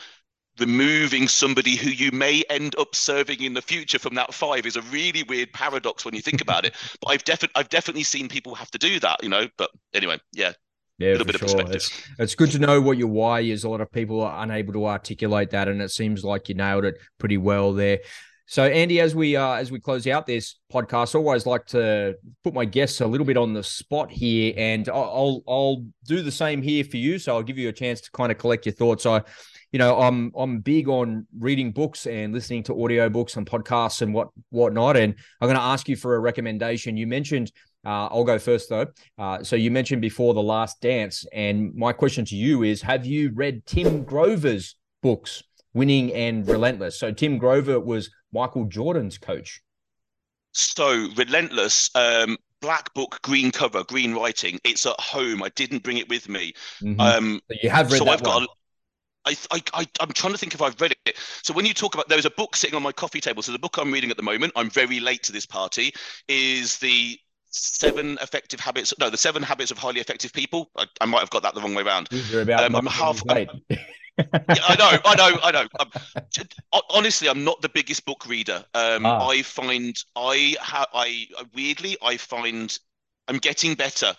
removing 0.60 1.26
somebody 1.26 1.76
who 1.76 1.90
you 1.90 2.12
may 2.12 2.44
end 2.50 2.76
up 2.78 2.94
serving 2.94 3.42
in 3.42 3.54
the 3.54 3.62
future 3.62 3.98
from 3.98 4.14
that 4.14 4.32
five 4.32 4.66
is 4.66 4.76
a 4.76 4.82
really 4.82 5.22
weird 5.24 5.52
paradox 5.52 6.04
when 6.04 6.14
you 6.14 6.20
think 6.20 6.40
about 6.42 6.64
it. 6.64 6.74
But 7.00 7.08
I've 7.10 7.24
definitely 7.24 7.60
I've 7.60 7.68
definitely 7.68 8.04
seen 8.04 8.28
people 8.28 8.54
have 8.54 8.70
to 8.72 8.78
do 8.78 9.00
that, 9.00 9.22
you 9.22 9.28
know. 9.28 9.48
But 9.56 9.70
anyway, 9.94 10.18
yeah. 10.32 10.52
Yeah, 10.98 11.16
for 11.16 11.24
sure. 11.24 11.34
Of 11.34 11.40
perspective. 11.40 11.74
It's, 11.74 12.08
it's 12.18 12.34
good 12.36 12.52
to 12.52 12.60
know 12.60 12.80
what 12.80 12.96
your 12.96 13.08
why 13.08 13.40
is. 13.40 13.64
A 13.64 13.68
lot 13.68 13.80
of 13.80 13.90
people 13.90 14.20
are 14.20 14.42
unable 14.44 14.72
to 14.74 14.86
articulate 14.86 15.50
that, 15.50 15.66
and 15.66 15.82
it 15.82 15.90
seems 15.90 16.22
like 16.22 16.48
you 16.48 16.54
nailed 16.54 16.84
it 16.84 16.96
pretty 17.18 17.38
well 17.38 17.72
there. 17.72 17.98
So, 18.46 18.64
Andy, 18.64 19.00
as 19.00 19.14
we 19.14 19.36
uh, 19.36 19.54
as 19.54 19.70
we 19.70 19.80
close 19.80 20.06
out 20.06 20.26
this 20.26 20.56
podcast, 20.72 21.14
I 21.14 21.18
always 21.18 21.46
like 21.46 21.64
to 21.66 22.16
put 22.42 22.52
my 22.52 22.64
guests 22.64 23.00
a 23.00 23.06
little 23.06 23.26
bit 23.26 23.36
on 23.36 23.54
the 23.54 23.62
spot 23.62 24.10
here, 24.10 24.52
and 24.56 24.88
I'll 24.88 25.42
I'll 25.46 25.84
do 26.06 26.22
the 26.22 26.32
same 26.32 26.60
here 26.60 26.84
for 26.84 26.96
you. 26.96 27.18
So, 27.18 27.34
I'll 27.34 27.42
give 27.42 27.58
you 27.58 27.68
a 27.68 27.72
chance 27.72 28.00
to 28.02 28.10
kind 28.10 28.32
of 28.32 28.38
collect 28.38 28.66
your 28.66 28.74
thoughts. 28.74 29.06
I, 29.06 29.22
you 29.70 29.78
know, 29.78 29.98
I'm 29.98 30.32
I'm 30.36 30.58
big 30.58 30.88
on 30.88 31.26
reading 31.38 31.72
books 31.72 32.06
and 32.06 32.34
listening 32.34 32.64
to 32.64 32.82
audio 32.82 33.08
books 33.08 33.36
and 33.36 33.46
podcasts 33.46 34.02
and 34.02 34.12
what 34.12 34.28
whatnot. 34.50 34.96
And 34.96 35.14
I'm 35.40 35.46
going 35.46 35.56
to 35.56 35.62
ask 35.62 35.88
you 35.88 35.96
for 35.96 36.16
a 36.16 36.20
recommendation. 36.20 36.96
You 36.96 37.06
mentioned. 37.06 37.52
Uh, 37.84 38.06
I'll 38.06 38.22
go 38.22 38.38
first 38.38 38.68
though. 38.68 38.86
Uh, 39.18 39.42
so 39.42 39.56
you 39.56 39.68
mentioned 39.72 40.02
before 40.02 40.34
the 40.34 40.42
Last 40.42 40.80
Dance, 40.80 41.26
and 41.32 41.74
my 41.74 41.92
question 41.92 42.24
to 42.26 42.36
you 42.36 42.62
is: 42.62 42.82
Have 42.82 43.06
you 43.06 43.32
read 43.34 43.66
Tim 43.66 44.04
Grover's 44.04 44.76
books? 45.02 45.42
winning 45.74 46.12
and 46.12 46.46
relentless. 46.46 46.98
So 46.98 47.12
Tim 47.12 47.38
Grover 47.38 47.80
was 47.80 48.10
Michael 48.32 48.64
Jordan's 48.64 49.18
coach. 49.18 49.62
So 50.52 51.08
relentless. 51.16 51.90
Um, 51.94 52.36
black 52.60 52.94
book, 52.94 53.18
green 53.22 53.50
cover, 53.50 53.84
green 53.84 54.14
writing. 54.14 54.58
It's 54.64 54.86
at 54.86 54.98
home. 54.98 55.42
I 55.42 55.50
didn't 55.50 55.82
bring 55.82 55.98
it 55.98 56.08
with 56.08 56.28
me. 56.28 56.54
Mm-hmm. 56.80 57.00
Um, 57.00 57.40
you 57.62 57.68
have 57.68 57.90
read 57.90 57.98
so 57.98 58.04
that 58.04 58.10
I've 58.12 58.20
one. 58.22 58.44
got. 58.44 58.48
I, 59.24 59.36
I, 59.52 59.62
I, 59.74 60.02
am 60.02 60.08
trying 60.12 60.32
to 60.32 60.38
think 60.38 60.52
if 60.52 60.62
I've 60.62 60.80
read 60.80 60.96
it. 61.06 61.16
So 61.42 61.54
when 61.54 61.64
you 61.64 61.74
talk 61.74 61.94
about, 61.94 62.08
there's 62.08 62.24
a 62.24 62.30
book 62.30 62.56
sitting 62.56 62.74
on 62.74 62.82
my 62.82 62.90
coffee 62.90 63.20
table. 63.20 63.42
So 63.42 63.52
the 63.52 63.58
book 63.58 63.76
I'm 63.78 63.92
reading 63.92 64.10
at 64.10 64.16
the 64.16 64.22
moment, 64.22 64.52
I'm 64.56 64.68
very 64.68 64.98
late 64.98 65.22
to 65.24 65.32
this 65.32 65.46
party, 65.46 65.92
is 66.26 66.78
the 66.78 67.16
seven 67.50 68.18
effective 68.20 68.58
habits. 68.58 68.92
No, 68.98 69.10
the 69.10 69.16
seven 69.16 69.42
habits 69.42 69.70
of 69.70 69.78
highly 69.78 70.00
effective 70.00 70.32
people. 70.32 70.70
I, 70.76 70.86
I 71.00 71.06
might 71.06 71.20
have 71.20 71.30
got 71.30 71.42
that 71.44 71.54
the 71.54 71.60
wrong 71.60 71.74
way 71.74 71.84
around. 71.84 72.08
You're 72.10 72.42
about 72.42 72.64
um, 72.64 72.74
I'm 72.74 72.86
half. 72.86 73.22
I'm, 73.28 73.46
yeah, 74.18 74.24
I 74.48 74.76
know, 74.76 74.98
I 75.04 75.14
know, 75.16 75.38
I 75.42 75.50
know. 75.52 75.66
Um, 75.80 76.82
honestly, 76.90 77.28
I'm 77.28 77.44
not 77.44 77.60
the 77.62 77.68
biggest 77.68 78.04
book 78.04 78.26
reader. 78.26 78.64
Um, 78.74 79.06
ah. 79.06 79.28
I 79.28 79.42
find 79.42 79.96
I 80.16 80.56
have 80.60 80.88
I 80.92 81.26
weirdly 81.54 81.96
I 82.02 82.16
find 82.16 82.78
I'm 83.28 83.38
getting 83.38 83.74
better. 83.74 84.14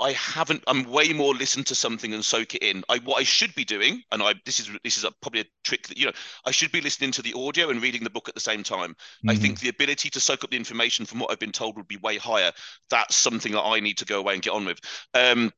I 0.00 0.12
haven't. 0.12 0.64
I'm 0.66 0.84
way 0.84 1.12
more 1.12 1.32
listen 1.34 1.62
to 1.64 1.74
something 1.74 2.12
and 2.12 2.24
soak 2.24 2.54
it 2.54 2.62
in. 2.62 2.82
I 2.88 2.98
what 2.98 3.20
I 3.20 3.22
should 3.22 3.54
be 3.54 3.64
doing, 3.64 4.02
and 4.10 4.22
I 4.22 4.34
this 4.44 4.58
is 4.58 4.70
this 4.82 4.98
is 4.98 5.04
a, 5.04 5.12
probably 5.22 5.42
a 5.42 5.44
trick 5.64 5.86
that 5.88 5.96
you 5.96 6.06
know 6.06 6.12
I 6.44 6.50
should 6.50 6.72
be 6.72 6.80
listening 6.80 7.12
to 7.12 7.22
the 7.22 7.34
audio 7.34 7.70
and 7.70 7.80
reading 7.80 8.02
the 8.02 8.10
book 8.10 8.28
at 8.28 8.34
the 8.34 8.40
same 8.40 8.62
time. 8.62 8.90
Mm-hmm. 8.90 9.30
I 9.30 9.36
think 9.36 9.60
the 9.60 9.68
ability 9.68 10.10
to 10.10 10.20
soak 10.20 10.44
up 10.44 10.50
the 10.50 10.56
information 10.56 11.06
from 11.06 11.20
what 11.20 11.30
I've 11.30 11.38
been 11.38 11.52
told 11.52 11.76
would 11.76 11.88
be 11.88 11.98
way 11.98 12.16
higher. 12.16 12.52
That's 12.90 13.14
something 13.14 13.52
that 13.52 13.62
I 13.62 13.80
need 13.80 13.98
to 13.98 14.04
go 14.04 14.18
away 14.18 14.34
and 14.34 14.42
get 14.42 14.52
on 14.52 14.64
with. 14.64 14.80
Um, 15.14 15.52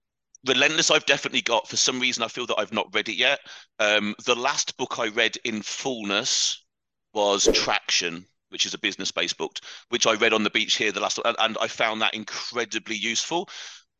Relentless, 0.47 0.90
I've 0.90 1.07
definitely 1.07 1.42
got. 1.42 1.68
For 1.68 1.76
some 1.76 2.01
reason, 2.01 2.22
I 2.22 2.28
feel 2.28 2.47
that 2.47 2.59
I've 2.59 2.72
not 2.72 2.95
read 2.95 3.09
it 3.09 3.16
yet. 3.16 3.40
Um, 3.78 4.14
the 4.26 4.34
last 4.34 4.76
book 4.76 4.99
I 4.99 5.09
read 5.09 5.36
in 5.45 5.62
fullness 5.62 6.64
was 7.14 7.49
Traction, 7.49 8.26
which 8.51 8.66
is 8.66 8.74
a 8.74 8.78
business-based 8.78 9.38
book, 9.38 9.59
which 9.88 10.07
I 10.07 10.14
read 10.14 10.32
on 10.32 10.42
the 10.42 10.51
beach 10.51 10.76
here 10.76 10.92
the 10.92 11.01
last, 11.01 11.18
and, 11.24 11.36
and 11.38 11.57
I 11.61 11.68
found 11.68 12.03
that 12.03 12.14
incredibly 12.14 12.97
useful. 12.97 13.49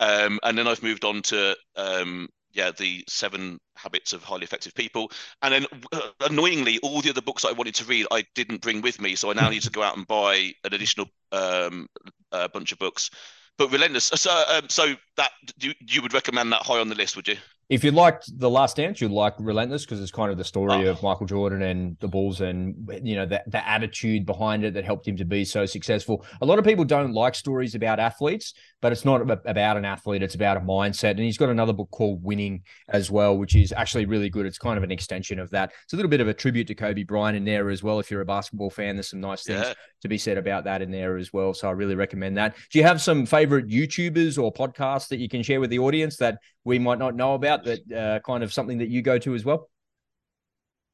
Um, 0.01 0.39
and 0.43 0.59
then 0.59 0.67
I've 0.67 0.83
moved 0.83 1.05
on 1.05 1.23
to 1.23 1.57
um, 1.77 2.29
yeah, 2.53 2.73
the 2.77 3.05
Seven 3.09 3.59
Habits 3.77 4.13
of 4.13 4.23
Highly 4.23 4.45
Effective 4.45 4.75
People, 4.75 5.11
and 5.43 5.55
then 5.55 5.67
uh, 5.93 6.11
annoyingly, 6.21 6.79
all 6.81 7.01
the 7.01 7.11
other 7.11 7.23
books 7.23 7.45
I 7.45 7.53
wanted 7.53 7.75
to 7.77 7.85
read, 7.85 8.07
I 8.11 8.25
didn't 8.35 8.61
bring 8.61 8.83
with 8.83 9.01
me, 9.01 9.17
so 9.17 9.31
I 9.31 9.35
now 9.35 9.49
need 9.49 9.63
to 9.63 9.71
go 9.71 9.83
out 9.83 9.97
and 9.97 10.07
buy 10.07 10.53
an 10.65 10.75
additional 10.75 11.07
um, 11.33 11.89
uh, 12.33 12.49
bunch 12.49 12.73
of 12.73 12.79
books 12.79 13.11
but 13.59 13.71
relentless. 13.71 14.07
So, 14.15 14.45
um, 14.49 14.69
so 14.69 14.95
that 15.17 15.31
you 15.59 15.73
you 15.81 16.03
would 16.03 16.15
recommend 16.15 16.53
that 16.53 16.63
high 16.63 16.81
on 16.81 16.89
the 16.89 16.95
list, 16.95 17.17
would 17.17 17.29
you? 17.29 17.37
If 17.69 17.83
you 17.83 17.91
liked 17.91 18.31
the 18.39 18.51
last 18.51 18.77
dance 18.77 19.01
you'd 19.01 19.11
like 19.11 19.35
relentless 19.39 19.85
because 19.85 20.01
it's 20.01 20.11
kind 20.11 20.31
of 20.31 20.39
the 20.39 20.45
story 20.45 20.87
oh. 20.87 20.91
of 20.91 21.03
michael 21.03 21.27
jordan 21.27 21.63
and 21.63 21.97
the 22.01 22.09
bulls 22.09 22.41
and 22.41 22.75
you 23.03 23.17
know 23.17 23.27
the, 23.27 23.43
the 23.47 23.69
attitude 23.69 24.27
behind 24.27 24.65
it 24.65 24.75
that 24.75 24.85
helped 24.85 25.07
him 25.07 25.17
to 25.17 25.25
be 25.25 25.45
so 25.45 25.67
successful. 25.67 26.25
A 26.41 26.47
lot 26.47 26.59
of 26.59 26.65
people 26.65 26.85
don't 26.85 27.13
like 27.13 27.35
stories 27.35 27.75
about 27.75 27.99
athletes 27.99 28.55
but 28.81 28.93
it's 28.93 29.05
not 29.05 29.23
about 29.23 29.77
an 29.77 29.85
athlete 29.85 30.23
it's 30.23 30.35
about 30.35 30.57
a 30.57 30.61
mindset. 30.61 31.13
And 31.13 31.21
he's 31.21 31.39
got 31.39 31.49
another 31.49 31.73
book 31.73 31.91
called 31.91 32.23
winning 32.23 32.63
as 32.89 33.11
well 33.11 33.37
which 33.37 33.55
is 33.57 33.73
actually 33.73 34.07
really 34.07 34.29
good. 34.29 34.47
It's 34.47 34.59
kind 34.59 34.77
of 34.77 34.85
an 34.85 34.91
extension 34.91 35.39
of 35.39 35.51
that. 35.51 35.73
It's 35.85 35.93
a 35.93 35.97
little 35.97 36.11
bit 36.11 36.21
of 36.21 36.29
a 36.29 36.35
tribute 36.35 36.67
to 36.69 36.75
kobe 36.75 37.05
bryant 37.05 37.37
in 37.37 37.45
there 37.45 37.71
as 37.71 37.83
well. 37.83 37.99
If 37.99 38.11
you're 38.11 38.21
a 38.21 38.27
basketball 38.27 38.71
fan 38.71 38.97
there's 38.97 39.11
some 39.11 39.21
nice 39.21 39.45
things 39.45 39.67
yeah. 39.67 39.75
to 40.03 40.09
be 40.09 40.19
said 40.19 40.39
about 40.39 40.65
that 40.65 40.83
in 40.83 40.91
there 40.91 41.17
as 41.17 41.33
well. 41.33 41.55
So 41.55 41.69
i 41.69 41.73
really 41.73 41.95
recommend 41.95 42.37
that. 42.37 42.57
Do 42.71 42.79
you 42.79 42.85
have 42.85 43.01
some 43.01 43.27
favorite 43.27 43.69
youtubers 43.69 44.43
or 44.43 44.53
podcasts 44.53 45.09
that 45.09 45.19
you 45.19 45.29
can 45.29 45.43
share 45.43 45.61
with 45.61 45.71
the 45.71 45.79
audience 45.79 46.17
that 46.19 46.39
we 46.65 46.79
might 46.79 46.99
not 46.99 47.15
know 47.15 47.35
about 47.35 47.54
that 47.63 47.93
uh, 47.93 48.19
kind 48.21 48.43
of 48.43 48.53
something 48.53 48.79
that 48.79 48.89
you 48.89 49.03
go 49.03 49.19
to 49.19 49.35
as 49.35 49.45
well? 49.45 49.69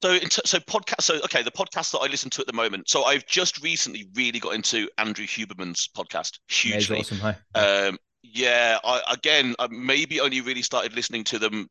So, 0.03 0.19
so 0.19 0.59
podcast. 0.59 1.03
So, 1.03 1.17
okay, 1.25 1.43
the 1.43 1.51
podcast 1.51 1.93
that 1.93 1.99
I 1.99 2.07
listen 2.07 2.31
to 2.31 2.41
at 2.41 2.47
the 2.47 2.53
moment. 2.53 2.89
So, 2.89 3.05
I've 3.05 3.27
just 3.27 3.63
recently 3.63 4.09
really 4.15 4.39
got 4.39 4.55
into 4.55 4.89
Andrew 4.99 5.27
Huberman's 5.27 5.89
podcast. 5.97 6.39
Hugely, 6.49 6.97
yeah, 6.97 7.01
awesome. 7.01 7.19
Hi. 7.19 7.37
Um, 7.55 7.99
yeah, 8.23 8.79
I, 8.85 9.03
again, 9.13 9.55
I 9.59 9.69
maybe 9.71 10.21
only 10.21 10.41
really 10.41 10.63
started 10.63 10.95
listening 10.95 11.25
to 11.25 11.39
them 11.39 11.69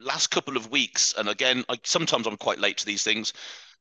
last 0.00 0.28
couple 0.28 0.56
of 0.56 0.70
weeks, 0.70 1.14
and 1.16 1.28
again, 1.28 1.64
I, 1.68 1.78
sometimes 1.84 2.26
I'm 2.26 2.36
quite 2.36 2.58
late 2.58 2.78
to 2.78 2.86
these 2.86 3.04
things. 3.04 3.32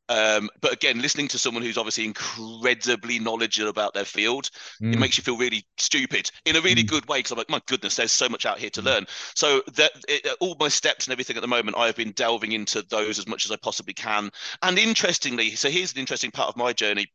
Um, 0.10 0.50
but 0.60 0.74
again, 0.74 1.02
listening 1.02 1.28
to 1.30 1.38
someone 1.38 1.64
who's 1.64 1.78
obviously 1.78 2.06
incredibly 2.06 3.20
knowledgeable 3.20 3.70
about 3.70 3.94
their 3.94 4.06
field, 4.06 4.50
mm. 4.82 4.94
it 4.94 5.00
makes 5.00 5.18
you 5.18 5.24
feel 5.24 5.38
really 5.38 5.64
stupid 5.78 6.30
in 6.46 6.56
a 6.56 6.62
really 6.62 6.84
mm. 6.84 6.90
good 6.90 7.08
way. 7.08 7.20
Because 7.20 7.32
I'm 7.32 7.38
like, 7.38 7.50
my 7.50 7.62
goodness, 7.68 7.96
there's 7.96 8.12
so 8.12 8.28
much 8.28 8.46
out 8.46 8.60
here 8.60 8.72
to 8.72 8.82
mm. 8.82 8.86
learn. 8.86 9.06
So 9.36 9.62
that 9.76 9.92
it, 10.08 10.28
all 10.42 10.58
my 10.60 10.68
steps 10.68 11.06
and 11.06 11.12
everything 11.12 11.38
at 11.38 11.42
the 11.42 11.48
moment, 11.48 11.78
I 11.78 11.86
have 11.86 11.96
been 11.96 12.12
delving 12.12 12.52
into 12.52 12.82
those 12.82 13.20
as 13.20 13.28
much 13.28 13.46
as 13.46 13.52
I 13.52 13.56
possibly 13.58 13.94
can. 13.94 14.32
And 14.64 14.80
interestingly, 14.80 15.52
so 15.52 15.70
here's 15.70 15.94
an 15.94 16.00
interesting 16.00 16.32
part 16.32 16.50
of 16.50 16.58
my 16.58 16.74
journey. 16.74 17.06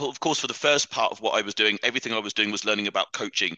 Of 0.00 0.20
course, 0.20 0.40
for 0.40 0.46
the 0.46 0.54
first 0.54 0.90
part 0.90 1.12
of 1.12 1.20
what 1.20 1.34
I 1.34 1.42
was 1.42 1.54
doing, 1.54 1.78
everything 1.82 2.14
I 2.14 2.18
was 2.18 2.32
doing 2.32 2.50
was 2.50 2.64
learning 2.64 2.86
about 2.86 3.12
coaching 3.12 3.56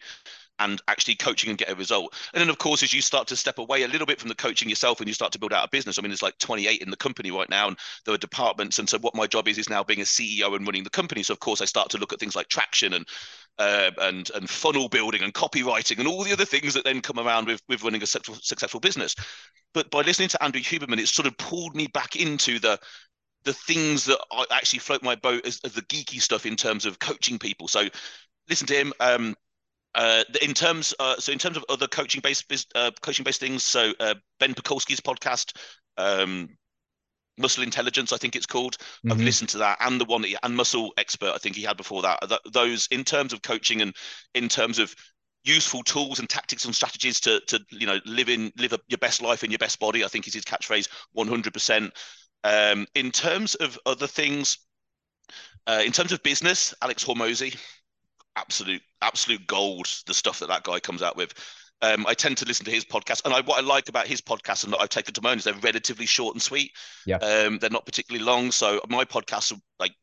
and 0.59 0.81
actually 0.87 1.15
coaching 1.15 1.49
and 1.49 1.57
get 1.57 1.69
a 1.69 1.75
result. 1.75 2.13
And 2.33 2.41
then, 2.41 2.49
of 2.49 2.57
course, 2.57 2.83
as 2.83 2.93
you 2.93 3.01
start 3.01 3.27
to 3.27 3.35
step 3.35 3.57
away 3.57 3.83
a 3.83 3.87
little 3.87 4.07
bit 4.07 4.19
from 4.19 4.29
the 4.29 4.35
coaching 4.35 4.69
yourself 4.69 4.99
and 4.99 5.07
you 5.07 5.13
start 5.13 5.31
to 5.33 5.39
build 5.39 5.53
out 5.53 5.65
a 5.65 5.69
business, 5.69 5.97
I 5.97 6.01
mean, 6.01 6.09
there's 6.09 6.21
like 6.21 6.37
28 6.37 6.81
in 6.81 6.89
the 6.89 6.97
company 6.97 7.31
right 7.31 7.49
now, 7.49 7.67
and 7.67 7.77
there 8.05 8.13
are 8.13 8.17
departments. 8.17 8.79
And 8.79 8.87
so, 8.87 8.97
what 8.99 9.15
my 9.15 9.27
job 9.27 9.47
is 9.47 9.57
is 9.57 9.69
now 9.69 9.83
being 9.83 10.01
a 10.01 10.03
CEO 10.03 10.55
and 10.55 10.65
running 10.65 10.83
the 10.83 10.89
company. 10.89 11.23
So, 11.23 11.33
of 11.33 11.39
course, 11.39 11.61
I 11.61 11.65
start 11.65 11.89
to 11.91 11.97
look 11.97 12.13
at 12.13 12.19
things 12.19 12.35
like 12.35 12.47
traction 12.47 12.93
and 12.93 13.05
uh, 13.57 13.91
and 13.99 14.31
and 14.35 14.49
funnel 14.49 14.89
building 14.89 15.21
and 15.21 15.33
copywriting 15.33 15.99
and 15.99 16.07
all 16.07 16.23
the 16.23 16.33
other 16.33 16.45
things 16.45 16.73
that 16.73 16.83
then 16.83 17.01
come 17.01 17.19
around 17.19 17.47
with 17.47 17.61
with 17.67 17.83
running 17.83 18.03
a 18.03 18.07
successful, 18.07 18.39
successful 18.41 18.79
business. 18.79 19.15
But 19.73 19.91
by 19.91 20.01
listening 20.01 20.29
to 20.29 20.43
Andrew 20.43 20.61
Huberman, 20.61 20.99
it 20.99 21.07
sort 21.07 21.27
of 21.27 21.37
pulled 21.37 21.75
me 21.75 21.87
back 21.87 22.15
into 22.15 22.59
the 22.59 22.79
the 23.43 23.53
things 23.53 24.05
that 24.05 24.19
I 24.31 24.45
actually 24.51 24.79
float 24.79 25.03
my 25.03 25.15
boat 25.15 25.45
as, 25.45 25.59
as 25.63 25.73
the 25.73 25.81
geeky 25.83 26.21
stuff 26.21 26.45
in 26.45 26.55
terms 26.55 26.85
of 26.85 26.99
coaching 26.99 27.39
people. 27.39 27.67
So 27.67 27.87
listen 28.49 28.67
to 28.67 28.75
him. 28.75 28.93
Um, 28.99 29.35
uh, 29.99 30.23
in 30.41 30.53
terms, 30.53 30.93
uh, 30.97 31.17
so 31.17 31.33
in 31.33 31.37
terms 31.37 31.57
of 31.57 31.65
other 31.67 31.85
coaching 31.85 32.21
based 32.21 32.71
uh, 32.73 32.89
coaching 33.01 33.25
based 33.25 33.41
things, 33.41 33.63
so 33.65 33.91
uh, 33.99 34.15
Ben 34.39 34.53
Pakulski's 34.53 35.01
podcast, 35.01 35.57
um, 35.97 36.47
Muscle 37.37 37.63
Intelligence, 37.63 38.13
I 38.13 38.17
think 38.17 38.37
it's 38.37 38.45
called. 38.45 38.77
Mm-hmm. 38.77 39.11
I've 39.11 39.19
listened 39.19 39.49
to 39.49 39.57
that, 39.57 39.77
and 39.81 39.99
the 39.99 40.05
one 40.05 40.21
that 40.21 40.29
he, 40.29 40.37
and 40.41 40.55
Muscle 40.55 40.93
Expert, 40.97 41.33
I 41.35 41.37
think 41.37 41.57
he 41.57 41.63
had 41.63 41.75
before 41.75 42.01
that. 42.03 42.17
that. 42.29 42.39
Those 42.53 42.87
in 42.91 43.03
terms 43.03 43.33
of 43.33 43.41
coaching 43.41 43.81
and 43.81 43.93
in 44.35 44.47
terms 44.47 44.79
of 44.79 44.95
useful 45.43 45.83
tools 45.83 46.19
and 46.19 46.29
tactics 46.29 46.63
and 46.63 46.73
strategies 46.73 47.19
to 47.21 47.41
to 47.47 47.59
you 47.69 47.85
know 47.85 47.99
live 48.05 48.29
in 48.29 48.53
live 48.57 48.71
a, 48.71 48.79
your 48.87 48.99
best 48.99 49.21
life 49.21 49.43
in 49.43 49.51
your 49.51 49.59
best 49.59 49.81
body. 49.81 50.05
I 50.05 50.07
think 50.07 50.29
is 50.29 50.33
his 50.33 50.45
catchphrase, 50.45 50.87
one 51.11 51.27
hundred 51.27 51.53
percent. 51.53 51.91
Um, 52.45 52.87
in 52.95 53.11
terms 53.11 53.55
of 53.55 53.77
other 53.85 54.07
things, 54.07 54.59
uh, 55.67 55.81
in 55.85 55.91
terms 55.91 56.13
of 56.13 56.23
business, 56.23 56.73
Alex 56.81 57.03
Hormozi, 57.03 57.59
absolute 58.39 58.81
absolute 59.01 59.45
gold. 59.47 59.87
The 60.05 60.13
stuff 60.13 60.39
that 60.39 60.49
that 60.49 60.63
guy 60.63 60.79
comes 60.79 61.01
out 61.01 61.17
with. 61.17 61.33
Um, 61.81 62.05
I 62.07 62.13
tend 62.13 62.37
to 62.37 62.45
listen 62.45 62.65
to 62.65 62.71
his 62.71 62.83
podcast, 62.83 63.23
and 63.23 63.33
I, 63.33 63.39
what 63.41 63.57
I 63.57 63.65
like 63.65 63.87
about 63.87 64.05
his 64.05 64.19
podcast 64.19 64.65
and 64.65 64.73
that 64.73 64.81
I've 64.81 64.89
taken 64.89 65.13
to 65.13 65.27
own 65.27 65.37
is 65.37 65.45
they're 65.45 65.53
relatively 65.53 66.05
short 66.05 66.35
and 66.35 66.41
sweet. 66.41 66.71
Yeah, 67.05 67.17
um, 67.17 67.57
they're 67.59 67.69
not 67.69 67.85
particularly 67.85 68.25
long. 68.25 68.51
So 68.51 68.81
my 68.89 69.05
podcasts 69.05 69.53
are 69.53 69.59
like 69.79 69.93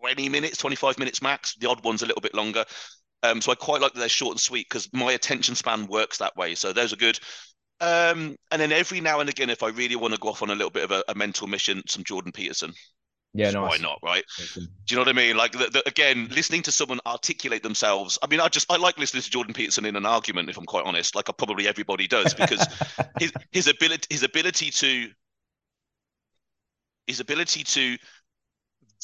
20 0.00 0.28
minutes, 0.28 0.58
25 0.58 0.98
minutes 0.98 1.20
max. 1.20 1.56
The 1.56 1.68
odd 1.68 1.84
one's 1.84 2.02
a 2.02 2.06
little 2.06 2.22
bit 2.22 2.34
longer. 2.34 2.64
Um, 3.22 3.40
so 3.40 3.52
I 3.52 3.54
quite 3.54 3.80
like 3.80 3.92
that 3.92 3.98
they're 3.98 4.08
short 4.08 4.32
and 4.32 4.40
sweet 4.40 4.66
because 4.68 4.88
my 4.92 5.12
attention 5.12 5.54
span 5.54 5.86
works 5.86 6.18
that 6.18 6.36
way. 6.36 6.54
So 6.54 6.72
those 6.72 6.92
are 6.92 6.96
good. 6.96 7.18
Um, 7.80 8.36
and 8.50 8.60
then 8.60 8.72
every 8.72 9.00
now 9.00 9.20
and 9.20 9.28
again, 9.28 9.50
if 9.50 9.62
I 9.62 9.68
really 9.68 9.96
want 9.96 10.14
to 10.14 10.20
go 10.20 10.28
off 10.28 10.42
on 10.42 10.50
a 10.50 10.54
little 10.54 10.70
bit 10.70 10.84
of 10.84 10.90
a, 10.90 11.02
a 11.08 11.14
mental 11.14 11.46
mission, 11.46 11.82
some 11.86 12.04
Jordan 12.04 12.32
Peterson. 12.32 12.72
Yeah, 13.32 13.50
nice. 13.52 13.70
why 13.70 13.76
not, 13.76 14.00
right? 14.02 14.24
Do 14.54 14.60
you 14.88 14.96
know 14.96 15.02
what 15.02 15.08
I 15.08 15.12
mean? 15.12 15.36
Like, 15.36 15.52
the, 15.52 15.70
the, 15.70 15.82
again, 15.86 16.28
listening 16.32 16.62
to 16.62 16.72
someone 16.72 16.98
articulate 17.06 17.62
themselves. 17.62 18.18
I 18.22 18.26
mean, 18.26 18.40
I 18.40 18.48
just 18.48 18.70
I 18.70 18.76
like 18.76 18.98
listening 18.98 19.22
to 19.22 19.30
Jordan 19.30 19.54
Peterson 19.54 19.84
in 19.84 19.94
an 19.94 20.04
argument, 20.04 20.50
if 20.50 20.58
I'm 20.58 20.66
quite 20.66 20.84
honest. 20.84 21.14
Like, 21.14 21.26
probably 21.38 21.68
everybody 21.68 22.08
does, 22.08 22.34
because 22.34 22.66
his 23.20 23.32
his 23.52 23.68
ability 23.68 24.06
his 24.10 24.24
ability 24.24 24.70
to 24.70 25.08
his 27.06 27.20
ability 27.20 27.62
to 27.64 27.96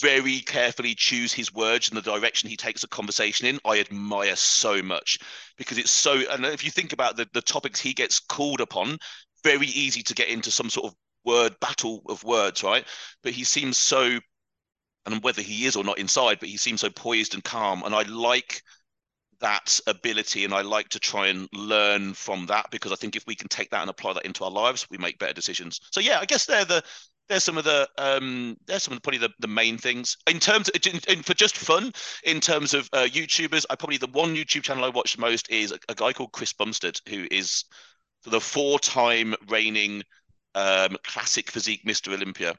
very 0.01 0.41
carefully 0.41 0.95
choose 0.95 1.33
his 1.33 1.53
words 1.55 1.89
and 1.89 1.97
the 1.97 2.03
direction 2.03 2.49
he 2.49 2.57
takes 2.57 2.85
a 2.85 2.89
conversation 2.89 3.47
in, 3.47 3.59
I 3.65 3.81
admire 3.81 4.37
so 4.37 4.83
much 4.83 5.19
because 5.57 5.79
it's 5.79 5.91
so. 5.91 6.21
And 6.31 6.45
if 6.45 6.65
you 6.65 6.71
think 6.71 6.93
about 6.93 7.17
the, 7.17 7.29
the 7.33 7.43
topics 7.43 7.81
he 7.81 7.95
gets 7.95 8.21
called 8.21 8.61
upon, 8.61 8.99
very 9.45 9.67
easy 9.69 10.03
to 10.03 10.15
get 10.15 10.29
into 10.29 10.51
some 10.51 10.69
sort 10.69 10.87
of 10.87 10.95
word 11.27 11.57
battle 11.61 12.03
of 12.09 12.25
words, 12.25 12.63
right? 12.63 12.87
But 13.23 13.33
he 13.33 13.45
seems 13.45 13.77
so, 13.77 14.19
and 15.05 15.23
whether 15.23 15.43
he 15.43 15.67
is 15.67 15.77
or 15.77 15.85
not 15.85 15.99
inside, 15.99 16.39
but 16.41 16.49
he 16.49 16.57
seems 16.57 16.81
so 16.81 16.91
poised 16.91 17.35
and 17.35 17.45
calm. 17.45 17.83
And 17.83 17.95
I 17.95 18.03
like 18.03 18.63
that 19.41 19.79
ability 19.87 20.45
and 20.45 20.55
I 20.55 20.63
like 20.63 20.89
to 20.91 20.99
try 20.99 21.27
and 21.27 21.47
learn 21.53 22.15
from 22.15 22.47
that 22.47 22.71
because 22.71 22.93
I 22.93 22.97
think 22.97 23.17
if 23.17 23.27
we 23.27 23.35
can 23.35 23.49
take 23.49 23.69
that 23.71 23.83
and 23.83 23.91
apply 23.91 24.15
that 24.15 24.25
into 24.25 24.45
our 24.45 24.51
lives, 24.51 24.87
we 24.91 24.97
make 24.97 25.19
better 25.19 25.35
decisions. 25.35 25.81
So 25.93 26.01
yeah, 26.01 26.19
I 26.21 26.25
guess 26.25 26.47
they're 26.47 26.65
the 26.65 26.83
there's 27.29 27.45
some 27.45 27.59
of 27.59 27.65
the 27.65 27.89
um 27.99 28.57
there's 28.67 28.85
some 28.85 28.93
of 28.93 28.99
the, 28.99 29.01
probably 29.01 29.19
the, 29.19 29.33
the 29.41 29.49
main 29.49 29.79
things 29.79 30.17
in 30.29 30.39
terms 30.39 30.69
of 30.69 30.87
in, 30.87 31.01
in, 31.09 31.23
for 31.23 31.35
just 31.35 31.57
fun 31.57 31.93
in 32.25 32.41
terms 32.41 32.75
of 32.75 32.89
uh, 32.93 33.07
youtubers 33.11 33.65
i 33.71 33.75
probably 33.75 33.97
the 33.97 34.07
one 34.09 34.35
youtube 34.35 34.63
channel 34.63 34.85
i 34.85 34.89
watch 34.89 35.19
most 35.19 35.51
is 35.51 35.73
a, 35.73 35.79
a 35.89 35.95
guy 35.95 36.13
called 36.13 36.33
chris 36.33 36.53
bumstead 36.53 37.01
who 37.09 37.27
is 37.31 37.65
the 38.25 38.41
four-time 38.41 39.35
reigning 39.49 40.03
um, 40.57 40.97
classic 41.05 41.51
physique 41.51 41.85
mr 41.87 42.13
olympia. 42.13 42.55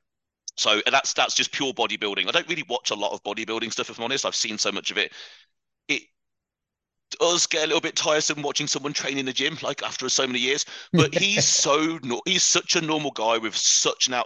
So 0.56 0.82
that's 0.90 1.14
that's 1.14 1.36
just 1.36 1.52
pure 1.52 1.74
bodybuilding. 1.74 2.28
I 2.28 2.32
don't 2.32 2.48
really 2.48 2.66
watch 2.68 2.92
a 2.92 2.96
lot 2.96 3.12
of 3.12 3.22
bodybuilding 3.24 3.72
stuff 3.72 3.90
if 3.90 3.98
i'm 3.98 4.06
honest. 4.06 4.26
I've 4.26 4.36
seen 4.36 4.58
so 4.58 4.72
much 4.72 4.92
of 4.92 4.98
it. 4.98 5.12
It 5.88 6.04
does 7.20 7.48
get 7.48 7.64
a 7.64 7.68
little 7.68 7.82
bit 7.82 7.96
tiresome 7.96 8.42
watching 8.42 8.68
someone 8.68 8.94
train 8.94 9.18
in 9.18 9.26
the 9.26 9.34
gym 9.34 9.58
like 9.62 9.82
after 9.84 10.10
so 10.10 10.28
many 10.28 10.40
years 10.40 10.66
but 10.92 11.14
he's 11.16 11.46
so 11.46 11.98
he's 12.26 12.44
such 12.44 12.76
a 12.76 12.82
normal 12.82 13.12
guy 13.12 13.38
with 13.38 13.56
such 13.56 14.10
an 14.10 14.22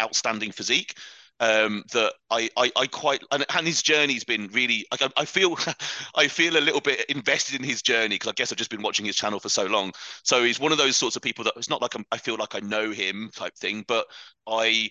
outstanding 0.00 0.52
physique 0.52 0.96
um, 1.40 1.84
that 1.92 2.14
I, 2.30 2.48
I, 2.56 2.72
I 2.76 2.86
quite 2.86 3.22
and, 3.30 3.44
and 3.54 3.66
his 3.66 3.82
journey's 3.82 4.24
been 4.24 4.48
really 4.48 4.86
I, 4.92 5.08
I 5.16 5.24
feel 5.24 5.56
I 6.14 6.28
feel 6.28 6.56
a 6.56 6.60
little 6.60 6.80
bit 6.80 7.04
invested 7.08 7.60
in 7.60 7.64
his 7.66 7.82
journey 7.82 8.16
because 8.16 8.30
I 8.30 8.34
guess 8.34 8.52
I've 8.52 8.58
just 8.58 8.70
been 8.70 8.82
watching 8.82 9.04
his 9.06 9.16
channel 9.16 9.40
for 9.40 9.48
so 9.48 9.66
long. 9.66 9.92
So 10.22 10.42
he's 10.44 10.60
one 10.60 10.72
of 10.72 10.78
those 10.78 10.96
sorts 10.96 11.16
of 11.16 11.22
people 11.22 11.44
that 11.44 11.54
it's 11.56 11.70
not 11.70 11.82
like 11.82 11.94
I'm, 11.94 12.04
I 12.12 12.18
feel 12.18 12.36
like 12.36 12.54
I 12.54 12.60
know 12.60 12.90
him 12.90 13.30
type 13.34 13.54
thing, 13.56 13.84
but 13.86 14.06
I 14.46 14.90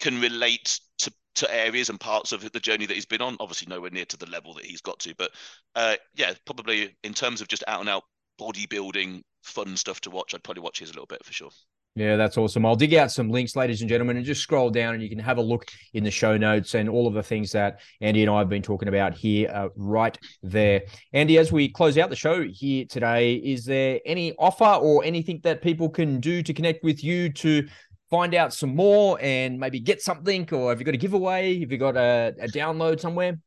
can 0.00 0.20
relate 0.20 0.80
to 0.98 1.12
to 1.36 1.54
areas 1.54 1.90
and 1.90 2.00
parts 2.00 2.32
of 2.32 2.50
the 2.52 2.60
journey 2.60 2.86
that 2.86 2.94
he's 2.94 3.06
been 3.06 3.22
on. 3.22 3.36
Obviously, 3.40 3.68
nowhere 3.68 3.90
near 3.90 4.06
to 4.06 4.16
the 4.16 4.26
level 4.30 4.54
that 4.54 4.64
he's 4.64 4.80
got 4.80 4.98
to, 5.00 5.14
but 5.16 5.30
uh, 5.74 5.96
yeah, 6.14 6.32
probably 6.46 6.96
in 7.04 7.14
terms 7.14 7.40
of 7.40 7.48
just 7.48 7.64
out 7.68 7.80
and 7.80 7.88
out 7.88 8.04
bodybuilding 8.40 9.22
fun 9.42 9.76
stuff 9.76 10.00
to 10.02 10.10
watch, 10.10 10.34
I'd 10.34 10.42
probably 10.42 10.62
watch 10.62 10.80
his 10.80 10.90
a 10.90 10.92
little 10.94 11.06
bit 11.06 11.24
for 11.24 11.32
sure. 11.32 11.50
Yeah, 11.96 12.16
that's 12.16 12.36
awesome. 12.36 12.66
I'll 12.66 12.76
dig 12.76 12.92
out 12.92 13.10
some 13.10 13.30
links, 13.30 13.56
ladies 13.56 13.80
and 13.80 13.88
gentlemen, 13.88 14.18
and 14.18 14.26
just 14.26 14.42
scroll 14.42 14.68
down 14.68 14.92
and 14.92 15.02
you 15.02 15.08
can 15.08 15.18
have 15.18 15.38
a 15.38 15.42
look 15.42 15.66
in 15.94 16.04
the 16.04 16.10
show 16.10 16.36
notes 16.36 16.74
and 16.74 16.90
all 16.90 17.06
of 17.06 17.14
the 17.14 17.22
things 17.22 17.50
that 17.52 17.80
Andy 18.02 18.20
and 18.20 18.30
I 18.30 18.38
have 18.40 18.50
been 18.50 18.60
talking 18.60 18.88
about 18.88 19.14
here 19.14 19.50
uh, 19.50 19.70
right 19.76 20.16
there. 20.42 20.82
Andy, 21.14 21.38
as 21.38 21.52
we 21.52 21.70
close 21.70 21.96
out 21.96 22.10
the 22.10 22.16
show 22.16 22.44
here 22.46 22.84
today, 22.84 23.36
is 23.36 23.64
there 23.64 23.98
any 24.04 24.34
offer 24.34 24.78
or 24.78 25.04
anything 25.04 25.40
that 25.42 25.62
people 25.62 25.88
can 25.88 26.20
do 26.20 26.42
to 26.42 26.52
connect 26.52 26.84
with 26.84 27.02
you 27.02 27.32
to 27.32 27.66
find 28.10 28.34
out 28.34 28.52
some 28.52 28.76
more 28.76 29.18
and 29.22 29.58
maybe 29.58 29.80
get 29.80 30.02
something? 30.02 30.46
Or 30.52 30.68
have 30.68 30.78
you 30.78 30.84
got 30.84 30.94
a 30.94 30.98
giveaway? 30.98 31.58
Have 31.60 31.72
you 31.72 31.78
got 31.78 31.96
a, 31.96 32.34
a 32.38 32.48
download 32.48 33.00
somewhere? 33.00 33.38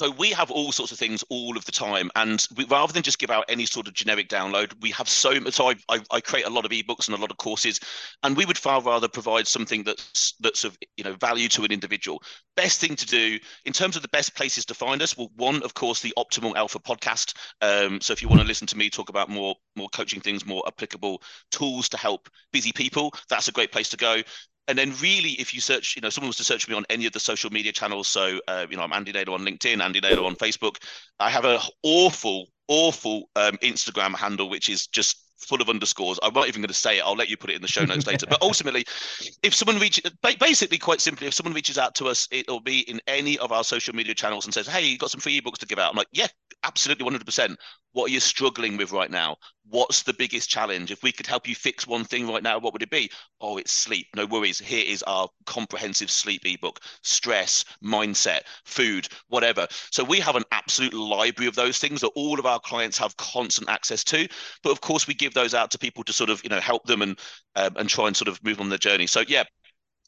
So 0.00 0.10
we 0.10 0.30
have 0.30 0.50
all 0.50 0.72
sorts 0.72 0.92
of 0.92 0.98
things 0.98 1.22
all 1.30 1.56
of 1.56 1.64
the 1.64 1.72
time, 1.72 2.10
and 2.16 2.44
we, 2.56 2.64
rather 2.64 2.92
than 2.92 3.02
just 3.02 3.18
give 3.18 3.30
out 3.30 3.44
any 3.48 3.64
sort 3.64 3.86
of 3.86 3.94
generic 3.94 4.28
download, 4.28 4.72
we 4.80 4.90
have 4.90 5.08
so 5.08 5.38
much. 5.40 5.54
So 5.54 5.70
I, 5.70 5.74
I, 5.88 6.00
I, 6.10 6.20
create 6.20 6.46
a 6.46 6.50
lot 6.50 6.64
of 6.64 6.72
ebooks 6.72 7.06
and 7.06 7.16
a 7.16 7.20
lot 7.20 7.30
of 7.30 7.36
courses, 7.36 7.78
and 8.22 8.36
we 8.36 8.44
would 8.44 8.58
far 8.58 8.82
rather 8.82 9.06
provide 9.06 9.46
something 9.46 9.84
that's 9.84 10.34
that's 10.40 10.64
of 10.64 10.76
you 10.96 11.04
know 11.04 11.14
value 11.14 11.48
to 11.50 11.62
an 11.64 11.70
individual. 11.70 12.22
Best 12.56 12.80
thing 12.80 12.96
to 12.96 13.06
do 13.06 13.38
in 13.64 13.72
terms 13.72 13.94
of 13.94 14.02
the 14.02 14.08
best 14.08 14.34
places 14.34 14.64
to 14.66 14.74
find 14.74 15.00
us. 15.00 15.16
Well, 15.16 15.30
one 15.36 15.62
of 15.62 15.74
course 15.74 16.00
the 16.00 16.14
Optimal 16.18 16.56
Alpha 16.56 16.80
podcast. 16.80 17.34
Um, 17.60 18.00
so 18.00 18.12
if 18.12 18.20
you 18.20 18.28
want 18.28 18.40
to 18.40 18.48
listen 18.48 18.66
to 18.68 18.76
me 18.76 18.90
talk 18.90 19.10
about 19.10 19.28
more 19.28 19.54
more 19.76 19.88
coaching 19.90 20.20
things, 20.20 20.44
more 20.44 20.64
applicable 20.66 21.22
tools 21.52 21.88
to 21.90 21.96
help 21.96 22.28
busy 22.52 22.72
people, 22.72 23.14
that's 23.28 23.48
a 23.48 23.52
great 23.52 23.70
place 23.70 23.90
to 23.90 23.96
go 23.96 24.22
and 24.68 24.78
then 24.78 24.92
really 25.00 25.30
if 25.32 25.52
you 25.54 25.60
search 25.60 25.96
you 25.96 26.02
know 26.02 26.08
someone 26.08 26.28
was 26.28 26.36
to 26.36 26.44
search 26.44 26.68
me 26.68 26.74
on 26.74 26.84
any 26.90 27.06
of 27.06 27.12
the 27.12 27.20
social 27.20 27.50
media 27.50 27.72
channels 27.72 28.08
so 28.08 28.38
uh, 28.48 28.66
you 28.70 28.76
know 28.76 28.82
i'm 28.82 28.92
andy 28.92 29.12
naylor 29.12 29.34
on 29.34 29.40
linkedin 29.40 29.82
andy 29.82 30.00
naylor 30.00 30.24
on 30.24 30.34
facebook 30.36 30.76
i 31.20 31.28
have 31.30 31.44
an 31.44 31.58
awful 31.82 32.46
awful 32.68 33.28
um, 33.36 33.56
instagram 33.58 34.14
handle 34.14 34.48
which 34.48 34.68
is 34.68 34.86
just 34.86 35.20
full 35.36 35.60
of 35.60 35.68
underscores. 35.68 36.18
I'm 36.22 36.32
not 36.32 36.48
even 36.48 36.62
going 36.62 36.68
to 36.68 36.74
say 36.74 36.98
it 36.98 37.02
i'll 37.04 37.16
let 37.16 37.28
you 37.28 37.36
put 37.36 37.50
it 37.50 37.56
in 37.56 37.62
the 37.62 37.68
show 37.68 37.84
notes 37.84 38.06
later. 38.06 38.26
But 38.26 38.40
ultimately 38.42 38.84
if 39.42 39.54
someone 39.54 39.78
reaches 39.78 40.10
basically 40.40 40.78
quite 40.78 41.00
simply 41.00 41.26
if 41.26 41.34
someone 41.34 41.54
reaches 41.54 41.76
out 41.76 41.94
to 41.96 42.06
us 42.06 42.26
it'll 42.30 42.60
be 42.60 42.80
in 42.88 43.00
any 43.06 43.38
of 43.38 43.52
our 43.52 43.64
social 43.64 43.94
media 43.94 44.14
channels 44.14 44.46
and 44.46 44.54
says 44.54 44.66
hey 44.66 44.86
you 44.86 44.96
got 44.96 45.10
some 45.10 45.20
free 45.20 45.40
ebooks 45.40 45.58
to 45.58 45.66
give 45.66 45.78
out. 45.78 45.90
I'm 45.90 45.96
like 45.96 46.08
yeah 46.12 46.28
absolutely 46.62 47.06
100% 47.06 47.56
what 47.94 48.10
are 48.10 48.12
you 48.12 48.20
struggling 48.20 48.76
with 48.76 48.92
right 48.92 49.10
now. 49.10 49.36
What's 49.70 50.02
the 50.02 50.12
biggest 50.12 50.50
challenge? 50.50 50.90
If 50.90 51.02
we 51.02 51.12
could 51.12 51.26
help 51.26 51.48
you 51.48 51.54
fix 51.54 51.86
one 51.86 52.04
thing 52.04 52.28
right 52.28 52.42
now 52.42 52.58
what 52.58 52.72
would 52.72 52.82
it 52.82 52.90
be? 52.90 53.10
Oh 53.40 53.56
it's 53.56 53.72
sleep. 53.72 54.08
No 54.14 54.26
worries. 54.26 54.58
Here 54.58 54.84
is 54.86 55.02
our 55.04 55.28
comprehensive 55.46 56.10
sleep 56.10 56.42
ebook. 56.44 56.80
Stress 57.02 57.64
mindset 57.82 58.42
food 58.64 59.08
whatever. 59.28 59.66
So 59.90 60.04
we 60.04 60.20
have 60.20 60.36
an 60.36 60.44
absolute 60.50 60.92
library 60.92 61.48
of 61.48 61.54
those 61.54 61.78
things 61.78 62.00
that 62.02 62.10
all 62.14 62.38
of 62.38 62.46
our 62.46 62.60
clients 62.60 62.98
have 62.98 63.16
constant 63.16 63.70
access 63.70 64.04
to. 64.04 64.28
But 64.62 64.70
of 64.72 64.80
course 64.80 65.06
we 65.06 65.14
give 65.14 65.32
those 65.32 65.54
out 65.54 65.70
to 65.70 65.78
people 65.78 66.04
to 66.04 66.12
sort 66.12 66.30
of 66.30 66.42
you 66.42 66.50
know 66.50 66.60
help 66.60 66.84
them 66.84 67.00
and 67.00 67.18
um, 67.56 67.76
and 67.76 67.88
try 67.88 68.08
and 68.08 68.16
sort 68.16 68.28
of 68.28 68.42
move 68.44 68.60
on 68.60 68.68
their 68.68 68.78
journey. 68.78 69.06
So 69.06 69.22
yeah 69.26 69.44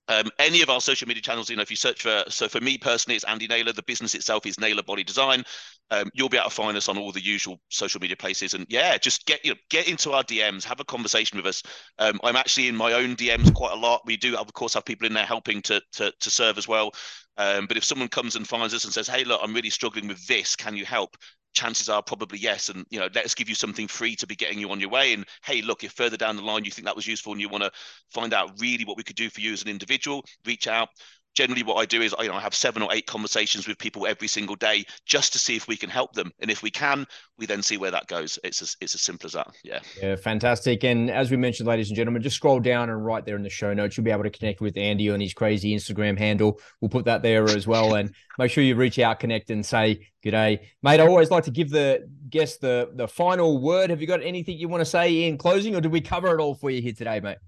um, 0.09 0.31
any 0.39 0.63
of 0.63 0.71
our 0.71 0.81
social 0.81 1.09
media 1.09 1.23
channels, 1.23 1.51
you 1.51 1.57
know, 1.57 1.63
if 1.63 1.71
you 1.71 1.77
search 1.77 2.03
for, 2.03 2.25
so 2.29 2.49
for 2.49 2.61
me 2.61 2.79
personally, 2.79 3.17
it's 3.17 3.25
Andy 3.25 3.49
Naylor. 3.49 3.73
The 3.73 3.83
business 3.83 4.15
itself 4.15 4.47
is 4.47 4.61
Naylor 4.61 4.83
Body 4.83 5.03
Design. 5.03 5.45
Um, 5.91 6.11
you'll 6.15 6.29
be 6.29 6.37
able 6.37 6.49
to 6.49 6.55
find 6.55 6.77
us 6.77 6.89
on 6.89 6.99
all 6.99 7.13
the 7.13 7.23
usual 7.23 7.59
social 7.71 8.01
media 8.01 8.17
places. 8.17 8.55
And 8.55 8.67
yeah, 8.69 8.99
just 8.99 9.27
get 9.27 9.45
you 9.45 9.53
know, 9.53 9.59
get 9.71 9.89
into 9.89 10.13
our 10.13 10.23
DMs, 10.23 10.65
have 10.65 10.81
a 10.81 10.85
conversation 10.85 11.37
with 11.37 11.47
us. 11.47 11.63
Um, 11.99 12.21
I'm 12.23 12.37
actually 12.37 12.69
in 12.69 12.77
my 12.77 12.93
own 12.93 13.17
DMs 13.17 13.53
quite 13.55 13.73
a 13.73 13.77
lot. 13.77 14.03
We 14.07 14.17
do, 14.17 14.37
of 14.37 14.53
course, 14.53 14.75
have 14.75 14.85
people 14.85 15.07
in 15.07 15.15
there 15.15 15.27
helping 15.27 15.63
to 15.63 15.81
to, 15.95 16.13
to 16.21 16.31
serve 16.31 16.59
as 16.59 16.69
well. 16.69 16.93
Um, 17.39 17.67
but 17.67 17.77
if 17.77 17.85
someone 17.85 18.09
comes 18.09 18.37
and 18.37 18.49
finds 18.49 18.75
us 18.75 18.85
and 18.85 18.93
says, 18.95 19.09
"Hey, 19.09 19.25
look, 19.25 19.41
I'm 19.43 19.55
really 19.55 19.71
struggling 19.71 20.09
with 20.09 20.25
this. 20.27 20.57
Can 20.57 20.77
you 20.77 20.85
help?" 20.85 21.17
Chances 21.57 21.89
are 21.89 22.03
probably 22.03 22.39
yes. 22.39 22.69
And 22.69 22.85
you 22.91 23.01
know, 23.01 23.09
let 23.15 23.25
us 23.25 23.35
give 23.35 23.49
you 23.49 23.55
something 23.55 23.89
free 23.89 24.15
to 24.17 24.27
be 24.27 24.37
getting 24.37 24.59
you 24.59 24.71
on 24.71 24.79
your 24.79 24.91
way. 24.91 25.15
And 25.15 25.25
hey, 25.45 25.63
look, 25.63 25.83
if 25.83 25.93
further 25.93 26.17
down 26.17 26.37
the 26.37 26.43
line 26.43 26.65
you 26.65 26.71
think 26.71 26.87
that 26.87 26.95
was 26.95 27.07
useful 27.07 27.33
and 27.33 27.41
you 27.41 27.49
want 27.49 27.65
to 27.65 27.71
find 28.13 28.33
out 28.33 28.61
really 28.61 28.85
what 28.85 28.97
we 28.97 29.03
could 29.03 29.17
do 29.17 29.31
for 29.31 29.41
you 29.41 29.53
as 29.53 29.63
an 29.63 29.69
individual, 29.69 30.25
reach 30.45 30.69
out 30.69 30.89
generally 31.37 31.63
what 31.63 31.77
I 31.77 31.85
do 31.85 32.01
is 32.01 32.15
you 32.19 32.29
know 32.29 32.35
I 32.35 32.41
have 32.41 32.55
seven 32.55 32.83
or 32.83 32.93
eight 32.93 33.07
conversations 33.07 33.69
with 33.69 33.79
people 33.79 34.07
every 34.07 34.27
single 34.27 34.57
day 34.57 34.85
just 35.05 35.33
to 35.35 35.39
see 35.39 35.55
if 35.55 35.69
we 35.69 35.77
can 35.77 35.91
help 35.91 36.15
them, 36.15 36.33
and 36.41 36.51
if 36.51 36.63
we 36.63 36.71
can, 36.71 37.07
we 37.39 37.47
then 37.47 37.63
see 37.63 37.77
where 37.77 37.91
that 37.91 38.09
goes. 38.09 38.39
It's 38.43 38.63
as, 38.63 38.77
it's 38.81 38.95
as 38.95 39.03
simple 39.03 39.27
as 39.29 39.35
that. 39.35 39.49
Yeah. 39.63 39.81
Yeah, 40.03 40.17
fantastic. 40.17 40.83
And 40.83 41.11
as 41.11 41.31
we 41.31 41.37
mentioned, 41.37 41.69
ladies 41.69 41.89
and 41.89 41.97
gentlemen, 41.97 42.23
just 42.23 42.37
scroll 42.37 42.59
down 42.59 42.91
and 42.91 43.05
right 43.05 43.25
there 43.25 43.37
in 43.37 43.43
the 43.43 43.51
show 43.51 43.73
notes, 43.75 43.97
you'll 43.97 44.05
be 44.05 44.11
able 44.11 44.25
to 44.25 44.31
connect 44.31 44.61
with 44.61 44.77
Andy 44.77 45.11
on 45.11 45.21
his 45.21 45.35
crazy 45.35 45.77
Instagram 45.77 46.19
handle. 46.19 46.59
We'll 46.81 46.89
put 46.89 47.05
that 47.05 47.23
there 47.23 47.45
as 47.45 47.67
well, 47.67 47.95
and 47.95 48.13
make 48.39 48.51
sure 48.51 48.65
you 48.65 48.75
reach 48.75 48.99
out, 48.99 49.21
connect, 49.21 49.51
and 49.51 49.65
say 49.65 50.09
good 50.23 50.31
day, 50.33 50.69
mate. 50.83 51.01
I 51.01 51.07
always 51.07 51.31
like 51.31 51.45
to 51.45 51.51
give 51.51 51.71
the 51.71 52.09
guest 52.31 52.61
the 52.63 52.91
the 52.95 53.07
final 53.07 53.61
word. 53.61 53.91
Have 53.91 54.01
you 54.01 54.07
got 54.07 54.23
anything 54.23 54.57
you 54.57 54.69
want 54.69 54.81
to 54.81 54.87
say 54.87 55.25
in 55.25 55.37
closing, 55.37 55.77
or 55.77 55.81
did 55.81 55.93
we 55.93 56.01
cover 56.01 56.35
it 56.35 56.41
all 56.41 56.55
for 56.55 56.71
you 56.71 56.81
here 56.81 56.95
today, 56.95 57.21
mate? 57.21 57.39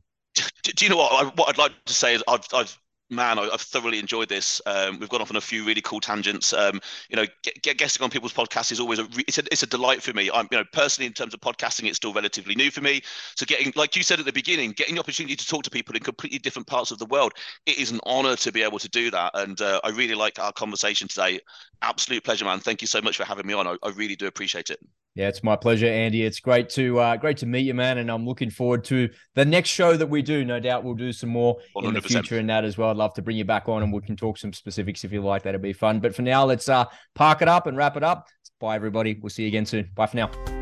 Do 0.63 0.85
you 0.85 0.91
know 0.91 0.99
what? 0.99 1.13
I, 1.13 1.31
what 1.35 1.49
I'd 1.49 1.59
like 1.59 1.73
to 1.87 1.93
say 1.93 2.15
is 2.15 2.23
I've, 2.29 2.45
I've 2.53 2.79
man, 3.11 3.39
I, 3.39 3.45
have 3.45 3.61
thoroughly 3.61 3.99
enjoyed 3.99 4.29
this. 4.29 4.61
Um, 4.67 4.99
we've 4.99 5.09
gone 5.09 5.21
off 5.21 5.31
on 5.31 5.37
a 5.37 5.41
few 5.41 5.65
really 5.65 5.81
cool 5.81 6.01
tangents. 6.01 6.53
Um, 6.53 6.81
you 7.09 7.17
know, 7.17 7.25
get, 7.43 7.63
get, 7.63 7.79
guesting 7.79 8.05
on 8.05 8.11
people's 8.11 8.33
podcasts 8.33 8.73
is 8.73 8.81
always 8.81 8.99
a 8.99 9.09
it's, 9.27 9.39
a 9.39 9.45
it's 9.51 9.63
a 9.63 9.67
delight 9.67 10.03
for 10.03 10.13
me. 10.13 10.31
I'm 10.33 10.49
you 10.51 10.59
know 10.59 10.65
personally 10.73 11.07
in 11.07 11.13
terms 11.13 11.35
of 11.35 11.41
podcasting, 11.41 11.87
it's 11.87 11.97
still 11.97 12.13
relatively 12.13 12.55
new 12.55 12.71
for 12.71 12.81
me. 12.81 13.03
So 13.37 13.47
getting 13.47 13.73
like 13.77 13.97
you 13.97 14.03
said 14.03 14.19
at 14.19 14.27
the 14.27 14.33
beginning, 14.33 14.73
getting 14.73 14.95
the 14.95 15.01
opportunity 15.01 15.37
to 15.37 15.47
talk 15.47 15.63
to 15.65 15.71
people 15.71 15.97
in 15.97 16.03
completely 16.03 16.39
different 16.39 16.67
parts 16.67 16.91
of 16.91 16.99
the 16.99 17.07
world, 17.07 17.33
it 17.67 17.79
is 17.79 17.91
an 17.91 18.01
honor 18.05 18.37
to 18.37 18.53
be 18.53 18.63
able 18.63 18.79
to 18.79 18.89
do 18.89 19.11
that. 19.11 19.33
And 19.35 19.61
uh, 19.61 19.81
I 19.85 19.91
really 19.91 20.15
like 20.15 20.39
our 20.39 20.53
conversation 20.53 21.09
today. 21.09 21.41
Absolute 21.83 22.25
pleasure, 22.25 22.45
man. 22.45 22.61
Thank 22.61 22.83
you 22.83 22.89
so 22.89 23.01
much 23.01 23.17
for 23.17 23.25
having 23.25 23.47
me 23.47 23.55
on. 23.55 23.67
I, 23.67 23.77
I 23.83 23.91
really 23.91 24.17
do 24.17 24.27
appreciate 24.27 24.71
it. 24.71 24.81
Yeah, 25.15 25.29
it's 25.29 25.43
my 25.43 25.57
pleasure, 25.57 25.87
Andy. 25.87 26.23
It's 26.23 26.39
great 26.39 26.69
to 26.71 27.01
uh, 27.01 27.17
great 27.17 27.39
to 27.39 27.47
meet 27.47 27.63
you, 27.63 27.75
man, 27.75 27.99
and 27.99 28.09
I'm 28.11 28.25
looking 28.25 28.51
forward 28.51 28.85
to 28.85 29.09
the 29.35 29.45
next 29.45 29.71
show 29.71 29.97
that 29.97 30.07
we 30.07 30.23
do. 30.23 30.45
No 30.45 30.61
doubt 30.61 30.85
we'll 30.85 30.95
do 30.95 31.13
some 31.13 31.31
more 31.31 31.59
100%. 31.77 31.89
in 31.89 31.95
the 31.95 32.01
future 32.03 32.39
in 32.39 32.47
that 32.47 32.65
as 32.65 32.79
well. 32.79 32.91
I'd 32.91 32.97
love 32.97 33.15
to 33.15 33.23
bring 33.23 33.37
you 33.37 33.45
back 33.45 33.69
on, 33.69 33.83
and 33.83 33.93
we 33.93 34.01
can 34.01 34.17
talk 34.17 34.39
some 34.39 34.53
specifics 34.53 35.03
if 35.03 35.13
you 35.13 35.21
like. 35.21 35.43
That'd 35.43 35.61
be 35.61 35.73
fun. 35.73 35.99
But 35.99 36.15
for 36.15 36.23
now, 36.23 36.45
let's 36.45 36.69
uh, 36.69 36.85
park 37.15 37.43
it 37.43 37.49
up 37.49 37.67
and 37.67 37.77
wrap 37.77 37.97
it 37.97 38.05
up. 38.05 38.29
Bye, 38.61 38.77
everybody. 38.77 39.19
We'll 39.21 39.31
see 39.31 39.43
you 39.43 39.49
again 39.49 39.67
soon. 39.67 39.91
Bye 39.95 40.07
for 40.07 40.17
now. 40.17 40.58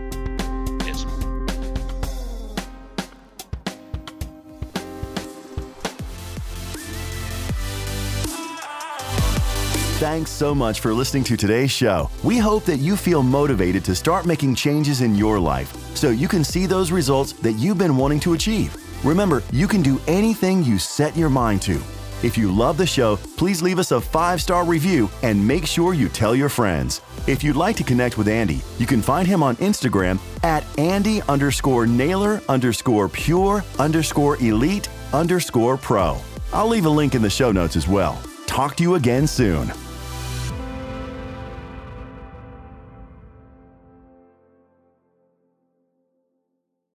Thanks 10.06 10.30
so 10.30 10.54
much 10.54 10.78
for 10.78 10.94
listening 10.94 11.24
to 11.24 11.36
today's 11.36 11.72
show. 11.72 12.08
We 12.22 12.38
hope 12.38 12.64
that 12.66 12.76
you 12.76 12.96
feel 12.96 13.24
motivated 13.24 13.84
to 13.86 13.94
start 13.96 14.24
making 14.24 14.54
changes 14.54 15.00
in 15.00 15.16
your 15.16 15.40
life 15.40 15.74
so 15.96 16.10
you 16.10 16.28
can 16.28 16.44
see 16.44 16.64
those 16.64 16.92
results 16.92 17.32
that 17.32 17.54
you've 17.54 17.78
been 17.78 17.96
wanting 17.96 18.20
to 18.20 18.34
achieve. 18.34 18.76
Remember, 19.04 19.42
you 19.50 19.66
can 19.66 19.82
do 19.82 20.00
anything 20.06 20.62
you 20.62 20.78
set 20.78 21.16
your 21.16 21.28
mind 21.28 21.60
to. 21.62 21.82
If 22.22 22.38
you 22.38 22.52
love 22.52 22.76
the 22.76 22.86
show, 22.86 23.16
please 23.36 23.62
leave 23.62 23.80
us 23.80 23.90
a 23.90 24.00
five 24.00 24.40
star 24.40 24.64
review 24.64 25.10
and 25.24 25.44
make 25.44 25.66
sure 25.66 25.92
you 25.92 26.08
tell 26.08 26.36
your 26.36 26.50
friends. 26.50 27.00
If 27.26 27.42
you'd 27.42 27.56
like 27.56 27.74
to 27.74 27.82
connect 27.82 28.16
with 28.16 28.28
Andy, 28.28 28.60
you 28.78 28.86
can 28.86 29.02
find 29.02 29.26
him 29.26 29.42
on 29.42 29.56
Instagram 29.56 30.20
at 30.44 30.64
Andy 30.78 31.20
underscore 31.22 31.84
Naylor 31.84 32.40
underscore 32.48 33.08
pure 33.08 33.64
underscore 33.80 34.36
elite 34.36 34.88
underscore 35.12 35.76
pro. 35.76 36.16
I'll 36.52 36.68
leave 36.68 36.86
a 36.86 36.90
link 36.90 37.16
in 37.16 37.22
the 37.22 37.28
show 37.28 37.50
notes 37.50 37.74
as 37.74 37.88
well. 37.88 38.22
Talk 38.46 38.76
to 38.76 38.84
you 38.84 38.94
again 38.94 39.26
soon. 39.26 39.72